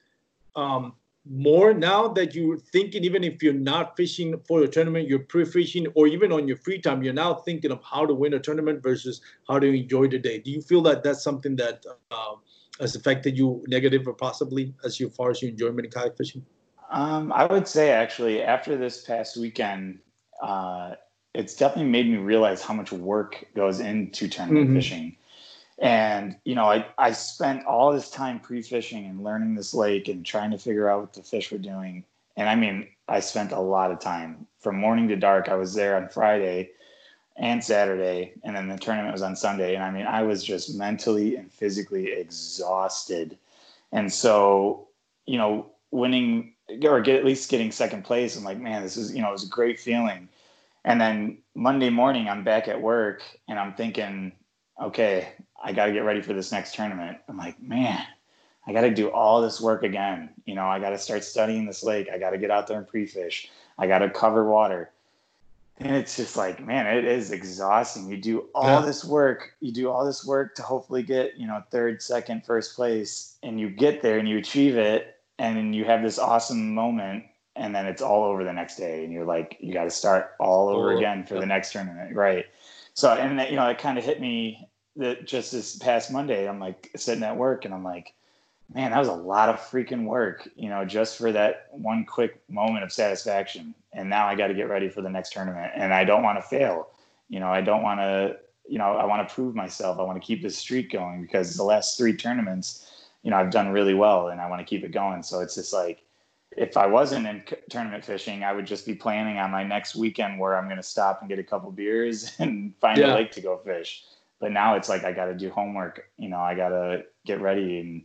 um 0.57 0.95
more 1.29 1.75
now 1.75 2.07
that 2.09 2.35
you're 2.35 2.59
thinking, 2.59 3.05
even 3.05 3.25
if 3.25 3.43
you're 3.43 3.53
not 3.53 3.97
fishing 3.97 4.39
for 4.47 4.63
a 4.63 4.69
tournament, 4.69 5.09
you're 5.09 5.19
pre-fishing, 5.19 5.87
or 5.95 6.07
even 6.07 6.31
on 6.31 6.47
your 6.47 6.57
free 6.57 6.81
time, 6.81 7.03
you're 7.03 7.13
now 7.13 7.35
thinking 7.35 7.73
of 7.73 7.83
how 7.83 8.07
to 8.07 8.15
win 8.15 8.35
a 8.35 8.39
tournament 8.39 8.83
versus 8.83 9.21
how 9.49 9.59
to 9.59 9.67
enjoy 9.67 10.07
the 10.07 10.19
day. 10.19 10.39
Do 10.39 10.51
you 10.53 10.63
feel 10.63 10.83
that 10.83 11.03
that's 11.03 11.25
something 11.25 11.57
that 11.57 11.85
uh, 12.13 12.35
has 12.81 12.95
affected 12.95 13.37
you 13.37 13.65
negative 13.67 14.07
or 14.07 14.15
possibly 14.15 14.73
as 14.85 15.03
far 15.17 15.31
as 15.31 15.43
your 15.43 15.51
enjoyment 15.51 15.87
in 15.87 15.91
kayak 15.91 16.17
fishing? 16.17 16.45
Um, 16.91 17.33
I 17.33 17.47
would 17.47 17.67
say 17.67 17.91
actually 17.91 18.43
after 18.43 18.77
this 18.77 19.05
past 19.05 19.37
weekend, 19.37 19.99
uh, 20.41 20.95
it's 21.35 21.57
definitely 21.57 21.91
made 21.91 22.09
me 22.09 22.19
realize 22.19 22.63
how 22.63 22.75
much 22.75 22.93
work 22.93 23.45
goes 23.57 23.81
into 23.81 24.29
tournament 24.29 24.67
mm-hmm. 24.67 24.77
fishing. 24.77 25.17
And, 25.79 26.37
you 26.45 26.55
know, 26.55 26.65
I, 26.65 26.87
I 26.97 27.13
spent 27.13 27.67
all 27.67 27.93
this 27.93 28.09
time 28.09 28.41
pre 28.41 28.63
fishing 28.63 29.05
and 29.07 29.23
learning 29.23 29.55
this 29.55 29.75
lake 29.75 30.09
and 30.09 30.25
trying 30.25 30.51
to 30.53 30.59
figure 30.59 30.89
out 30.89 31.01
what 31.01 31.13
the 31.13 31.23
fish 31.23 31.53
were 31.53 31.59
doing. 31.59 32.05
And 32.37 32.49
I 32.49 32.55
mean, 32.55 32.89
I 33.09 33.21
spent 33.21 33.53
a 33.53 33.61
lot 33.61 33.91
of 33.91 34.01
time 34.01 34.47
from 34.59 34.77
morning 34.77 35.09
to 35.09 35.17
dark. 35.17 35.49
I 35.49 35.55
was 35.55 35.75
there 35.75 35.97
on 35.97 36.09
Friday 36.09 36.71
and 37.37 37.63
Saturday, 37.63 38.33
and 38.43 38.57
then 38.57 38.69
the 38.69 38.79
tournament 38.79 39.13
was 39.13 39.23
on 39.23 39.37
Sunday. 39.37 39.75
And 39.75 39.85
I 39.85 39.91
mean, 39.91 40.07
I 40.07 40.23
was 40.23 40.43
just 40.43 40.75
mentally 40.75 41.37
and 41.37 41.53
physically 41.53 42.13
exhausted. 42.13 43.37
And 43.93 44.11
so, 44.13 44.89
you 45.27 45.37
know, 45.37 45.71
winning 45.91 46.55
or 46.83 47.01
get 47.01 47.17
at 47.17 47.25
least 47.25 47.51
getting 47.51 47.71
second 47.71 48.05
place, 48.05 48.37
I'm 48.37 48.45
like, 48.45 48.59
man, 48.59 48.83
this 48.83 48.97
is, 48.97 49.15
you 49.15 49.23
know, 49.23 49.29
it 49.29 49.33
was 49.33 49.45
a 49.45 49.49
great 49.49 49.79
feeling. 49.79 50.29
And 50.85 51.01
then 51.01 51.39
Monday 51.55 51.91
morning, 51.91 52.29
I'm 52.29 52.45
back 52.45 52.69
at 52.69 52.81
work 52.81 53.23
and 53.49 53.59
I'm 53.59 53.75
thinking, 53.75 54.33
okay, 54.81 55.29
I 55.63 55.73
got 55.73 55.87
to 55.87 55.93
get 55.93 56.05
ready 56.05 56.21
for 56.21 56.33
this 56.33 56.53
next 56.53 56.75
tournament. 56.75 57.19
I'm 57.29 57.37
like, 57.37 57.61
man, 57.63 58.05
I 58.67 58.73
got 58.73 58.83
to 58.83 58.95
do 58.95 59.11
all 59.11 59.41
this 59.41 59.61
work 59.61 59.83
again. 59.83 60.31
You 60.45 60.55
know, 60.55 60.67
I 60.67 60.79
got 60.79 60.91
to 60.91 60.99
start 60.99 61.25
studying 61.25 61.67
this 61.67 61.83
lake. 61.83 62.09
I 62.13 62.19
got 62.19 62.31
to 62.31 62.39
get 62.39 62.51
out 62.51 62.67
there 62.67 62.79
and 62.79 62.87
pre-fish. 62.87 63.51
I 63.79 63.87
got 63.87 63.99
to 63.99 64.11
cover 64.11 64.45
water. 64.45 64.91
And 65.79 65.95
it's 65.95 66.17
just 66.17 66.37
like, 66.37 66.65
man, 66.65 66.87
it 66.87 67.05
is 67.05 67.33
exhausting. 67.33 68.09
You 68.09 68.17
do 68.17 68.49
all 68.55 68.81
yeah. 68.81 68.87
this 68.87 69.05
work, 69.05 69.55
you 69.61 69.73
do 69.73 69.91
all 69.91 70.07
this 70.07 70.25
work 70.25 70.55
to 70.55 70.63
hopefully 70.63 71.03
get, 71.03 71.37
you 71.37 71.47
know, 71.47 71.63
third, 71.71 72.01
second, 72.01 72.47
first 72.47 72.75
place, 72.75 73.37
and 73.43 73.61
you 73.61 73.69
get 73.69 74.01
there 74.01 74.19
and 74.19 74.27
you 74.27 74.39
achieve 74.39 74.79
it, 74.79 75.19
and 75.39 75.75
you 75.75 75.85
have 75.85 76.03
this 76.03 76.19
awesome 76.19 76.75
moment, 76.75 77.25
and 77.57 77.75
then 77.75 77.85
it's 77.85 78.01
all 78.01 78.25
over 78.25 78.43
the 78.43 78.53
next 78.55 78.77
day, 78.77 79.05
and 79.05 79.13
you're 79.13 79.27
like, 79.27 79.59
you 79.61 79.75
got 79.75 79.85
to 79.85 79.91
start 79.91 80.35
all 80.41 80.71
over 80.71 80.95
oh, 80.95 80.97
again 80.97 81.25
for 81.25 81.35
yeah. 81.35 81.41
the 81.41 81.47
next 81.47 81.73
tournament, 81.73 82.17
right? 82.17 82.47
So, 82.95 83.13
and 83.13 83.39
that, 83.39 83.51
you 83.51 83.57
know, 83.57 83.69
it 83.69 83.77
kind 83.77 83.99
of 83.99 84.05
hit 84.05 84.19
me 84.19 84.67
that 84.97 85.27
just 85.27 85.53
this 85.53 85.77
past 85.77 86.11
Monday, 86.11 86.49
I'm 86.49 86.61
like 86.61 86.91
sitting 86.97 87.23
at 87.23 87.37
work 87.37 87.65
and 87.65 87.75
I'm 87.75 87.85
like, 87.85 88.15
man, 88.75 88.91
that 88.91 88.99
was 88.99 89.09
a 89.09 89.13
lot 89.13 89.49
of 89.49 89.57
freaking 89.57 90.05
work, 90.05 90.49
you 90.57 90.69
know, 90.69 90.85
just 90.85 91.17
for 91.17 91.33
that 91.33 91.69
one 91.71 92.05
quick 92.05 92.41
moment 92.49 92.85
of 92.85 92.93
satisfaction. 92.93 93.75
And 93.93 94.11
now 94.11 94.27
I 94.27 94.35
got 94.35 94.49
to 94.49 94.55
get 94.55 94.69
ready 94.69 94.89
for 94.89 95.03
the 95.03 95.11
next 95.11 95.33
tournament 95.33 95.73
and 95.75 95.95
I 95.95 96.05
don't 96.05 96.23
want 96.23 96.39
to 96.39 96.43
fail. 96.43 96.89
You 97.29 97.41
know, 97.41 97.49
I 97.49 97.61
don't 97.61 97.83
want 97.83 98.01
to, 98.01 98.39
you 98.69 98.79
know, 98.79 98.97
I 98.97 99.05
want 99.05 99.27
to 99.27 99.35
prove 99.35 99.55
myself. 99.55 99.99
I 99.99 100.03
want 100.03 100.21
to 100.21 100.27
keep 100.27 100.43
this 100.43 100.59
streak 100.59 100.91
going 100.91 101.23
because 101.23 101.57
the 101.57 101.63
last 101.63 101.97
three 101.97 102.17
tournaments, 102.17 102.91
you 103.23 103.31
know, 103.31 103.37
I've 103.37 103.51
done 103.51 103.69
really 103.69 103.95
well 103.95 104.29
and 104.29 104.41
I 104.41 104.49
want 104.49 104.61
to 104.61 104.65
keep 104.65 104.85
it 104.85 104.93
going. 104.93 105.23
So 105.23 105.41
it's 105.41 105.55
just 105.55 105.73
like, 105.73 106.03
if 106.57 106.77
I 106.77 106.87
wasn't 106.87 107.27
in 107.27 107.43
tournament 107.69 108.05
fishing, 108.05 108.43
I 108.43 108.53
would 108.53 108.67
just 108.67 108.87
be 108.87 108.95
planning 108.95 109.39
on 109.39 109.51
my 109.51 109.63
next 109.63 109.95
weekend 109.95 110.39
where 110.39 110.57
I'm 110.57 110.67
going 110.67 110.79
to 110.79 110.83
stop 110.83 111.21
and 111.21 111.29
get 111.29 111.39
a 111.39 111.45
couple 111.45 111.71
beers 111.71 112.33
and 112.39 112.75
find 112.81 112.99
yeah. 112.99 113.13
a 113.13 113.15
lake 113.15 113.33
to 113.33 113.41
go 113.41 113.59
fish 113.59 114.05
but 114.41 114.53
now 114.53 114.75
it's 114.77 114.89
like 114.89 115.05
I 115.05 115.13
got 115.13 115.27
to 115.27 115.35
do 115.35 115.51
homework. 115.51 116.11
You 116.19 116.29
know, 116.29 116.39
I 116.41 116.55
got 116.55 116.71
to 116.71 117.05
get 117.25 117.41
ready, 117.41 117.81
and 117.81 118.03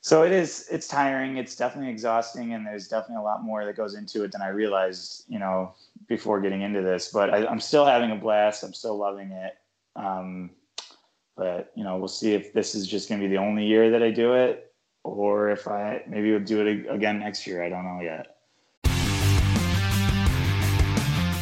so 0.00 0.22
it 0.22 0.32
is. 0.32 0.66
It's 0.70 0.88
tiring. 0.88 1.36
It's 1.36 1.56
definitely 1.56 1.90
exhausting, 1.90 2.54
and 2.54 2.66
there's 2.66 2.88
definitely 2.88 3.22
a 3.22 3.24
lot 3.24 3.42
more 3.44 3.64
that 3.64 3.76
goes 3.76 3.94
into 3.94 4.24
it 4.24 4.32
than 4.32 4.42
I 4.42 4.48
realized. 4.48 5.24
You 5.28 5.38
know, 5.38 5.74
before 6.08 6.40
getting 6.40 6.62
into 6.62 6.82
this, 6.82 7.10
but 7.12 7.30
I, 7.30 7.50
am 7.50 7.60
still 7.60 7.86
having 7.86 8.10
a 8.10 8.16
blast. 8.16 8.62
I'm 8.62 8.74
still 8.74 8.96
loving 8.96 9.30
it. 9.30 9.54
Um, 9.94 10.50
but 11.36 11.72
you 11.74 11.84
know, 11.84 11.96
we'll 11.96 12.08
see 12.08 12.34
if 12.34 12.52
this 12.52 12.74
is 12.74 12.86
just 12.86 13.08
going 13.08 13.20
to 13.20 13.26
be 13.26 13.32
the 13.32 13.40
only 13.40 13.66
year 13.66 13.90
that 13.90 14.02
I 14.02 14.10
do 14.10 14.34
it, 14.34 14.72
or 15.04 15.50
if 15.50 15.68
I 15.68 16.02
maybe 16.08 16.30
we'll 16.30 16.40
do 16.40 16.66
it 16.66 16.90
again 16.90 17.20
next 17.20 17.46
year. 17.46 17.62
I 17.62 17.68
don't 17.68 17.84
know 17.84 18.00
yet. 18.02 18.36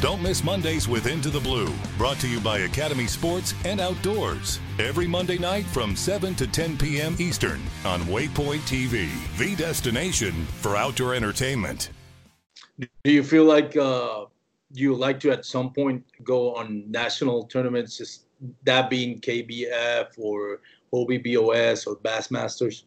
Don't 0.01 0.23
miss 0.23 0.43
Mondays 0.43 0.89
with 0.89 1.07
Into 1.07 1.29
the 1.29 1.41
Blue, 1.41 1.71
brought 1.99 2.17
to 2.21 2.27
you 2.27 2.41
by 2.41 2.61
Academy 2.61 3.07
Sports 3.07 3.53
and 3.67 3.83
Outdoors. 3.83 4.59
Every 4.79 5.07
Monday 5.07 5.37
night 5.37 5.67
from 5.67 5.95
7 5.95 6.35
to 6.37 6.47
10 6.47 6.79
p.m. 6.79 7.15
Eastern 7.19 7.61
on 7.85 8.01
Waypoint 8.05 8.61
TV, 8.61 9.11
the 9.37 9.55
destination 9.57 10.33
for 10.63 10.75
outdoor 10.75 11.15
entertainment. 11.15 11.91
Do 12.79 12.89
you 13.13 13.23
feel 13.23 13.45
like 13.45 13.77
uh, 13.77 14.25
you 14.73 14.95
like 14.95 15.21
to 15.21 15.33
at 15.33 15.45
some 15.45 15.71
point 15.71 16.03
go 16.25 16.55
on 16.55 16.91
national 16.91 17.45
tournaments, 17.45 17.99
just 17.99 18.23
that 18.65 18.89
being 18.89 19.21
KBF 19.21 20.19
or 20.19 20.61
Hobie 20.95 21.23
BOS 21.23 21.87
or 21.87 21.97
Bassmasters? 21.97 22.85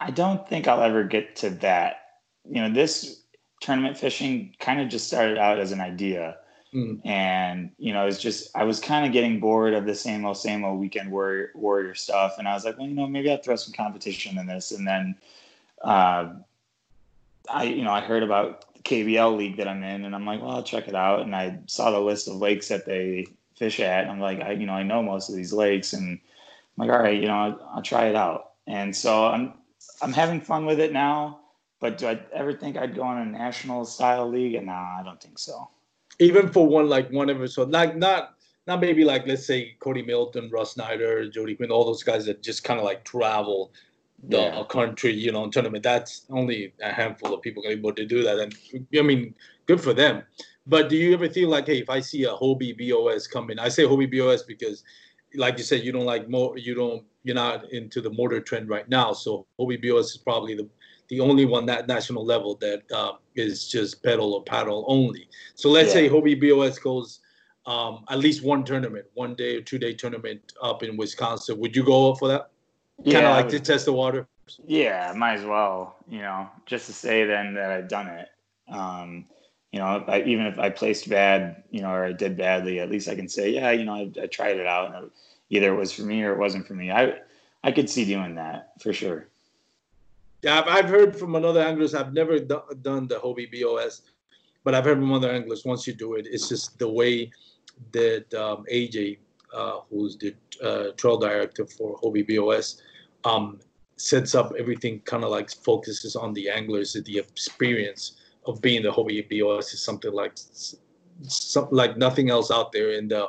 I 0.00 0.10
don't 0.10 0.46
think 0.46 0.68
I'll 0.68 0.82
ever 0.82 1.02
get 1.02 1.34
to 1.36 1.48
that. 1.48 2.20
You 2.46 2.60
know, 2.60 2.70
this 2.70 3.23
tournament 3.64 3.96
fishing 3.96 4.54
kind 4.60 4.80
of 4.80 4.88
just 4.88 5.06
started 5.06 5.38
out 5.38 5.58
as 5.58 5.72
an 5.72 5.80
idea. 5.80 6.36
Mm. 6.74 7.00
And, 7.06 7.70
you 7.78 7.94
know, 7.94 8.06
it's 8.06 8.20
just, 8.20 8.54
I 8.54 8.64
was 8.64 8.78
kind 8.78 9.06
of 9.06 9.12
getting 9.12 9.40
bored 9.40 9.72
of 9.72 9.86
the 9.86 9.94
same 9.94 10.26
old, 10.26 10.36
same 10.36 10.64
old 10.64 10.78
weekend 10.78 11.10
warrior, 11.10 11.50
warrior 11.54 11.94
stuff. 11.94 12.34
And 12.38 12.46
I 12.46 12.52
was 12.52 12.64
like, 12.64 12.76
well, 12.76 12.86
you 12.86 12.94
know, 12.94 13.06
maybe 13.06 13.30
I'll 13.30 13.38
throw 13.38 13.56
some 13.56 13.72
competition 13.72 14.38
in 14.38 14.46
this. 14.46 14.70
And 14.70 14.86
then, 14.86 15.14
uh, 15.82 16.34
I, 17.48 17.64
you 17.64 17.84
know, 17.84 17.92
I 17.92 18.00
heard 18.00 18.22
about 18.22 18.74
the 18.74 18.82
KBL 18.82 19.36
league 19.36 19.56
that 19.56 19.68
I'm 19.68 19.82
in 19.82 20.04
and 20.04 20.14
I'm 20.14 20.26
like, 20.26 20.42
well, 20.42 20.50
I'll 20.50 20.62
check 20.62 20.86
it 20.86 20.94
out. 20.94 21.20
And 21.20 21.34
I 21.34 21.58
saw 21.66 21.90
the 21.90 22.00
list 22.00 22.28
of 22.28 22.36
lakes 22.36 22.68
that 22.68 22.84
they 22.84 23.28
fish 23.56 23.80
at. 23.80 24.02
And 24.02 24.10
I'm 24.10 24.20
like, 24.20 24.40
I, 24.40 24.52
you 24.52 24.66
know, 24.66 24.74
I 24.74 24.82
know 24.82 25.02
most 25.02 25.30
of 25.30 25.36
these 25.36 25.54
lakes 25.54 25.94
and 25.94 26.18
I'm 26.76 26.86
like, 26.86 26.90
all 26.94 27.02
right, 27.02 27.18
you 27.18 27.28
know, 27.28 27.38
I'll, 27.38 27.70
I'll 27.76 27.82
try 27.82 28.08
it 28.08 28.16
out. 28.16 28.52
And 28.66 28.94
so 28.94 29.26
I'm, 29.26 29.54
I'm 30.02 30.12
having 30.12 30.40
fun 30.40 30.66
with 30.66 30.80
it 30.80 30.92
now. 30.92 31.40
But 31.84 31.98
do 31.98 32.06
I 32.06 32.18
ever 32.32 32.54
think 32.54 32.78
I'd 32.78 32.94
go 32.94 33.02
on 33.02 33.18
a 33.18 33.26
national 33.26 33.84
style 33.84 34.26
league? 34.26 34.54
And 34.54 34.68
no, 34.68 34.72
I 34.72 35.02
don't 35.04 35.20
think 35.20 35.38
so. 35.38 35.68
Even 36.18 36.50
for 36.50 36.66
one 36.66 36.88
like 36.88 37.10
one 37.10 37.28
episode, 37.28 37.70
like 37.72 37.94
not 37.94 38.36
not 38.66 38.80
maybe 38.80 39.04
like 39.04 39.26
let's 39.26 39.44
say 39.44 39.76
Cody 39.80 40.00
Milton, 40.00 40.48
Russ 40.50 40.72
Snyder, 40.72 41.28
Jody 41.28 41.54
Quinn, 41.54 41.70
all 41.70 41.84
those 41.84 42.02
guys 42.02 42.24
that 42.24 42.42
just 42.42 42.64
kind 42.64 42.80
of 42.80 42.86
like 42.86 43.04
travel 43.04 43.70
the 44.28 44.38
yeah. 44.38 44.62
country, 44.70 45.12
you 45.12 45.30
know, 45.30 45.44
in 45.44 45.50
tournament. 45.50 45.84
That's 45.84 46.24
only 46.30 46.72
a 46.80 46.90
handful 46.90 47.34
of 47.34 47.42
people 47.42 47.64
able 47.66 47.92
to 47.92 48.06
do 48.06 48.22
that, 48.22 48.38
and 48.38 48.54
I 48.98 49.02
mean, 49.02 49.34
good 49.66 49.78
for 49.78 49.92
them. 49.92 50.22
But 50.66 50.88
do 50.88 50.96
you 50.96 51.12
ever 51.12 51.28
feel 51.28 51.50
like, 51.50 51.66
hey, 51.66 51.80
if 51.80 51.90
I 51.90 52.00
see 52.00 52.24
a 52.24 52.32
Hobie 52.32 52.78
BOS 52.78 53.26
coming, 53.26 53.58
I 53.58 53.68
say 53.68 53.82
Hobie 53.82 54.10
BOS 54.10 54.44
because, 54.44 54.84
like 55.34 55.58
you 55.58 55.64
said, 55.64 55.84
you 55.84 55.92
don't 55.92 56.06
like 56.06 56.30
more, 56.30 56.56
you 56.56 56.74
don't, 56.74 57.04
you're 57.24 57.34
not 57.34 57.70
into 57.72 58.00
the 58.00 58.08
motor 58.08 58.40
trend 58.40 58.70
right 58.70 58.88
now. 58.88 59.12
So 59.12 59.44
Hobie 59.60 59.82
BOS 59.82 60.12
is 60.12 60.16
probably 60.16 60.54
the 60.54 60.66
the 61.08 61.20
only 61.20 61.44
one 61.44 61.66
that 61.66 61.86
national 61.86 62.24
level 62.24 62.56
that 62.56 62.82
uh, 62.92 63.12
is 63.34 63.68
just 63.68 64.02
pedal 64.02 64.34
or 64.34 64.42
paddle 64.42 64.84
only. 64.88 65.28
So 65.54 65.70
let's 65.70 65.88
yeah. 65.88 65.94
say 65.94 66.08
Hobie 66.08 66.40
BOS 66.40 66.78
goes 66.78 67.20
um, 67.66 68.04
at 68.08 68.18
least 68.18 68.44
one 68.44 68.64
tournament, 68.64 69.06
one 69.14 69.34
day 69.34 69.56
or 69.56 69.62
two 69.62 69.78
day 69.78 69.94
tournament 69.94 70.52
up 70.62 70.82
in 70.82 70.96
Wisconsin. 70.96 71.58
Would 71.58 71.74
you 71.74 71.84
go 71.84 72.12
up 72.12 72.18
for 72.18 72.28
that? 72.28 72.50
Yeah, 73.02 73.14
kind 73.14 73.26
of 73.26 73.36
like 73.36 73.48
to 73.48 73.60
test 73.60 73.86
the 73.86 73.92
water. 73.92 74.26
Yeah, 74.66 75.12
might 75.16 75.34
as 75.34 75.44
well. 75.44 75.96
You 76.08 76.18
know, 76.18 76.48
just 76.66 76.86
to 76.86 76.92
say 76.92 77.24
then 77.24 77.54
that 77.54 77.70
I've 77.70 77.88
done 77.88 78.08
it. 78.08 78.28
Um, 78.68 79.26
you 79.72 79.80
know, 79.80 80.04
I, 80.06 80.22
even 80.22 80.46
if 80.46 80.58
I 80.58 80.70
placed 80.70 81.08
bad, 81.08 81.64
you 81.70 81.82
know, 81.82 81.90
or 81.90 82.04
I 82.04 82.12
did 82.12 82.36
badly, 82.36 82.78
at 82.78 82.90
least 82.90 83.08
I 83.08 83.16
can 83.16 83.28
say, 83.28 83.50
yeah, 83.50 83.72
you 83.72 83.84
know, 83.84 83.94
I, 83.94 84.12
I 84.22 84.26
tried 84.26 84.58
it 84.58 84.66
out. 84.66 84.94
And 84.94 85.10
either 85.50 85.74
it 85.74 85.76
was 85.76 85.92
for 85.92 86.02
me 86.02 86.22
or 86.22 86.32
it 86.32 86.38
wasn't 86.38 86.66
for 86.66 86.74
me. 86.74 86.92
I 86.92 87.14
I 87.62 87.72
could 87.72 87.88
see 87.88 88.04
doing 88.04 88.34
that 88.34 88.80
for 88.80 88.92
sure. 88.92 89.28
Yeah, 90.44 90.60
I've, 90.60 90.68
I've 90.68 90.90
heard 90.90 91.16
from 91.18 91.36
another 91.36 91.62
anglers. 91.62 91.94
I've 91.94 92.12
never 92.12 92.38
do, 92.38 92.60
done 92.82 93.08
the 93.08 93.14
Hobie 93.14 93.50
BOS, 93.50 94.02
but 94.62 94.74
I've 94.74 94.84
heard 94.84 94.98
from 94.98 95.10
other 95.10 95.30
anglers 95.30 95.64
once 95.64 95.86
you 95.86 95.94
do 95.94 96.14
it, 96.16 96.26
it's 96.30 96.50
just 96.50 96.78
the 96.78 96.88
way 96.88 97.30
that 97.92 98.32
um, 98.34 98.66
AJ, 98.70 99.18
uh, 99.54 99.80
who's 99.88 100.18
the 100.18 100.34
uh, 100.62 100.92
trail 100.98 101.16
director 101.16 101.66
for 101.66 101.98
Hobie 102.00 102.28
BOS, 102.28 102.82
um, 103.24 103.58
sets 103.96 104.34
up 104.34 104.52
everything 104.58 105.00
kind 105.06 105.24
of 105.24 105.30
like 105.30 105.50
focuses 105.50 106.14
on 106.14 106.34
the 106.34 106.50
anglers, 106.50 106.92
the 106.92 107.18
experience 107.18 108.20
of 108.44 108.60
being 108.60 108.82
the 108.82 108.90
Hobie 108.90 109.26
BOS 109.30 109.72
is 109.72 109.82
something 109.82 110.12
like 110.12 110.32
something 111.22 111.74
like 111.74 111.96
nothing 111.96 112.28
else 112.28 112.50
out 112.50 112.70
there. 112.70 112.98
And 112.98 113.14
uh, 113.14 113.28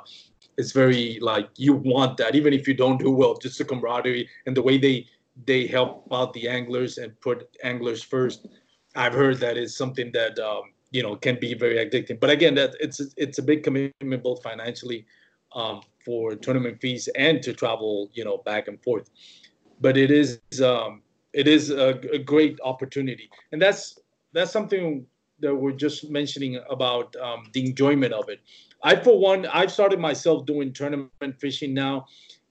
it's 0.57 0.74
very 0.74 1.18
like 1.22 1.47
you 1.55 1.76
want 1.76 2.18
that, 2.18 2.36
even 2.36 2.51
if 2.51 2.68
you 2.68 2.74
don't 2.74 2.99
do 2.99 3.09
well, 3.09 3.36
just 3.36 3.57
the 3.57 3.63
camaraderie 3.63 4.28
and 4.47 4.57
the 4.57 4.61
way 4.61 4.78
they 4.78 5.07
they 5.43 5.67
help 5.67 6.07
out 6.11 6.33
the 6.33 6.47
anglers 6.47 6.97
and 6.97 7.19
put 7.21 7.55
anglers 7.63 8.01
first. 8.01 8.47
I've 8.95 9.13
heard 9.13 9.39
that 9.39 9.57
is 9.57 9.75
something 9.75 10.11
that 10.13 10.39
um, 10.39 10.63
you 10.91 11.03
know 11.03 11.15
can 11.15 11.38
be 11.39 11.53
very 11.53 11.75
addicting. 11.75 12.19
But 12.19 12.29
again, 12.29 12.55
that 12.55 12.75
it's 12.79 13.01
it's 13.17 13.38
a 13.38 13.43
big 13.43 13.63
commitment 13.63 14.23
both 14.23 14.41
financially 14.41 15.05
um, 15.53 15.81
for 16.03 16.36
tournament 16.36 16.79
fees 16.79 17.09
and 17.15 17.41
to 17.43 17.53
travel, 17.53 18.09
you 18.13 18.23
know, 18.23 18.38
back 18.45 18.67
and 18.67 18.81
forth. 18.83 19.09
But 19.81 19.97
it 19.97 20.11
is 20.11 20.39
um, 20.61 21.01
it 21.33 21.47
is 21.47 21.69
a, 21.69 21.99
a 22.13 22.19
great 22.19 22.59
opportunity, 22.63 23.29
and 23.51 23.61
that's 23.61 23.99
that's 24.33 24.51
something 24.51 25.05
that 25.39 25.53
we're 25.53 25.71
just 25.71 26.09
mentioning 26.09 26.61
about 26.69 27.13
um, 27.17 27.47
the 27.53 27.65
enjoyment 27.65 28.13
of 28.13 28.29
it. 28.29 28.39
I, 28.83 28.95
for 28.95 29.19
one, 29.19 29.45
I've 29.47 29.71
started 29.71 29.99
myself 29.99 30.45
doing 30.45 30.71
tournament 30.71 31.11
fishing 31.39 31.73
now, 31.73 32.05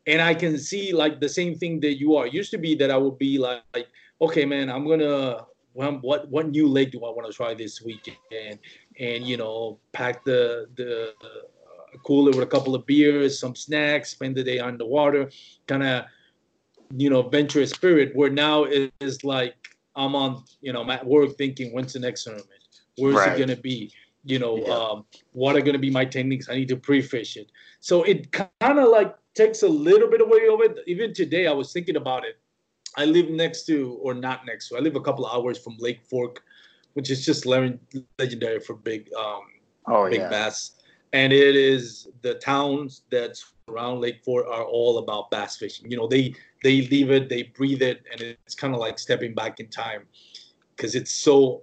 and 0.06 0.20
I 0.20 0.34
can 0.34 0.58
see 0.58 0.92
like 0.92 1.20
the 1.20 1.28
same 1.28 1.56
thing 1.56 1.80
that 1.80 1.98
you 1.98 2.16
are. 2.16 2.26
It 2.26 2.34
used 2.34 2.50
to 2.50 2.58
be 2.58 2.74
that 2.76 2.90
I 2.90 2.96
would 2.96 3.18
be 3.18 3.38
like, 3.38 3.62
like 3.74 3.88
okay, 4.20 4.44
man, 4.44 4.70
I'm 4.70 4.86
gonna 4.86 5.46
well, 5.74 5.98
what 6.02 6.28
what 6.28 6.48
new 6.48 6.68
lake 6.68 6.92
do 6.92 7.04
I 7.04 7.10
want 7.10 7.26
to 7.26 7.32
try 7.32 7.54
this 7.54 7.82
weekend? 7.82 8.58
And 8.98 9.24
you 9.24 9.36
know, 9.36 9.78
pack 9.92 10.24
the 10.24 10.66
the 10.76 11.14
uh, 11.22 11.98
cooler 12.04 12.30
with 12.30 12.42
a 12.42 12.46
couple 12.46 12.74
of 12.74 12.86
beers, 12.86 13.38
some 13.38 13.54
snacks, 13.54 14.10
spend 14.10 14.36
the 14.36 14.44
day 14.44 14.60
on 14.60 14.78
the 14.78 14.86
water, 14.86 15.30
kind 15.66 15.82
of 15.82 16.04
you 16.96 17.10
know, 17.10 17.22
venturous 17.22 17.70
spirit. 17.70 18.14
Where 18.14 18.30
now 18.30 18.64
it 18.64 18.92
is 19.00 19.24
like 19.24 19.54
I'm 19.96 20.14
on, 20.14 20.44
you 20.60 20.72
know, 20.72 20.82
I'm 20.82 20.90
at 20.90 21.04
work 21.04 21.36
thinking, 21.36 21.72
when's 21.72 21.92
the 21.92 22.00
next 22.00 22.24
tournament? 22.24 22.50
Where's 22.96 23.16
right. 23.16 23.32
it 23.32 23.38
gonna 23.38 23.60
be? 23.60 23.92
You 24.24 24.38
know, 24.38 24.56
yeah. 24.56 24.72
um, 24.72 25.04
what 25.32 25.56
are 25.56 25.60
gonna 25.60 25.78
be 25.78 25.90
my 25.90 26.04
techniques? 26.04 26.48
I 26.48 26.54
need 26.54 26.68
to 26.68 26.76
pre-fish 26.76 27.36
it. 27.36 27.50
So 27.80 28.04
it 28.04 28.32
kind 28.32 28.78
of 28.78 28.88
like 28.88 29.14
takes 29.34 29.62
a 29.62 29.68
little 29.68 30.08
bit 30.08 30.20
away 30.20 30.48
of 30.48 30.60
it. 30.60 30.78
Even 30.86 31.12
today, 31.12 31.46
I 31.46 31.52
was 31.52 31.72
thinking 31.72 31.96
about 31.96 32.24
it. 32.24 32.38
I 32.96 33.04
live 33.04 33.28
next 33.30 33.64
to, 33.66 33.98
or 34.00 34.14
not 34.14 34.46
next 34.46 34.68
to, 34.68 34.76
I 34.76 34.80
live 34.80 34.96
a 34.96 35.00
couple 35.00 35.26
of 35.26 35.36
hours 35.36 35.58
from 35.58 35.76
Lake 35.78 36.02
Fork, 36.08 36.42
which 36.92 37.10
is 37.10 37.24
just 37.24 37.44
legendary 37.44 38.60
for 38.60 38.74
big, 38.74 39.10
um, 39.14 39.42
oh, 39.86 40.08
big 40.08 40.20
yeah. 40.20 40.28
bass. 40.28 40.72
And 41.12 41.32
it 41.32 41.56
is 41.56 42.08
the 42.22 42.34
towns 42.34 43.02
that 43.10 43.36
surround 43.68 44.00
Lake 44.00 44.22
Fork 44.24 44.46
are 44.46 44.64
all 44.64 44.98
about 44.98 45.30
bass 45.30 45.56
fishing. 45.56 45.90
You 45.90 45.96
know, 45.96 46.06
they 46.06 46.34
they 46.62 46.82
leave 46.88 47.10
it, 47.10 47.28
they 47.28 47.44
breathe 47.44 47.82
it, 47.82 48.02
and 48.10 48.20
it's 48.20 48.54
kind 48.54 48.74
of 48.74 48.80
like 48.80 48.98
stepping 48.98 49.34
back 49.34 49.60
in 49.60 49.68
time 49.68 50.06
because 50.74 50.94
it's 50.94 51.12
so 51.12 51.62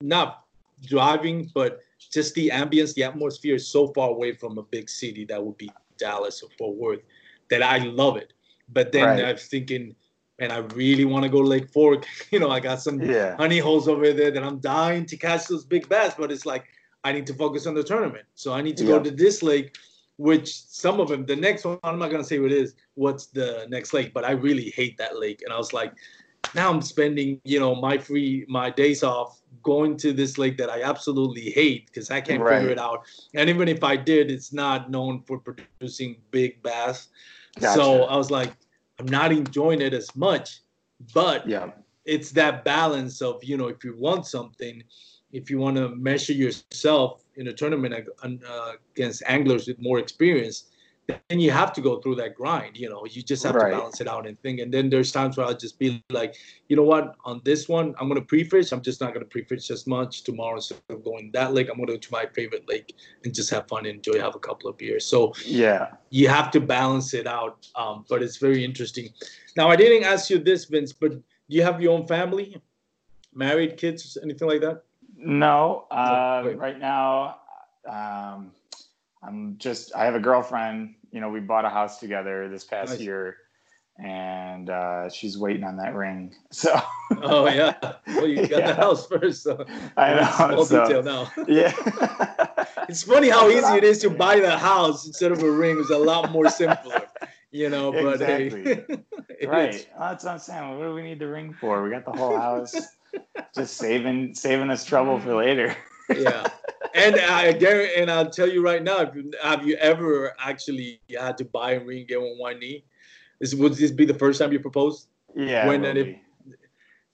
not 0.00 0.44
driving, 0.86 1.50
but 1.54 1.80
just 2.12 2.34
the 2.34 2.48
ambience, 2.50 2.94
the 2.94 3.02
atmosphere 3.02 3.56
is 3.56 3.66
so 3.66 3.88
far 3.88 4.10
away 4.10 4.32
from 4.32 4.58
a 4.58 4.62
big 4.62 4.88
city 4.88 5.24
that 5.24 5.44
would 5.44 5.56
be 5.56 5.70
Dallas 6.06 6.42
or 6.42 6.50
Fort 6.58 6.76
Worth 6.76 7.04
that 7.50 7.62
I 7.62 7.78
love 7.78 8.16
it. 8.16 8.32
But 8.68 8.92
then 8.92 9.04
right. 9.04 9.24
I'm 9.24 9.36
thinking, 9.36 9.94
and 10.38 10.50
I 10.52 10.58
really 10.82 11.04
want 11.04 11.22
to 11.24 11.28
go 11.28 11.42
to 11.42 11.48
Lake 11.48 11.68
Fork. 11.70 12.06
You 12.32 12.40
know, 12.40 12.50
I 12.50 12.60
got 12.60 12.80
some 12.80 13.00
yeah. 13.00 13.36
honey 13.36 13.58
holes 13.58 13.86
over 13.88 14.12
there 14.12 14.30
that 14.30 14.44
I'm 14.48 14.58
dying 14.58 15.06
to 15.06 15.16
catch 15.16 15.46
those 15.46 15.64
big 15.64 15.88
bass, 15.88 16.14
but 16.18 16.32
it's 16.32 16.46
like 16.46 16.64
I 17.04 17.12
need 17.12 17.26
to 17.26 17.34
focus 17.34 17.66
on 17.66 17.74
the 17.74 17.84
tournament. 17.92 18.26
So 18.34 18.52
I 18.52 18.60
need 18.66 18.76
to 18.78 18.84
yeah. 18.84 18.92
go 18.92 19.02
to 19.08 19.10
this 19.24 19.42
lake, 19.42 19.76
which 20.16 20.48
some 20.82 21.00
of 21.00 21.08
them, 21.08 21.26
the 21.26 21.36
next 21.36 21.64
one, 21.64 21.78
I'm 21.84 21.98
not 21.98 22.10
gonna 22.10 22.30
say 22.32 22.38
what 22.38 22.52
it 22.52 22.58
is, 22.64 22.74
what's 22.94 23.26
the 23.26 23.66
next 23.68 23.92
lake, 23.92 24.12
but 24.16 24.24
I 24.24 24.32
really 24.32 24.70
hate 24.70 24.96
that 24.98 25.18
lake. 25.24 25.40
And 25.44 25.52
I 25.52 25.58
was 25.58 25.72
like, 25.72 25.92
now 26.54 26.70
I'm 26.70 26.82
spending, 26.82 27.40
you 27.44 27.60
know, 27.60 27.74
my 27.74 27.98
free 27.98 28.44
my 28.48 28.70
days 28.70 29.02
off 29.02 29.40
going 29.62 29.96
to 29.96 30.12
this 30.12 30.38
lake 30.38 30.56
that 30.58 30.70
I 30.70 30.82
absolutely 30.82 31.50
hate 31.50 31.86
because 31.86 32.10
I 32.10 32.20
can't 32.20 32.42
right. 32.42 32.58
figure 32.58 32.70
it 32.70 32.78
out. 32.78 33.06
And 33.34 33.48
even 33.48 33.68
if 33.68 33.82
I 33.82 33.96
did, 33.96 34.30
it's 34.30 34.52
not 34.52 34.90
known 34.90 35.22
for 35.22 35.38
producing 35.38 36.16
big 36.30 36.62
bass. 36.62 37.08
Gotcha. 37.58 37.74
So 37.74 38.04
I 38.04 38.16
was 38.16 38.30
like, 38.30 38.52
I'm 38.98 39.06
not 39.06 39.32
enjoying 39.32 39.80
it 39.80 39.94
as 39.94 40.14
much. 40.14 40.60
But 41.12 41.48
yeah, 41.48 41.70
it's 42.04 42.30
that 42.32 42.64
balance 42.64 43.22
of, 43.22 43.42
you 43.42 43.56
know, 43.56 43.68
if 43.68 43.82
you 43.84 43.96
want 43.96 44.26
something, 44.26 44.82
if 45.32 45.50
you 45.50 45.58
want 45.58 45.76
to 45.76 45.88
measure 45.88 46.32
yourself 46.32 47.24
in 47.36 47.48
a 47.48 47.52
tournament 47.52 48.08
uh, 48.22 48.72
against 48.94 49.22
anglers 49.26 49.66
with 49.66 49.80
more 49.80 49.98
experience, 49.98 50.64
then 51.06 51.40
you 51.40 51.50
have 51.50 51.72
to 51.74 51.80
go 51.80 52.00
through 52.00 52.14
that 52.16 52.34
grind. 52.34 52.76
You 52.76 52.88
know, 52.88 53.04
you 53.08 53.22
just 53.22 53.42
have 53.42 53.54
right. 53.54 53.70
to 53.70 53.76
balance 53.76 54.00
it 54.00 54.08
out 54.08 54.26
and 54.26 54.40
think. 54.40 54.60
And 54.60 54.72
then 54.72 54.88
there's 54.88 55.12
times 55.12 55.36
where 55.36 55.46
I'll 55.46 55.56
just 55.56 55.78
be 55.78 56.02
like, 56.10 56.36
you 56.68 56.76
know 56.76 56.82
what, 56.82 57.16
on 57.24 57.40
this 57.44 57.68
one, 57.68 57.94
I'm 57.98 58.08
gonna 58.08 58.22
pre-fish. 58.22 58.72
I'm 58.72 58.82
just 58.82 59.00
not 59.00 59.12
gonna 59.12 59.26
pre-fish 59.26 59.70
as 59.70 59.86
much 59.86 60.22
tomorrow. 60.22 60.56
Instead 60.56 60.80
of 60.88 61.04
going 61.04 61.30
that 61.32 61.52
lake, 61.52 61.68
I'm 61.70 61.76
gonna 61.76 61.92
go 61.92 61.98
to 61.98 62.12
my 62.12 62.26
favorite 62.34 62.68
lake 62.68 62.94
and 63.24 63.34
just 63.34 63.50
have 63.50 63.68
fun 63.68 63.86
and 63.86 63.96
enjoy, 63.96 64.20
have 64.20 64.34
a 64.34 64.38
couple 64.38 64.70
of 64.70 64.78
beers. 64.78 65.04
So 65.04 65.34
yeah, 65.44 65.92
you 66.10 66.28
have 66.28 66.50
to 66.52 66.60
balance 66.60 67.14
it 67.14 67.26
out. 67.26 67.68
Um, 67.74 68.04
but 68.08 68.22
it's 68.22 68.38
very 68.38 68.64
interesting. 68.64 69.08
Now, 69.56 69.68
I 69.68 69.76
didn't 69.76 70.04
ask 70.04 70.30
you 70.30 70.38
this, 70.38 70.64
Vince, 70.64 70.92
but 70.92 71.12
do 71.12 71.22
you 71.48 71.62
have 71.62 71.80
your 71.80 71.92
own 71.92 72.06
family, 72.06 72.60
married, 73.34 73.76
kids, 73.76 74.16
anything 74.22 74.48
like 74.48 74.60
that? 74.62 74.82
No, 75.16 75.86
uh, 75.90 76.52
right 76.56 76.78
now. 76.78 77.38
Um, 77.88 78.52
I'm 79.26 79.56
just 79.58 79.94
I 79.94 80.04
have 80.04 80.14
a 80.14 80.20
girlfriend. 80.20 80.94
You 81.10 81.20
know, 81.20 81.28
we 81.28 81.40
bought 81.40 81.64
a 81.64 81.70
house 81.70 81.98
together 81.98 82.48
this 82.48 82.64
past 82.64 82.92
nice. 82.92 83.00
year, 83.00 83.36
and 83.98 84.68
uh, 84.68 85.08
she's 85.08 85.38
waiting 85.38 85.64
on 85.64 85.76
that 85.78 85.94
ring. 85.94 86.34
So. 86.50 86.80
oh 87.22 87.48
yeah. 87.48 87.74
Well, 88.06 88.26
you 88.26 88.46
got 88.46 88.60
yeah. 88.60 88.72
the 88.72 88.74
house 88.74 89.06
first, 89.06 89.42
so. 89.42 89.64
I 89.96 90.14
know. 90.14 90.56
All 90.56 90.64
so, 90.64 90.84
detail 90.84 91.02
now. 91.02 91.32
Yeah. 91.48 91.72
it's 92.88 93.02
funny 93.02 93.28
how 93.28 93.48
easy 93.48 93.74
it 93.74 93.84
is 93.84 93.98
to 94.00 94.10
buy 94.10 94.40
the 94.40 94.56
house 94.56 95.06
instead 95.06 95.32
of 95.32 95.42
a 95.42 95.50
ring. 95.50 95.78
It's 95.78 95.90
a 95.90 95.98
lot 95.98 96.30
more 96.30 96.48
simpler. 96.48 97.02
You 97.50 97.70
know, 97.70 97.92
but 97.92 98.14
exactly. 98.14 98.84
hey, 99.40 99.46
right. 99.46 99.88
That's 99.98 100.24
what 100.24 100.32
I'm 100.32 100.38
saying. 100.38 100.78
What 100.78 100.84
do 100.86 100.94
we 100.94 101.02
need 101.02 101.18
the 101.18 101.28
ring 101.28 101.52
for? 101.52 101.82
We 101.84 101.90
got 101.90 102.04
the 102.04 102.12
whole 102.12 102.36
house. 102.36 102.74
just 103.54 103.76
saving 103.76 104.34
saving 104.34 104.70
us 104.70 104.84
trouble 104.84 105.20
for 105.20 105.34
later. 105.36 105.76
Yeah 106.16 106.46
and 106.94 107.16
I 107.16 107.52
guarantee, 107.52 107.94
and 108.00 108.10
I'll 108.10 108.30
tell 108.30 108.48
you 108.48 108.62
right 108.62 108.82
now, 108.82 109.10
you, 109.12 109.32
have 109.42 109.66
you 109.66 109.76
ever 109.76 110.32
actually 110.38 111.00
had 111.18 111.36
to 111.38 111.44
buy 111.44 111.72
a 111.72 111.84
ring 111.84 112.06
get 112.08 112.18
on 112.18 112.38
one 112.38 112.60
knee? 112.60 112.84
This 113.40 113.54
would 113.54 113.74
this 113.74 113.90
be 113.90 114.04
the 114.04 114.14
first 114.14 114.40
time 114.40 114.52
you 114.52 114.60
proposed? 114.60 115.08
Yeah. 115.34 115.66
When 115.66 115.84
and 115.84 115.98
if, 115.98 116.16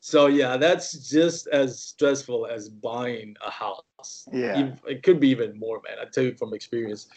so 0.01 0.27
yeah, 0.27 0.57
that's 0.57 1.11
just 1.11 1.47
as 1.49 1.81
stressful 1.83 2.47
as 2.47 2.69
buying 2.69 3.37
a 3.45 3.51
house. 3.51 4.29
Yeah. 4.33 4.73
It 4.87 5.03
could 5.03 5.19
be 5.19 5.29
even 5.29 5.59
more, 5.59 5.81
man. 5.87 5.97
I 6.01 6.09
tell 6.11 6.25
you 6.25 6.35
from 6.35 6.53
experience. 6.53 7.09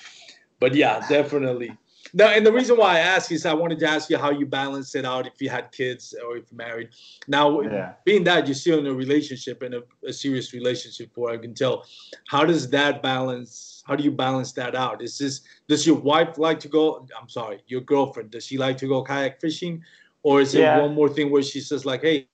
But 0.59 0.73
yeah, 0.73 1.05
definitely. 1.09 1.77
Now, 2.13 2.27
and 2.27 2.45
the 2.45 2.51
reason 2.51 2.77
why 2.77 2.97
I 2.97 2.99
ask 2.99 3.31
is 3.31 3.45
I 3.45 3.53
wanted 3.53 3.79
to 3.79 3.87
ask 3.87 4.09
you 4.09 4.17
how 4.17 4.31
you 4.31 4.45
balance 4.45 4.93
it 4.95 5.05
out 5.05 5.25
if 5.25 5.41
you 5.41 5.49
had 5.49 5.71
kids 5.71 6.13
or 6.25 6.37
if 6.37 6.51
you're 6.51 6.57
married. 6.57 6.89
Now, 7.27 7.61
yeah. 7.61 7.93
being 8.03 8.23
that 8.25 8.45
you're 8.45 8.55
still 8.55 8.79
in 8.79 8.87
a 8.87 8.93
relationship 8.93 9.61
and 9.61 9.75
a, 10.05 10.13
serious 10.13 10.53
relationship, 10.53 11.13
for 11.13 11.31
I 11.31 11.37
can 11.37 11.53
tell, 11.53 11.85
how 12.27 12.45
does 12.45 12.69
that 12.71 13.01
balance? 13.01 13.83
How 13.87 13.95
do 13.95 14.03
you 14.03 14.11
balance 14.11 14.51
that 14.53 14.75
out? 14.75 15.01
Is 15.01 15.17
this 15.17 15.41
does 15.67 15.87
your 15.87 15.95
wife 15.95 16.37
like 16.37 16.59
to 16.61 16.67
go? 16.67 17.07
I'm 17.19 17.29
sorry, 17.29 17.63
your 17.67 17.81
girlfriend 17.81 18.31
does 18.31 18.45
she 18.45 18.57
like 18.57 18.77
to 18.77 18.87
go 18.87 19.03
kayak 19.03 19.39
fishing, 19.39 19.81
or 20.23 20.41
is 20.41 20.53
yeah. 20.53 20.77
it 20.77 20.81
one 20.81 20.93
more 20.93 21.09
thing 21.09 21.31
where 21.31 21.43
she 21.43 21.61
says 21.61 21.85
like, 21.85 22.01
hey, 22.01 22.27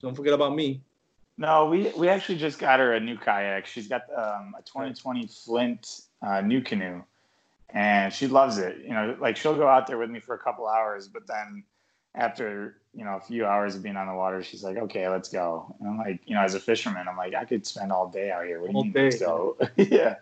don't 0.00 0.14
forget 0.14 0.34
about 0.34 0.54
me? 0.54 0.80
No, 1.38 1.66
we 1.66 1.92
we 1.96 2.08
actually 2.08 2.38
just 2.38 2.58
got 2.58 2.78
her 2.78 2.94
a 2.94 3.00
new 3.00 3.18
kayak. 3.18 3.66
She's 3.66 3.88
got 3.88 4.02
um, 4.16 4.54
a 4.58 4.62
2020 4.62 5.26
Flint 5.26 6.02
uh, 6.22 6.40
NuCanoe 6.40 7.04
and 7.76 8.10
she 8.10 8.26
loves 8.26 8.56
it. 8.56 8.78
You 8.82 8.94
know, 8.94 9.16
like 9.20 9.36
she'll 9.36 9.54
go 9.54 9.68
out 9.68 9.86
there 9.86 9.98
with 9.98 10.08
me 10.08 10.18
for 10.18 10.34
a 10.34 10.38
couple 10.38 10.66
hours, 10.66 11.08
but 11.08 11.26
then 11.26 11.62
after 12.14 12.78
you 12.94 13.04
know 13.04 13.16
a 13.16 13.20
few 13.20 13.44
hours 13.44 13.76
of 13.76 13.82
being 13.82 13.98
on 13.98 14.08
the 14.08 14.14
water, 14.14 14.42
she's 14.42 14.64
like, 14.64 14.78
"Okay, 14.78 15.06
let's 15.08 15.28
go." 15.28 15.76
And 15.78 15.90
I'm 15.90 15.98
like, 15.98 16.20
you 16.24 16.34
know, 16.34 16.40
as 16.40 16.54
a 16.54 16.60
fisherman, 16.60 17.06
I'm 17.06 17.18
like, 17.18 17.34
I 17.34 17.44
could 17.44 17.66
spend 17.66 17.92
all 17.92 18.08
day 18.08 18.30
out 18.30 18.46
here. 18.46 18.62
What 18.62 18.72
do 18.72 18.78
you 18.78 18.84
mean, 18.84 18.92
day. 18.92 19.04
let's 19.04 19.18
go? 19.20 19.58
yeah, 19.76 20.16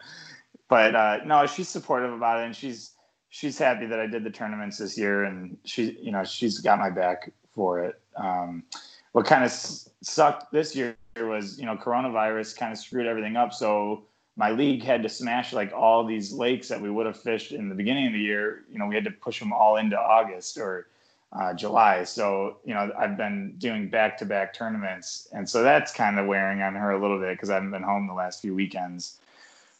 but 0.69 0.97
uh, 0.97 1.19
no, 1.25 1.47
she's 1.47 1.69
supportive 1.69 2.13
about 2.13 2.41
it, 2.41 2.47
and 2.47 2.57
she's 2.57 2.91
she's 3.29 3.57
happy 3.57 3.87
that 3.87 4.01
I 4.01 4.09
did 4.09 4.25
the 4.25 4.31
tournaments 4.31 4.79
this 4.79 4.99
year, 4.99 5.23
and 5.23 5.57
she, 5.65 5.97
you 6.03 6.11
know, 6.11 6.25
she's 6.25 6.59
got 6.59 6.81
my 6.81 6.91
back 6.91 7.31
for 7.55 7.85
it. 7.85 8.01
Um, 8.17 8.65
what 9.13 9.27
kind 9.27 9.45
of 9.45 9.53
sucked 9.53 10.51
this 10.51 10.75
year 10.75 10.97
was, 11.17 11.57
you 11.57 11.67
know, 11.67 11.77
coronavirus 11.77 12.57
kind 12.57 12.73
of 12.73 12.79
screwed 12.79 13.07
everything 13.07 13.37
up. 13.37 13.53
So 13.53 14.07
my 14.37 14.51
league 14.51 14.82
had 14.82 15.03
to 15.03 15.09
smash 15.09 15.53
like 15.53 15.72
all 15.72 16.05
these 16.05 16.32
lakes 16.32 16.68
that 16.68 16.80
we 16.80 16.91
would 16.91 17.07
have 17.07 17.20
fished 17.20 17.53
in 17.53 17.68
the 17.68 17.74
beginning 17.74 18.09
of 18.09 18.12
the 18.12 18.18
year. 18.18 18.64
You 18.70 18.78
know, 18.78 18.87
we 18.87 18.95
had 18.95 19.05
to 19.05 19.11
push 19.11 19.39
them 19.39 19.53
all 19.53 19.76
into 19.76 19.99
August 19.99 20.59
or 20.59 20.89
uh, 21.32 21.53
July. 21.55 22.05
So, 22.05 22.59
you 22.64 22.74
know, 22.74 22.91
I've 22.99 23.16
been 23.16 23.55
doing 23.59 23.89
back 23.89 24.18
to 24.18 24.24
back 24.24 24.53
tournaments. 24.53 25.28
And 25.32 25.49
so 25.49 25.62
that's 25.62 25.93
kind 25.93 26.18
of 26.18 26.26
wearing 26.26 26.62
on 26.62 26.74
her 26.74 26.93
a 26.93 27.01
little 27.01 27.18
bit 27.18 27.35
because 27.35 27.51
I 27.51 27.55
haven't 27.55 27.70
been 27.70 27.82
home 27.82 28.07
the 28.07 28.14
last 28.14 28.41
few 28.41 28.55
weekends. 28.55 29.18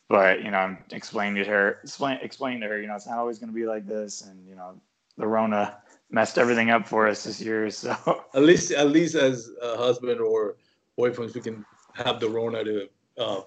But, 0.09 0.45
you 0.45 0.51
know, 0.51 0.59
I'm 0.59 0.79
explaining 0.91 1.43
to 1.43 1.51
her, 1.51 1.79
explain, 1.83 2.61
to 2.61 2.67
her, 2.69 2.81
you 2.81 2.87
know, 2.87 2.95
it's 2.95 3.07
not 3.07 3.19
always 3.19 3.39
going 3.39 3.51
to 3.51 3.55
be 3.55 3.67
like 3.67 3.87
this. 3.87 4.23
And, 4.23 4.47
you 4.49 4.55
know, 4.55 4.75
the 5.17 5.27
Rona 5.27 5.77
messed 6.11 6.39
everything 6.39 6.71
up 6.71 6.87
for 6.87 7.09
us 7.09 7.25
this 7.25 7.41
year. 7.41 7.71
So 7.71 8.25
at 8.35 8.43
least, 8.43 8.71
at 8.71 8.91
least 8.91 9.15
as 9.15 9.51
a 9.63 9.77
husband 9.77 10.21
or 10.21 10.57
boyfriends, 10.99 11.35
we 11.35 11.41
can 11.41 11.65
have 11.95 12.21
the 12.21 12.29
Rona 12.29 12.65
to 12.65 12.89
uh, 13.17 13.41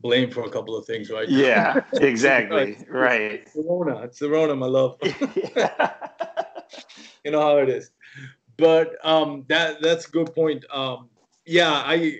blame 0.00 0.30
for 0.30 0.44
a 0.44 0.50
couple 0.50 0.76
of 0.76 0.86
things, 0.86 1.10
right? 1.10 1.28
Yeah, 1.28 1.80
exactly. 1.94 2.78
right. 2.88 3.42
It's 3.42 3.52
the 3.52 3.62
Rona. 3.62 4.02
It's 4.02 4.18
the 4.18 4.28
Rona, 4.28 4.56
my 4.56 4.66
love. 4.66 4.96
you 7.24 7.30
know 7.30 7.40
how 7.40 7.58
it 7.58 7.68
is. 7.68 7.90
But 8.56 8.96
um, 9.04 9.44
that 9.48 9.80
that's 9.80 10.06
a 10.06 10.10
good 10.10 10.34
point. 10.34 10.64
Um, 10.72 11.08
yeah, 11.46 11.70
I 11.70 12.18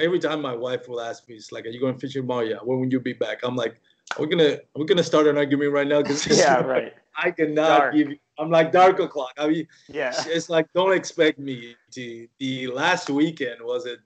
every 0.00 0.18
time 0.18 0.42
my 0.42 0.54
wife 0.54 0.88
will 0.88 1.00
ask 1.00 1.28
me, 1.28 1.34
it's 1.34 1.52
like, 1.52 1.66
"Are 1.66 1.70
you 1.70 1.80
going 1.80 1.98
fishing 1.98 2.22
tomorrow?" 2.22 2.44
Yeah. 2.44 2.58
When 2.62 2.80
will 2.80 2.88
you 2.88 3.00
be 3.00 3.14
back? 3.14 3.40
I'm 3.42 3.56
like, 3.56 3.80
"We're 4.18 4.26
gonna 4.26 4.58
we're 4.76 4.84
gonna 4.84 5.02
start 5.02 5.26
an 5.26 5.38
argument 5.38 5.72
right 5.72 5.86
now 5.86 6.02
because 6.02 6.38
yeah, 6.38 6.60
right. 6.60 6.92
I 7.16 7.30
cannot 7.30 7.78
dark. 7.78 7.94
give 7.94 8.10
you. 8.10 8.18
I'm 8.38 8.50
like 8.50 8.72
dark 8.72 8.98
o'clock. 8.98 9.32
I 9.38 9.48
mean, 9.48 9.68
yeah. 9.88 10.12
It's 10.26 10.48
like 10.48 10.66
don't 10.74 10.92
expect 10.92 11.38
me 11.38 11.76
to. 11.92 12.28
The 12.38 12.66
last 12.68 13.08
weekend 13.08 13.62
was 13.62 13.86
it? 13.86 14.00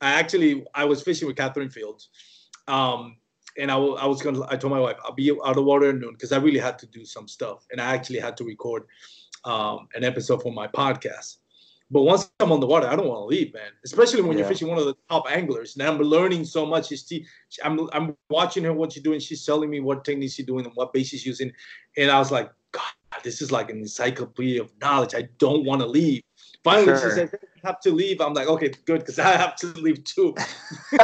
I 0.00 0.12
actually 0.12 0.64
I 0.74 0.84
was 0.84 1.02
fishing 1.02 1.26
with 1.26 1.36
Catherine 1.36 1.70
Fields, 1.70 2.08
um, 2.66 3.16
and 3.58 3.70
I, 3.70 3.74
w- 3.74 3.96
I 3.96 4.06
was 4.06 4.22
gonna. 4.22 4.46
I 4.48 4.56
told 4.56 4.72
my 4.72 4.80
wife 4.80 4.96
I'll 5.04 5.12
be 5.12 5.30
out 5.44 5.56
of 5.56 5.64
water 5.64 5.90
at 5.90 5.96
noon 5.96 6.12
because 6.12 6.32
I 6.32 6.38
really 6.38 6.60
had 6.60 6.78
to 6.80 6.86
do 6.86 7.04
some 7.04 7.26
stuff, 7.26 7.66
and 7.70 7.80
I 7.80 7.94
actually 7.94 8.20
had 8.20 8.36
to 8.38 8.44
record 8.44 8.84
um, 9.44 9.88
an 9.94 10.04
episode 10.04 10.42
for 10.42 10.52
my 10.52 10.68
podcast. 10.68 11.36
But 11.90 12.02
once 12.02 12.30
I'm 12.38 12.52
on 12.52 12.60
the 12.60 12.66
water, 12.66 12.86
I 12.86 12.96
don't 12.96 13.08
want 13.08 13.20
to 13.22 13.24
leave, 13.24 13.54
man. 13.54 13.70
Especially 13.82 14.20
when 14.20 14.32
yeah. 14.32 14.40
you're 14.40 14.48
fishing 14.48 14.68
one 14.68 14.78
of 14.78 14.84
the 14.84 14.94
top 15.08 15.24
anglers, 15.30 15.74
and 15.74 15.88
I'm 15.88 15.98
learning 15.98 16.44
so 16.44 16.66
much. 16.66 16.88
She's 16.88 17.02
te- 17.02 17.26
I'm 17.64 17.88
I'm 17.92 18.16
watching 18.28 18.64
her 18.64 18.72
what 18.72 18.92
she's 18.92 19.02
doing. 19.02 19.20
She's 19.20 19.44
telling 19.44 19.70
me 19.70 19.80
what 19.80 20.04
techniques 20.04 20.34
she's 20.34 20.46
doing 20.46 20.66
and 20.66 20.74
what 20.74 20.92
bait 20.92 21.04
she's 21.04 21.24
using, 21.24 21.50
and 21.96 22.10
I 22.10 22.18
was 22.18 22.30
like, 22.30 22.50
this 23.22 23.42
is 23.42 23.50
like 23.50 23.70
an 23.70 23.78
encyclopedia 23.78 24.62
of 24.62 24.72
knowledge. 24.80 25.14
I 25.14 25.28
don't 25.38 25.64
want 25.64 25.80
to 25.80 25.86
leave. 25.86 26.22
Finally, 26.64 26.98
sure. 26.98 27.10
she 27.10 27.14
said, 27.16 27.30
have 27.64 27.80
to 27.80 27.90
leave. 27.90 28.20
I'm 28.20 28.34
like, 28.34 28.48
okay, 28.48 28.72
good, 28.84 29.00
because 29.00 29.18
I 29.18 29.36
have 29.36 29.56
to 29.56 29.66
leave 29.68 30.02
too. 30.04 30.34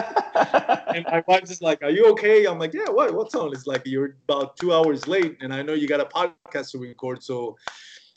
and 0.94 1.04
my 1.10 1.22
wife's 1.26 1.50
just 1.50 1.62
like, 1.62 1.82
are 1.82 1.90
you 1.90 2.06
okay? 2.12 2.44
I'm 2.46 2.58
like, 2.58 2.74
yeah, 2.74 2.88
what? 2.88 3.14
What's 3.14 3.34
on? 3.34 3.52
It's 3.52 3.66
like 3.66 3.82
you're 3.84 4.16
about 4.28 4.56
two 4.56 4.74
hours 4.74 5.06
late, 5.06 5.36
and 5.40 5.54
I 5.54 5.62
know 5.62 5.74
you 5.74 5.86
got 5.88 6.00
a 6.00 6.06
podcast 6.06 6.72
to 6.72 6.78
record. 6.78 7.22
So, 7.22 7.56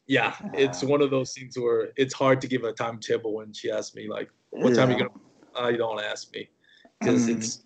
yeah, 0.08 0.36
it's 0.54 0.84
one 0.84 1.02
of 1.02 1.12
those 1.12 1.34
things 1.34 1.58
where 1.58 1.90
it's 1.96 2.14
hard 2.14 2.42
to 2.42 2.48
give 2.48 2.64
a 2.64 2.74
timetable 2.74 3.34
when 3.34 3.54
she 3.54 3.72
asks 3.72 3.96
me 3.96 4.08
like, 4.10 4.30
what 4.50 4.76
time 4.76 4.90
are 4.90 4.92
you 4.94 4.98
gonna? 4.98 5.66
Uh, 5.66 5.70
you 5.70 5.78
don't 5.78 6.00
ask 6.00 6.34
me 6.34 6.50
because 7.00 7.28
mm. 7.28 7.38
it's 7.38 7.64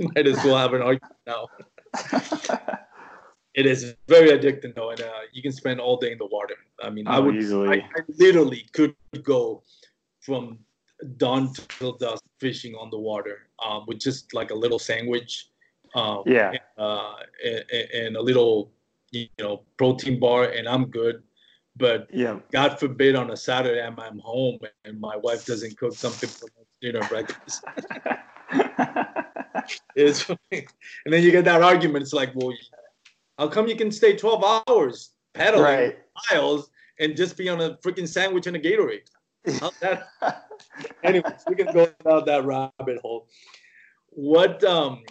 might 0.14 0.26
as 0.26 0.36
well 0.44 0.56
have 0.56 0.74
an 0.74 0.82
argument 0.82 1.16
now. 1.26 1.46
it 3.54 3.66
is 3.66 3.94
very 4.08 4.30
addicting 4.30 4.74
though, 4.74 4.90
and 4.90 5.00
uh, 5.00 5.10
you 5.32 5.42
can 5.42 5.52
spend 5.52 5.80
all 5.80 5.96
day 5.96 6.12
in 6.12 6.18
the 6.18 6.26
water. 6.26 6.54
I 6.82 6.90
mean, 6.90 7.06
oh, 7.06 7.12
I 7.12 7.18
would. 7.18 7.36
I, 7.68 7.74
I, 7.76 8.00
literally 8.18 8.66
could 8.72 8.94
go 9.22 9.62
from 10.20 10.58
dawn 11.16 11.52
till 11.68 11.92
dusk 11.96 12.22
fishing 12.38 12.74
on 12.74 12.90
the 12.90 12.98
water 12.98 13.48
um, 13.64 13.84
with 13.86 13.98
just 13.98 14.32
like 14.34 14.50
a 14.50 14.54
little 14.54 14.78
sandwich, 14.78 15.48
um, 15.94 16.22
yeah, 16.26 16.50
and, 16.50 16.60
uh, 16.78 17.14
and, 17.44 17.64
and, 17.94 18.16
a 18.16 18.22
little 18.22 18.70
you 19.10 19.28
know 19.38 19.62
protein 19.76 20.18
bar, 20.18 20.44
and 20.44 20.66
I'm 20.68 20.86
good. 20.86 21.22
But 21.76 22.08
yeah, 22.12 22.38
God 22.52 22.78
forbid 22.78 23.16
on 23.16 23.30
a 23.30 23.36
Saturday 23.36 23.82
I'm, 23.82 23.98
I'm 23.98 24.18
home 24.18 24.58
and 24.84 25.00
my 25.00 25.16
wife 25.16 25.46
doesn't 25.46 25.78
cook 25.78 25.94
something 25.94 26.28
for 26.28 26.48
dinner 26.82 27.00
breakfast. 27.08 27.64
it's 29.96 30.28
and 30.50 30.66
then 31.06 31.22
you 31.22 31.30
get 31.30 31.44
that 31.44 31.62
argument. 31.62 32.02
It's 32.02 32.12
like, 32.12 32.32
well, 32.34 32.52
how 33.42 33.48
come 33.48 33.66
you 33.66 33.74
can 33.74 33.90
stay 33.90 34.14
12 34.14 34.62
hours 34.68 35.10
pedaling 35.34 35.64
right. 35.64 35.98
miles 36.30 36.70
and 37.00 37.16
just 37.16 37.36
be 37.36 37.48
on 37.48 37.60
a 37.60 37.74
freaking 37.78 38.06
sandwich 38.06 38.46
and 38.46 38.54
a 38.54 38.60
Gatorade? 38.60 39.08
How's 39.58 39.76
that? 39.80 40.06
Anyways, 41.02 41.42
we 41.48 41.56
can 41.56 41.72
go 41.74 41.90
down 42.04 42.24
that 42.24 42.44
rabbit 42.44 42.98
hole. 43.02 43.26
What 44.10 44.62
um 44.62 45.02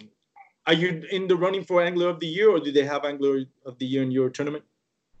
are 0.66 0.72
you 0.72 1.04
in 1.10 1.28
the 1.28 1.36
running 1.36 1.62
for 1.62 1.82
Angler 1.82 2.08
of 2.08 2.20
the 2.20 2.26
Year, 2.26 2.48
or 2.50 2.58
do 2.58 2.72
they 2.72 2.84
have 2.84 3.04
Angler 3.04 3.44
of 3.66 3.78
the 3.78 3.84
Year 3.84 4.02
in 4.02 4.10
your 4.10 4.30
tournament? 4.30 4.64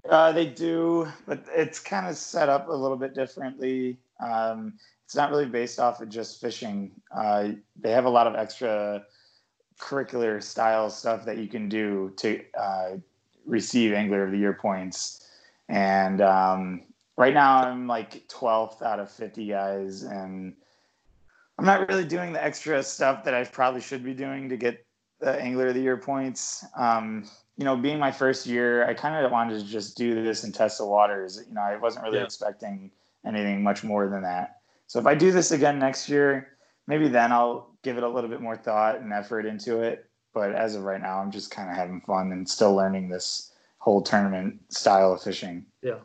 Uh, 0.08 0.32
they 0.32 0.46
do, 0.46 1.06
but 1.26 1.44
it's 1.54 1.80
kind 1.80 2.06
of 2.06 2.16
set 2.16 2.48
up 2.48 2.68
a 2.68 2.72
little 2.72 2.96
bit 2.96 3.14
differently. 3.14 3.98
Um, 4.20 4.72
it's 5.04 5.14
not 5.14 5.30
really 5.30 5.46
based 5.46 5.78
off 5.78 6.00
of 6.00 6.08
just 6.08 6.40
fishing. 6.40 6.92
Uh, 7.14 7.50
they 7.78 7.90
have 7.90 8.06
a 8.06 8.10
lot 8.10 8.26
of 8.26 8.36
extra 8.36 9.04
curricular 9.78 10.42
style 10.42 10.90
stuff 10.90 11.24
that 11.24 11.38
you 11.38 11.48
can 11.48 11.68
do 11.68 12.12
to 12.16 12.40
uh, 12.58 12.90
receive 13.46 13.92
Angler 13.92 14.24
of 14.24 14.30
the 14.30 14.38
Year 14.38 14.52
points. 14.54 15.28
And 15.68 16.20
um, 16.20 16.82
right 17.16 17.34
now 17.34 17.64
I'm 17.64 17.86
like 17.86 18.28
12th 18.28 18.82
out 18.82 19.00
of 19.00 19.10
50 19.10 19.46
guys, 19.46 20.02
and 20.02 20.54
I'm 21.58 21.64
not 21.64 21.88
really 21.88 22.04
doing 22.04 22.32
the 22.32 22.42
extra 22.42 22.82
stuff 22.82 23.24
that 23.24 23.34
I 23.34 23.44
probably 23.44 23.80
should 23.80 24.04
be 24.04 24.14
doing 24.14 24.48
to 24.48 24.56
get 24.56 24.84
the 25.20 25.40
Angler 25.40 25.68
of 25.68 25.74
the 25.74 25.80
Year 25.80 25.96
points. 25.96 26.64
Um, 26.76 27.28
you 27.56 27.64
know, 27.64 27.76
being 27.76 27.98
my 27.98 28.10
first 28.10 28.46
year, 28.46 28.88
I 28.88 28.94
kind 28.94 29.24
of 29.24 29.30
wanted 29.30 29.60
to 29.60 29.66
just 29.66 29.96
do 29.96 30.22
this 30.22 30.44
and 30.44 30.54
test 30.54 30.78
the 30.78 30.86
waters. 30.86 31.44
You 31.48 31.54
know, 31.54 31.60
I 31.60 31.76
wasn't 31.76 32.04
really 32.04 32.18
yeah. 32.18 32.24
expecting 32.24 32.90
anything 33.24 33.62
much 33.62 33.84
more 33.84 34.08
than 34.08 34.22
that. 34.22 34.60
So 34.86 34.98
if 34.98 35.06
I 35.06 35.14
do 35.14 35.30
this 35.30 35.52
again 35.52 35.78
next 35.78 36.08
year, 36.08 36.56
maybe 36.86 37.08
then 37.08 37.32
I'll 37.32 37.71
give 37.82 37.96
it 37.96 38.02
a 38.02 38.08
little 38.08 38.30
bit 38.30 38.40
more 38.40 38.56
thought 38.56 39.00
and 39.00 39.12
effort 39.12 39.46
into 39.46 39.80
it. 39.80 40.06
But 40.34 40.54
as 40.54 40.76
of 40.76 40.84
right 40.84 41.00
now, 41.00 41.18
I'm 41.18 41.30
just 41.30 41.50
kind 41.50 41.68
of 41.68 41.76
having 41.76 42.00
fun 42.00 42.32
and 42.32 42.48
still 42.48 42.74
learning 42.74 43.08
this 43.08 43.52
whole 43.78 44.00
tournament 44.00 44.60
style 44.72 45.12
of 45.12 45.22
fishing. 45.22 45.66
Yeah. 45.82 45.98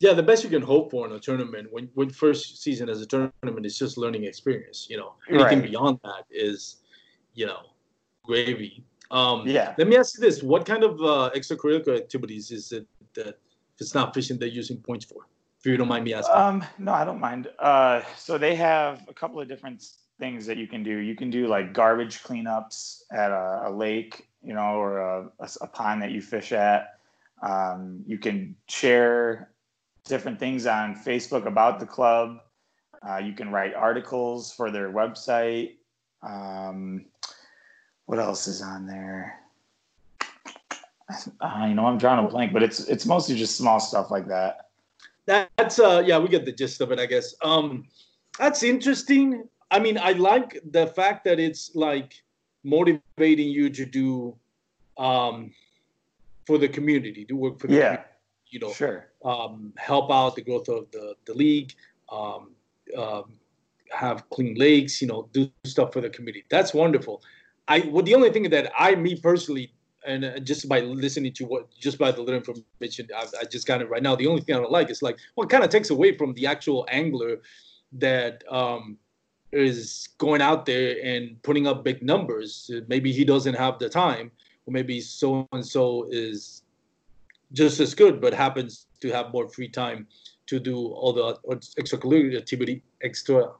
Yeah, 0.00 0.12
the 0.12 0.22
best 0.22 0.44
you 0.44 0.50
can 0.50 0.62
hope 0.62 0.92
for 0.92 1.06
in 1.06 1.12
a 1.12 1.18
tournament 1.18 1.72
when, 1.72 1.90
when 1.94 2.08
first 2.08 2.62
season 2.62 2.88
as 2.88 3.02
a 3.02 3.06
tournament 3.06 3.66
is 3.66 3.76
just 3.76 3.98
learning 3.98 4.24
experience. 4.24 4.86
You 4.88 4.98
know, 4.98 5.14
anything 5.28 5.58
right. 5.58 5.70
beyond 5.70 5.98
that 6.04 6.24
is, 6.30 6.76
you 7.34 7.46
know, 7.46 7.58
gravy. 8.22 8.84
Um, 9.10 9.42
yeah. 9.44 9.74
Let 9.76 9.88
me 9.88 9.96
ask 9.96 10.16
you 10.16 10.20
this: 10.20 10.40
What 10.40 10.64
kind 10.64 10.84
of 10.84 11.00
uh, 11.00 11.30
extracurricular 11.34 11.96
activities 11.96 12.52
is 12.52 12.70
it 12.70 12.86
that 13.14 13.26
if 13.26 13.80
it's 13.80 13.94
not 13.94 14.14
fishing, 14.14 14.38
they're 14.38 14.48
using 14.48 14.76
points 14.76 15.04
for? 15.04 15.26
If 15.58 15.66
you 15.66 15.76
don't 15.76 15.88
mind 15.88 16.04
me 16.04 16.14
asking. 16.14 16.36
Um, 16.36 16.64
no, 16.78 16.92
I 16.92 17.04
don't 17.04 17.18
mind. 17.18 17.48
Uh, 17.58 18.02
so 18.16 18.38
they 18.38 18.54
have 18.54 19.04
a 19.08 19.14
couple 19.14 19.40
of 19.40 19.48
different 19.48 19.84
things 20.18 20.46
that 20.46 20.56
you 20.56 20.66
can 20.66 20.82
do. 20.82 20.98
You 20.98 21.14
can 21.14 21.30
do 21.30 21.46
like 21.46 21.72
garbage 21.72 22.22
cleanups 22.22 23.02
at 23.12 23.30
a, 23.30 23.62
a 23.66 23.70
lake, 23.70 24.28
you 24.42 24.54
know, 24.54 24.76
or 24.76 24.98
a, 24.98 25.30
a, 25.40 25.48
a, 25.62 25.66
pond 25.66 26.02
that 26.02 26.10
you 26.10 26.20
fish 26.20 26.52
at. 26.52 26.98
Um, 27.42 28.02
you 28.06 28.18
can 28.18 28.56
share 28.68 29.50
different 30.04 30.38
things 30.38 30.66
on 30.66 30.94
Facebook 30.94 31.46
about 31.46 31.78
the 31.78 31.86
club. 31.86 32.38
Uh, 33.08 33.18
you 33.18 33.32
can 33.32 33.50
write 33.50 33.74
articles 33.74 34.52
for 34.52 34.70
their 34.70 34.90
website. 34.90 35.76
Um, 36.22 37.04
what 38.06 38.18
else 38.18 38.48
is 38.48 38.60
on 38.60 38.86
there? 38.86 39.38
Uh, 41.40 41.66
you 41.68 41.74
know, 41.74 41.86
I'm 41.86 41.98
drawing 41.98 42.24
a 42.24 42.28
blank, 42.28 42.52
but 42.52 42.62
it's 42.62 42.80
it's 42.80 43.06
mostly 43.06 43.36
just 43.36 43.56
small 43.56 43.80
stuff 43.80 44.10
like 44.10 44.26
that. 44.28 44.68
That's 45.26 45.78
uh, 45.78 46.02
yeah, 46.04 46.18
we 46.18 46.28
get 46.28 46.44
the 46.44 46.52
gist 46.52 46.80
of 46.80 46.90
it, 46.90 46.98
I 46.98 47.06
guess. 47.06 47.34
Um, 47.42 47.86
that's 48.38 48.62
interesting. 48.62 49.48
I 49.70 49.78
mean, 49.78 49.98
I 49.98 50.12
like 50.12 50.60
the 50.70 50.86
fact 50.86 51.24
that 51.24 51.38
it's 51.38 51.74
like 51.74 52.22
motivating 52.64 53.48
you 53.48 53.70
to 53.70 53.84
do 53.84 54.36
um, 54.96 55.52
for 56.46 56.58
the 56.58 56.68
community, 56.68 57.24
to 57.26 57.34
work 57.34 57.58
for 57.60 57.66
the 57.66 57.74
yeah. 57.74 57.80
community, 57.82 58.08
you 58.48 58.60
know, 58.60 58.72
sure. 58.72 59.08
um, 59.24 59.72
help 59.76 60.10
out 60.10 60.34
the 60.36 60.42
growth 60.42 60.68
of 60.68 60.90
the, 60.90 61.14
the 61.26 61.34
league, 61.34 61.74
um, 62.10 62.52
um, 62.96 63.38
have 63.90 64.28
clean 64.30 64.54
lakes, 64.54 65.00
you 65.00 65.08
know, 65.08 65.28
do 65.32 65.50
stuff 65.64 65.92
for 65.92 66.00
the 66.00 66.10
community. 66.10 66.44
That's 66.50 66.72
wonderful. 66.72 67.22
I 67.68 67.80
well, 67.80 68.02
the 68.02 68.14
only 68.14 68.30
thing 68.30 68.48
that 68.50 68.72
I, 68.78 68.94
me 68.94 69.16
personally, 69.16 69.72
and 70.06 70.24
uh, 70.24 70.38
just 70.38 70.68
by 70.68 70.80
listening 70.80 71.32
to 71.34 71.44
what, 71.44 71.70
just 71.78 71.98
by 71.98 72.10
the 72.10 72.22
little 72.22 72.40
information 72.40 73.08
I, 73.14 73.26
I 73.40 73.44
just 73.44 73.66
got 73.66 73.82
it 73.82 73.90
right 73.90 74.02
now, 74.02 74.16
the 74.16 74.26
only 74.26 74.40
thing 74.40 74.54
I 74.56 74.58
don't 74.58 74.72
like 74.72 74.90
is 74.90 75.02
like, 75.02 75.18
well, 75.36 75.46
it 75.46 75.50
kind 75.50 75.64
of 75.64 75.70
takes 75.70 75.90
away 75.90 76.16
from 76.16 76.32
the 76.34 76.46
actual 76.46 76.86
angler 76.90 77.40
that 77.92 78.42
um, 78.50 78.96
is 79.52 80.08
going 80.18 80.42
out 80.42 80.66
there 80.66 80.96
and 81.02 81.42
putting 81.42 81.66
up 81.66 81.84
big 81.84 82.02
numbers. 82.02 82.70
Maybe 82.88 83.12
he 83.12 83.24
doesn't 83.24 83.54
have 83.54 83.78
the 83.78 83.88
time, 83.88 84.30
or 84.66 84.72
maybe 84.72 85.00
so 85.00 85.48
and 85.52 85.64
so 85.64 86.06
is 86.10 86.62
just 87.52 87.80
as 87.80 87.94
good, 87.94 88.20
but 88.20 88.34
happens 88.34 88.86
to 89.00 89.10
have 89.10 89.32
more 89.32 89.48
free 89.48 89.68
time 89.68 90.06
to 90.46 90.58
do 90.58 90.76
all 90.76 91.12
the 91.12 91.36
extracurricular 91.80 92.36
activity. 92.36 92.82
Extra. 93.02 93.52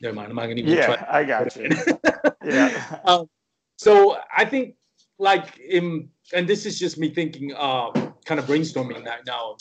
Never 0.00 0.14
mind. 0.14 0.30
I'm 0.30 0.36
not 0.36 0.46
gonna 0.46 0.60
even 0.60 0.72
yeah, 0.72 0.96
try. 0.96 1.06
I 1.10 1.24
got 1.24 1.56
you. 1.56 1.70
yeah. 2.44 3.00
Um, 3.04 3.28
so 3.76 4.18
I 4.36 4.44
think 4.44 4.76
like 5.18 5.58
in 5.58 6.08
and 6.32 6.48
this 6.48 6.64
is 6.64 6.78
just 6.78 6.98
me 6.98 7.12
thinking 7.12 7.52
uh 7.56 7.90
kind 8.24 8.38
of 8.38 8.46
brainstorming 8.46 9.04
that 9.04 9.26
now 9.26 9.56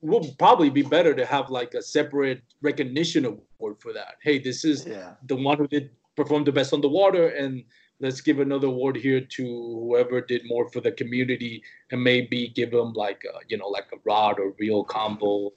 would 0.00 0.26
probably 0.38 0.70
be 0.70 0.82
better 0.82 1.12
to 1.12 1.26
have 1.26 1.50
like 1.50 1.74
a 1.74 1.82
separate 1.82 2.40
recognition 2.62 3.26
award 3.26 3.44
for 3.60 3.80
that 3.80 4.00
hey 4.06 4.20
this 4.20 4.48
is 4.48 4.86
Yeah. 4.86 5.00
the 5.14 5.24
one 5.24 5.44
who 5.44 5.56
did 5.58 5.90
perform 6.08 6.32
the 6.32 6.44
best 6.52 6.72
on 6.72 6.80
the 6.80 6.88
water 6.88 7.28
and 7.28 7.62
let's 8.00 8.20
give 8.20 8.40
another 8.40 8.66
award 8.66 8.96
here 8.96 9.20
to 9.20 9.44
whoever 9.44 10.20
did 10.20 10.42
more 10.44 10.68
for 10.70 10.80
the 10.80 10.90
community 10.92 11.62
and 11.90 12.02
maybe 12.02 12.48
give 12.48 12.70
them 12.70 12.92
like 12.92 13.22
a, 13.24 13.38
you 13.48 13.56
know 13.56 13.68
like 13.68 13.86
a 13.92 13.96
rod 14.04 14.38
or 14.38 14.52
reel 14.58 14.82
combo 14.84 15.52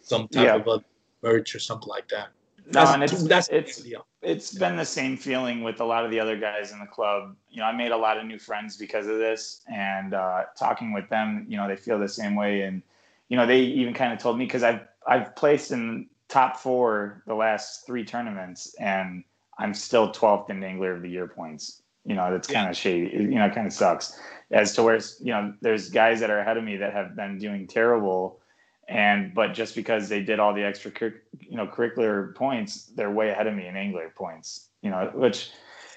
some 0.00 0.28
type 0.28 0.54
Yeah. 0.54 0.54
of 0.54 0.66
a 0.66 0.84
merch 1.22 1.54
or 1.54 1.58
something 1.58 1.88
like 1.88 2.08
that 2.08 2.28
No, 2.72 2.92
and 2.92 3.02
it's 3.02 3.22
that's 3.22 3.48
it's 3.48 3.84
yeah 3.84 3.98
it's 4.22 4.54
been 4.54 4.76
the 4.76 4.84
same 4.84 5.16
feeling 5.16 5.62
with 5.62 5.80
a 5.80 5.84
lot 5.84 6.04
of 6.04 6.10
the 6.10 6.20
other 6.20 6.38
guys 6.38 6.70
in 6.72 6.78
the 6.78 6.86
club. 6.86 7.36
You 7.50 7.60
know, 7.60 7.66
I 7.66 7.72
made 7.72 7.90
a 7.90 7.96
lot 7.96 8.18
of 8.18 8.24
new 8.26 8.38
friends 8.38 8.76
because 8.76 9.06
of 9.06 9.18
this, 9.18 9.62
and 9.72 10.14
uh, 10.14 10.44
talking 10.56 10.92
with 10.92 11.08
them, 11.08 11.44
you 11.48 11.56
know, 11.56 11.66
they 11.66 11.76
feel 11.76 11.98
the 11.98 12.08
same 12.08 12.34
way, 12.36 12.62
and 12.62 12.82
you 13.28 13.36
know, 13.36 13.46
they 13.46 13.60
even 13.60 13.94
kind 13.94 14.12
of 14.12 14.18
told 14.20 14.38
me 14.38 14.44
because 14.44 14.62
I've 14.62 14.86
I've 15.06 15.34
placed 15.34 15.72
in 15.72 16.08
top 16.32 16.56
four 16.56 17.22
the 17.26 17.34
last 17.34 17.86
three 17.86 18.04
tournaments, 18.04 18.74
and 18.80 19.24
I'm 19.58 19.74
still 19.74 20.12
12th 20.12 20.50
in 20.50 20.64
Angler 20.64 20.94
of 20.94 21.02
the 21.02 21.10
Year 21.10 21.28
points. 21.28 21.82
You 22.04 22.14
know, 22.16 22.32
that's 22.32 22.48
kind 22.48 22.68
of 22.68 22.76
shady. 22.76 23.10
You 23.16 23.36
know, 23.36 23.46
it 23.46 23.54
kind 23.54 23.66
of 23.66 23.72
sucks. 23.72 24.18
As 24.50 24.74
to 24.74 24.82
where 24.82 24.98
you 25.20 25.32
know, 25.32 25.54
there's 25.60 25.88
guys 25.88 26.20
that 26.20 26.30
are 26.30 26.38
ahead 26.38 26.56
of 26.56 26.64
me 26.64 26.76
that 26.78 26.92
have 26.92 27.14
been 27.14 27.38
doing 27.38 27.66
terrible, 27.66 28.40
and 28.88 29.34
but 29.34 29.54
just 29.54 29.74
because 29.74 30.08
they 30.08 30.22
did 30.22 30.38
all 30.38 30.52
the 30.52 30.64
extra 30.64 30.90
cur- 30.90 31.22
you 31.38 31.56
know 31.56 31.66
curricular 31.66 32.34
points 32.34 32.92
they're 32.96 33.10
way 33.10 33.30
ahead 33.30 33.46
of 33.46 33.54
me 33.54 33.66
in 33.66 33.76
angler 33.76 34.12
points 34.16 34.68
you 34.82 34.90
know 34.90 35.10
which 35.14 35.50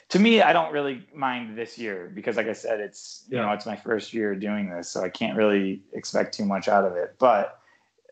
to 0.10 0.20
me 0.20 0.42
i 0.42 0.54
don't 0.54 0.72
really 0.72 1.06
mind 1.14 1.58
this 1.58 1.78
year 1.78 2.12
because 2.14 2.38
like 2.38 2.48
i 2.48 2.54
said 2.54 2.80
it's 2.80 3.26
you 3.28 3.38
know 3.38 3.52
it's 3.52 3.66
my 3.66 3.76
first 3.76 4.14
year 4.14 4.36
doing 4.36 4.70
this 4.70 4.90
so 4.90 5.02
i 5.02 5.10
can't 5.10 5.36
really 5.36 5.82
expect 5.94 6.34
too 6.34 6.46
much 6.46 6.68
out 6.68 6.86
of 6.86 6.96
it 6.96 7.16
but 7.18 7.60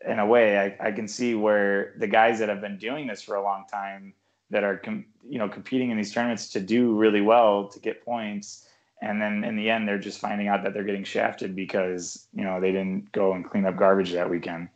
in 0.06 0.18
a 0.18 0.26
way 0.26 0.58
I, 0.58 0.88
I 0.88 0.92
can 0.92 1.08
see 1.08 1.34
where 1.34 1.94
the 1.98 2.06
guys 2.06 2.38
that 2.38 2.48
have 2.48 2.60
been 2.60 2.78
doing 2.78 3.06
this 3.06 3.22
for 3.22 3.36
a 3.36 3.42
long 3.42 3.64
time 3.70 4.14
that 4.50 4.64
are 4.64 4.76
com- 4.76 5.06
you 5.28 5.38
know 5.38 5.48
competing 5.48 5.90
in 5.90 5.96
these 5.96 6.12
tournaments 6.12 6.48
to 6.50 6.60
do 6.60 6.94
really 6.94 7.20
well 7.20 7.68
to 7.68 7.78
get 7.80 8.04
points 8.04 8.68
and 9.02 9.20
then 9.20 9.44
in 9.44 9.56
the 9.56 9.70
end 9.70 9.88
they're 9.88 9.98
just 9.98 10.20
finding 10.20 10.48
out 10.48 10.62
that 10.62 10.74
they're 10.74 10.84
getting 10.84 11.04
shafted 11.04 11.56
because 11.56 12.26
you 12.34 12.44
know 12.44 12.60
they 12.60 12.72
didn't 12.72 13.10
go 13.12 13.32
and 13.32 13.48
clean 13.48 13.64
up 13.66 13.76
garbage 13.76 14.12
that 14.12 14.28
weekend 14.28 14.68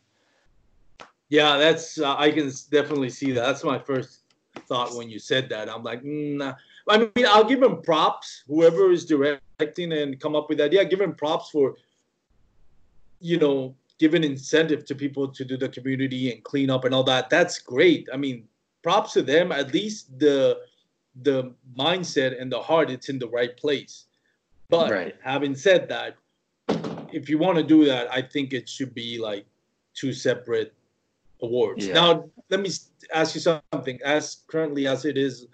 Yeah, 1.29 1.57
that's 1.57 1.99
uh, 1.99 2.15
I 2.17 2.31
can 2.31 2.51
definitely 2.71 3.11
see 3.11 3.31
that. 3.33 3.45
That's 3.45 3.63
my 3.63 3.77
first 3.77 4.21
thought 4.67 4.95
when 4.95 5.09
you 5.09 5.19
said 5.19 5.49
that. 5.49 5.69
I'm 5.69 5.83
like, 5.83 6.03
mm, 6.03 6.37
nah. 6.37 6.55
I 6.87 6.97
mean, 6.97 7.25
I'll 7.27 7.43
give 7.43 7.61
him 7.61 7.81
props. 7.83 8.43
Whoever 8.47 8.91
is 8.91 9.05
directing 9.05 9.93
and 9.93 10.19
come 10.19 10.35
up 10.35 10.49
with 10.49 10.57
that, 10.57 10.73
yeah, 10.73 10.83
give 10.83 10.99
him 10.99 11.13
props 11.13 11.51
for, 11.51 11.75
you 13.19 13.37
know, 13.37 13.75
giving 13.99 14.23
incentive 14.23 14.85
to 14.85 14.95
people 14.95 15.27
to 15.27 15.45
do 15.45 15.57
the 15.57 15.69
community 15.69 16.31
and 16.31 16.43
clean 16.43 16.69
up 16.69 16.85
and 16.85 16.95
all 16.95 17.03
that. 17.03 17.29
That's 17.29 17.59
great. 17.59 18.07
I 18.11 18.17
mean, 18.17 18.47
props 18.81 19.13
to 19.13 19.21
them. 19.21 19.51
At 19.51 19.73
least 19.73 20.17
the 20.17 20.61
the 21.23 21.53
mindset 21.77 22.39
and 22.41 22.49
the 22.51 22.61
heart, 22.61 22.89
it's 22.89 23.09
in 23.09 23.19
the 23.19 23.27
right 23.27 23.55
place. 23.57 24.05
But 24.69 24.89
Right. 24.91 25.15
having 25.21 25.53
said 25.53 25.89
that, 25.89 26.15
if 27.11 27.27
you 27.29 27.37
want 27.37 27.57
to 27.57 27.63
do 27.63 27.83
that, 27.85 28.07
I 28.13 28.21
think 28.21 28.53
it 28.53 28.69
should 28.69 28.93
be 28.93 29.17
like 29.17 29.45
two 29.93 30.13
separate 30.13 30.73
awards. 31.41 31.85
Yeah. 31.87 31.95
Now, 31.95 32.29
let 32.49 32.61
me 32.61 32.69
ask 33.13 33.35
you 33.35 33.41
something. 33.41 33.99
As 34.05 34.43
currently 34.47 34.87
as 34.87 35.03
it 35.03 35.17
is 35.17 35.47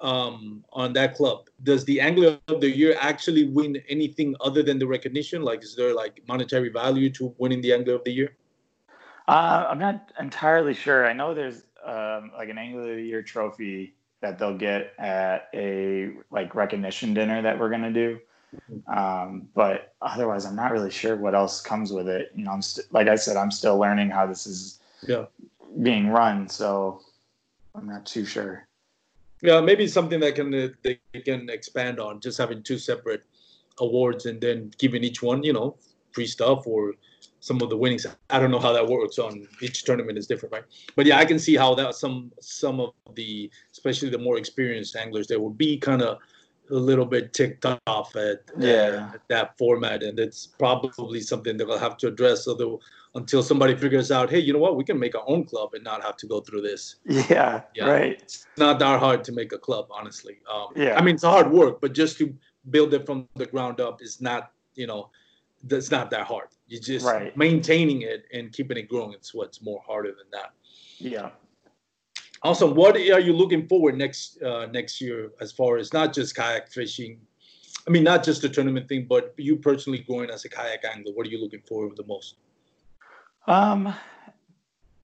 um, 0.00 0.64
on 0.72 0.92
that 0.94 1.14
club, 1.14 1.48
does 1.62 1.84
the 1.84 2.00
Angler 2.00 2.38
of 2.48 2.60
the 2.60 2.70
Year 2.70 2.96
actually 3.00 3.44
win 3.44 3.82
anything 3.88 4.34
other 4.40 4.62
than 4.62 4.78
the 4.78 4.86
recognition? 4.86 5.42
Like, 5.42 5.62
is 5.62 5.76
there 5.76 5.94
like 5.94 6.20
monetary 6.28 6.68
value 6.68 7.10
to 7.10 7.34
winning 7.38 7.60
the 7.60 7.72
Angler 7.72 7.94
of 7.94 8.04
the 8.04 8.12
Year? 8.12 8.36
Uh, 9.26 9.66
I'm 9.68 9.78
not 9.78 10.12
entirely 10.20 10.74
sure. 10.74 11.06
I 11.06 11.12
know 11.12 11.34
there's 11.34 11.62
um, 11.84 12.32
like 12.36 12.48
an 12.48 12.58
Angler 12.58 12.90
of 12.90 12.96
the 12.96 13.02
Year 13.02 13.22
trophy 13.22 13.94
that 14.20 14.38
they'll 14.38 14.56
get 14.56 14.92
at 14.98 15.48
a 15.54 16.12
like 16.30 16.54
recognition 16.54 17.14
dinner 17.14 17.42
that 17.42 17.58
we're 17.58 17.70
gonna 17.70 17.92
do. 17.92 18.18
Um, 18.86 19.48
but 19.54 19.94
otherwise, 20.00 20.44
I'm 20.46 20.56
not 20.56 20.72
really 20.72 20.90
sure 20.90 21.16
what 21.16 21.34
else 21.34 21.60
comes 21.60 21.92
with 21.92 22.08
it. 22.08 22.30
You 22.34 22.44
know, 22.44 22.52
I'm 22.52 22.62
st- 22.62 22.92
like 22.92 23.08
I 23.08 23.16
said, 23.16 23.36
I'm 23.36 23.50
still 23.50 23.78
learning 23.78 24.10
how 24.10 24.26
this 24.26 24.46
is 24.46 24.80
Yeah. 25.06 25.26
being 25.82 26.08
run, 26.08 26.48
so 26.48 27.00
I'm 27.74 27.86
not 27.86 28.06
too 28.06 28.24
sure. 28.24 28.66
Yeah, 29.44 29.60
maybe 29.60 29.86
something 29.86 30.20
that 30.20 30.36
can 30.36 30.54
uh, 30.54 30.68
they 30.82 30.98
can 31.22 31.50
expand 31.50 32.00
on. 32.00 32.18
Just 32.18 32.38
having 32.38 32.62
two 32.62 32.78
separate 32.78 33.24
awards 33.78 34.24
and 34.24 34.40
then 34.40 34.70
giving 34.78 35.04
each 35.04 35.22
one, 35.22 35.42
you 35.42 35.52
know, 35.52 35.76
free 36.12 36.26
stuff 36.26 36.66
or 36.66 36.94
some 37.40 37.60
of 37.60 37.68
the 37.68 37.76
winnings. 37.76 38.06
I 38.30 38.38
don't 38.38 38.50
know 38.50 38.58
how 38.58 38.72
that 38.72 38.86
works 38.86 39.18
on 39.18 39.46
each 39.60 39.84
tournament 39.84 40.16
is 40.16 40.26
different, 40.26 40.54
right? 40.54 40.64
But 40.96 41.04
yeah, 41.04 41.18
I 41.18 41.26
can 41.26 41.38
see 41.38 41.56
how 41.56 41.74
that 41.74 41.94
some 41.94 42.32
some 42.40 42.80
of 42.80 42.94
the 43.16 43.50
especially 43.70 44.08
the 44.08 44.16
more 44.16 44.38
experienced 44.38 44.96
anglers 44.96 45.26
they 45.26 45.36
will 45.36 45.50
be 45.66 45.76
kind 45.76 46.00
of 46.00 46.16
a 46.70 46.74
little 46.74 47.04
bit 47.04 47.32
ticked 47.32 47.66
off 47.86 48.16
at, 48.16 48.38
Yeah. 48.58 49.10
at 49.14 49.20
that 49.28 49.58
format, 49.58 50.02
and 50.02 50.18
it's 50.18 50.46
probably 50.46 51.20
something 51.20 51.56
that 51.58 51.66
we'll 51.66 51.78
have 51.78 51.96
to 51.98 52.08
address. 52.08 52.48
Although 52.48 52.80
until 53.14 53.42
somebody 53.42 53.76
figures 53.76 54.10
out, 54.10 54.30
hey, 54.30 54.38
you 54.38 54.52
know 54.52 54.58
what, 54.58 54.76
we 54.76 54.82
can 54.84 54.98
make 54.98 55.14
our 55.14 55.24
own 55.26 55.44
club 55.44 55.74
and 55.74 55.84
not 55.84 56.02
have 56.02 56.16
to 56.16 56.26
go 56.26 56.40
through 56.40 56.62
this 56.62 56.96
Yeah, 57.04 57.62
Yeah. 57.74 57.84
right. 57.90 58.20
it's 58.20 58.46
not 58.56 58.78
that 58.80 58.98
hard 58.98 59.22
to 59.24 59.32
make 59.32 59.52
a 59.52 59.58
club, 59.58 59.86
honestly. 59.90 60.38
Um, 60.52 60.68
Yeah. 60.74 60.98
I 60.98 61.02
mean, 61.02 61.14
it's 61.14 61.24
hard 61.24 61.50
work, 61.52 61.80
but 61.80 61.92
just 61.92 62.18
to 62.18 62.34
build 62.70 62.92
it 62.94 63.04
from 63.06 63.28
the 63.36 63.46
ground 63.46 63.80
up 63.80 64.02
is 64.02 64.20
not, 64.20 64.50
you 64.74 64.86
know, 64.86 65.10
that's 65.64 65.90
not 65.90 66.10
that 66.10 66.26
hard. 66.26 66.48
You 66.66 66.80
just 66.80 67.06
Right. 67.06 67.36
maintaining 67.36 68.02
it 68.02 68.24
and 68.32 68.52
keeping 68.52 68.78
it 68.78 68.88
growing. 68.88 69.12
It's 69.12 69.32
what's 69.34 69.62
more 69.62 69.80
harder 69.86 70.08
than 70.12 70.26
that. 70.32 70.52
Yeah. 70.98 71.30
Awesome. 72.44 72.74
What 72.74 72.94
are 72.96 73.20
you 73.20 73.32
looking 73.32 73.66
forward 73.66 73.96
next 73.96 74.40
uh, 74.42 74.66
next 74.66 75.00
year 75.00 75.32
as 75.40 75.50
far 75.50 75.78
as 75.78 75.94
not 75.94 76.12
just 76.12 76.36
kayak 76.36 76.70
fishing? 76.70 77.18
I 77.88 77.90
mean, 77.90 78.04
not 78.04 78.22
just 78.22 78.42
the 78.42 78.50
tournament 78.50 78.86
thing, 78.86 79.06
but 79.08 79.32
you 79.38 79.56
personally 79.56 80.00
growing 80.00 80.30
as 80.30 80.44
a 80.44 80.50
kayak 80.50 80.84
angler. 80.84 81.12
What 81.14 81.26
are 81.26 81.30
you 81.30 81.40
looking 81.40 81.62
forward 81.62 81.96
the 81.96 82.04
most? 82.06 82.36
Um, 83.46 83.94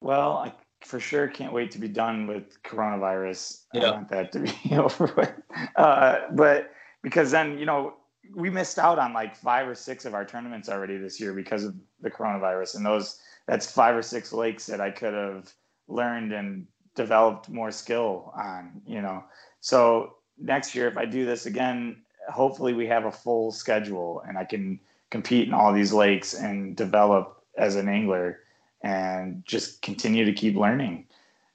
well, 0.00 0.36
I 0.36 0.52
for 0.84 1.00
sure 1.00 1.28
can't 1.28 1.52
wait 1.52 1.70
to 1.70 1.78
be 1.78 1.88
done 1.88 2.26
with 2.26 2.62
coronavirus. 2.62 3.64
I 3.74 3.90
want 3.90 4.08
that 4.10 4.32
to 4.32 4.40
be 4.40 4.52
over 4.76 5.12
with. 5.16 5.32
Uh, 5.76 6.20
but 6.32 6.72
because 7.02 7.30
then, 7.30 7.58
you 7.58 7.64
know, 7.64 7.94
we 8.34 8.50
missed 8.50 8.78
out 8.78 8.98
on 8.98 9.12
like 9.12 9.34
five 9.34 9.66
or 9.66 9.74
six 9.74 10.04
of 10.04 10.14
our 10.14 10.24
tournaments 10.24 10.68
already 10.68 10.98
this 10.98 11.18
year 11.20 11.32
because 11.32 11.64
of 11.64 11.74
the 12.00 12.10
coronavirus. 12.10 12.76
And 12.76 12.86
those, 12.86 13.20
that's 13.46 13.70
five 13.70 13.96
or 13.96 14.02
six 14.02 14.32
lakes 14.32 14.66
that 14.66 14.80
I 14.80 14.90
could 14.90 15.14
have 15.14 15.52
learned 15.88 16.32
and 16.32 16.66
developed 16.94 17.48
more 17.48 17.70
skill 17.70 18.32
on, 18.36 18.82
you 18.86 19.00
know. 19.00 19.24
So 19.60 20.14
next 20.38 20.74
year, 20.74 20.88
if 20.88 20.96
I 20.96 21.04
do 21.04 21.24
this 21.24 21.46
again, 21.46 22.02
hopefully 22.28 22.72
we 22.72 22.86
have 22.86 23.04
a 23.04 23.12
full 23.12 23.52
schedule 23.52 24.22
and 24.26 24.36
I 24.38 24.44
can 24.44 24.80
compete 25.10 25.48
in 25.48 25.54
all 25.54 25.72
these 25.72 25.92
lakes 25.92 26.34
and 26.34 26.76
develop 26.76 27.42
as 27.56 27.76
an 27.76 27.88
angler 27.88 28.40
and 28.82 29.42
just 29.44 29.82
continue 29.82 30.24
to 30.24 30.32
keep 30.32 30.56
learning. 30.56 31.06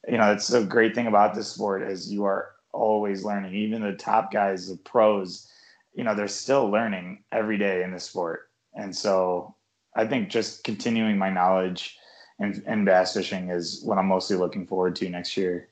You 0.08 0.18
know, 0.18 0.28
that's 0.28 0.52
a 0.54 0.64
great 0.64 0.94
thing 0.94 1.08
about 1.08 1.34
this 1.34 1.48
sport 1.48 1.82
is 1.82 2.12
you 2.12 2.26
are 2.26 2.52
always 2.74 3.24
learning. 3.24 3.56
Even 3.56 3.82
the 3.82 3.94
top 3.94 4.32
guys, 4.32 4.68
the 4.68 4.78
pros, 4.78 5.50
you 5.94 6.04
know, 6.04 6.14
they're 6.14 6.28
still 6.28 6.70
learning 6.70 7.24
every 7.32 7.58
day 7.58 7.84
in 7.84 7.92
the 7.92 8.00
sport. 8.00 8.50
And 8.76 8.96
so 8.96 9.56
I 9.96 10.06
think 10.06 10.30
just 10.30 10.64
continuing 10.64 11.18
my 11.18 11.30
knowledge 11.30 11.98
in, 12.40 12.64
in 12.68 12.86
bass 12.86 13.14
fishing 13.14 13.50
is 13.50 13.82
what 13.84 13.98
I'm 13.98 14.08
mostly 14.08 14.38
looking 14.38 14.66
forward 14.66 14.96
to 14.98 15.10
next 15.10 15.38
year. 15.38 15.70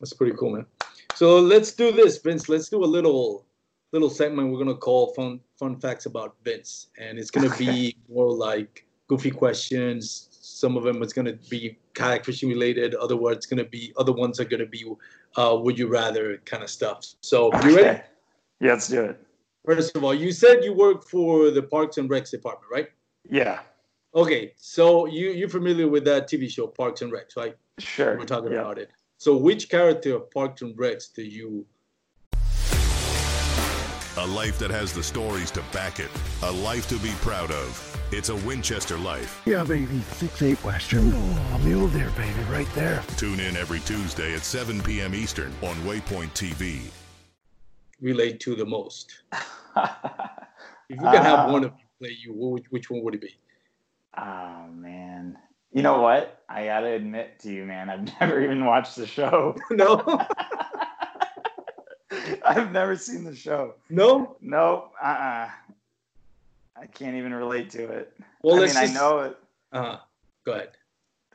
That's 0.00 0.12
pretty 0.12 0.36
cool, 0.36 0.50
man. 0.50 0.66
So 1.14 1.38
let's 1.38 1.72
do 1.72 1.92
this, 1.92 2.18
Vince. 2.18 2.48
Let's 2.48 2.68
do 2.68 2.82
a 2.84 2.86
little 2.86 3.44
little 3.92 4.10
segment 4.10 4.52
we're 4.52 4.58
gonna 4.58 4.74
call 4.74 5.12
fun 5.14 5.40
fun 5.58 5.76
facts 5.76 6.06
about 6.06 6.36
Vince, 6.44 6.88
and 6.98 7.18
it's 7.18 7.30
gonna 7.30 7.54
be 7.56 7.96
more 8.08 8.32
like 8.32 8.86
goofy 9.08 9.30
questions. 9.30 10.28
Some 10.30 10.76
of 10.76 10.84
them 10.84 11.02
is 11.02 11.12
gonna 11.12 11.34
be 11.48 11.76
kayak 11.94 12.24
fishing 12.24 12.48
related. 12.48 12.94
Other 12.94 13.16
ones 13.16 13.46
gonna 13.46 13.64
be 13.64 13.92
other 13.98 14.12
ones 14.12 14.40
are 14.40 14.44
gonna 14.44 14.66
be 14.66 14.84
uh, 15.36 15.56
would 15.60 15.78
you 15.78 15.88
rather 15.88 16.38
kind 16.38 16.62
of 16.62 16.70
stuff. 16.70 17.14
So 17.20 17.50
you 17.64 17.76
ready? 17.76 18.00
Yeah, 18.60 18.72
let's 18.72 18.88
do 18.88 19.04
it. 19.04 19.26
First 19.64 19.94
of 19.94 20.04
all, 20.04 20.14
you 20.14 20.32
said 20.32 20.64
you 20.64 20.72
work 20.72 21.04
for 21.04 21.50
the 21.50 21.62
Parks 21.62 21.98
and 21.98 22.08
Recs 22.08 22.30
department, 22.30 22.72
right? 22.72 22.88
Yeah, 23.28 23.60
Okay, 24.14 24.52
so 24.56 25.06
you 25.06 25.30
you're 25.30 25.48
familiar 25.48 25.86
with 25.88 26.04
that 26.04 26.28
TV 26.28 26.48
show 26.50 26.66
Parks 26.66 27.02
and 27.02 27.12
Recs, 27.12 27.36
right? 27.36 27.56
sure. 27.78 28.18
We're 28.18 28.24
talking 28.26 28.52
Yeah. 28.52 28.60
about 28.62 28.78
it. 28.78 28.90
So 29.18 29.36
which 29.36 29.68
character 29.68 30.16
of 30.16 30.30
Parks 30.30 30.62
and 30.62 30.76
Recs 30.76 31.12
do 31.14 31.22
you 31.22 31.66
A 34.16 34.26
life 34.26 34.58
that 34.58 34.70
has 34.70 34.92
the 34.92 35.02
stories 35.02 35.50
to 35.52 35.62
back 35.72 36.00
it. 36.00 36.10
A 36.42 36.50
life 36.50 36.88
to 36.88 36.96
be 36.98 37.10
proud 37.22 37.50
of. 37.52 37.86
It's 38.12 38.28
a 38.28 38.36
Winchester 38.36 38.98
life. 38.98 39.40
Yeah, 39.46 39.62
baby. 39.64 40.00
Six 40.00 40.42
eight 40.42 40.62
Western. 40.64 41.12
Oh, 41.14 41.58
mule 41.64 41.88
deer, 41.88 42.10
baby, 42.16 42.42
right 42.50 42.68
there. 42.74 43.02
Tune 43.16 43.38
in 43.40 43.56
every 43.56 43.78
Tuesday 43.80 44.34
at 44.34 44.42
7 44.44 44.82
p.m. 44.82 45.14
Eastern 45.14 45.52
on 45.62 45.76
Waypoint 45.86 46.32
TV. 46.34 46.80
relate 48.00 48.40
to 48.40 48.56
the 48.56 48.64
most? 48.66 49.22
if 49.32 49.38
you 50.90 50.96
can 50.96 51.22
have 51.22 51.48
Uh, 51.48 51.52
one 51.52 51.64
of 51.64 51.72
you 51.78 51.84
play 52.00 52.16
you, 52.20 52.32
which, 52.34 52.64
which 52.70 52.90
one 52.90 53.02
would 53.04 53.14
it 53.14 53.20
be? 53.20 53.34
Oh 54.18 54.66
man. 54.72 55.38
You 55.72 55.82
know 55.82 56.00
what? 56.00 56.42
I 56.48 56.64
gotta 56.64 56.88
admit 56.88 57.38
to 57.40 57.52
you, 57.52 57.64
man, 57.64 57.88
I've 57.90 58.10
never 58.20 58.42
even 58.42 58.64
watched 58.64 58.96
the 58.96 59.06
show. 59.06 59.56
no, 59.70 60.02
I've 62.44 62.72
never 62.72 62.96
seen 62.96 63.24
the 63.24 63.34
show. 63.34 63.74
no. 63.88 64.36
No, 64.40 64.90
uh 65.02 65.06
uh 65.06 65.48
I 66.76 66.86
can't 66.86 67.14
even 67.16 67.34
relate 67.34 67.70
to 67.70 67.84
it. 67.84 68.12
Well, 68.42 68.56
I 68.56 68.58
mean, 68.60 68.68
just- 68.68 68.78
I 68.78 68.86
know 68.86 69.18
it. 69.20 69.36
Uh, 69.72 69.98
go 70.44 70.52
ahead. 70.52 70.70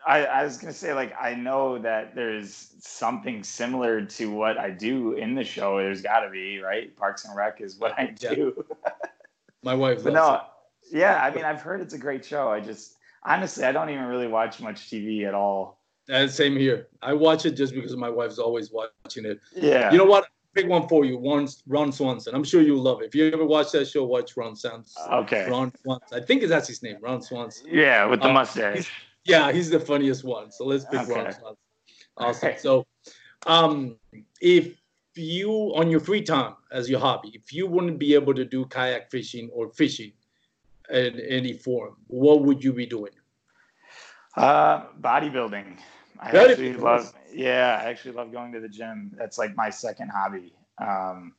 I, 0.08 0.26
I 0.26 0.44
was 0.44 0.58
gonna 0.58 0.74
say, 0.74 0.94
like, 0.94 1.16
I 1.20 1.34
know 1.34 1.80
that 1.80 2.14
there's 2.14 2.74
something 2.80 3.44
similar 3.44 4.04
to 4.06 4.32
what 4.32 4.58
I 4.58 4.70
do 4.70 5.14
in 5.14 5.34
the 5.34 5.44
show. 5.44 5.78
There's 5.78 6.02
gotta 6.02 6.30
be, 6.30 6.60
right? 6.60 6.96
Parks 6.96 7.26
and 7.26 7.36
Rec 7.36 7.60
is 7.62 7.78
what 7.78 7.98
I 7.98 8.14
Yeah. 8.20 8.36
do. 8.36 8.66
My 9.64 9.74
wife 9.74 10.04
but 10.04 10.14
loves 10.14 10.28
no, 10.28 10.42
yeah, 10.92 11.22
I 11.24 11.34
mean, 11.34 11.46
I've 11.46 11.62
heard 11.62 11.82
it's 11.82 11.94
a 11.94 11.98
great 11.98 12.24
show. 12.24 12.50
I 12.50 12.60
just 12.60 12.96
honestly, 13.24 13.64
I 13.64 13.72
don't 13.72 13.90
even 13.90 14.06
really 14.06 14.28
watch 14.28 14.60
much 14.62 14.90
TV 14.90 15.28
at 15.28 15.34
all. 15.34 15.80
And 16.08 16.30
same 16.30 16.56
here. 16.56 16.88
I 17.02 17.14
watch 17.14 17.46
it 17.46 17.52
just 17.52 17.74
because 17.74 17.96
my 17.96 18.10
wife's 18.10 18.38
always 18.38 18.72
watching 18.72 19.26
it. 19.26 19.40
Yeah. 19.56 19.92
You 19.92 19.98
know 19.98 20.06
what? 20.06 20.28
Pick 20.54 20.68
one 20.70 20.88
for 20.88 21.04
you. 21.04 21.18
One, 21.18 21.48
Ron 21.68 21.92
Swanson. 21.92 22.34
I'm 22.34 22.44
sure 22.44 22.62
you'll 22.62 22.82
love 22.82 23.02
it. 23.02 23.08
If 23.08 23.16
you 23.16 23.30
ever 23.30 23.46
watch 23.46 23.72
that 23.72 23.88
show, 23.88 24.06
watch 24.06 24.38
Ron 24.38 24.56
Swanson. 24.56 25.04
Okay. 25.12 25.50
Ron 25.50 25.74
Swanson. 25.82 26.18
I 26.18 26.26
think 26.26 26.44
that's 26.44 26.68
his 26.68 26.82
name, 26.82 26.98
Ron 27.02 27.22
Swanson. 27.22 27.68
Yeah, 27.70 28.06
with 28.06 28.22
the 28.22 28.30
Uh, 28.30 28.34
mustache. 28.34 28.90
Yeah, 29.26 29.52
he's 29.52 29.70
the 29.70 29.80
funniest 29.80 30.24
one. 30.24 30.52
So 30.52 30.66
let's 30.66 30.86
pick 30.86 31.08
Ron 31.08 31.34
Swanson. 31.34 31.56
Awesome. 32.18 32.48
Okay. 32.50 32.58
So, 32.60 32.86
um, 33.48 33.98
if 34.40 34.76
you 35.16 35.52
on 35.76 35.90
your 35.90 36.00
free 36.00 36.22
time 36.22 36.56
as 36.72 36.90
your 36.90 37.00
hobby, 37.00 37.32
if 37.34 37.52
you 37.52 37.68
wouldn't 37.68 38.00
be 38.00 38.14
able 38.14 38.34
to 38.36 38.46
do 38.46 38.66
kayak 38.66 39.10
fishing 39.12 39.50
or 39.52 39.70
fishing 39.72 40.14
in 40.90 41.20
any 41.20 41.54
form, 41.54 41.96
what 42.08 42.44
would 42.44 42.64
you 42.64 42.74
be 42.74 42.86
doing? 42.86 43.12
Uh, 44.36 44.88
bodybuilding. 45.02 45.78
I 46.20 46.32
actually 46.32 46.74
love. 46.74 47.14
Yeah, 47.32 47.80
I 47.82 47.90
actually 47.90 48.14
love 48.14 48.32
going 48.32 48.52
to 48.54 48.60
the 48.60 48.70
gym. 48.70 49.12
That's 49.18 49.38
like 49.38 49.56
my 49.56 49.70
second 49.70 50.10
hobby. 50.10 50.54
Um, 50.78 51.34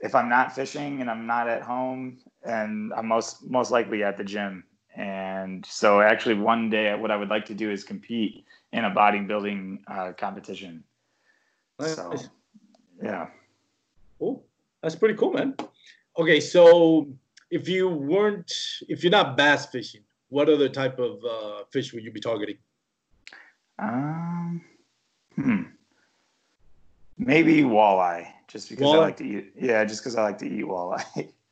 if 0.00 0.14
I'm 0.14 0.28
not 0.28 0.54
fishing 0.54 1.00
and 1.00 1.10
I'm 1.10 1.26
not 1.26 1.48
at 1.48 1.62
home, 1.62 2.18
and 2.44 2.92
I'm 2.94 3.06
most 3.06 3.48
most 3.48 3.70
likely 3.70 4.02
at 4.02 4.16
the 4.16 4.24
gym. 4.24 4.64
And 4.96 5.64
so, 5.64 6.00
actually, 6.00 6.34
one 6.34 6.68
day, 6.68 6.94
what 6.94 7.10
I 7.10 7.16
would 7.16 7.28
like 7.28 7.46
to 7.46 7.54
do 7.54 7.70
is 7.70 7.84
compete 7.84 8.44
in 8.72 8.84
a 8.84 8.90
bodybuilding 8.90 9.78
uh, 9.86 10.12
competition. 10.18 10.82
Nice. 11.78 11.94
So, 11.94 12.12
yeah. 13.02 13.28
Oh, 14.20 14.42
that's 14.82 14.96
pretty 14.96 15.14
cool, 15.14 15.32
man. 15.32 15.54
Okay, 16.18 16.40
so 16.40 17.08
if 17.50 17.68
you 17.68 17.88
weren't, 17.88 18.52
if 18.88 19.02
you're 19.02 19.10
not 19.10 19.36
bass 19.36 19.66
fishing, 19.66 20.02
what 20.28 20.48
other 20.48 20.68
type 20.68 20.98
of 20.98 21.24
uh, 21.24 21.64
fish 21.72 21.92
would 21.92 22.04
you 22.04 22.12
be 22.12 22.20
targeting? 22.20 22.58
Um, 23.78 24.62
hmm. 25.34 25.62
Maybe 27.18 27.62
walleye, 27.62 28.28
just 28.48 28.70
because 28.70 28.94
I 28.94 28.98
like 28.98 29.16
to 29.18 29.24
eat. 29.24 29.52
Yeah, 29.56 29.84
just 29.84 30.00
because 30.00 30.16
I 30.16 30.22
like 30.22 30.38
to 30.38 30.46
eat 30.46 30.64
walleye. 30.64 31.32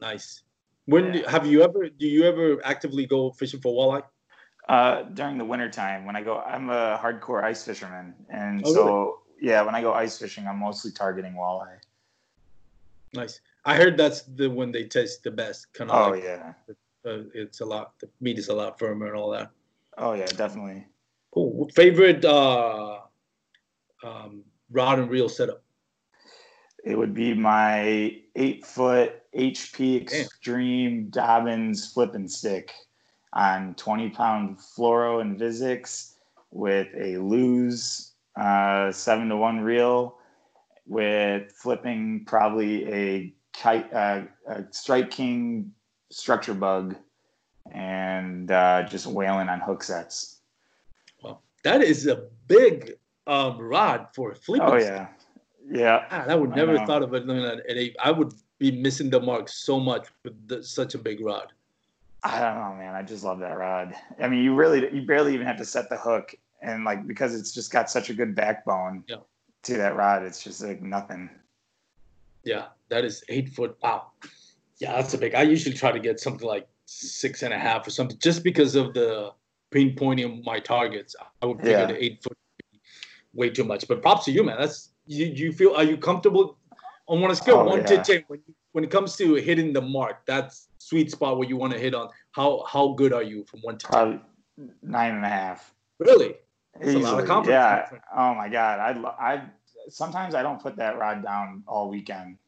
Nice. 0.00 0.42
When 0.86 1.14
Yeah. 1.14 1.30
have 1.30 1.46
you 1.46 1.62
ever? 1.62 1.88
Do 1.88 2.08
you 2.08 2.24
ever 2.24 2.60
actively 2.64 3.06
go 3.06 3.30
fishing 3.30 3.60
for 3.60 3.72
walleye? 3.72 4.02
Uh, 4.68 5.02
during 5.14 5.38
the 5.38 5.44
winter 5.44 5.68
time, 5.70 6.04
when 6.04 6.16
I 6.16 6.22
go, 6.22 6.40
I'm 6.40 6.70
a 6.70 6.98
hardcore 7.00 7.44
ice 7.44 7.64
fisherman, 7.64 8.14
and 8.28 8.62
Oh, 8.66 8.74
so 8.74 9.20
yeah, 9.40 9.62
when 9.62 9.76
I 9.76 9.80
go 9.80 9.92
ice 9.92 10.18
fishing, 10.18 10.48
I'm 10.48 10.58
mostly 10.58 10.90
targeting 10.90 11.34
walleye. 11.34 11.78
Nice. 13.12 13.40
I 13.64 13.76
heard 13.76 13.96
that's 13.96 14.22
the 14.22 14.48
one 14.48 14.72
they 14.72 14.84
taste 14.84 15.22
the 15.22 15.30
best. 15.30 15.72
Kind 15.72 15.90
of. 15.90 16.08
Oh 16.08 16.10
like, 16.12 16.24
yeah, 16.24 16.52
uh, 17.04 17.18
it's 17.34 17.60
a 17.60 17.64
lot. 17.64 17.98
The 18.00 18.08
meat 18.20 18.38
is 18.38 18.48
a 18.48 18.54
lot 18.54 18.78
firmer 18.78 19.06
and 19.06 19.16
all 19.16 19.30
that. 19.30 19.50
oh 19.98 20.14
yeah, 20.14 20.26
definitely. 20.26 20.86
Cool. 21.32 21.68
Favorite 21.74 22.24
uh, 22.24 22.98
um, 24.04 24.44
rod 24.70 24.98
and 24.98 25.10
reel 25.10 25.28
setup? 25.28 25.62
It 26.84 26.98
would 26.98 27.14
be 27.14 27.32
my 27.32 28.16
eight 28.34 28.66
foot 28.66 29.22
HP 29.34 30.06
Damn. 30.08 30.20
Extreme 30.20 31.10
Dobyns 31.10 31.92
flipping 31.92 32.28
stick 32.28 32.72
on 33.32 33.74
20 33.76 34.10
pound 34.10 34.58
fluoro 34.58 35.20
and 35.20 35.38
Visix 35.38 36.14
with 36.50 36.88
a 36.98 37.16
Lew's 37.16 38.12
uh, 38.38 38.90
seven 38.92 39.28
to 39.28 39.36
one 39.36 39.60
reel 39.60 40.18
with 40.86 41.52
flipping 41.52 42.24
probably 42.26 42.92
a 42.92 43.34
kite, 43.52 43.92
uh, 43.92 44.22
a 44.46 44.64
Strike 44.70 45.10
King 45.10 45.72
structure 46.10 46.54
bug 46.54 46.96
and 47.70 48.50
uh, 48.50 48.82
just 48.84 49.06
whaling 49.06 49.48
on 49.48 49.60
hook 49.60 49.82
sets. 49.82 50.40
Well, 51.22 51.42
that 51.64 51.82
is 51.82 52.06
a 52.06 52.28
big 52.48 52.94
um, 53.26 53.58
rod 53.58 54.08
for 54.14 54.34
flipping. 54.34 54.66
Oh 54.68 54.76
yeah, 54.76 55.08
yeah. 55.70 56.06
God, 56.10 56.28
I 56.28 56.34
would 56.34 56.52
I 56.52 56.56
never 56.56 56.74
know. 56.74 56.86
thought 56.86 57.02
of 57.02 57.14
it 57.14 57.26
that 57.26 57.62
at 57.68 57.76
eight. 57.76 57.96
I 58.02 58.10
would 58.10 58.32
be 58.58 58.70
missing 58.72 59.10
the 59.10 59.20
mark 59.20 59.48
so 59.48 59.78
much 59.80 60.06
with 60.24 60.48
the, 60.48 60.62
such 60.62 60.94
a 60.94 60.98
big 60.98 61.20
rod. 61.24 61.52
I 62.24 62.38
don't 62.40 62.54
know, 62.54 62.74
man. 62.76 62.94
I 62.94 63.02
just 63.02 63.24
love 63.24 63.40
that 63.40 63.56
rod. 63.58 63.94
I 64.20 64.28
mean, 64.28 64.44
you 64.44 64.54
really, 64.54 64.94
you 64.94 65.02
barely 65.06 65.34
even 65.34 65.46
have 65.46 65.56
to 65.58 65.64
set 65.64 65.88
the 65.88 65.96
hook, 65.96 66.34
and 66.62 66.84
like 66.84 67.06
because 67.06 67.34
it's 67.34 67.52
just 67.52 67.72
got 67.72 67.90
such 67.90 68.10
a 68.10 68.14
good 68.14 68.34
backbone 68.34 69.04
Yeah. 69.08 69.16
to 69.64 69.76
that 69.78 69.96
rod, 69.96 70.22
it's 70.22 70.42
just 70.42 70.62
like 70.62 70.82
nothing. 70.82 71.28
Yeah, 72.44 72.66
that 72.88 73.04
is 73.04 73.24
eight 73.28 73.48
foot. 73.50 73.76
Wow. 73.82 74.12
Yeah, 74.78 74.92
that's 74.96 75.14
a 75.14 75.18
big. 75.18 75.34
I 75.34 75.42
usually 75.42 75.74
try 75.76 75.92
to 75.92 76.00
get 76.00 76.18
something 76.20 76.46
like 76.46 76.66
six 76.86 77.42
and 77.42 77.54
a 77.54 77.58
half 77.58 77.86
or 77.86 77.90
something, 77.90 78.18
just 78.18 78.42
because 78.42 78.74
of 78.74 78.94
the 78.94 79.32
pinpointing 79.70 80.44
my 80.44 80.58
targets. 80.58 81.14
I 81.40 81.46
would 81.46 81.58
figure 81.58 81.78
Yeah. 81.78 81.86
the 81.86 82.04
eight 82.04 82.22
foot 82.22 82.36
way 83.34 83.50
too 83.50 83.64
much. 83.64 83.86
But 83.88 84.02
props 84.02 84.24
to 84.26 84.32
you, 84.32 84.42
man. 84.44 84.56
That's 84.58 84.90
you. 85.06 85.26
You 85.26 85.52
feel? 85.52 85.74
Are 85.74 85.84
you 85.84 85.96
comfortable 85.96 86.58
on 87.06 87.20
one 87.20 87.34
scale 87.34 87.58
Oh, 87.58 87.64
one 87.64 87.78
yeah. 87.80 87.86
to 87.86 88.02
ten 88.02 88.24
when 88.28 88.40
when 88.72 88.84
it 88.84 88.90
comes 88.90 89.16
to 89.16 89.34
hitting 89.36 89.72
the 89.72 89.80
mark? 89.82 90.26
That's 90.26 90.68
sweet 90.78 91.10
spot 91.12 91.38
where 91.38 91.48
you 91.48 91.56
want 91.56 91.72
to 91.74 91.78
hit 91.78 91.94
on. 91.94 92.08
How 92.32 92.64
how 92.68 92.88
good 92.94 93.12
are 93.12 93.22
you 93.22 93.44
from 93.44 93.60
one 93.60 93.78
to 93.78 93.86
ten? 93.86 94.20
Nine 94.82 95.14
and 95.14 95.24
a 95.24 95.28
half. 95.28 95.72
Really? 95.98 96.34
That's 96.74 96.94
a 96.94 96.98
lot 96.98 97.12
of 97.14 97.18
Easily. 97.20 97.26
confidence, 97.26 97.88
Yeah. 97.92 97.98
Oh 98.16 98.34
my 98.34 98.48
god. 98.48 98.80
I 98.80 98.90
I 99.32 99.42
sometimes 99.88 100.34
I 100.34 100.42
don't 100.42 100.60
put 100.60 100.76
that 100.76 100.98
rod 100.98 101.22
down 101.22 101.64
all 101.66 101.88
weekend. 101.88 102.38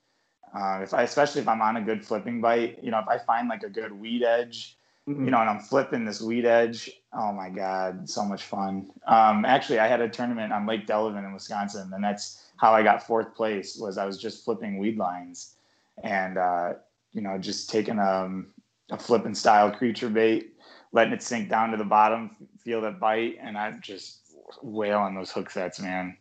Uh, 0.54 0.80
if 0.82 0.94
I, 0.94 1.02
especially 1.02 1.40
if 1.40 1.48
I'm 1.48 1.60
on 1.60 1.76
a 1.76 1.82
good 1.82 2.04
flipping 2.04 2.40
bite, 2.40 2.78
you 2.82 2.90
know, 2.90 2.98
if 3.00 3.08
I 3.08 3.18
find 3.18 3.48
like 3.48 3.64
a 3.64 3.68
good 3.68 3.92
weed 3.92 4.22
edge, 4.22 4.76
Mm-hmm. 5.08 5.26
you 5.26 5.30
know, 5.32 5.40
and 5.40 5.50
I'm 5.50 5.60
flipping 5.60 6.06
this 6.06 6.22
weed 6.22 6.46
edge. 6.46 6.90
Oh 7.12 7.30
my 7.30 7.50
God, 7.50 8.08
so 8.08 8.24
much 8.24 8.44
fun. 8.44 8.90
Um, 9.06 9.44
actually, 9.44 9.78
I 9.78 9.86
had 9.86 10.00
a 10.00 10.08
tournament 10.08 10.50
on 10.50 10.66
Lake 10.66 10.86
Delavan 10.86 11.26
in 11.26 11.34
Wisconsin, 11.34 11.90
and 11.92 12.02
that's 12.02 12.42
how 12.56 12.72
I 12.72 12.82
got 12.82 13.06
fourth 13.06 13.34
place. 13.34 13.76
Was 13.76 13.98
I 13.98 14.06
was 14.06 14.16
just 14.16 14.46
flipping 14.46 14.78
weed 14.78 14.96
lines, 14.96 15.56
and 16.02 16.38
uh, 16.38 16.72
you 17.12 17.20
know, 17.20 17.36
just 17.36 17.68
taking 17.68 17.98
um, 17.98 18.46
a 18.90 18.96
flipping 18.96 19.34
style 19.34 19.70
creature 19.70 20.08
bait, 20.08 20.54
letting 20.92 21.12
it 21.12 21.22
sink 21.22 21.50
down 21.50 21.70
to 21.72 21.76
the 21.76 21.84
bottom, 21.84 22.34
feel 22.58 22.80
that 22.80 22.98
bite, 22.98 23.36
and 23.42 23.58
I 23.58 23.72
just 23.72 24.20
wail 24.62 25.00
on 25.00 25.14
those 25.14 25.30
hook 25.30 25.50
sets, 25.50 25.80
man. 25.80 26.16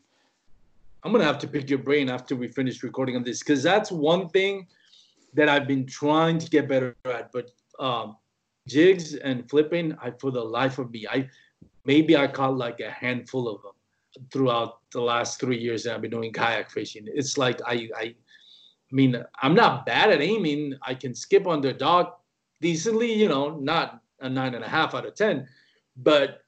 I'm 1.03 1.11
gonna 1.11 1.25
have 1.25 1.39
to 1.39 1.47
pick 1.47 1.69
your 1.69 1.79
brain 1.79 2.09
after 2.09 2.35
we 2.35 2.47
finish 2.47 2.81
recording 2.81 3.15
on 3.15 3.23
this 3.23 3.39
because 3.39 3.61
that's 3.61 3.91
one 3.91 4.29
thing 4.29 4.67
that 5.33 5.49
I've 5.49 5.67
been 5.67 5.85
trying 5.85 6.39
to 6.39 6.49
get 6.49 6.69
better 6.69 6.95
at. 7.05 7.31
But 7.31 7.51
um, 7.79 8.17
jigs 8.67 9.15
and 9.15 9.49
flipping, 9.49 9.97
I 10.01 10.11
for 10.11 10.31
the 10.31 10.43
life 10.43 10.79
of 10.79 10.91
me, 10.91 11.05
I 11.09 11.29
maybe 11.85 12.15
I 12.15 12.27
caught 12.27 12.57
like 12.57 12.79
a 12.79 12.89
handful 12.89 13.49
of 13.49 13.61
them 13.61 13.73
throughout 14.31 14.79
the 14.91 15.01
last 15.01 15.39
three 15.39 15.57
years 15.57 15.83
that 15.83 15.95
I've 15.95 16.01
been 16.01 16.11
doing 16.11 16.31
kayak 16.31 16.69
fishing. 16.69 17.05
It's 17.07 17.37
like 17.37 17.59
I 17.65 17.89
I, 17.97 18.03
I 18.03 18.15
mean 18.91 19.21
I'm 19.41 19.55
not 19.55 19.85
bad 19.85 20.09
at 20.09 20.21
aiming. 20.21 20.75
I 20.83 20.93
can 20.93 21.13
skip 21.13 21.47
on 21.47 21.59
the 21.59 21.73
dog 21.73 22.13
decently, 22.61 23.11
you 23.11 23.27
know, 23.27 23.57
not 23.57 23.99
a 24.21 24.29
nine 24.29 24.55
and 24.55 24.63
a 24.63 24.69
half 24.69 24.95
out 24.95 25.05
of 25.05 25.15
ten, 25.15 25.47
but 25.97 26.42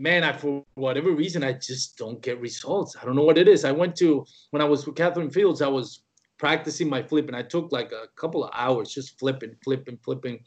man, 0.00 0.24
I 0.24 0.32
for 0.32 0.64
whatever 0.74 1.10
reason 1.10 1.44
I 1.44 1.52
just 1.52 1.98
don't 1.98 2.22
get 2.22 2.40
results. 2.40 2.96
I 3.00 3.04
don't 3.04 3.14
know 3.14 3.22
what 3.22 3.36
it 3.36 3.46
is. 3.46 3.66
I 3.66 3.70
went 3.72 3.94
to 3.96 4.24
when 4.50 4.62
I 4.62 4.64
was 4.64 4.86
with 4.86 4.96
Catherine 4.96 5.30
Fields, 5.30 5.60
I 5.60 5.68
was 5.68 6.02
practicing 6.38 6.88
my 6.88 7.02
flip 7.02 7.28
and 7.28 7.36
I 7.36 7.42
took 7.42 7.70
like 7.70 7.92
a 7.92 8.06
couple 8.16 8.42
of 8.42 8.50
hours 8.54 8.94
just 8.94 9.18
flipping, 9.18 9.54
flipping, 9.62 9.98
flipping. 10.02 10.40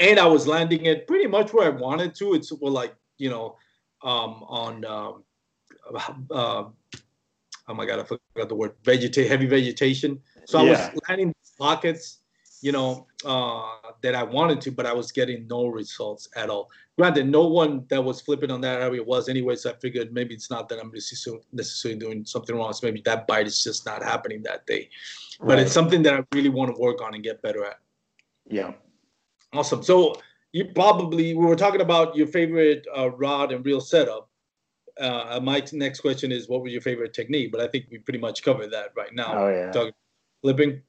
And 0.00 0.18
I 0.18 0.26
was 0.26 0.48
landing 0.48 0.86
it 0.86 1.06
pretty 1.06 1.28
much 1.28 1.52
where 1.52 1.66
I 1.66 1.68
wanted 1.68 2.16
to. 2.16 2.34
It's 2.34 2.52
well, 2.52 2.72
like, 2.72 2.96
you 3.16 3.30
know, 3.30 3.56
um, 4.02 4.42
on 4.48 4.84
um, 4.84 5.22
uh, 6.32 6.64
oh 7.68 7.74
my 7.74 7.86
god, 7.86 8.00
I 8.00 8.02
forgot 8.02 8.48
the 8.48 8.56
word 8.56 8.72
vegetate 8.82 9.28
heavy 9.28 9.46
vegetation. 9.46 10.20
So 10.46 10.58
I 10.58 10.64
Yeah. 10.64 10.70
was 10.70 11.00
landing 11.08 11.32
pockets, 11.58 12.21
you 12.62 12.70
know, 12.70 13.06
uh, 13.24 13.92
that 14.02 14.14
I 14.14 14.22
wanted 14.22 14.60
to, 14.62 14.70
but 14.70 14.86
I 14.86 14.92
was 14.92 15.10
getting 15.10 15.46
no 15.48 15.66
results 15.66 16.28
at 16.36 16.48
all. 16.48 16.70
Granted, 16.96 17.28
no 17.28 17.46
one 17.48 17.84
that 17.88 18.02
was 18.02 18.20
flipping 18.20 18.52
on 18.52 18.60
that 18.60 18.80
area 18.80 19.02
was 19.02 19.28
anyway, 19.28 19.56
so 19.56 19.70
I 19.70 19.74
figured 19.74 20.12
maybe 20.12 20.32
it's 20.34 20.48
not 20.48 20.68
that 20.68 20.78
I'm 20.78 20.92
necessarily 20.92 21.98
doing 21.98 22.24
something 22.24 22.54
wrong. 22.54 22.72
So 22.72 22.86
maybe 22.86 23.02
that 23.04 23.26
bite 23.26 23.48
is 23.48 23.62
just 23.64 23.84
not 23.84 24.02
happening 24.02 24.42
that 24.44 24.64
day. 24.66 24.88
But 25.40 25.58
it's 25.58 25.72
something 25.72 26.04
that 26.04 26.14
I 26.14 26.24
really 26.32 26.50
want 26.50 26.72
to 26.72 26.80
work 26.80 27.02
on 27.02 27.14
and 27.14 27.22
get 27.22 27.42
better 27.42 27.64
at. 27.64 27.80
Yeah. 28.48 28.72
Awesome. 29.52 29.82
So 29.82 30.14
you 30.52 30.66
probably 30.66 31.34
we 31.34 31.44
were 31.44 31.56
talking 31.56 31.80
about 31.80 32.14
your 32.14 32.28
favorite 32.28 32.86
uh, 32.96 33.10
rod 33.10 33.50
and 33.50 33.66
reel 33.66 33.80
setup. 33.80 34.28
Uh, 35.00 35.40
my 35.42 35.64
next 35.72 36.00
question 36.00 36.30
is, 36.30 36.48
what 36.48 36.62
was 36.62 36.70
your 36.70 36.82
favorite 36.82 37.12
technique? 37.12 37.50
But 37.50 37.60
I 37.60 37.66
think 37.66 37.86
we 37.90 37.98
pretty 37.98 38.20
much 38.20 38.44
covered 38.44 38.70
that 38.70 38.92
right 38.96 39.12
now. 39.12 39.32
Oh 39.36 39.48
yeah. 39.48 39.72
Talking, 39.72 39.94
flipping. 40.42 40.82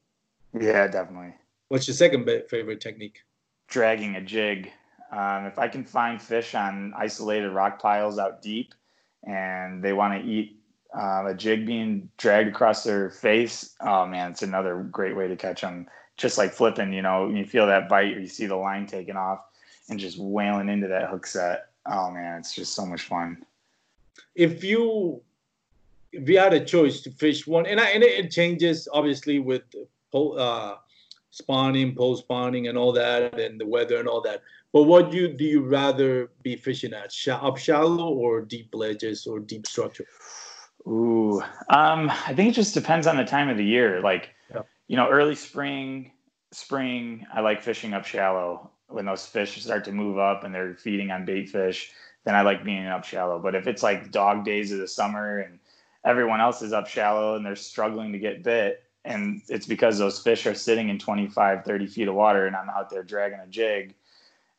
Yeah, 0.59 0.88
definitely. 0.88 1.34
What's 1.74 1.88
your 1.88 1.95
second 1.95 2.30
favorite 2.51 2.82
technique? 2.82 3.24
Dragging 3.67 4.15
a 4.15 4.21
jig. 4.21 4.71
Um, 5.11 5.47
if 5.47 5.57
I 5.57 5.67
can 5.67 5.84
find 5.84 6.21
fish 6.21 6.53
on 6.53 6.93
isolated 6.95 7.49
rock 7.49 7.82
piles 7.82 8.19
out 8.19 8.43
deep, 8.43 8.76
and 9.24 9.84
they 9.84 9.91
want 9.91 10.13
to 10.13 10.30
eat 10.30 10.61
uh, 10.95 11.26
a 11.26 11.34
jig 11.34 11.65
being 11.65 12.11
dragged 12.19 12.49
across 12.49 12.84
their 12.84 13.09
face, 13.09 13.74
oh 13.82 14.05
man, 14.05 14.30
it's 14.30 14.43
another 14.43 14.84
great 14.91 15.15
way 15.15 15.28
to 15.28 15.36
catch 15.36 15.61
them. 15.61 15.88
Just 16.15 16.38
like 16.38 16.53
flipping, 16.53 16.93
you 16.93 17.01
know, 17.01 17.28
you 17.30 17.43
feel 17.43 17.65
that 17.65 17.89
bite 17.89 18.15
or 18.15 18.19
you 18.19 18.28
see 18.28 18.45
the 18.45 18.55
line 18.55 18.86
taken 18.86 19.17
off 19.17 19.39
and 19.89 19.99
just 19.99 20.19
wailing 20.19 20.69
into 20.69 20.88
that 20.89 21.09
hook 21.09 21.26
set. 21.26 21.69
Oh 21.88 22.11
man, 22.11 22.38
it's 22.38 22.53
just 22.53 22.76
so 22.76 22.86
much 22.86 23.01
fun. 23.01 23.43
If 24.36 24.63
you 24.63 25.24
if 26.11 26.30
you 26.30 26.38
had 26.38 26.53
a 26.53 26.63
choice 26.63 27.01
to 27.01 27.09
fish 27.09 27.47
one, 27.47 27.65
and 27.65 27.80
I, 27.80 27.89
and 27.89 28.03
it 28.03 28.30
changes 28.30 28.88
obviously 28.93 29.39
with 29.39 29.63
uh, 30.13 30.76
spawning, 31.34 31.96
post 31.96 32.24
spawning, 32.24 32.68
and 32.68 32.78
all 32.78 32.92
that, 32.94 33.40
and 33.40 33.60
the 33.60 33.66
weather 33.66 33.98
and 33.98 34.08
all 34.08 34.22
that. 34.22 34.44
But 34.72 34.84
what 34.84 35.12
do 35.12 35.18
you 35.18 35.28
do 35.28 35.44
you 35.44 35.62
rather 35.62 36.30
be 36.44 36.56
fishing 36.56 36.94
at, 36.94 37.14
up 37.30 37.58
shallow 37.58 38.14
or 38.14 38.42
deep 38.42 38.70
ledges 38.74 39.26
or 39.26 39.40
deep 39.40 39.66
structure? 39.66 40.06
Ooh, 40.88 41.42
um, 41.70 42.10
I 42.10 42.34
think 42.34 42.50
it 42.50 42.56
just 42.56 42.74
depends 42.74 43.08
on 43.08 43.18
the 43.18 43.26
time 43.26 43.50
of 43.50 43.58
the 43.58 43.66
year. 43.66 44.02
Like, 44.02 44.30
yeah. 44.54 44.62
you 44.88 44.96
know, 44.96 45.10
early 45.10 45.36
spring, 45.36 46.12
spring, 46.52 47.26
I 47.34 47.40
like 47.42 47.64
fishing 47.64 47.94
up 47.94 48.06
shallow 48.06 48.70
when 48.90 49.06
those 49.06 49.26
fish 49.26 49.60
start 49.64 49.86
to 49.86 49.92
move 49.92 50.20
up 50.20 50.44
and 50.44 50.54
they're 50.54 50.76
feeding 50.76 51.10
on 51.10 51.26
bait 51.26 51.50
fish, 51.50 51.92
then 52.26 52.36
I 52.36 52.42
like 52.42 52.64
being 52.64 52.86
up 52.86 53.04
shallow. 53.04 53.40
But 53.40 53.56
if 53.56 53.66
it's 53.66 53.82
like 53.82 54.12
dog 54.12 54.46
days 54.46 54.72
of 54.72 54.80
the 54.80 54.88
summer 54.88 55.40
and 55.40 55.58
everyone 56.06 56.42
else 56.42 56.62
is 56.62 56.74
up 56.74 56.88
shallow 56.88 57.36
and 57.36 57.46
they're 57.46 57.56
struggling 57.56 58.12
to 58.12 58.20
get 58.20 58.44
bit, 58.44 58.83
and 59.06 59.41
it's 59.49 59.66
because 59.66 59.97
those 59.97 60.20
fish 60.20 60.45
are 60.45 60.54
sitting 60.54 60.89
in 60.89 60.97
25, 60.97 61.66
30 61.66 61.88
feet 61.88 62.08
of 62.08 62.16
water 62.16 62.47
and 62.47 62.56
I'm 62.56 62.70
out 62.70 62.89
there 62.89 63.04
dragging 63.04 63.39
a 63.39 63.47
jig 63.47 63.95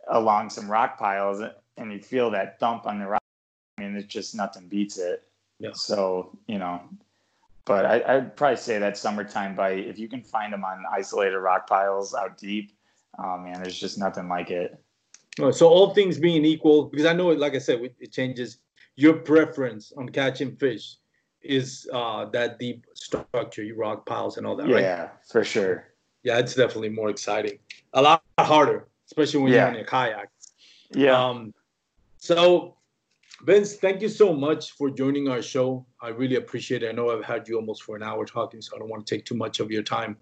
along 0.09 0.51
some 0.51 0.71
rock 0.71 0.99
piles 0.99 1.43
and 1.77 1.93
you 1.93 2.01
feel 2.01 2.31
that 2.33 2.61
thump 2.61 2.87
on 2.87 2.99
the 2.99 3.07
rock. 3.07 3.23
I 3.79 3.83
mean, 3.83 3.97
it's 3.97 4.07
just 4.07 4.35
nothing 4.35 4.69
beats 4.69 4.99
it. 4.99 5.25
Yeah. 5.59 5.71
So, 5.73 6.37
you 6.47 6.59
know, 6.59 6.81
but 7.65 7.87
I, 7.87 8.17
would 8.17 8.37
probably 8.37 8.59
say 8.59 8.79
that 8.79 8.99
summertime 8.99 9.55
bite, 9.55 9.87
if 9.87 9.99
you 9.99 10.09
can 10.09 10.23
find 10.23 10.53
them 10.53 10.65
on 10.65 10.85
isolated 10.93 11.39
rock 11.39 11.67
piles 11.67 12.15
out 12.15 12.37
deep, 12.37 12.73
oh 13.19 13.39
man, 13.39 13.63
there's 13.63 13.79
just 13.79 13.99
nothing 13.99 14.29
like 14.29 14.51
it. 14.51 14.79
So 15.53 15.69
all 15.69 15.95
things 15.95 16.19
being 16.19 16.45
equal, 16.45 16.85
because 16.85 17.07
I 17.07 17.13
know, 17.13 17.29
like 17.29 17.55
I 17.55 17.59
said, 17.59 17.81
it 17.99 18.13
changes. 18.13 18.59
Your 18.97 19.15
preference 19.15 19.93
on 19.97 20.09
catching 20.11 20.55
fish 20.55 20.97
is 21.45 21.89
uh, 21.93 22.25
that 22.27 22.59
deep 22.59 22.87
structure, 22.95 23.63
you 23.63 23.77
rock 23.77 24.07
piles 24.07 24.37
and 24.37 24.47
all 24.47 24.57
that, 24.57 24.69
yeah, 24.69 24.75
right? 24.75 24.83
Yeah, 24.83 25.09
for 25.29 25.45
sure. 25.45 25.89
Yeah, 26.23 26.39
it's 26.39 26.55
definitely 26.55 26.89
more 26.89 27.11
exciting. 27.11 27.59
A 27.93 28.03
lot 28.03 28.23
harder, 28.41 28.89
especially 29.07 29.43
when 29.43 29.53
yeah. 29.53 29.67
you're 29.67 29.79
in 29.79 29.85
a 29.85 29.87
kayak. 29.87 30.31
Yeah. 30.93 31.23
Um, 31.23 31.53
so 32.17 32.77
Vince, 33.43 33.75
thank 33.75 34.01
you 34.01 34.09
so 34.09 34.33
much 34.33 34.73
for 34.73 34.89
joining 34.89 35.29
our 35.29 35.43
show. 35.43 35.85
I 36.01 36.09
really 36.09 36.37
appreciate 36.37 36.83
it. 36.83 36.89
I 36.89 36.93
know 36.93 37.11
I've 37.11 37.25
had 37.25 37.47
you 37.47 37.57
almost 37.57 37.83
for 37.83 37.95
an 37.95 38.03
hour 38.03 38.25
talking, 38.25 38.63
so 38.63 38.75
I 38.75 38.79
don't 38.79 38.89
want 38.89 39.07
to 39.07 39.15
take 39.15 39.27
too 39.27 39.35
much 39.35 39.61
of 39.61 39.71
your 39.71 39.83
time. 39.83 40.17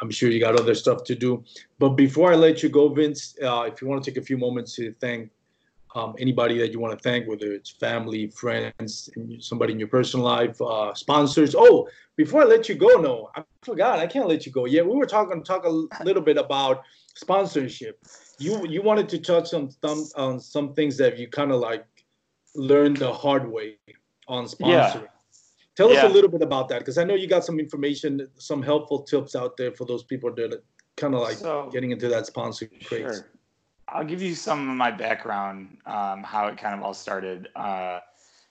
I'm 0.00 0.10
sure 0.10 0.30
you 0.30 0.38
got 0.38 0.54
other 0.54 0.76
stuff 0.76 1.02
to 1.04 1.16
do. 1.16 1.42
But 1.80 1.90
before 1.90 2.32
I 2.32 2.36
let 2.36 2.62
you 2.62 2.68
go, 2.68 2.88
Vince, 2.88 3.34
uh, 3.42 3.62
if 3.62 3.82
you 3.82 3.88
want 3.88 4.04
to 4.04 4.10
take 4.10 4.18
a 4.22 4.24
few 4.24 4.38
moments 4.38 4.76
to 4.76 4.94
thank 5.00 5.30
um, 5.94 6.14
anybody 6.18 6.58
that 6.58 6.72
you 6.72 6.78
want 6.78 6.96
to 6.96 7.02
thank, 7.02 7.26
whether 7.26 7.52
it's 7.52 7.70
family, 7.70 8.28
friends, 8.28 9.10
somebody 9.40 9.72
in 9.72 9.78
your 9.78 9.88
personal 9.88 10.24
life, 10.24 10.60
uh, 10.62 10.94
sponsors. 10.94 11.54
Oh, 11.56 11.88
before 12.16 12.42
I 12.42 12.44
let 12.44 12.68
you 12.68 12.76
go, 12.76 13.00
no, 13.00 13.30
I 13.34 13.42
forgot. 13.62 13.98
I 13.98 14.06
can't 14.06 14.28
let 14.28 14.46
you 14.46 14.52
go. 14.52 14.66
Yeah, 14.66 14.82
we 14.82 14.96
were 14.96 15.06
talking 15.06 15.42
talk 15.42 15.64
a 15.64 16.04
little 16.04 16.22
bit 16.22 16.36
about 16.36 16.82
sponsorship. 17.14 17.98
You 18.38 18.66
you 18.66 18.82
wanted 18.82 19.08
to 19.10 19.18
touch 19.18 19.52
on 19.52 19.70
some 19.70 20.06
on 20.16 20.40
some 20.40 20.74
things 20.74 20.96
that 20.98 21.18
you 21.18 21.28
kind 21.28 21.50
of 21.50 21.60
like 21.60 21.84
learned 22.54 22.98
the 22.98 23.12
hard 23.12 23.50
way 23.50 23.78
on 24.28 24.44
sponsoring. 24.44 25.02
Yeah. 25.02 25.06
Tell 25.76 25.92
yeah. 25.92 26.04
us 26.04 26.10
a 26.10 26.14
little 26.14 26.30
bit 26.30 26.42
about 26.42 26.68
that 26.68 26.80
because 26.80 26.98
I 26.98 27.04
know 27.04 27.14
you 27.14 27.26
got 27.26 27.44
some 27.44 27.58
information, 27.58 28.28
some 28.36 28.62
helpful 28.62 29.02
tips 29.02 29.34
out 29.34 29.56
there 29.56 29.72
for 29.72 29.86
those 29.86 30.04
people 30.04 30.32
that 30.34 30.52
are 30.52 30.62
kind 30.96 31.14
of 31.14 31.20
like 31.20 31.36
so, 31.36 31.70
getting 31.72 31.90
into 31.90 32.08
that 32.08 32.26
sponsor 32.26 32.68
craze. 32.84 33.00
Sure. 33.00 33.26
I'll 33.92 34.04
give 34.04 34.22
you 34.22 34.34
some 34.34 34.68
of 34.68 34.76
my 34.76 34.90
background, 34.90 35.78
um, 35.86 36.22
how 36.22 36.46
it 36.46 36.58
kind 36.58 36.74
of 36.74 36.84
all 36.84 36.94
started. 36.94 37.48
Uh, 37.56 38.00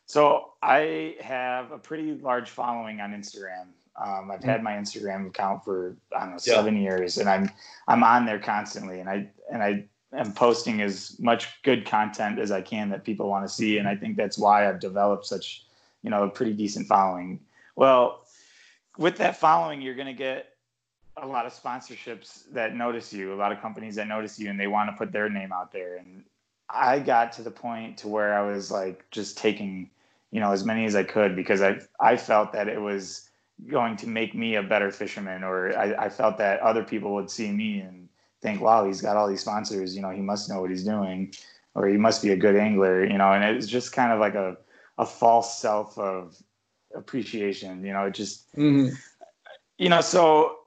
so 0.05 0.53
I 0.61 1.15
have 1.21 1.71
a 1.71 1.77
pretty 1.77 2.13
large 2.15 2.49
following 2.49 2.99
on 2.99 3.11
Instagram. 3.11 3.67
Um, 4.03 4.31
I've 4.31 4.43
had 4.43 4.61
mm. 4.61 4.63
my 4.63 4.73
Instagram 4.73 5.27
account 5.27 5.63
for 5.63 5.95
I 6.15 6.21
don't 6.21 6.31
know 6.31 6.39
yeah. 6.45 6.55
seven 6.55 6.77
years, 6.77 7.17
and 7.17 7.29
I'm 7.29 7.49
I'm 7.87 8.03
on 8.03 8.25
there 8.25 8.39
constantly, 8.39 8.99
and 8.99 9.09
I 9.09 9.29
and 9.51 9.61
I 9.61 9.85
am 10.13 10.33
posting 10.33 10.81
as 10.81 11.19
much 11.19 11.61
good 11.63 11.85
content 11.85 12.39
as 12.39 12.51
I 12.51 12.61
can 12.61 12.89
that 12.89 13.03
people 13.03 13.29
want 13.29 13.47
to 13.47 13.53
see. 13.53 13.77
And 13.77 13.87
I 13.87 13.95
think 13.95 14.17
that's 14.17 14.37
why 14.37 14.67
I've 14.67 14.79
developed 14.79 15.25
such, 15.25 15.65
you 16.01 16.09
know, 16.09 16.23
a 16.23 16.29
pretty 16.29 16.53
decent 16.53 16.87
following. 16.87 17.39
Well, 17.75 18.25
with 18.97 19.17
that 19.17 19.37
following, 19.37 19.81
you're 19.81 19.95
going 19.95 20.07
to 20.07 20.13
get 20.13 20.47
a 21.21 21.27
lot 21.27 21.45
of 21.45 21.53
sponsorships 21.53 22.43
that 22.51 22.75
notice 22.75 23.13
you, 23.13 23.33
a 23.33 23.35
lot 23.35 23.51
of 23.51 23.61
companies 23.61 23.95
that 23.95 24.07
notice 24.07 24.39
you 24.39 24.49
and 24.49 24.59
they 24.59 24.67
want 24.67 24.89
to 24.89 24.97
put 24.97 25.11
their 25.11 25.29
name 25.29 25.51
out 25.51 25.71
there. 25.71 25.97
And 25.97 26.23
I 26.69 26.99
got 26.99 27.31
to 27.33 27.41
the 27.41 27.51
point 27.51 27.97
to 27.99 28.07
where 28.07 28.33
I 28.33 28.41
was 28.41 28.71
like 28.71 29.05
just 29.11 29.37
taking, 29.37 29.89
you 30.31 30.39
know, 30.39 30.51
as 30.51 30.63
many 30.63 30.85
as 30.85 30.95
I 30.95 31.03
could 31.03 31.35
because 31.35 31.61
I 31.61 31.79
I 31.99 32.17
felt 32.17 32.53
that 32.53 32.67
it 32.67 32.79
was 32.79 33.29
going 33.67 33.97
to 33.97 34.07
make 34.07 34.33
me 34.33 34.55
a 34.55 34.63
better 34.63 34.91
fisherman 34.91 35.43
or 35.43 35.77
I, 35.77 36.05
I 36.05 36.09
felt 36.09 36.37
that 36.37 36.61
other 36.61 36.83
people 36.83 37.13
would 37.15 37.29
see 37.29 37.51
me 37.51 37.79
and 37.79 38.07
think, 38.41 38.61
wow, 38.61 38.85
he's 38.85 39.01
got 39.01 39.17
all 39.17 39.27
these 39.27 39.41
sponsors, 39.41 39.95
you 39.95 40.01
know, 40.01 40.11
he 40.11 40.21
must 40.21 40.49
know 40.49 40.61
what 40.61 40.69
he's 40.69 40.85
doing, 40.85 41.33
or 41.75 41.87
he 41.87 41.97
must 41.97 42.21
be 42.21 42.29
a 42.29 42.37
good 42.37 42.55
angler, 42.55 43.03
you 43.03 43.17
know, 43.17 43.33
and 43.33 43.43
it's 43.43 43.67
just 43.67 43.91
kind 43.91 44.13
of 44.13 44.19
like 44.19 44.35
a, 44.35 44.55
a 44.97 45.05
false 45.05 45.59
self 45.59 45.97
of 45.97 46.37
appreciation, 46.95 47.83
you 47.83 47.93
know, 47.93 48.05
it 48.05 48.13
just, 48.13 48.49
mm-hmm. 48.55 48.93
you 49.77 49.89
know, 49.89 50.01
so 50.01 50.58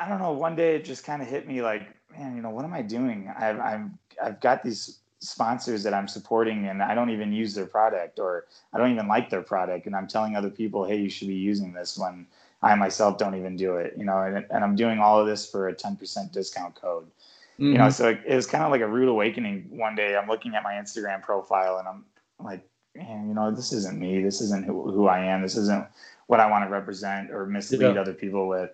I 0.00 0.08
don't 0.08 0.20
know, 0.20 0.32
one 0.32 0.56
day 0.56 0.76
it 0.76 0.84
just 0.84 1.04
kind 1.04 1.22
of 1.22 1.28
hit 1.28 1.46
me 1.46 1.62
like, 1.62 1.88
man, 2.16 2.36
you 2.36 2.42
know, 2.42 2.50
what 2.50 2.64
am 2.64 2.72
I 2.72 2.82
doing? 2.82 3.32
I've, 3.38 3.58
I'm, 3.60 3.98
I've 4.22 4.40
got 4.40 4.62
these 4.62 4.98
sponsors 5.20 5.82
that 5.82 5.92
I'm 5.92 6.08
supporting 6.08 6.66
and 6.66 6.82
I 6.82 6.94
don't 6.94 7.10
even 7.10 7.32
use 7.32 7.54
their 7.54 7.66
product 7.66 8.18
or 8.18 8.46
I 8.72 8.78
don't 8.78 8.90
even 8.90 9.06
like 9.06 9.30
their 9.30 9.42
product. 9.42 9.86
And 9.86 9.94
I'm 9.94 10.06
telling 10.06 10.36
other 10.36 10.50
people, 10.50 10.84
Hey, 10.84 10.96
you 10.96 11.10
should 11.10 11.28
be 11.28 11.34
using 11.34 11.72
this 11.72 11.98
when 11.98 12.26
I 12.62 12.74
myself 12.74 13.18
don't 13.18 13.34
even 13.36 13.56
do 13.56 13.76
it, 13.76 13.94
you 13.96 14.04
know, 14.04 14.18
and, 14.18 14.44
and 14.50 14.64
I'm 14.64 14.76
doing 14.76 14.98
all 14.98 15.18
of 15.18 15.26
this 15.26 15.50
for 15.50 15.68
a 15.68 15.74
10% 15.74 16.32
discount 16.32 16.74
code. 16.74 17.04
Mm-hmm. 17.04 17.64
You 17.72 17.78
know, 17.78 17.84
mm-hmm. 17.84 17.90
so 17.90 18.08
it, 18.08 18.20
it 18.26 18.34
was 18.34 18.46
kind 18.46 18.64
of 18.64 18.70
like 18.70 18.80
a 18.80 18.88
rude 18.88 19.08
awakening 19.08 19.66
one 19.70 19.94
day. 19.94 20.16
I'm 20.16 20.28
looking 20.28 20.54
at 20.54 20.62
my 20.62 20.74
Instagram 20.74 21.22
profile 21.22 21.78
and 21.78 21.88
I'm 21.88 22.04
like, 22.42 22.66
man, 22.94 23.28
you 23.28 23.34
know, 23.34 23.50
this 23.50 23.72
isn't 23.72 23.98
me. 23.98 24.22
This 24.22 24.40
isn't 24.40 24.64
who, 24.64 24.90
who 24.90 25.06
I 25.06 25.20
am. 25.20 25.42
This 25.42 25.56
isn't 25.56 25.86
what 26.26 26.40
I 26.40 26.50
want 26.50 26.64
to 26.64 26.70
represent 26.70 27.30
or 27.30 27.46
mislead 27.46 27.80
yeah. 27.94 28.00
other 28.00 28.14
people 28.14 28.48
with. 28.48 28.70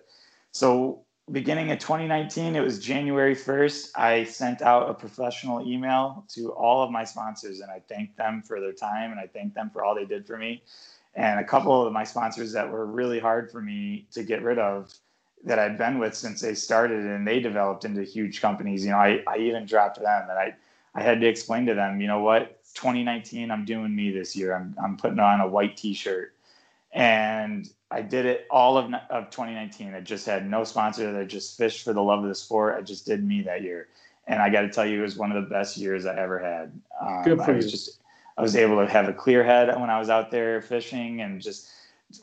So, 0.57 1.05
beginning 1.31 1.69
of 1.69 1.77
2019, 1.77 2.55
it 2.55 2.61
was 2.61 2.79
January 2.79 3.35
1st. 3.35 3.91
I 3.95 4.23
sent 4.23 4.63
out 4.63 4.89
a 4.89 4.93
professional 4.95 5.61
email 5.61 6.25
to 6.29 6.51
all 6.53 6.81
of 6.81 6.89
my 6.89 7.03
sponsors 7.03 7.59
and 7.59 7.69
I 7.69 7.79
thanked 7.87 8.17
them 8.17 8.41
for 8.41 8.59
their 8.59 8.73
time 8.73 9.11
and 9.11 9.19
I 9.19 9.27
thanked 9.27 9.53
them 9.53 9.69
for 9.69 9.85
all 9.85 9.93
they 9.93 10.05
did 10.05 10.25
for 10.25 10.35
me 10.35 10.63
and 11.13 11.39
a 11.39 11.43
couple 11.43 11.85
of 11.85 11.93
my 11.93 12.03
sponsors 12.03 12.53
that 12.53 12.71
were 12.71 12.87
really 12.87 13.19
hard 13.19 13.51
for 13.51 13.61
me 13.61 14.07
to 14.13 14.23
get 14.23 14.41
rid 14.41 14.57
of 14.57 14.91
that 15.43 15.59
I'd 15.59 15.77
been 15.77 15.99
with 15.99 16.15
since 16.15 16.41
they 16.41 16.55
started 16.55 17.05
and 17.05 17.27
they 17.27 17.39
developed 17.39 17.85
into 17.85 18.01
huge 18.01 18.41
companies. 18.41 18.83
You 18.83 18.93
know, 18.93 18.97
I, 18.97 19.21
I 19.27 19.37
even 19.37 19.67
dropped 19.67 20.01
them 20.01 20.27
and 20.27 20.39
I, 20.39 20.55
I 20.95 21.03
had 21.03 21.21
to 21.21 21.27
explain 21.27 21.67
to 21.67 21.75
them, 21.75 22.01
you 22.01 22.07
know 22.07 22.21
what, 22.21 22.63
2019, 22.73 23.51
I'm 23.51 23.63
doing 23.63 23.95
me 23.95 24.09
this 24.09 24.35
year. 24.35 24.55
I'm, 24.55 24.75
I'm 24.83 24.97
putting 24.97 25.19
on 25.19 25.39
a 25.39 25.47
white 25.47 25.77
t-shirt 25.77 26.33
and 26.97 27.69
I 27.91 28.01
did 28.01 28.25
it 28.25 28.47
all 28.49 28.75
of, 28.75 28.91
of 29.11 29.29
2019. 29.29 29.93
I 29.93 30.01
just 30.01 30.25
had 30.25 30.49
no 30.49 30.63
sponsor. 30.63 31.15
I 31.15 31.25
just 31.25 31.55
fished 31.55 31.85
for 31.85 31.93
the 31.93 32.01
love 32.01 32.23
of 32.23 32.27
the 32.27 32.33
sport. 32.35 32.75
I 32.75 32.81
just 32.81 33.05
did 33.05 33.23
me 33.23 33.43
that 33.43 33.61
year. 33.61 33.89
And 34.25 34.41
I 34.41 34.49
got 34.49 34.61
to 34.61 34.69
tell 34.69 34.85
you, 34.85 34.99
it 34.99 35.03
was 35.03 35.15
one 35.15 35.31
of 35.31 35.41
the 35.41 35.47
best 35.47 35.77
years 35.77 36.07
I 36.07 36.17
ever 36.17 36.39
had. 36.39 36.71
Um, 36.99 37.23
Good 37.23 37.37
for 37.37 37.51
I 37.51 37.55
was 37.55 37.65
you. 37.65 37.71
just, 37.71 37.99
I 38.35 38.41
was 38.41 38.55
able 38.55 38.83
to 38.83 38.91
have 38.91 39.07
a 39.07 39.13
clear 39.13 39.43
head 39.43 39.67
when 39.79 39.91
I 39.91 39.99
was 39.99 40.09
out 40.09 40.31
there 40.31 40.59
fishing 40.59 41.21
and 41.21 41.39
just 41.39 41.69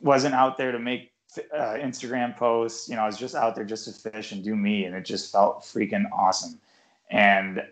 wasn't 0.03 0.35
out 0.35 0.59
there 0.59 0.73
to 0.73 0.79
make 0.81 1.13
uh, 1.57 1.75
Instagram 1.75 2.37
posts. 2.37 2.89
You 2.89 2.97
know, 2.97 3.03
I 3.03 3.07
was 3.07 3.17
just 3.17 3.37
out 3.37 3.55
there 3.55 3.65
just 3.65 3.85
to 3.85 4.11
fish 4.11 4.33
and 4.33 4.43
do 4.43 4.57
me, 4.57 4.87
and 4.87 4.97
it 4.97 5.05
just 5.05 5.31
felt 5.31 5.61
freaking 5.61 6.05
awesome. 6.13 6.59
And 7.11 7.63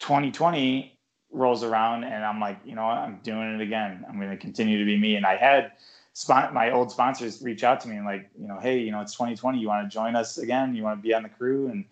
2020 0.00 0.98
rolls 1.30 1.62
around, 1.62 2.02
and 2.02 2.24
I'm 2.24 2.40
like, 2.40 2.58
you 2.64 2.74
know 2.74 2.84
what, 2.84 2.98
I'm 2.98 3.20
doing 3.22 3.54
it 3.54 3.60
again. 3.60 4.04
I'm 4.08 4.16
going 4.18 4.30
to 4.30 4.36
continue 4.36 4.76
to 4.80 4.84
be 4.84 4.98
me. 4.98 5.14
And 5.14 5.24
I 5.24 5.36
had 5.36 5.70
my 6.28 6.70
old 6.70 6.90
sponsors 6.90 7.42
reach 7.42 7.64
out 7.64 7.80
to 7.80 7.88
me 7.88 7.96
and 7.96 8.04
like, 8.04 8.28
you 8.38 8.48
know, 8.48 8.58
hey, 8.58 8.78
you 8.78 8.90
know, 8.90 9.00
it's 9.00 9.12
2020. 9.12 9.58
You 9.58 9.68
want 9.68 9.88
to 9.88 9.94
join 9.94 10.16
us 10.16 10.38
again? 10.38 10.74
You 10.74 10.82
want 10.82 10.98
to 10.98 11.02
be 11.02 11.14
on 11.14 11.22
the 11.22 11.28
crew? 11.28 11.68
And 11.68 11.84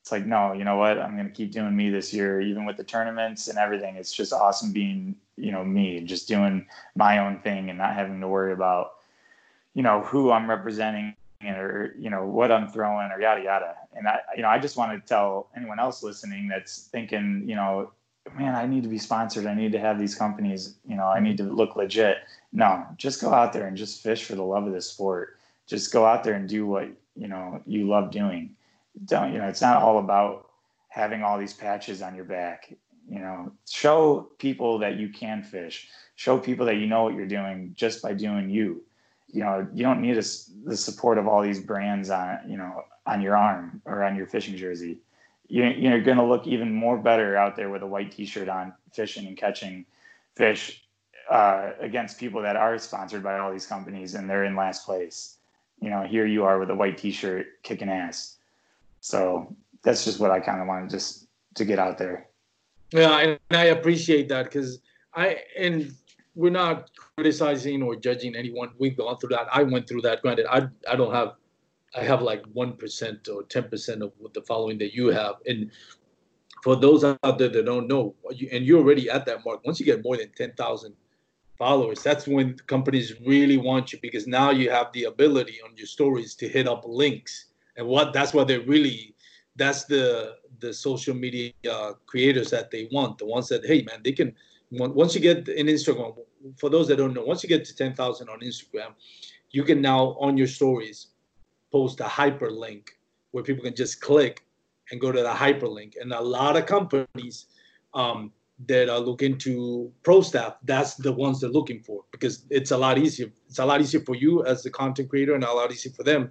it's 0.00 0.12
like, 0.12 0.26
no, 0.26 0.52
you 0.52 0.64
know 0.64 0.76
what? 0.76 0.98
I'm 0.98 1.14
going 1.16 1.28
to 1.28 1.32
keep 1.32 1.52
doing 1.52 1.76
me 1.76 1.88
this 1.88 2.12
year, 2.12 2.40
even 2.40 2.64
with 2.66 2.76
the 2.76 2.84
tournaments 2.84 3.48
and 3.48 3.58
everything. 3.58 3.96
It's 3.96 4.12
just 4.12 4.32
awesome 4.32 4.72
being, 4.72 5.16
you 5.36 5.52
know, 5.52 5.64
me, 5.64 6.00
just 6.00 6.28
doing 6.28 6.66
my 6.96 7.18
own 7.18 7.38
thing 7.40 7.70
and 7.70 7.78
not 7.78 7.94
having 7.94 8.20
to 8.20 8.28
worry 8.28 8.52
about, 8.52 8.94
you 9.74 9.82
know, 9.82 10.00
who 10.02 10.32
I'm 10.32 10.50
representing 10.50 11.14
or, 11.44 11.94
you 11.98 12.10
know, 12.10 12.26
what 12.26 12.52
I'm 12.52 12.68
throwing 12.68 13.10
or 13.10 13.20
yada, 13.20 13.42
yada. 13.42 13.76
And 13.94 14.06
I, 14.06 14.18
you 14.36 14.42
know, 14.42 14.48
I 14.48 14.58
just 14.58 14.76
want 14.76 14.92
to 14.92 15.08
tell 15.08 15.48
anyone 15.56 15.78
else 15.78 16.02
listening 16.02 16.48
that's 16.48 16.88
thinking, 16.92 17.44
you 17.46 17.54
know, 17.54 17.92
man, 18.36 18.54
I 18.54 18.66
need 18.66 18.82
to 18.82 18.88
be 18.88 18.98
sponsored. 18.98 19.46
I 19.46 19.54
need 19.54 19.72
to 19.72 19.80
have 19.80 19.98
these 19.98 20.14
companies, 20.14 20.76
you 20.86 20.96
know, 20.96 21.06
I 21.06 21.20
need 21.20 21.36
to 21.38 21.44
look 21.44 21.76
legit. 21.76 22.18
No, 22.52 22.86
just 22.96 23.20
go 23.20 23.32
out 23.32 23.52
there 23.52 23.66
and 23.66 23.76
just 23.76 24.02
fish 24.02 24.24
for 24.24 24.34
the 24.34 24.42
love 24.42 24.66
of 24.66 24.72
the 24.72 24.80
sport. 24.80 25.38
Just 25.66 25.92
go 25.92 26.06
out 26.06 26.24
there 26.24 26.34
and 26.34 26.48
do 26.48 26.66
what, 26.66 26.88
you 27.16 27.28
know, 27.28 27.62
you 27.66 27.88
love 27.88 28.10
doing 28.10 28.54
don't 29.06 29.32
you 29.32 29.38
know 29.38 29.48
it's 29.48 29.60
not 29.60 29.82
all 29.82 29.98
about 29.98 30.48
having 30.88 31.22
all 31.22 31.38
these 31.38 31.54
patches 31.54 32.02
on 32.02 32.14
your 32.14 32.24
back 32.24 32.72
you 33.08 33.18
know 33.18 33.50
show 33.68 34.28
people 34.38 34.78
that 34.78 34.96
you 34.96 35.08
can 35.08 35.42
fish 35.42 35.88
show 36.16 36.38
people 36.38 36.66
that 36.66 36.76
you 36.76 36.86
know 36.86 37.04
what 37.04 37.14
you're 37.14 37.26
doing 37.26 37.72
just 37.74 38.02
by 38.02 38.12
doing 38.12 38.50
you 38.50 38.82
you 39.28 39.42
know 39.42 39.66
you 39.72 39.82
don't 39.82 40.00
need 40.00 40.16
a, 40.16 40.22
the 40.64 40.76
support 40.76 41.18
of 41.18 41.26
all 41.26 41.42
these 41.42 41.60
brands 41.60 42.10
on 42.10 42.38
you 42.46 42.56
know 42.56 42.84
on 43.06 43.20
your 43.20 43.36
arm 43.36 43.80
or 43.86 44.02
on 44.02 44.14
your 44.14 44.26
fishing 44.26 44.56
jersey 44.56 44.98
you, 45.48 45.64
you're 45.64 46.00
going 46.00 46.18
to 46.18 46.24
look 46.24 46.46
even 46.46 46.72
more 46.72 46.96
better 46.96 47.36
out 47.36 47.56
there 47.56 47.70
with 47.70 47.82
a 47.82 47.86
white 47.86 48.12
t-shirt 48.12 48.48
on 48.48 48.72
fishing 48.92 49.26
and 49.26 49.36
catching 49.36 49.84
fish 50.34 50.84
uh, 51.30 51.70
against 51.80 52.18
people 52.18 52.42
that 52.42 52.56
are 52.56 52.78
sponsored 52.78 53.22
by 53.22 53.38
all 53.38 53.52
these 53.52 53.66
companies 53.66 54.14
and 54.14 54.28
they're 54.28 54.44
in 54.44 54.56
last 54.56 54.84
place 54.84 55.36
you 55.80 55.90
know 55.90 56.02
here 56.02 56.26
you 56.26 56.44
are 56.44 56.58
with 56.58 56.70
a 56.70 56.74
white 56.74 56.98
t-shirt 56.98 57.46
kicking 57.62 57.88
ass 57.88 58.36
so 59.02 59.54
that's 59.82 60.04
just 60.04 60.20
what 60.20 60.30
I 60.30 60.40
kind 60.40 60.60
of 60.60 60.66
wanted 60.66 60.90
just 60.90 61.26
to 61.56 61.64
get 61.64 61.78
out 61.78 61.98
there. 61.98 62.28
Yeah, 62.92 63.18
and 63.18 63.38
I 63.50 63.66
appreciate 63.66 64.28
that 64.28 64.44
because 64.44 64.78
I 65.14 65.40
and 65.58 65.94
we're 66.34 66.50
not 66.50 66.90
criticizing 66.96 67.82
or 67.82 67.96
judging 67.96 68.34
anyone. 68.36 68.70
We've 68.78 68.96
gone 68.96 69.18
through 69.18 69.30
that. 69.30 69.48
I 69.52 69.64
went 69.64 69.88
through 69.88 70.02
that. 70.02 70.22
Granted, 70.22 70.46
I 70.48 70.68
I 70.88 70.96
don't 70.96 71.12
have 71.12 71.34
I 71.94 72.02
have 72.02 72.22
like 72.22 72.44
one 72.52 72.74
percent 72.76 73.28
or 73.28 73.42
ten 73.44 73.64
percent 73.64 74.02
of 74.02 74.12
the 74.34 74.42
following 74.42 74.78
that 74.78 74.94
you 74.94 75.08
have. 75.08 75.36
And 75.46 75.70
for 76.62 76.76
those 76.76 77.04
out 77.04 77.38
there 77.38 77.48
that 77.48 77.66
don't 77.66 77.88
know, 77.88 78.14
and 78.50 78.64
you're 78.64 78.80
already 78.80 79.10
at 79.10 79.26
that 79.26 79.44
mark. 79.44 79.64
Once 79.64 79.80
you 79.80 79.86
get 79.86 80.04
more 80.04 80.16
than 80.16 80.30
ten 80.36 80.52
thousand 80.52 80.94
followers, 81.58 82.02
that's 82.02 82.26
when 82.26 82.56
companies 82.66 83.14
really 83.26 83.56
want 83.56 83.92
you 83.92 83.98
because 84.00 84.26
now 84.26 84.50
you 84.50 84.70
have 84.70 84.92
the 84.92 85.04
ability 85.04 85.58
on 85.64 85.76
your 85.76 85.86
stories 85.86 86.34
to 86.36 86.48
hit 86.48 86.66
up 86.66 86.84
links 86.86 87.46
and 87.76 87.86
what 87.86 88.12
that's 88.12 88.32
what 88.32 88.48
they 88.48 88.58
really 88.58 89.14
that's 89.56 89.84
the 89.84 90.36
the 90.60 90.72
social 90.72 91.14
media 91.14 91.52
uh, 91.70 91.92
creators 92.06 92.50
that 92.50 92.70
they 92.70 92.88
want 92.92 93.18
the 93.18 93.26
ones 93.26 93.48
that 93.48 93.64
hey 93.64 93.82
man 93.82 94.00
they 94.04 94.12
can 94.12 94.34
once 94.70 95.14
you 95.14 95.20
get 95.20 95.48
in 95.48 95.66
instagram 95.66 96.16
for 96.56 96.70
those 96.70 96.88
that 96.88 96.96
don't 96.96 97.14
know 97.14 97.24
once 97.24 97.42
you 97.42 97.48
get 97.48 97.64
to 97.64 97.76
10,000 97.76 98.28
on 98.28 98.40
instagram 98.40 98.94
you 99.50 99.64
can 99.64 99.80
now 99.80 100.16
on 100.18 100.36
your 100.36 100.46
stories 100.46 101.08
post 101.72 102.00
a 102.00 102.04
hyperlink 102.04 102.88
where 103.32 103.42
people 103.42 103.64
can 103.64 103.74
just 103.74 104.00
click 104.00 104.44
and 104.90 105.00
go 105.00 105.10
to 105.10 105.22
the 105.22 105.28
hyperlink 105.28 105.94
and 106.00 106.12
a 106.12 106.20
lot 106.20 106.56
of 106.56 106.66
companies 106.66 107.46
um, 107.94 108.30
that 108.66 108.88
are 108.88 109.00
looking 109.00 109.36
to 109.38 109.90
pro 110.02 110.20
staff 110.20 110.56
that's 110.64 110.94
the 110.94 111.12
ones 111.12 111.40
they're 111.40 111.50
looking 111.50 111.80
for 111.80 112.04
because 112.12 112.44
it's 112.50 112.70
a 112.70 112.76
lot 112.76 112.98
easier 112.98 113.28
it's 113.48 113.58
a 113.58 113.64
lot 113.64 113.80
easier 113.80 114.00
for 114.00 114.14
you 114.14 114.44
as 114.44 114.62
the 114.62 114.70
content 114.70 115.08
creator 115.08 115.34
and 115.34 115.44
a 115.44 115.52
lot 115.52 115.72
easier 115.72 115.92
for 115.92 116.04
them 116.04 116.30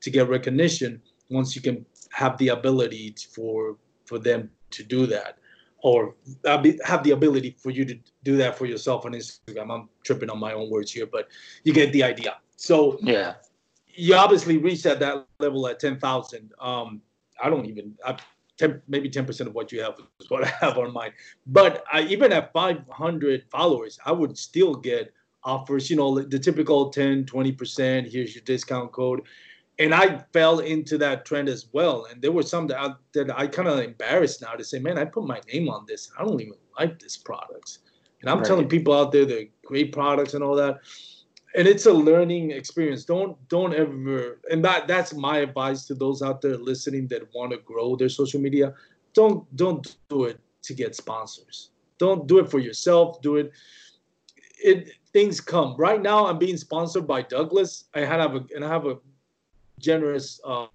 to 0.00 0.10
get 0.10 0.28
recognition 0.28 1.00
once 1.30 1.54
you 1.54 1.62
can 1.62 1.84
have 2.10 2.36
the 2.38 2.48
ability 2.48 3.14
for 3.34 3.76
for 4.06 4.18
them 4.18 4.50
to 4.70 4.82
do 4.82 5.06
that 5.06 5.38
or 5.82 6.14
have 6.44 7.04
the 7.04 7.12
ability 7.12 7.56
for 7.58 7.70
you 7.70 7.84
to 7.84 7.96
do 8.24 8.36
that 8.36 8.58
for 8.58 8.66
yourself 8.66 9.06
on 9.06 9.12
Instagram. 9.12 9.72
I'm 9.72 9.88
tripping 10.02 10.30
on 10.30 10.38
my 10.38 10.52
own 10.52 10.70
words 10.70 10.90
here, 10.90 11.06
but 11.06 11.28
you 11.62 11.72
get 11.72 11.92
the 11.92 12.02
idea. 12.02 12.36
So 12.56 12.98
yeah, 13.00 13.34
you 13.98 14.14
obviously 14.14 14.58
reached 14.58 14.86
at 14.86 15.00
that 15.00 15.26
level 15.38 15.66
at 15.66 15.80
ten 15.80 15.98
thousand. 15.98 16.52
Um, 16.60 17.02
I 17.42 17.50
don't 17.50 17.66
even 17.66 17.94
I, 18.04 18.16
10, 18.58 18.82
maybe 18.88 19.08
ten 19.08 19.26
percent 19.26 19.48
of 19.48 19.54
what 19.54 19.72
you 19.72 19.82
have 19.82 19.96
is 20.20 20.30
what 20.30 20.44
I 20.44 20.48
have 20.60 20.78
on 20.78 20.92
mine. 20.92 21.12
But 21.46 21.84
I, 21.92 22.02
even 22.02 22.32
at 22.32 22.52
five 22.52 22.82
hundred 22.90 23.44
followers, 23.50 23.98
I 24.04 24.12
would 24.12 24.36
still 24.38 24.74
get 24.74 25.12
offers. 25.44 25.90
You 25.90 25.96
know, 25.96 26.20
the 26.20 26.38
typical 26.38 26.90
10, 26.90 27.26
20 27.26 27.52
percent. 27.52 28.08
Here's 28.08 28.34
your 28.34 28.44
discount 28.44 28.92
code 28.92 29.22
and 29.78 29.94
I 29.94 30.18
fell 30.32 30.58
into 30.58 30.98
that 30.98 31.24
trend 31.24 31.48
as 31.48 31.66
well. 31.72 32.06
And 32.10 32.20
there 32.20 32.32
were 32.32 32.42
some 32.42 32.66
that 32.68 32.80
I, 32.80 32.94
that 33.12 33.38
I 33.38 33.46
kind 33.46 33.68
of 33.68 33.78
embarrassed 33.78 34.42
now 34.42 34.54
to 34.54 34.64
say, 34.64 34.78
man, 34.78 34.98
I 34.98 35.04
put 35.04 35.24
my 35.24 35.40
name 35.52 35.68
on 35.68 35.84
this. 35.86 36.10
I 36.18 36.24
don't 36.24 36.40
even 36.40 36.54
like 36.78 36.98
this 36.98 37.16
product. 37.16 37.78
And 38.20 38.28
I'm 38.28 38.38
right. 38.38 38.46
telling 38.46 38.68
people 38.68 38.92
out 38.92 39.12
there 39.12 39.24
they're 39.24 39.46
great 39.64 39.92
products 39.92 40.34
and 40.34 40.42
all 40.42 40.56
that. 40.56 40.80
And 41.54 41.66
it's 41.66 41.86
a 41.86 41.92
learning 41.92 42.50
experience. 42.50 43.04
Don't 43.04 43.36
don't 43.48 43.74
ever 43.74 44.40
and 44.50 44.64
that 44.64 44.86
that's 44.86 45.14
my 45.14 45.38
advice 45.38 45.86
to 45.86 45.94
those 45.94 46.22
out 46.22 46.42
there 46.42 46.56
listening 46.56 47.08
that 47.08 47.34
want 47.34 47.52
to 47.52 47.58
grow 47.58 47.96
their 47.96 48.08
social 48.08 48.40
media. 48.40 48.74
Don't 49.14 49.44
don't 49.56 49.96
do 50.08 50.24
it 50.24 50.38
to 50.62 50.74
get 50.74 50.94
sponsors. 50.94 51.70
Don't 51.98 52.26
do 52.26 52.38
it 52.38 52.50
for 52.50 52.58
yourself. 52.58 53.20
Do 53.22 53.36
it. 53.36 53.52
It 54.62 54.90
things 55.12 55.40
come. 55.40 55.74
Right 55.78 56.02
now, 56.02 56.26
I'm 56.26 56.38
being 56.38 56.56
sponsored 56.56 57.06
by 57.06 57.22
Douglas. 57.22 57.84
I 57.94 58.00
have 58.00 58.34
a 58.34 58.44
and 58.54 58.64
I 58.64 58.68
have 58.68 58.86
a 58.86 58.98
generous 59.78 60.40
uh, 60.44 60.66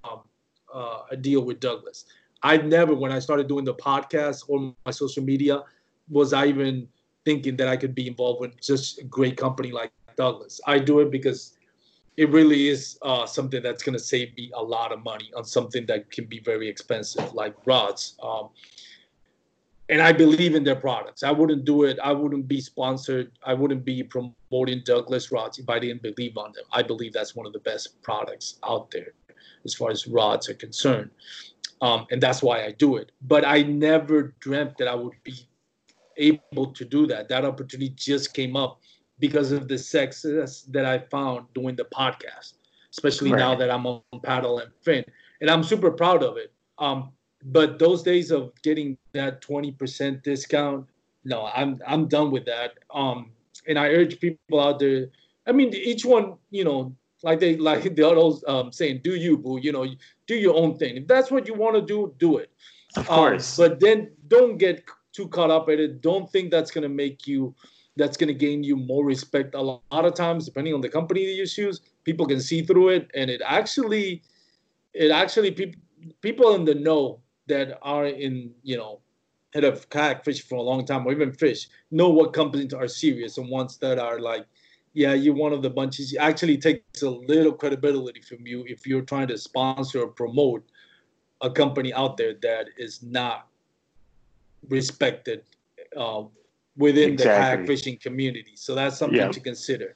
uh, 0.73 0.99
a 1.11 1.17
deal 1.17 1.41
with 1.41 1.59
Douglas. 1.59 2.05
I 2.41 2.57
never, 2.57 2.93
when 2.93 3.11
I 3.11 3.19
started 3.19 3.47
doing 3.47 3.63
the 3.63 3.75
podcast 3.75 4.43
or 4.47 4.73
my 4.85 4.91
social 4.91 5.23
media, 5.23 5.63
was 6.09 6.33
I 6.33 6.47
even 6.47 6.89
thinking 7.23 7.55
that 7.57 7.69
I 7.69 7.77
could 7.77 7.95
be 7.95 8.07
involved 8.07 8.41
with 8.41 8.59
just 8.59 8.99
a 8.99 9.03
great 9.03 9.37
company 9.37 9.71
like 9.71 9.91
Douglas. 10.15 10.61
I 10.67 10.79
do 10.79 10.99
it 10.99 11.11
because 11.11 11.57
it 12.17 12.29
really 12.29 12.67
is 12.67 12.97
uh, 13.01 13.25
something 13.25 13.61
that's 13.63 13.83
going 13.83 13.97
to 13.97 14.03
save 14.03 14.35
me 14.37 14.51
a 14.55 14.61
lot 14.61 14.91
of 14.91 15.03
money 15.03 15.31
on 15.35 15.43
something 15.43 15.85
that 15.87 16.11
can 16.11 16.25
be 16.25 16.39
very 16.39 16.67
expensive, 16.67 17.33
like 17.33 17.55
rods. 17.65 18.15
Um, 18.21 18.49
and 19.89 20.01
I 20.01 20.11
believe 20.11 20.55
in 20.55 20.63
their 20.63 20.75
products. 20.75 21.23
I 21.23 21.31
wouldn't 21.31 21.65
do 21.65 21.83
it. 21.83 21.99
I 22.03 22.13
wouldn't 22.13 22.47
be 22.47 22.61
sponsored. 22.61 23.31
I 23.43 23.53
wouldn't 23.53 23.83
be 23.83 24.03
promoting 24.03 24.81
Douglas 24.85 25.31
rods 25.31 25.59
if 25.59 25.69
I 25.69 25.79
didn't 25.79 26.01
believe 26.01 26.37
on 26.37 26.53
them. 26.53 26.63
I 26.71 26.83
believe 26.83 27.13
that's 27.13 27.35
one 27.35 27.45
of 27.45 27.53
the 27.53 27.59
best 27.59 28.01
products 28.01 28.59
out 28.63 28.91
there 28.91 29.13
as 29.65 29.73
far 29.73 29.91
as 29.91 30.07
rods 30.07 30.49
are 30.49 30.53
concerned. 30.53 31.09
Um, 31.81 32.05
and 32.11 32.21
that's 32.21 32.41
why 32.41 32.63
I 32.63 32.71
do 32.71 32.95
it. 32.97 33.11
But 33.23 33.45
I 33.45 33.63
never 33.63 34.33
dreamt 34.39 34.77
that 34.77 34.87
I 34.87 34.95
would 34.95 35.15
be 35.23 35.35
able 36.17 36.67
to 36.67 36.85
do 36.85 37.05
that. 37.07 37.27
That 37.27 37.43
opportunity 37.43 37.89
just 37.89 38.33
came 38.33 38.55
up 38.55 38.79
because 39.19 39.51
of 39.51 39.67
the 39.67 39.77
success 39.77 40.63
that 40.69 40.85
I 40.85 40.99
found 40.99 41.45
doing 41.53 41.75
the 41.75 41.85
podcast, 41.85 42.53
especially 42.91 43.31
right. 43.31 43.39
now 43.39 43.55
that 43.55 43.69
I'm 43.69 43.85
on 43.85 44.01
paddle 44.23 44.59
and 44.59 44.71
fin. 44.81 45.03
And 45.41 45.49
I'm 45.49 45.63
super 45.63 45.91
proud 45.91 46.23
of 46.23 46.37
it. 46.37 46.51
Um, 46.77 47.11
but 47.45 47.79
those 47.79 48.03
days 48.03 48.31
of 48.31 48.51
getting 48.63 48.97
that 49.13 49.41
20% 49.41 50.23
discount, 50.23 50.87
no, 51.25 51.49
I'm 51.53 51.79
I'm 51.87 52.07
done 52.07 52.31
with 52.31 52.45
that. 52.45 52.79
Um, 52.93 53.31
and 53.67 53.77
I 53.77 53.87
urge 53.89 54.19
people 54.19 54.59
out 54.59 54.79
there. 54.79 55.07
I 55.47 55.51
mean, 55.51 55.73
each 55.73 56.05
one, 56.05 56.35
you 56.51 56.63
know, 56.63 56.95
like 57.23 57.39
they 57.39 57.55
like 57.55 57.95
the 57.95 58.07
others 58.07 58.43
um, 58.47 58.71
saying, 58.71 59.01
"Do 59.03 59.15
you, 59.15 59.37
boo? 59.37 59.59
You 59.61 59.71
know, 59.71 59.85
do 60.27 60.35
your 60.35 60.55
own 60.55 60.77
thing. 60.77 60.97
If 60.97 61.07
that's 61.07 61.31
what 61.31 61.47
you 61.47 61.53
want 61.53 61.75
to 61.75 61.81
do, 61.81 62.13
do 62.17 62.37
it." 62.37 62.51
Of 62.95 63.07
course. 63.07 63.57
Um, 63.57 63.69
but 63.69 63.79
then 63.79 64.11
don't 64.27 64.57
get 64.57 64.83
too 65.13 65.27
caught 65.29 65.49
up 65.49 65.69
in 65.69 65.79
it. 65.79 66.01
Don't 66.01 66.29
think 66.31 66.51
that's 66.51 66.71
gonna 66.71 66.89
make 66.89 67.25
you, 67.25 67.55
that's 67.95 68.17
gonna 68.17 68.33
gain 68.33 68.63
you 68.63 68.75
more 68.75 69.05
respect. 69.05 69.55
A 69.55 69.61
lot, 69.61 69.81
of 69.91 70.13
times, 70.15 70.45
depending 70.45 70.73
on 70.73 70.81
the 70.81 70.89
company 70.89 71.25
that 71.25 71.33
you 71.33 71.45
choose, 71.45 71.81
people 72.03 72.25
can 72.25 72.39
see 72.39 72.63
through 72.63 72.89
it, 72.89 73.11
and 73.13 73.29
it 73.29 73.41
actually, 73.45 74.23
it 74.93 75.11
actually 75.11 75.51
people 75.51 75.81
people 76.21 76.55
in 76.55 76.65
the 76.65 76.75
know 76.75 77.19
that 77.47 77.77
are 77.81 78.05
in, 78.05 78.51
you 78.63 78.77
know, 78.77 78.99
head 79.53 79.63
of 79.63 79.89
kayak 79.89 80.25
fish 80.25 80.41
for 80.41 80.55
a 80.55 80.61
long 80.61 80.85
time 80.85 81.05
or 81.05 81.11
even 81.11 81.31
fish 81.31 81.67
know 81.91 82.09
what 82.09 82.33
companies 82.33 82.73
are 82.73 82.87
serious 82.87 83.37
and 83.37 83.49
ones 83.49 83.77
that 83.77 83.99
are 83.99 84.19
like, 84.19 84.45
yeah, 84.93 85.13
you're 85.13 85.35
one 85.35 85.53
of 85.53 85.61
the 85.61 85.69
bunches. 85.69 86.13
It 86.13 86.17
actually 86.17 86.57
takes 86.57 87.01
a 87.03 87.09
little 87.09 87.53
credibility 87.53 88.21
from 88.21 88.45
you 88.45 88.63
if 88.67 88.85
you're 88.87 89.01
trying 89.01 89.27
to 89.27 89.37
sponsor 89.37 90.01
or 90.01 90.07
promote 90.07 90.63
a 91.41 91.49
company 91.49 91.93
out 91.93 92.17
there 92.17 92.33
that 92.41 92.67
is 92.77 93.03
not 93.03 93.47
respected 94.69 95.43
uh, 95.97 96.23
within 96.77 97.13
exactly. 97.13 97.23
the 97.23 97.57
kayak 97.57 97.67
fishing 97.67 97.97
community. 97.97 98.53
So 98.55 98.75
that's 98.75 98.97
something 98.97 99.31
to 99.31 99.39
consider. 99.39 99.95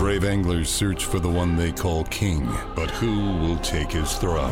Brave 0.00 0.24
anglers 0.24 0.70
search 0.70 1.04
for 1.04 1.20
the 1.20 1.28
one 1.28 1.56
they 1.56 1.72
call 1.72 2.04
king, 2.04 2.48
but 2.74 2.90
who 2.90 3.36
will 3.36 3.58
take 3.58 3.92
his 3.92 4.14
throne? 4.14 4.50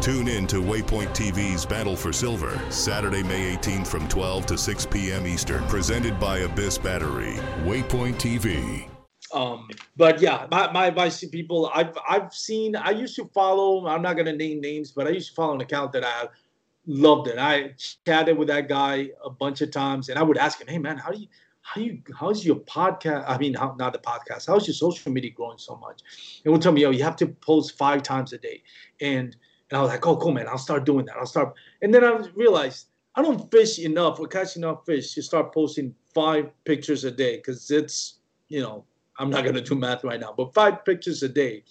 Tune 0.00 0.28
in 0.28 0.46
to 0.46 0.62
Waypoint 0.62 1.08
TV's 1.08 1.66
Battle 1.66 1.96
for 1.96 2.12
Silver, 2.12 2.60
Saturday, 2.70 3.24
May 3.24 3.56
18th 3.56 3.88
from 3.88 4.06
12 4.06 4.46
to 4.46 4.56
6 4.56 4.86
p.m. 4.86 5.26
Eastern, 5.26 5.64
presented 5.64 6.20
by 6.20 6.38
Abyss 6.38 6.78
Battery. 6.78 7.34
Waypoint 7.64 8.14
TV. 8.14 8.88
Um, 9.32 9.68
but 9.96 10.20
yeah, 10.20 10.46
my, 10.52 10.70
my 10.70 10.86
advice 10.86 11.18
to 11.20 11.26
people, 11.26 11.72
I've 11.74 11.98
I've 12.08 12.32
seen, 12.32 12.76
I 12.76 12.90
used 12.90 13.16
to 13.16 13.24
follow, 13.34 13.88
I'm 13.88 14.00
not 14.00 14.16
gonna 14.16 14.36
name 14.36 14.60
names, 14.60 14.92
but 14.92 15.08
I 15.08 15.10
used 15.10 15.30
to 15.30 15.34
follow 15.34 15.54
an 15.54 15.60
account 15.60 15.90
that 15.92 16.04
I 16.04 16.28
loved 16.86 17.28
it. 17.28 17.38
I 17.38 17.74
chatted 18.06 18.36
with 18.36 18.48
that 18.48 18.68
guy 18.68 19.10
a 19.22 19.30
bunch 19.30 19.60
of 19.62 19.70
times, 19.70 20.08
and 20.08 20.18
I 20.18 20.22
would 20.22 20.38
ask 20.38 20.60
him, 20.60 20.66
"Hey 20.66 20.78
man, 20.78 20.98
how 20.98 21.10
do 21.10 21.18
you 21.18 21.28
how 21.62 21.80
you 21.80 22.02
how's 22.18 22.44
your 22.44 22.56
podcast? 22.56 23.24
I 23.26 23.38
mean, 23.38 23.54
how, 23.54 23.74
not 23.78 23.92
the 23.92 23.98
podcast. 23.98 24.46
How's 24.46 24.66
your 24.66 24.74
social 24.74 25.12
media 25.12 25.30
growing 25.30 25.58
so 25.58 25.76
much?" 25.76 26.00
And 26.44 26.52
would 26.52 26.62
tell 26.62 26.72
me, 26.72 26.82
"Yo, 26.82 26.90
you 26.90 27.02
have 27.04 27.16
to 27.16 27.26
post 27.26 27.76
five 27.76 28.02
times 28.02 28.32
a 28.32 28.38
day," 28.38 28.62
and 29.00 29.36
and 29.70 29.78
I 29.78 29.80
was 29.80 29.90
like, 29.90 30.06
"Oh, 30.06 30.16
cool, 30.16 30.32
man. 30.32 30.48
I'll 30.48 30.58
start 30.58 30.84
doing 30.84 31.06
that. 31.06 31.16
I'll 31.16 31.26
start." 31.26 31.54
And 31.82 31.92
then 31.92 32.04
I 32.04 32.10
realized 32.34 32.88
I 33.14 33.22
don't 33.22 33.50
fish 33.50 33.78
enough 33.78 34.18
or 34.20 34.26
catch 34.26 34.56
enough 34.56 34.84
fish 34.84 35.14
to 35.14 35.22
start 35.22 35.52
posting 35.54 35.94
five 36.14 36.50
pictures 36.64 37.04
a 37.04 37.10
day 37.10 37.36
because 37.36 37.70
it's 37.70 38.18
you 38.48 38.60
know 38.60 38.84
I'm 39.18 39.30
not 39.30 39.44
gonna 39.44 39.60
do 39.60 39.74
math 39.74 40.04
right 40.04 40.20
now, 40.20 40.34
but 40.36 40.52
five 40.52 40.84
pictures 40.84 41.22
a 41.22 41.28
day. 41.28 41.64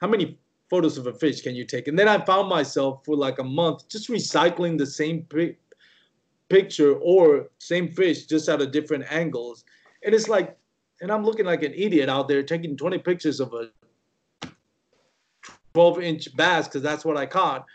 How 0.00 0.08
many 0.08 0.38
photos 0.70 0.96
of 0.96 1.06
a 1.06 1.12
fish 1.12 1.42
can 1.42 1.54
you 1.54 1.64
take? 1.64 1.88
And 1.88 1.98
then 1.98 2.08
I 2.08 2.24
found 2.24 2.48
myself 2.48 3.04
for 3.04 3.16
like 3.16 3.40
a 3.40 3.44
month 3.44 3.88
just 3.88 4.08
recycling 4.08 4.78
the 4.78 4.86
same 4.86 5.26
picture 6.48 6.94
or 6.94 7.48
same 7.58 7.88
fish 7.88 8.26
just 8.26 8.48
out 8.48 8.62
of 8.62 8.72
different 8.72 9.04
angles. 9.10 9.64
And 10.04 10.14
it's 10.14 10.28
like, 10.28 10.56
and 11.00 11.10
I'm 11.10 11.24
looking 11.24 11.46
like 11.46 11.62
an 11.62 11.72
idiot 11.74 12.08
out 12.08 12.28
there 12.28 12.42
taking 12.42 12.76
20 12.76 12.98
pictures 12.98 13.40
of 13.40 13.52
a 13.54 13.70
12 15.74 16.00
inch 16.00 16.36
bass 16.36 16.68
because 16.68 16.82
that's 16.82 17.04
what 17.04 17.16
I 17.16 17.26
caught. 17.26 17.66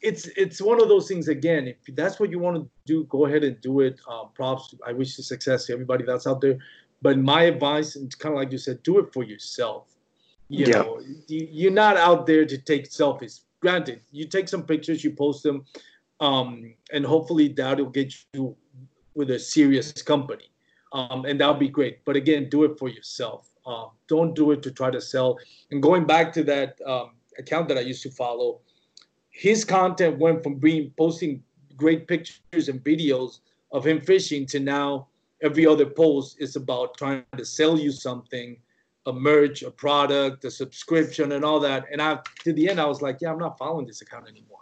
It's 0.00 0.26
it's 0.36 0.60
one 0.60 0.82
of 0.82 0.88
those 0.88 1.08
things 1.08 1.28
again. 1.28 1.66
If 1.68 1.96
that's 1.96 2.20
what 2.20 2.30
you 2.30 2.38
want 2.38 2.56
to 2.56 2.68
do, 2.84 3.04
go 3.04 3.24
ahead 3.24 3.42
and 3.42 3.58
do 3.62 3.80
it. 3.80 3.98
Uh, 4.06 4.24
props. 4.24 4.74
I 4.86 4.92
wish 4.92 5.16
you 5.16 5.24
success 5.24 5.66
to 5.66 5.72
everybody 5.72 6.04
that's 6.04 6.26
out 6.26 6.42
there. 6.42 6.58
But 7.00 7.18
my 7.18 7.44
advice, 7.44 7.96
and 7.96 8.16
kind 8.18 8.34
of 8.34 8.38
like 8.38 8.52
you 8.52 8.58
said, 8.58 8.82
do 8.82 8.98
it 8.98 9.12
for 9.12 9.24
yourself. 9.24 9.93
You 10.48 10.66
yeah. 10.66 10.72
know, 10.82 11.00
you're 11.26 11.72
not 11.72 11.96
out 11.96 12.26
there 12.26 12.44
to 12.44 12.58
take 12.58 12.90
selfies. 12.90 13.40
Granted, 13.60 14.00
you 14.12 14.26
take 14.26 14.48
some 14.48 14.62
pictures, 14.62 15.02
you 15.02 15.10
post 15.12 15.42
them, 15.42 15.64
um, 16.20 16.74
and 16.92 17.04
hopefully 17.04 17.48
that'll 17.48 17.86
get 17.86 18.14
you 18.32 18.54
with 19.14 19.30
a 19.30 19.38
serious 19.38 19.92
company, 20.02 20.50
um, 20.92 21.24
and 21.24 21.40
that'll 21.40 21.54
be 21.54 21.68
great. 21.68 22.04
But 22.04 22.16
again, 22.16 22.48
do 22.50 22.64
it 22.64 22.78
for 22.78 22.88
yourself. 22.88 23.50
Um, 23.66 23.90
don't 24.08 24.34
do 24.34 24.50
it 24.50 24.62
to 24.64 24.70
try 24.70 24.90
to 24.90 25.00
sell. 25.00 25.38
And 25.70 25.82
going 25.82 26.06
back 26.06 26.32
to 26.34 26.44
that 26.44 26.78
um, 26.86 27.12
account 27.38 27.68
that 27.68 27.78
I 27.78 27.80
used 27.80 28.02
to 28.02 28.10
follow, 28.10 28.60
his 29.30 29.64
content 29.64 30.18
went 30.18 30.42
from 30.42 30.56
being 30.56 30.92
posting 30.98 31.42
great 31.76 32.06
pictures 32.06 32.68
and 32.68 32.84
videos 32.84 33.38
of 33.72 33.86
him 33.86 34.00
fishing 34.00 34.46
to 34.46 34.60
now 34.60 35.08
every 35.42 35.66
other 35.66 35.86
post 35.86 36.36
is 36.38 36.56
about 36.56 36.96
trying 36.96 37.24
to 37.36 37.44
sell 37.44 37.78
you 37.78 37.90
something 37.90 38.56
a 39.06 39.12
merch, 39.12 39.62
a 39.62 39.70
product, 39.70 40.44
a 40.44 40.50
subscription, 40.50 41.32
and 41.32 41.44
all 41.44 41.60
that. 41.60 41.86
And 41.92 42.00
I, 42.00 42.18
to 42.44 42.52
the 42.52 42.68
end, 42.68 42.80
I 42.80 42.86
was 42.86 43.02
like, 43.02 43.18
yeah, 43.20 43.30
I'm 43.30 43.38
not 43.38 43.58
following 43.58 43.86
this 43.86 44.00
account 44.00 44.28
anymore. 44.28 44.60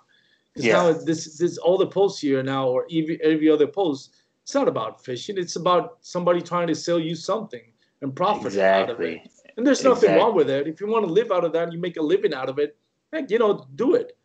Because 0.53 0.67
yeah. 0.67 0.73
now 0.75 0.93
this, 0.93 1.39
this, 1.39 1.59
all 1.59 1.79
the 1.79 1.87
posts 1.87 2.21
here 2.21 2.43
now, 2.43 2.69
or 2.69 2.85
every, 2.93 3.21
every 3.23 3.49
other 3.49 3.67
post, 3.67 4.17
it's 4.43 4.55
not 4.55 4.69
about 4.69 5.05
fishing. 5.05 5.39
It's 5.39 5.57
about 5.57 5.99
somebody 6.01 6.43
trying 6.43 6.67
to 6.67 6.75
sell 6.75 6.99
you 6.99 7.15
something 7.15 7.63
and 8.03 8.15
profit 8.15 8.47
exactly. 8.47 8.83
out 8.83 8.91
of 8.91 9.01
it. 9.01 9.31
And 9.57 9.67
there's 9.67 9.85
nothing 9.85 10.11
exactly. 10.11 10.21
wrong 10.21 10.35
with 10.35 10.51
it. 10.51 10.67
If 10.67 10.81
you 10.81 10.89
want 10.89 11.07
to 11.07 11.13
live 11.13 11.31
out 11.31 11.45
of 11.45 11.53
that, 11.53 11.73
you 11.73 11.79
make 11.79 11.97
a 11.97 12.03
living 12.03 12.35
out 12.35 12.49
of 12.49 12.59
it. 12.59 12.77
Heck, 13.13 13.31
you 13.31 13.39
know, 13.39 13.67
do 13.77 13.95
it. 13.95 14.17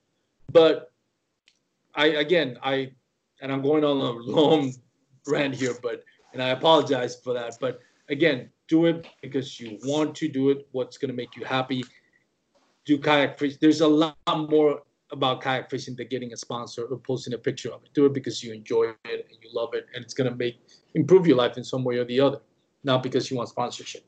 But 0.51 0.91
I, 1.93 2.07
again, 2.07 2.57
I, 2.63 2.91
and 3.41 3.51
I'm 3.51 3.61
going 3.61 3.83
on 3.83 3.97
a 3.97 4.11
long 4.31 4.73
rant 5.27 5.53
here, 5.53 5.75
but, 5.81 6.03
and 6.33 6.41
I 6.41 6.49
apologize 6.49 7.15
for 7.15 7.33
that. 7.33 7.57
But 7.59 7.79
again, 8.09 8.49
do 8.67 8.85
it 8.85 9.07
because 9.21 9.59
you 9.59 9.77
want 9.83 10.15
to 10.15 10.27
do 10.27 10.49
it, 10.49 10.67
what's 10.71 10.97
going 10.97 11.09
to 11.09 11.15
make 11.15 11.35
you 11.35 11.45
happy. 11.45 11.83
Do 12.85 12.97
kayak 12.97 13.37
fishing. 13.37 13.57
There's 13.61 13.81
a 13.81 13.87
lot 13.87 14.17
more 14.49 14.81
about 15.11 15.41
kayak 15.41 15.69
fishing 15.69 15.95
than 15.95 16.07
getting 16.07 16.33
a 16.33 16.37
sponsor 16.37 16.85
or 16.85 16.97
posting 16.97 17.33
a 17.33 17.37
picture 17.37 17.71
of 17.71 17.83
it. 17.83 17.89
Do 17.93 18.05
it 18.05 18.13
because 18.13 18.43
you 18.43 18.53
enjoy 18.53 18.93
it 19.05 19.27
and 19.29 19.37
you 19.41 19.49
love 19.53 19.73
it, 19.73 19.87
and 19.93 20.03
it's 20.03 20.13
going 20.13 20.29
to 20.29 20.35
make 20.35 20.59
improve 20.95 21.27
your 21.27 21.37
life 21.37 21.57
in 21.57 21.63
some 21.63 21.83
way 21.83 21.97
or 21.97 22.05
the 22.05 22.19
other, 22.19 22.39
not 22.83 23.03
because 23.03 23.29
you 23.29 23.37
want 23.37 23.49
sponsorship. 23.49 24.03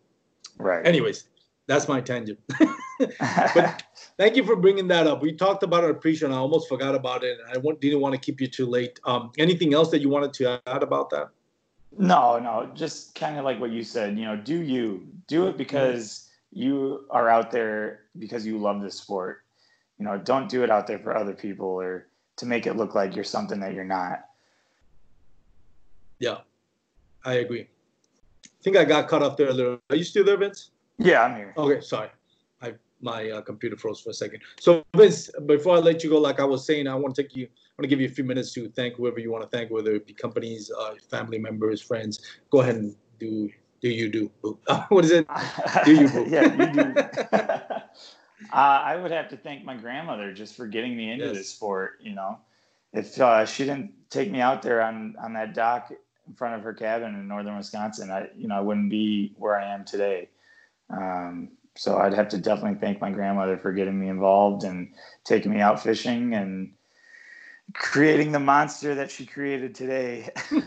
Right. 0.58 0.86
Anyways, 0.86 1.26
that's 1.68 1.88
my 1.88 2.02
tangent. 2.02 2.40
but 3.30 3.84
thank 4.18 4.36
you 4.36 4.44
for 4.44 4.56
bringing 4.56 4.88
that 4.88 5.08
up. 5.08 5.22
We 5.22 5.34
talked 5.34 5.64
about 5.64 5.84
our 5.84 5.94
pre 5.94 6.20
and 6.24 6.34
I 6.34 6.38
almost 6.38 6.68
forgot 6.68 6.96
about 6.96 7.24
it. 7.24 7.38
I 7.48 7.54
didn't 7.80 8.02
want 8.02 8.14
to 8.14 8.20
keep 8.20 8.42
you 8.42 8.48
too 8.48 8.66
late. 8.66 9.00
Um, 9.06 9.32
anything 9.38 9.74
else 9.74 9.92
that 9.92 10.02
you 10.02 10.10
wanted 10.10 10.34
to 10.34 10.62
add 10.68 10.84
about 10.84 11.10
that? 11.12 11.30
No, 11.98 12.40
no, 12.40 12.70
just 12.76 13.16
kind 13.16 13.38
of 13.38 13.46
like 13.46 13.60
what 13.60 13.72
you 13.72 13.84
said, 13.84 14.18
you 14.18 14.26
know, 14.26 14.36
do 14.36 14.62
you 14.62 15.08
do 15.28 15.48
it 15.48 15.58
because 15.58 16.30
you 16.52 17.06
are 17.10 17.30
out 17.30 17.52
there 17.52 18.02
because 18.18 18.46
you 18.46 18.58
love 18.58 18.82
the 18.82 18.92
sport. 18.92 19.44
You 19.98 20.06
know, 20.06 20.18
don't 20.18 20.50
do 20.50 20.64
it 20.64 20.70
out 20.70 20.88
there 20.88 21.00
for 21.00 21.16
other 21.16 21.34
people 21.34 21.68
or 21.68 22.08
to 22.38 22.46
make 22.46 22.66
it 22.66 22.76
look 22.76 22.96
like 22.96 23.16
you're 23.16 23.26
something 23.26 23.60
that 23.60 23.74
you're 23.74 23.84
not. 23.84 24.26
Yeah, 26.20 26.38
I 27.26 27.36
agree. 27.36 27.68
I 28.46 28.64
think 28.64 28.78
I 28.78 28.86
got 28.86 29.08
cut 29.08 29.22
off 29.22 29.38
there 29.38 29.50
a 29.50 29.54
little. 29.54 29.80
Are 29.90 29.96
you 29.96 30.04
still 30.04 30.24
there, 30.24 30.38
Vince? 30.38 30.72
Yeah, 30.98 31.24
I'm 31.24 31.36
here. 31.36 31.54
Okay, 31.58 31.82
sorry 31.82 32.10
I 32.62 32.74
my 33.02 33.30
uh, 33.30 33.42
computer 33.42 33.78
froze 33.78 34.02
for 34.02 34.10
a 34.10 34.14
second. 34.14 34.42
So 34.60 34.84
Vince, 34.96 35.30
before 35.46 35.78
I 35.78 35.80
let 35.80 36.04
you 36.04 36.10
go, 36.10 36.20
like 36.20 36.40
I 36.40 36.46
was 36.46 36.66
saying, 36.66 36.88
I 36.88 36.96
want 36.96 37.16
to 37.16 37.24
take 37.24 37.36
you, 37.36 37.48
want 37.80 37.86
to 37.86 37.96
give 37.96 38.02
you 38.02 38.08
a 38.08 38.12
few 38.12 38.26
minutes 38.26 38.52
to 38.52 38.68
thank 38.68 38.96
whoever 38.96 39.20
you 39.20 39.32
want 39.32 39.50
to 39.50 39.58
thank, 39.58 39.72
whether 39.72 39.96
it 39.96 40.06
be 40.06 40.12
companies, 40.12 40.70
uh, 40.78 40.96
family 41.10 41.40
members, 41.40 41.82
friends. 41.82 42.20
Go 42.52 42.60
ahead 42.60 42.76
and 42.76 42.94
do 43.22 43.50
do 43.82 43.88
you 43.88 44.10
do? 44.10 44.30
what 44.90 45.06
is 45.06 45.12
it? 45.12 45.26
Do 45.86 45.96
you? 45.96 46.10
Boo? 46.10 46.26
yeah, 46.28 46.54
you 46.54 46.74
do. 46.74 46.94
uh, 47.32 47.82
I 48.52 48.98
would 48.98 49.12
have 49.12 49.30
to 49.30 49.38
thank 49.38 49.64
my 49.64 49.78
grandmother 49.78 50.34
just 50.34 50.58
for 50.58 50.68
getting 50.68 50.98
me 50.98 51.12
into 51.12 51.28
yes. 51.28 51.38
this 51.38 51.50
sport. 51.50 52.00
You 52.02 52.16
know, 52.16 52.40
if 52.92 53.18
uh, 53.22 53.46
she 53.46 53.64
didn't 53.64 53.94
take 54.10 54.30
me 54.30 54.42
out 54.42 54.62
there 54.62 54.82
on 54.82 55.16
on 55.24 55.32
that 55.32 55.54
dock 55.54 55.94
in 56.28 56.34
front 56.34 56.56
of 56.56 56.62
her 56.64 56.74
cabin 56.74 57.16
in 57.16 57.30
northern 57.30 57.56
Wisconsin, 57.56 58.12
I 58.12 58.28
you 58.36 58.50
know 58.50 58.58
I 58.58 58.60
wouldn't 58.60 58.90
be 58.90 59.34
where 59.38 59.58
I 59.58 59.74
am 59.74 59.86
today. 59.86 60.28
Um, 60.90 61.52
so 61.78 61.98
I'd 61.98 62.14
have 62.14 62.28
to 62.30 62.38
definitely 62.38 62.82
thank 62.82 63.00
my 63.00 63.12
grandmother 63.12 63.58
for 63.58 63.72
getting 63.72 63.98
me 63.98 64.10
involved 64.10 64.66
and 64.66 64.94
taking 65.24 65.54
me 65.54 65.62
out 65.62 65.82
fishing 65.82 66.34
and 66.34 66.74
creating 67.74 68.32
the 68.32 68.40
monster 68.40 68.96
that 68.96 69.12
she 69.12 69.26
created 69.26 69.76
today. 69.76 70.30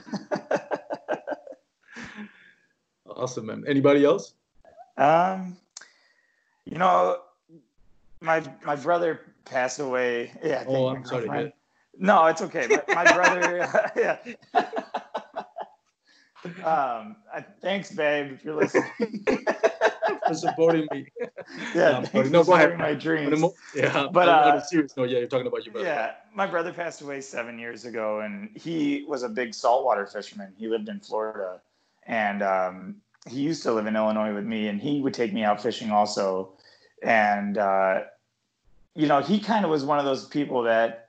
awesome, 3.06 3.46
man. 3.46 3.64
Anybody 3.66 4.04
else? 4.04 4.34
Um, 4.96 5.56
you 6.64 6.78
know, 6.78 7.18
my 8.20 8.42
my 8.64 8.76
brother 8.76 9.20
passed 9.44 9.78
away. 9.80 10.32
Yeah. 10.42 10.64
Oh, 10.66 10.88
I'm 10.88 11.04
sorry. 11.04 11.52
No, 11.98 12.26
it's 12.26 12.40
okay. 12.42 12.66
My, 12.68 13.04
my 13.04 13.12
brother. 13.12 13.92
yeah. 13.96 14.16
um, 16.64 17.16
thanks, 17.60 17.92
babe, 17.92 18.32
if 18.32 18.44
you're 18.44 18.56
listening 18.56 19.24
for 20.26 20.34
supporting 20.34 20.88
me. 20.90 21.06
Yeah, 21.74 22.04
no, 22.12 22.22
no 22.22 22.44
go 22.44 22.54
ahead. 22.54 22.78
My 22.78 22.94
dreams. 22.94 23.42
yeah, 23.74 24.08
but 24.12 24.28
uh, 24.28 24.50
on 24.52 24.58
a 24.58 24.64
serious 24.64 24.96
note, 24.96 25.10
yeah, 25.10 25.18
you're 25.18 25.28
talking 25.28 25.46
about 25.46 25.64
your 25.64 25.72
brother. 25.72 25.86
Yeah, 25.86 26.12
my 26.34 26.46
brother 26.46 26.72
passed 26.72 27.00
away 27.00 27.20
seven 27.20 27.58
years 27.58 27.84
ago, 27.84 28.20
and 28.20 28.50
he 28.54 29.04
was 29.08 29.22
a 29.22 29.28
big 29.28 29.54
saltwater 29.54 30.06
fisherman. 30.06 30.52
He 30.56 30.68
lived 30.68 30.88
in 30.88 31.00
Florida, 31.00 31.60
and 32.06 32.42
um, 32.42 32.96
he 33.28 33.40
used 33.40 33.62
to 33.64 33.72
live 33.72 33.86
in 33.86 33.96
Illinois 33.96 34.34
with 34.34 34.44
me, 34.44 34.68
and 34.68 34.80
he 34.80 35.00
would 35.00 35.14
take 35.14 35.32
me 35.32 35.44
out 35.44 35.62
fishing 35.62 35.90
also. 35.90 36.52
And 37.02 37.58
uh, 37.58 38.02
you 38.94 39.06
know, 39.06 39.20
he 39.20 39.40
kind 39.40 39.64
of 39.64 39.70
was 39.70 39.84
one 39.84 39.98
of 39.98 40.04
those 40.04 40.26
people 40.26 40.62
that 40.62 41.08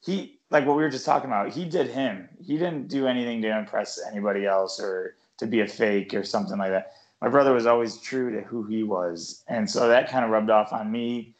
he 0.00 0.38
like 0.50 0.66
what 0.66 0.76
we 0.76 0.82
were 0.82 0.90
just 0.90 1.06
talking 1.06 1.30
about. 1.30 1.50
He 1.50 1.64
did 1.64 1.88
him. 1.88 2.28
He 2.44 2.58
didn't 2.58 2.88
do 2.88 3.06
anything 3.06 3.40
to 3.42 3.58
impress 3.58 4.00
anybody 4.06 4.46
else 4.46 4.78
or 4.78 5.16
to 5.38 5.46
be 5.46 5.60
a 5.60 5.66
fake 5.66 6.12
or 6.14 6.24
something 6.24 6.58
like 6.58 6.70
that 6.70 6.92
my 7.22 7.28
brother 7.28 7.54
was 7.54 7.66
always 7.66 7.98
true 7.98 8.32
to 8.32 8.40
who 8.40 8.64
he 8.64 8.82
was. 8.82 9.44
And 9.46 9.70
so 9.70 9.86
that 9.86 10.10
kind 10.10 10.24
of 10.24 10.32
rubbed 10.32 10.50
off 10.50 10.72
on 10.72 10.90
me. 10.90 11.36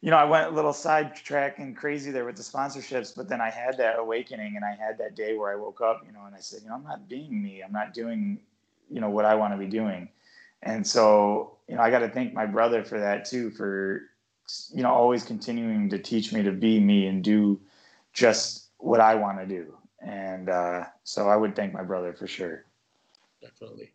You 0.00 0.10
know, 0.10 0.16
I 0.16 0.24
went 0.24 0.46
a 0.46 0.50
little 0.50 0.72
sidetrack 0.72 1.58
and 1.58 1.76
crazy 1.76 2.10
there 2.10 2.24
with 2.24 2.36
the 2.36 2.42
sponsorships, 2.42 3.14
but 3.14 3.28
then 3.28 3.38
I 3.38 3.50
had 3.50 3.76
that 3.76 3.98
awakening 3.98 4.56
and 4.56 4.64
I 4.64 4.74
had 4.74 4.96
that 4.98 5.14
day 5.14 5.36
where 5.36 5.52
I 5.52 5.56
woke 5.56 5.82
up, 5.82 6.00
you 6.06 6.12
know, 6.12 6.24
and 6.26 6.34
I 6.34 6.40
said, 6.40 6.62
you 6.62 6.70
know, 6.70 6.76
I'm 6.76 6.82
not 6.82 7.10
being 7.10 7.42
me. 7.42 7.62
I'm 7.62 7.72
not 7.72 7.92
doing, 7.92 8.40
you 8.90 9.02
know, 9.02 9.10
what 9.10 9.26
I 9.26 9.34
want 9.34 9.52
to 9.52 9.58
be 9.58 9.66
doing. 9.66 10.08
And 10.62 10.84
so, 10.84 11.58
you 11.68 11.76
know, 11.76 11.82
I 11.82 11.90
got 11.90 11.98
to 11.98 12.08
thank 12.08 12.32
my 12.32 12.46
brother 12.46 12.82
for 12.82 12.98
that 12.98 13.26
too, 13.26 13.50
for, 13.50 14.00
you 14.74 14.82
know, 14.82 14.90
always 14.90 15.24
continuing 15.24 15.90
to 15.90 15.98
teach 15.98 16.32
me 16.32 16.42
to 16.42 16.52
be 16.52 16.80
me 16.80 17.06
and 17.06 17.22
do 17.22 17.60
just 18.14 18.70
what 18.78 19.00
I 19.00 19.16
want 19.16 19.40
to 19.40 19.46
do. 19.46 19.76
And 20.00 20.48
uh, 20.48 20.84
so 21.04 21.28
I 21.28 21.36
would 21.36 21.54
thank 21.54 21.74
my 21.74 21.82
brother 21.82 22.14
for 22.14 22.26
sure. 22.26 22.64
Definitely. 23.42 23.92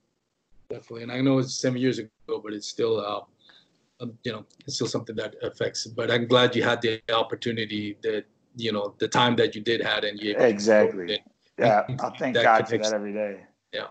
Definitely. 0.69 1.03
And 1.03 1.11
I 1.11 1.21
know 1.21 1.39
it's 1.39 1.55
seven 1.55 1.79
years 1.79 1.99
ago, 1.99 2.41
but 2.43 2.53
it's 2.53 2.67
still, 2.67 2.99
uh, 2.99 4.05
you 4.23 4.31
know, 4.31 4.45
it's 4.65 4.75
still 4.75 4.87
something 4.87 5.15
that 5.15 5.35
affects. 5.41 5.87
But 5.87 6.11
I'm 6.11 6.27
glad 6.27 6.55
you 6.55 6.63
had 6.63 6.81
the 6.81 7.01
opportunity 7.13 7.97
that, 8.03 8.25
you 8.55 8.71
know, 8.71 8.95
the 8.99 9.07
time 9.07 9.35
that 9.37 9.55
you 9.55 9.61
did 9.61 9.81
had 9.81 10.03
and 10.03 10.19
you 10.19 10.35
exactly. 10.37 11.23
Yeah, 11.57 11.85
I 11.99 12.09
thank 12.17 12.35
God 12.35 12.67
for 12.67 12.77
that 12.77 12.93
every 12.93 13.13
day. 13.13 13.39
Yeah. 13.73 13.87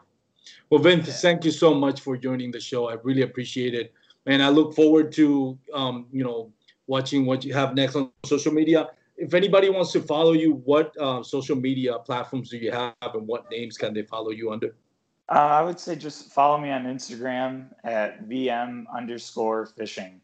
Well, 0.70 0.80
Vince, 0.80 1.08
yeah. 1.08 1.14
thank 1.14 1.44
you 1.44 1.50
so 1.50 1.74
much 1.74 2.00
for 2.00 2.16
joining 2.16 2.52
the 2.52 2.60
show. 2.60 2.88
I 2.88 2.94
really 3.02 3.22
appreciate 3.22 3.74
it, 3.74 3.92
and 4.26 4.42
I 4.42 4.48
look 4.50 4.74
forward 4.74 5.10
to, 5.12 5.58
um, 5.74 6.06
you 6.12 6.22
know, 6.22 6.52
watching 6.86 7.26
what 7.26 7.44
you 7.44 7.52
have 7.54 7.74
next 7.74 7.96
on 7.96 8.12
social 8.24 8.52
media. 8.52 8.88
If 9.16 9.34
anybody 9.34 9.70
wants 9.70 9.90
to 9.92 10.00
follow 10.00 10.32
you, 10.32 10.62
what 10.64 10.96
uh, 11.00 11.22
social 11.22 11.56
media 11.56 11.98
platforms 11.98 12.50
do 12.50 12.58
you 12.58 12.70
have, 12.70 12.94
and 13.02 13.26
what 13.26 13.50
names 13.50 13.76
can 13.76 13.92
they 13.92 14.02
follow 14.02 14.30
you 14.30 14.52
under? 14.52 14.76
Uh, 15.28 15.58
I 15.58 15.62
would 15.62 15.80
say 15.80 15.96
just 15.96 16.32
follow 16.32 16.58
me 16.58 16.70
on 16.70 16.84
Instagram 16.84 17.66
at 17.82 18.28
VM 18.28 18.84
underscore 18.94 19.66
fishing. 19.66 20.20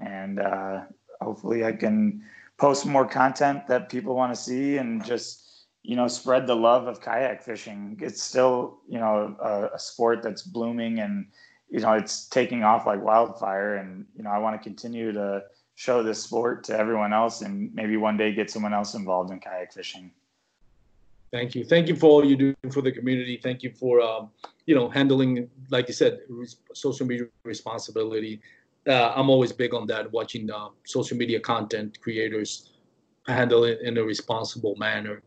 And 0.00 0.38
uh, 0.38 0.82
hopefully 1.20 1.64
I 1.64 1.72
can 1.72 2.22
post 2.56 2.86
more 2.86 3.06
content 3.06 3.66
that 3.66 3.88
people 3.88 4.14
want 4.14 4.32
to 4.34 4.40
see 4.40 4.76
and 4.76 5.04
just, 5.04 5.66
you 5.82 5.96
know, 5.96 6.06
spread 6.06 6.46
the 6.46 6.54
love 6.54 6.86
of 6.86 7.00
kayak 7.00 7.42
fishing. 7.42 7.98
It's 8.00 8.22
still, 8.22 8.78
you 8.88 8.98
know, 8.98 9.36
a, 9.40 9.74
a 9.74 9.78
sport 9.78 10.22
that's 10.22 10.42
blooming 10.42 11.00
and, 11.00 11.26
you 11.68 11.80
know, 11.80 11.92
it's 11.94 12.28
taking 12.28 12.62
off 12.62 12.86
like 12.86 13.02
wildfire. 13.02 13.74
And, 13.76 14.06
you 14.16 14.22
know, 14.22 14.30
I 14.30 14.38
want 14.38 14.60
to 14.60 14.62
continue 14.62 15.10
to 15.12 15.42
show 15.74 16.04
this 16.04 16.22
sport 16.22 16.62
to 16.64 16.78
everyone 16.78 17.12
else 17.12 17.40
and 17.42 17.74
maybe 17.74 17.96
one 17.96 18.16
day 18.16 18.32
get 18.32 18.50
someone 18.50 18.72
else 18.72 18.94
involved 18.94 19.32
in 19.32 19.40
kayak 19.40 19.72
fishing. 19.72 20.12
Thank 21.34 21.56
you. 21.56 21.64
Thank 21.64 21.88
you 21.88 21.96
for 21.96 22.10
all 22.10 22.24
you 22.24 22.36
do 22.36 22.54
for 22.70 22.80
the 22.80 22.92
community. 22.92 23.40
Thank 23.42 23.64
you 23.64 23.72
for, 23.72 24.00
um, 24.00 24.30
you 24.66 24.74
know, 24.76 24.88
handling, 24.88 25.50
like 25.68 25.88
you 25.88 25.92
said, 25.92 26.20
social 26.74 27.08
media 27.08 27.26
responsibility. 27.42 28.40
Uh, 28.86 29.12
I'm 29.16 29.28
always 29.28 29.52
big 29.52 29.74
on 29.74 29.88
that, 29.88 30.12
watching 30.12 30.48
uh, 30.48 30.68
social 30.84 31.16
media 31.16 31.40
content 31.40 32.00
creators 32.00 32.70
handle 33.26 33.64
it 33.64 33.80
in 33.82 33.98
a 33.98 34.04
responsible 34.04 34.76
manner. 34.76 35.24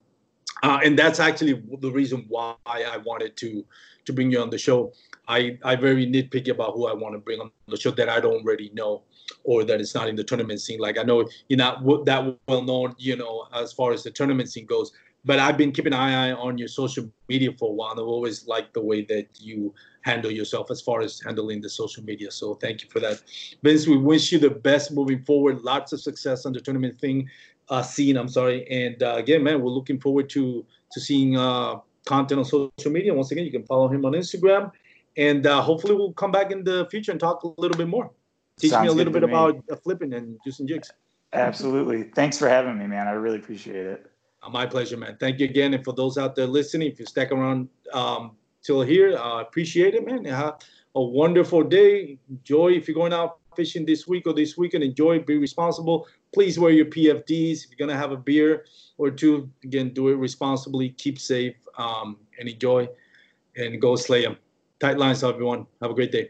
Uh, 0.63 0.79
and 0.81 0.97
that's 0.97 1.19
actually 1.19 1.61
the 1.81 1.91
reason 1.91 2.23
why 2.29 2.55
I 2.65 2.95
wanted 3.05 3.35
to 3.37 3.65
to 4.05 4.13
bring 4.13 4.31
you 4.31 4.39
on 4.39 4.49
the 4.49 4.57
show. 4.57 4.93
I 5.27 5.59
I 5.65 5.75
very 5.75 6.07
nitpicky 6.07 6.51
about 6.51 6.75
who 6.75 6.87
I 6.87 6.93
want 6.93 7.15
to 7.15 7.19
bring 7.19 7.41
on 7.41 7.51
the 7.67 7.75
show 7.75 7.91
that 7.91 8.07
I 8.07 8.21
don't 8.21 8.41
already 8.45 8.71
know 8.73 9.03
or 9.43 9.65
that 9.65 9.81
it's 9.81 9.93
not 9.93 10.07
in 10.07 10.15
the 10.15 10.23
tournament 10.23 10.61
scene. 10.61 10.79
Like 10.79 10.97
I 10.97 11.03
know 11.03 11.27
you're 11.49 11.57
not 11.57 11.83
that 12.05 12.37
well 12.47 12.61
known, 12.61 12.95
you 12.97 13.17
know, 13.17 13.47
as 13.53 13.73
far 13.73 13.91
as 13.91 14.03
the 14.03 14.11
tournament 14.11 14.49
scene 14.49 14.65
goes 14.65 14.93
but 15.27 15.39
I've 15.39 15.57
been 15.57 15.73
keeping 15.73 15.93
an 15.93 15.99
eye 15.99 16.31
on 16.31 16.57
your 16.57 16.69
social 16.69 17.11
media 17.27 17.51
for 17.59 17.69
a 17.69 17.73
while. 17.73 17.91
And 17.91 17.99
I've 17.99 18.07
always 18.07 18.47
liked 18.47 18.73
the 18.73 18.81
way 18.81 19.03
that 19.05 19.27
you 19.37 19.75
handle 20.01 20.31
yourself 20.31 20.71
as 20.71 20.79
far 20.81 21.01
as 21.01 21.19
handling 21.19 21.59
the 21.59 21.69
social 21.69 22.01
media. 22.01 22.31
So 22.31 22.55
thank 22.55 22.81
you 22.81 22.89
for 22.89 23.01
that. 23.01 23.21
Vince, 23.61 23.87
we 23.87 23.97
wish 23.97 24.31
you 24.31 24.39
the 24.39 24.49
best 24.49 24.93
moving 24.93 25.21
forward. 25.23 25.61
Lots 25.63 25.91
of 25.91 25.99
success 25.99 26.45
on 26.45 26.53
the 26.53 26.61
tournament 26.61 26.97
thing 26.97 27.29
uh, 27.67 27.81
scene. 27.81 28.15
I'm 28.15 28.29
sorry. 28.29 28.65
And 28.71 29.03
uh, 29.03 29.15
again, 29.17 29.43
man, 29.43 29.61
we're 29.61 29.69
looking 29.69 29.99
forward 29.99 30.29
to 30.29 30.65
to 30.93 30.99
seeing 31.01 31.37
uh, 31.37 31.75
content 32.05 32.39
on 32.39 32.45
social 32.45 32.91
media. 32.91 33.13
Once 33.13 33.31
again, 33.31 33.43
you 33.43 33.51
can 33.51 33.65
follow 33.65 33.89
him 33.89 34.05
on 34.05 34.13
Instagram. 34.13 34.71
And 35.17 35.45
uh, 35.45 35.61
hopefully 35.61 35.93
we'll 35.95 36.13
come 36.13 36.31
back 36.31 36.51
in 36.51 36.63
the 36.63 36.87
future 36.89 37.11
and 37.11 37.19
talk 37.19 37.43
a 37.43 37.47
little 37.57 37.77
bit 37.77 37.89
more. 37.89 38.11
Teach 38.57 38.71
Sounds 38.71 38.83
me 38.83 38.93
a 38.93 38.93
little 38.93 39.11
bit 39.11 39.23
about 39.23 39.61
uh, 39.69 39.75
flipping 39.75 40.13
and 40.13 40.39
using 40.45 40.65
jigs. 40.67 40.89
Absolutely. 41.33 42.03
Thanks 42.03 42.39
for 42.39 42.47
having 42.47 42.77
me, 42.77 42.87
man. 42.87 43.07
I 43.07 43.11
really 43.11 43.37
appreciate 43.37 43.85
it. 43.85 44.09
Uh, 44.43 44.49
my 44.49 44.65
pleasure, 44.65 44.97
man. 44.97 45.17
Thank 45.19 45.39
you 45.39 45.45
again. 45.45 45.73
And 45.73 45.83
for 45.83 45.93
those 45.93 46.17
out 46.17 46.35
there 46.35 46.47
listening, 46.47 46.91
if 46.91 46.99
you 46.99 47.05
stick 47.05 47.31
around 47.31 47.69
um, 47.93 48.31
till 48.63 48.81
here, 48.81 49.17
I 49.17 49.39
uh, 49.39 49.41
appreciate 49.41 49.95
it, 49.95 50.05
man. 50.05 50.25
Have 50.25 50.59
a 50.95 51.01
wonderful 51.01 51.63
day. 51.63 52.17
Enjoy 52.29 52.69
if 52.71 52.87
you're 52.87 52.95
going 52.95 53.13
out 53.13 53.39
fishing 53.55 53.85
this 53.85 54.07
week 54.07 54.27
or 54.27 54.33
this 54.33 54.57
weekend. 54.57 54.83
Enjoy, 54.83 55.19
be 55.19 55.37
responsible. 55.37 56.07
Please 56.33 56.59
wear 56.59 56.71
your 56.71 56.85
PFDs. 56.85 57.63
If 57.63 57.69
you're 57.71 57.77
going 57.77 57.89
to 57.89 57.97
have 57.97 58.11
a 58.11 58.17
beer 58.17 58.65
or 58.97 59.09
two, 59.09 59.49
again, 59.63 59.89
do 59.89 60.09
it 60.09 60.15
responsibly, 60.15 60.89
keep 60.89 61.19
safe, 61.19 61.55
um, 61.77 62.17
and 62.39 62.47
enjoy. 62.47 62.87
And 63.55 63.81
go 63.81 63.95
slay 63.95 64.21
them. 64.21 64.37
Tight 64.79 64.99
lines, 64.99 65.23
everyone. 65.23 65.65
Have 65.81 65.89
a 65.89 65.95
great 65.95 66.11
day. 66.11 66.29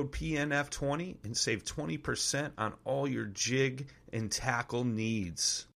code 0.01 0.11
PNF20 0.11 1.17
and 1.23 1.37
save 1.37 1.63
20% 1.63 2.51
on 2.57 2.73
all 2.85 3.07
your 3.07 3.25
jig 3.25 3.87
and 4.11 4.31
tackle 4.31 4.83
needs. 4.83 5.67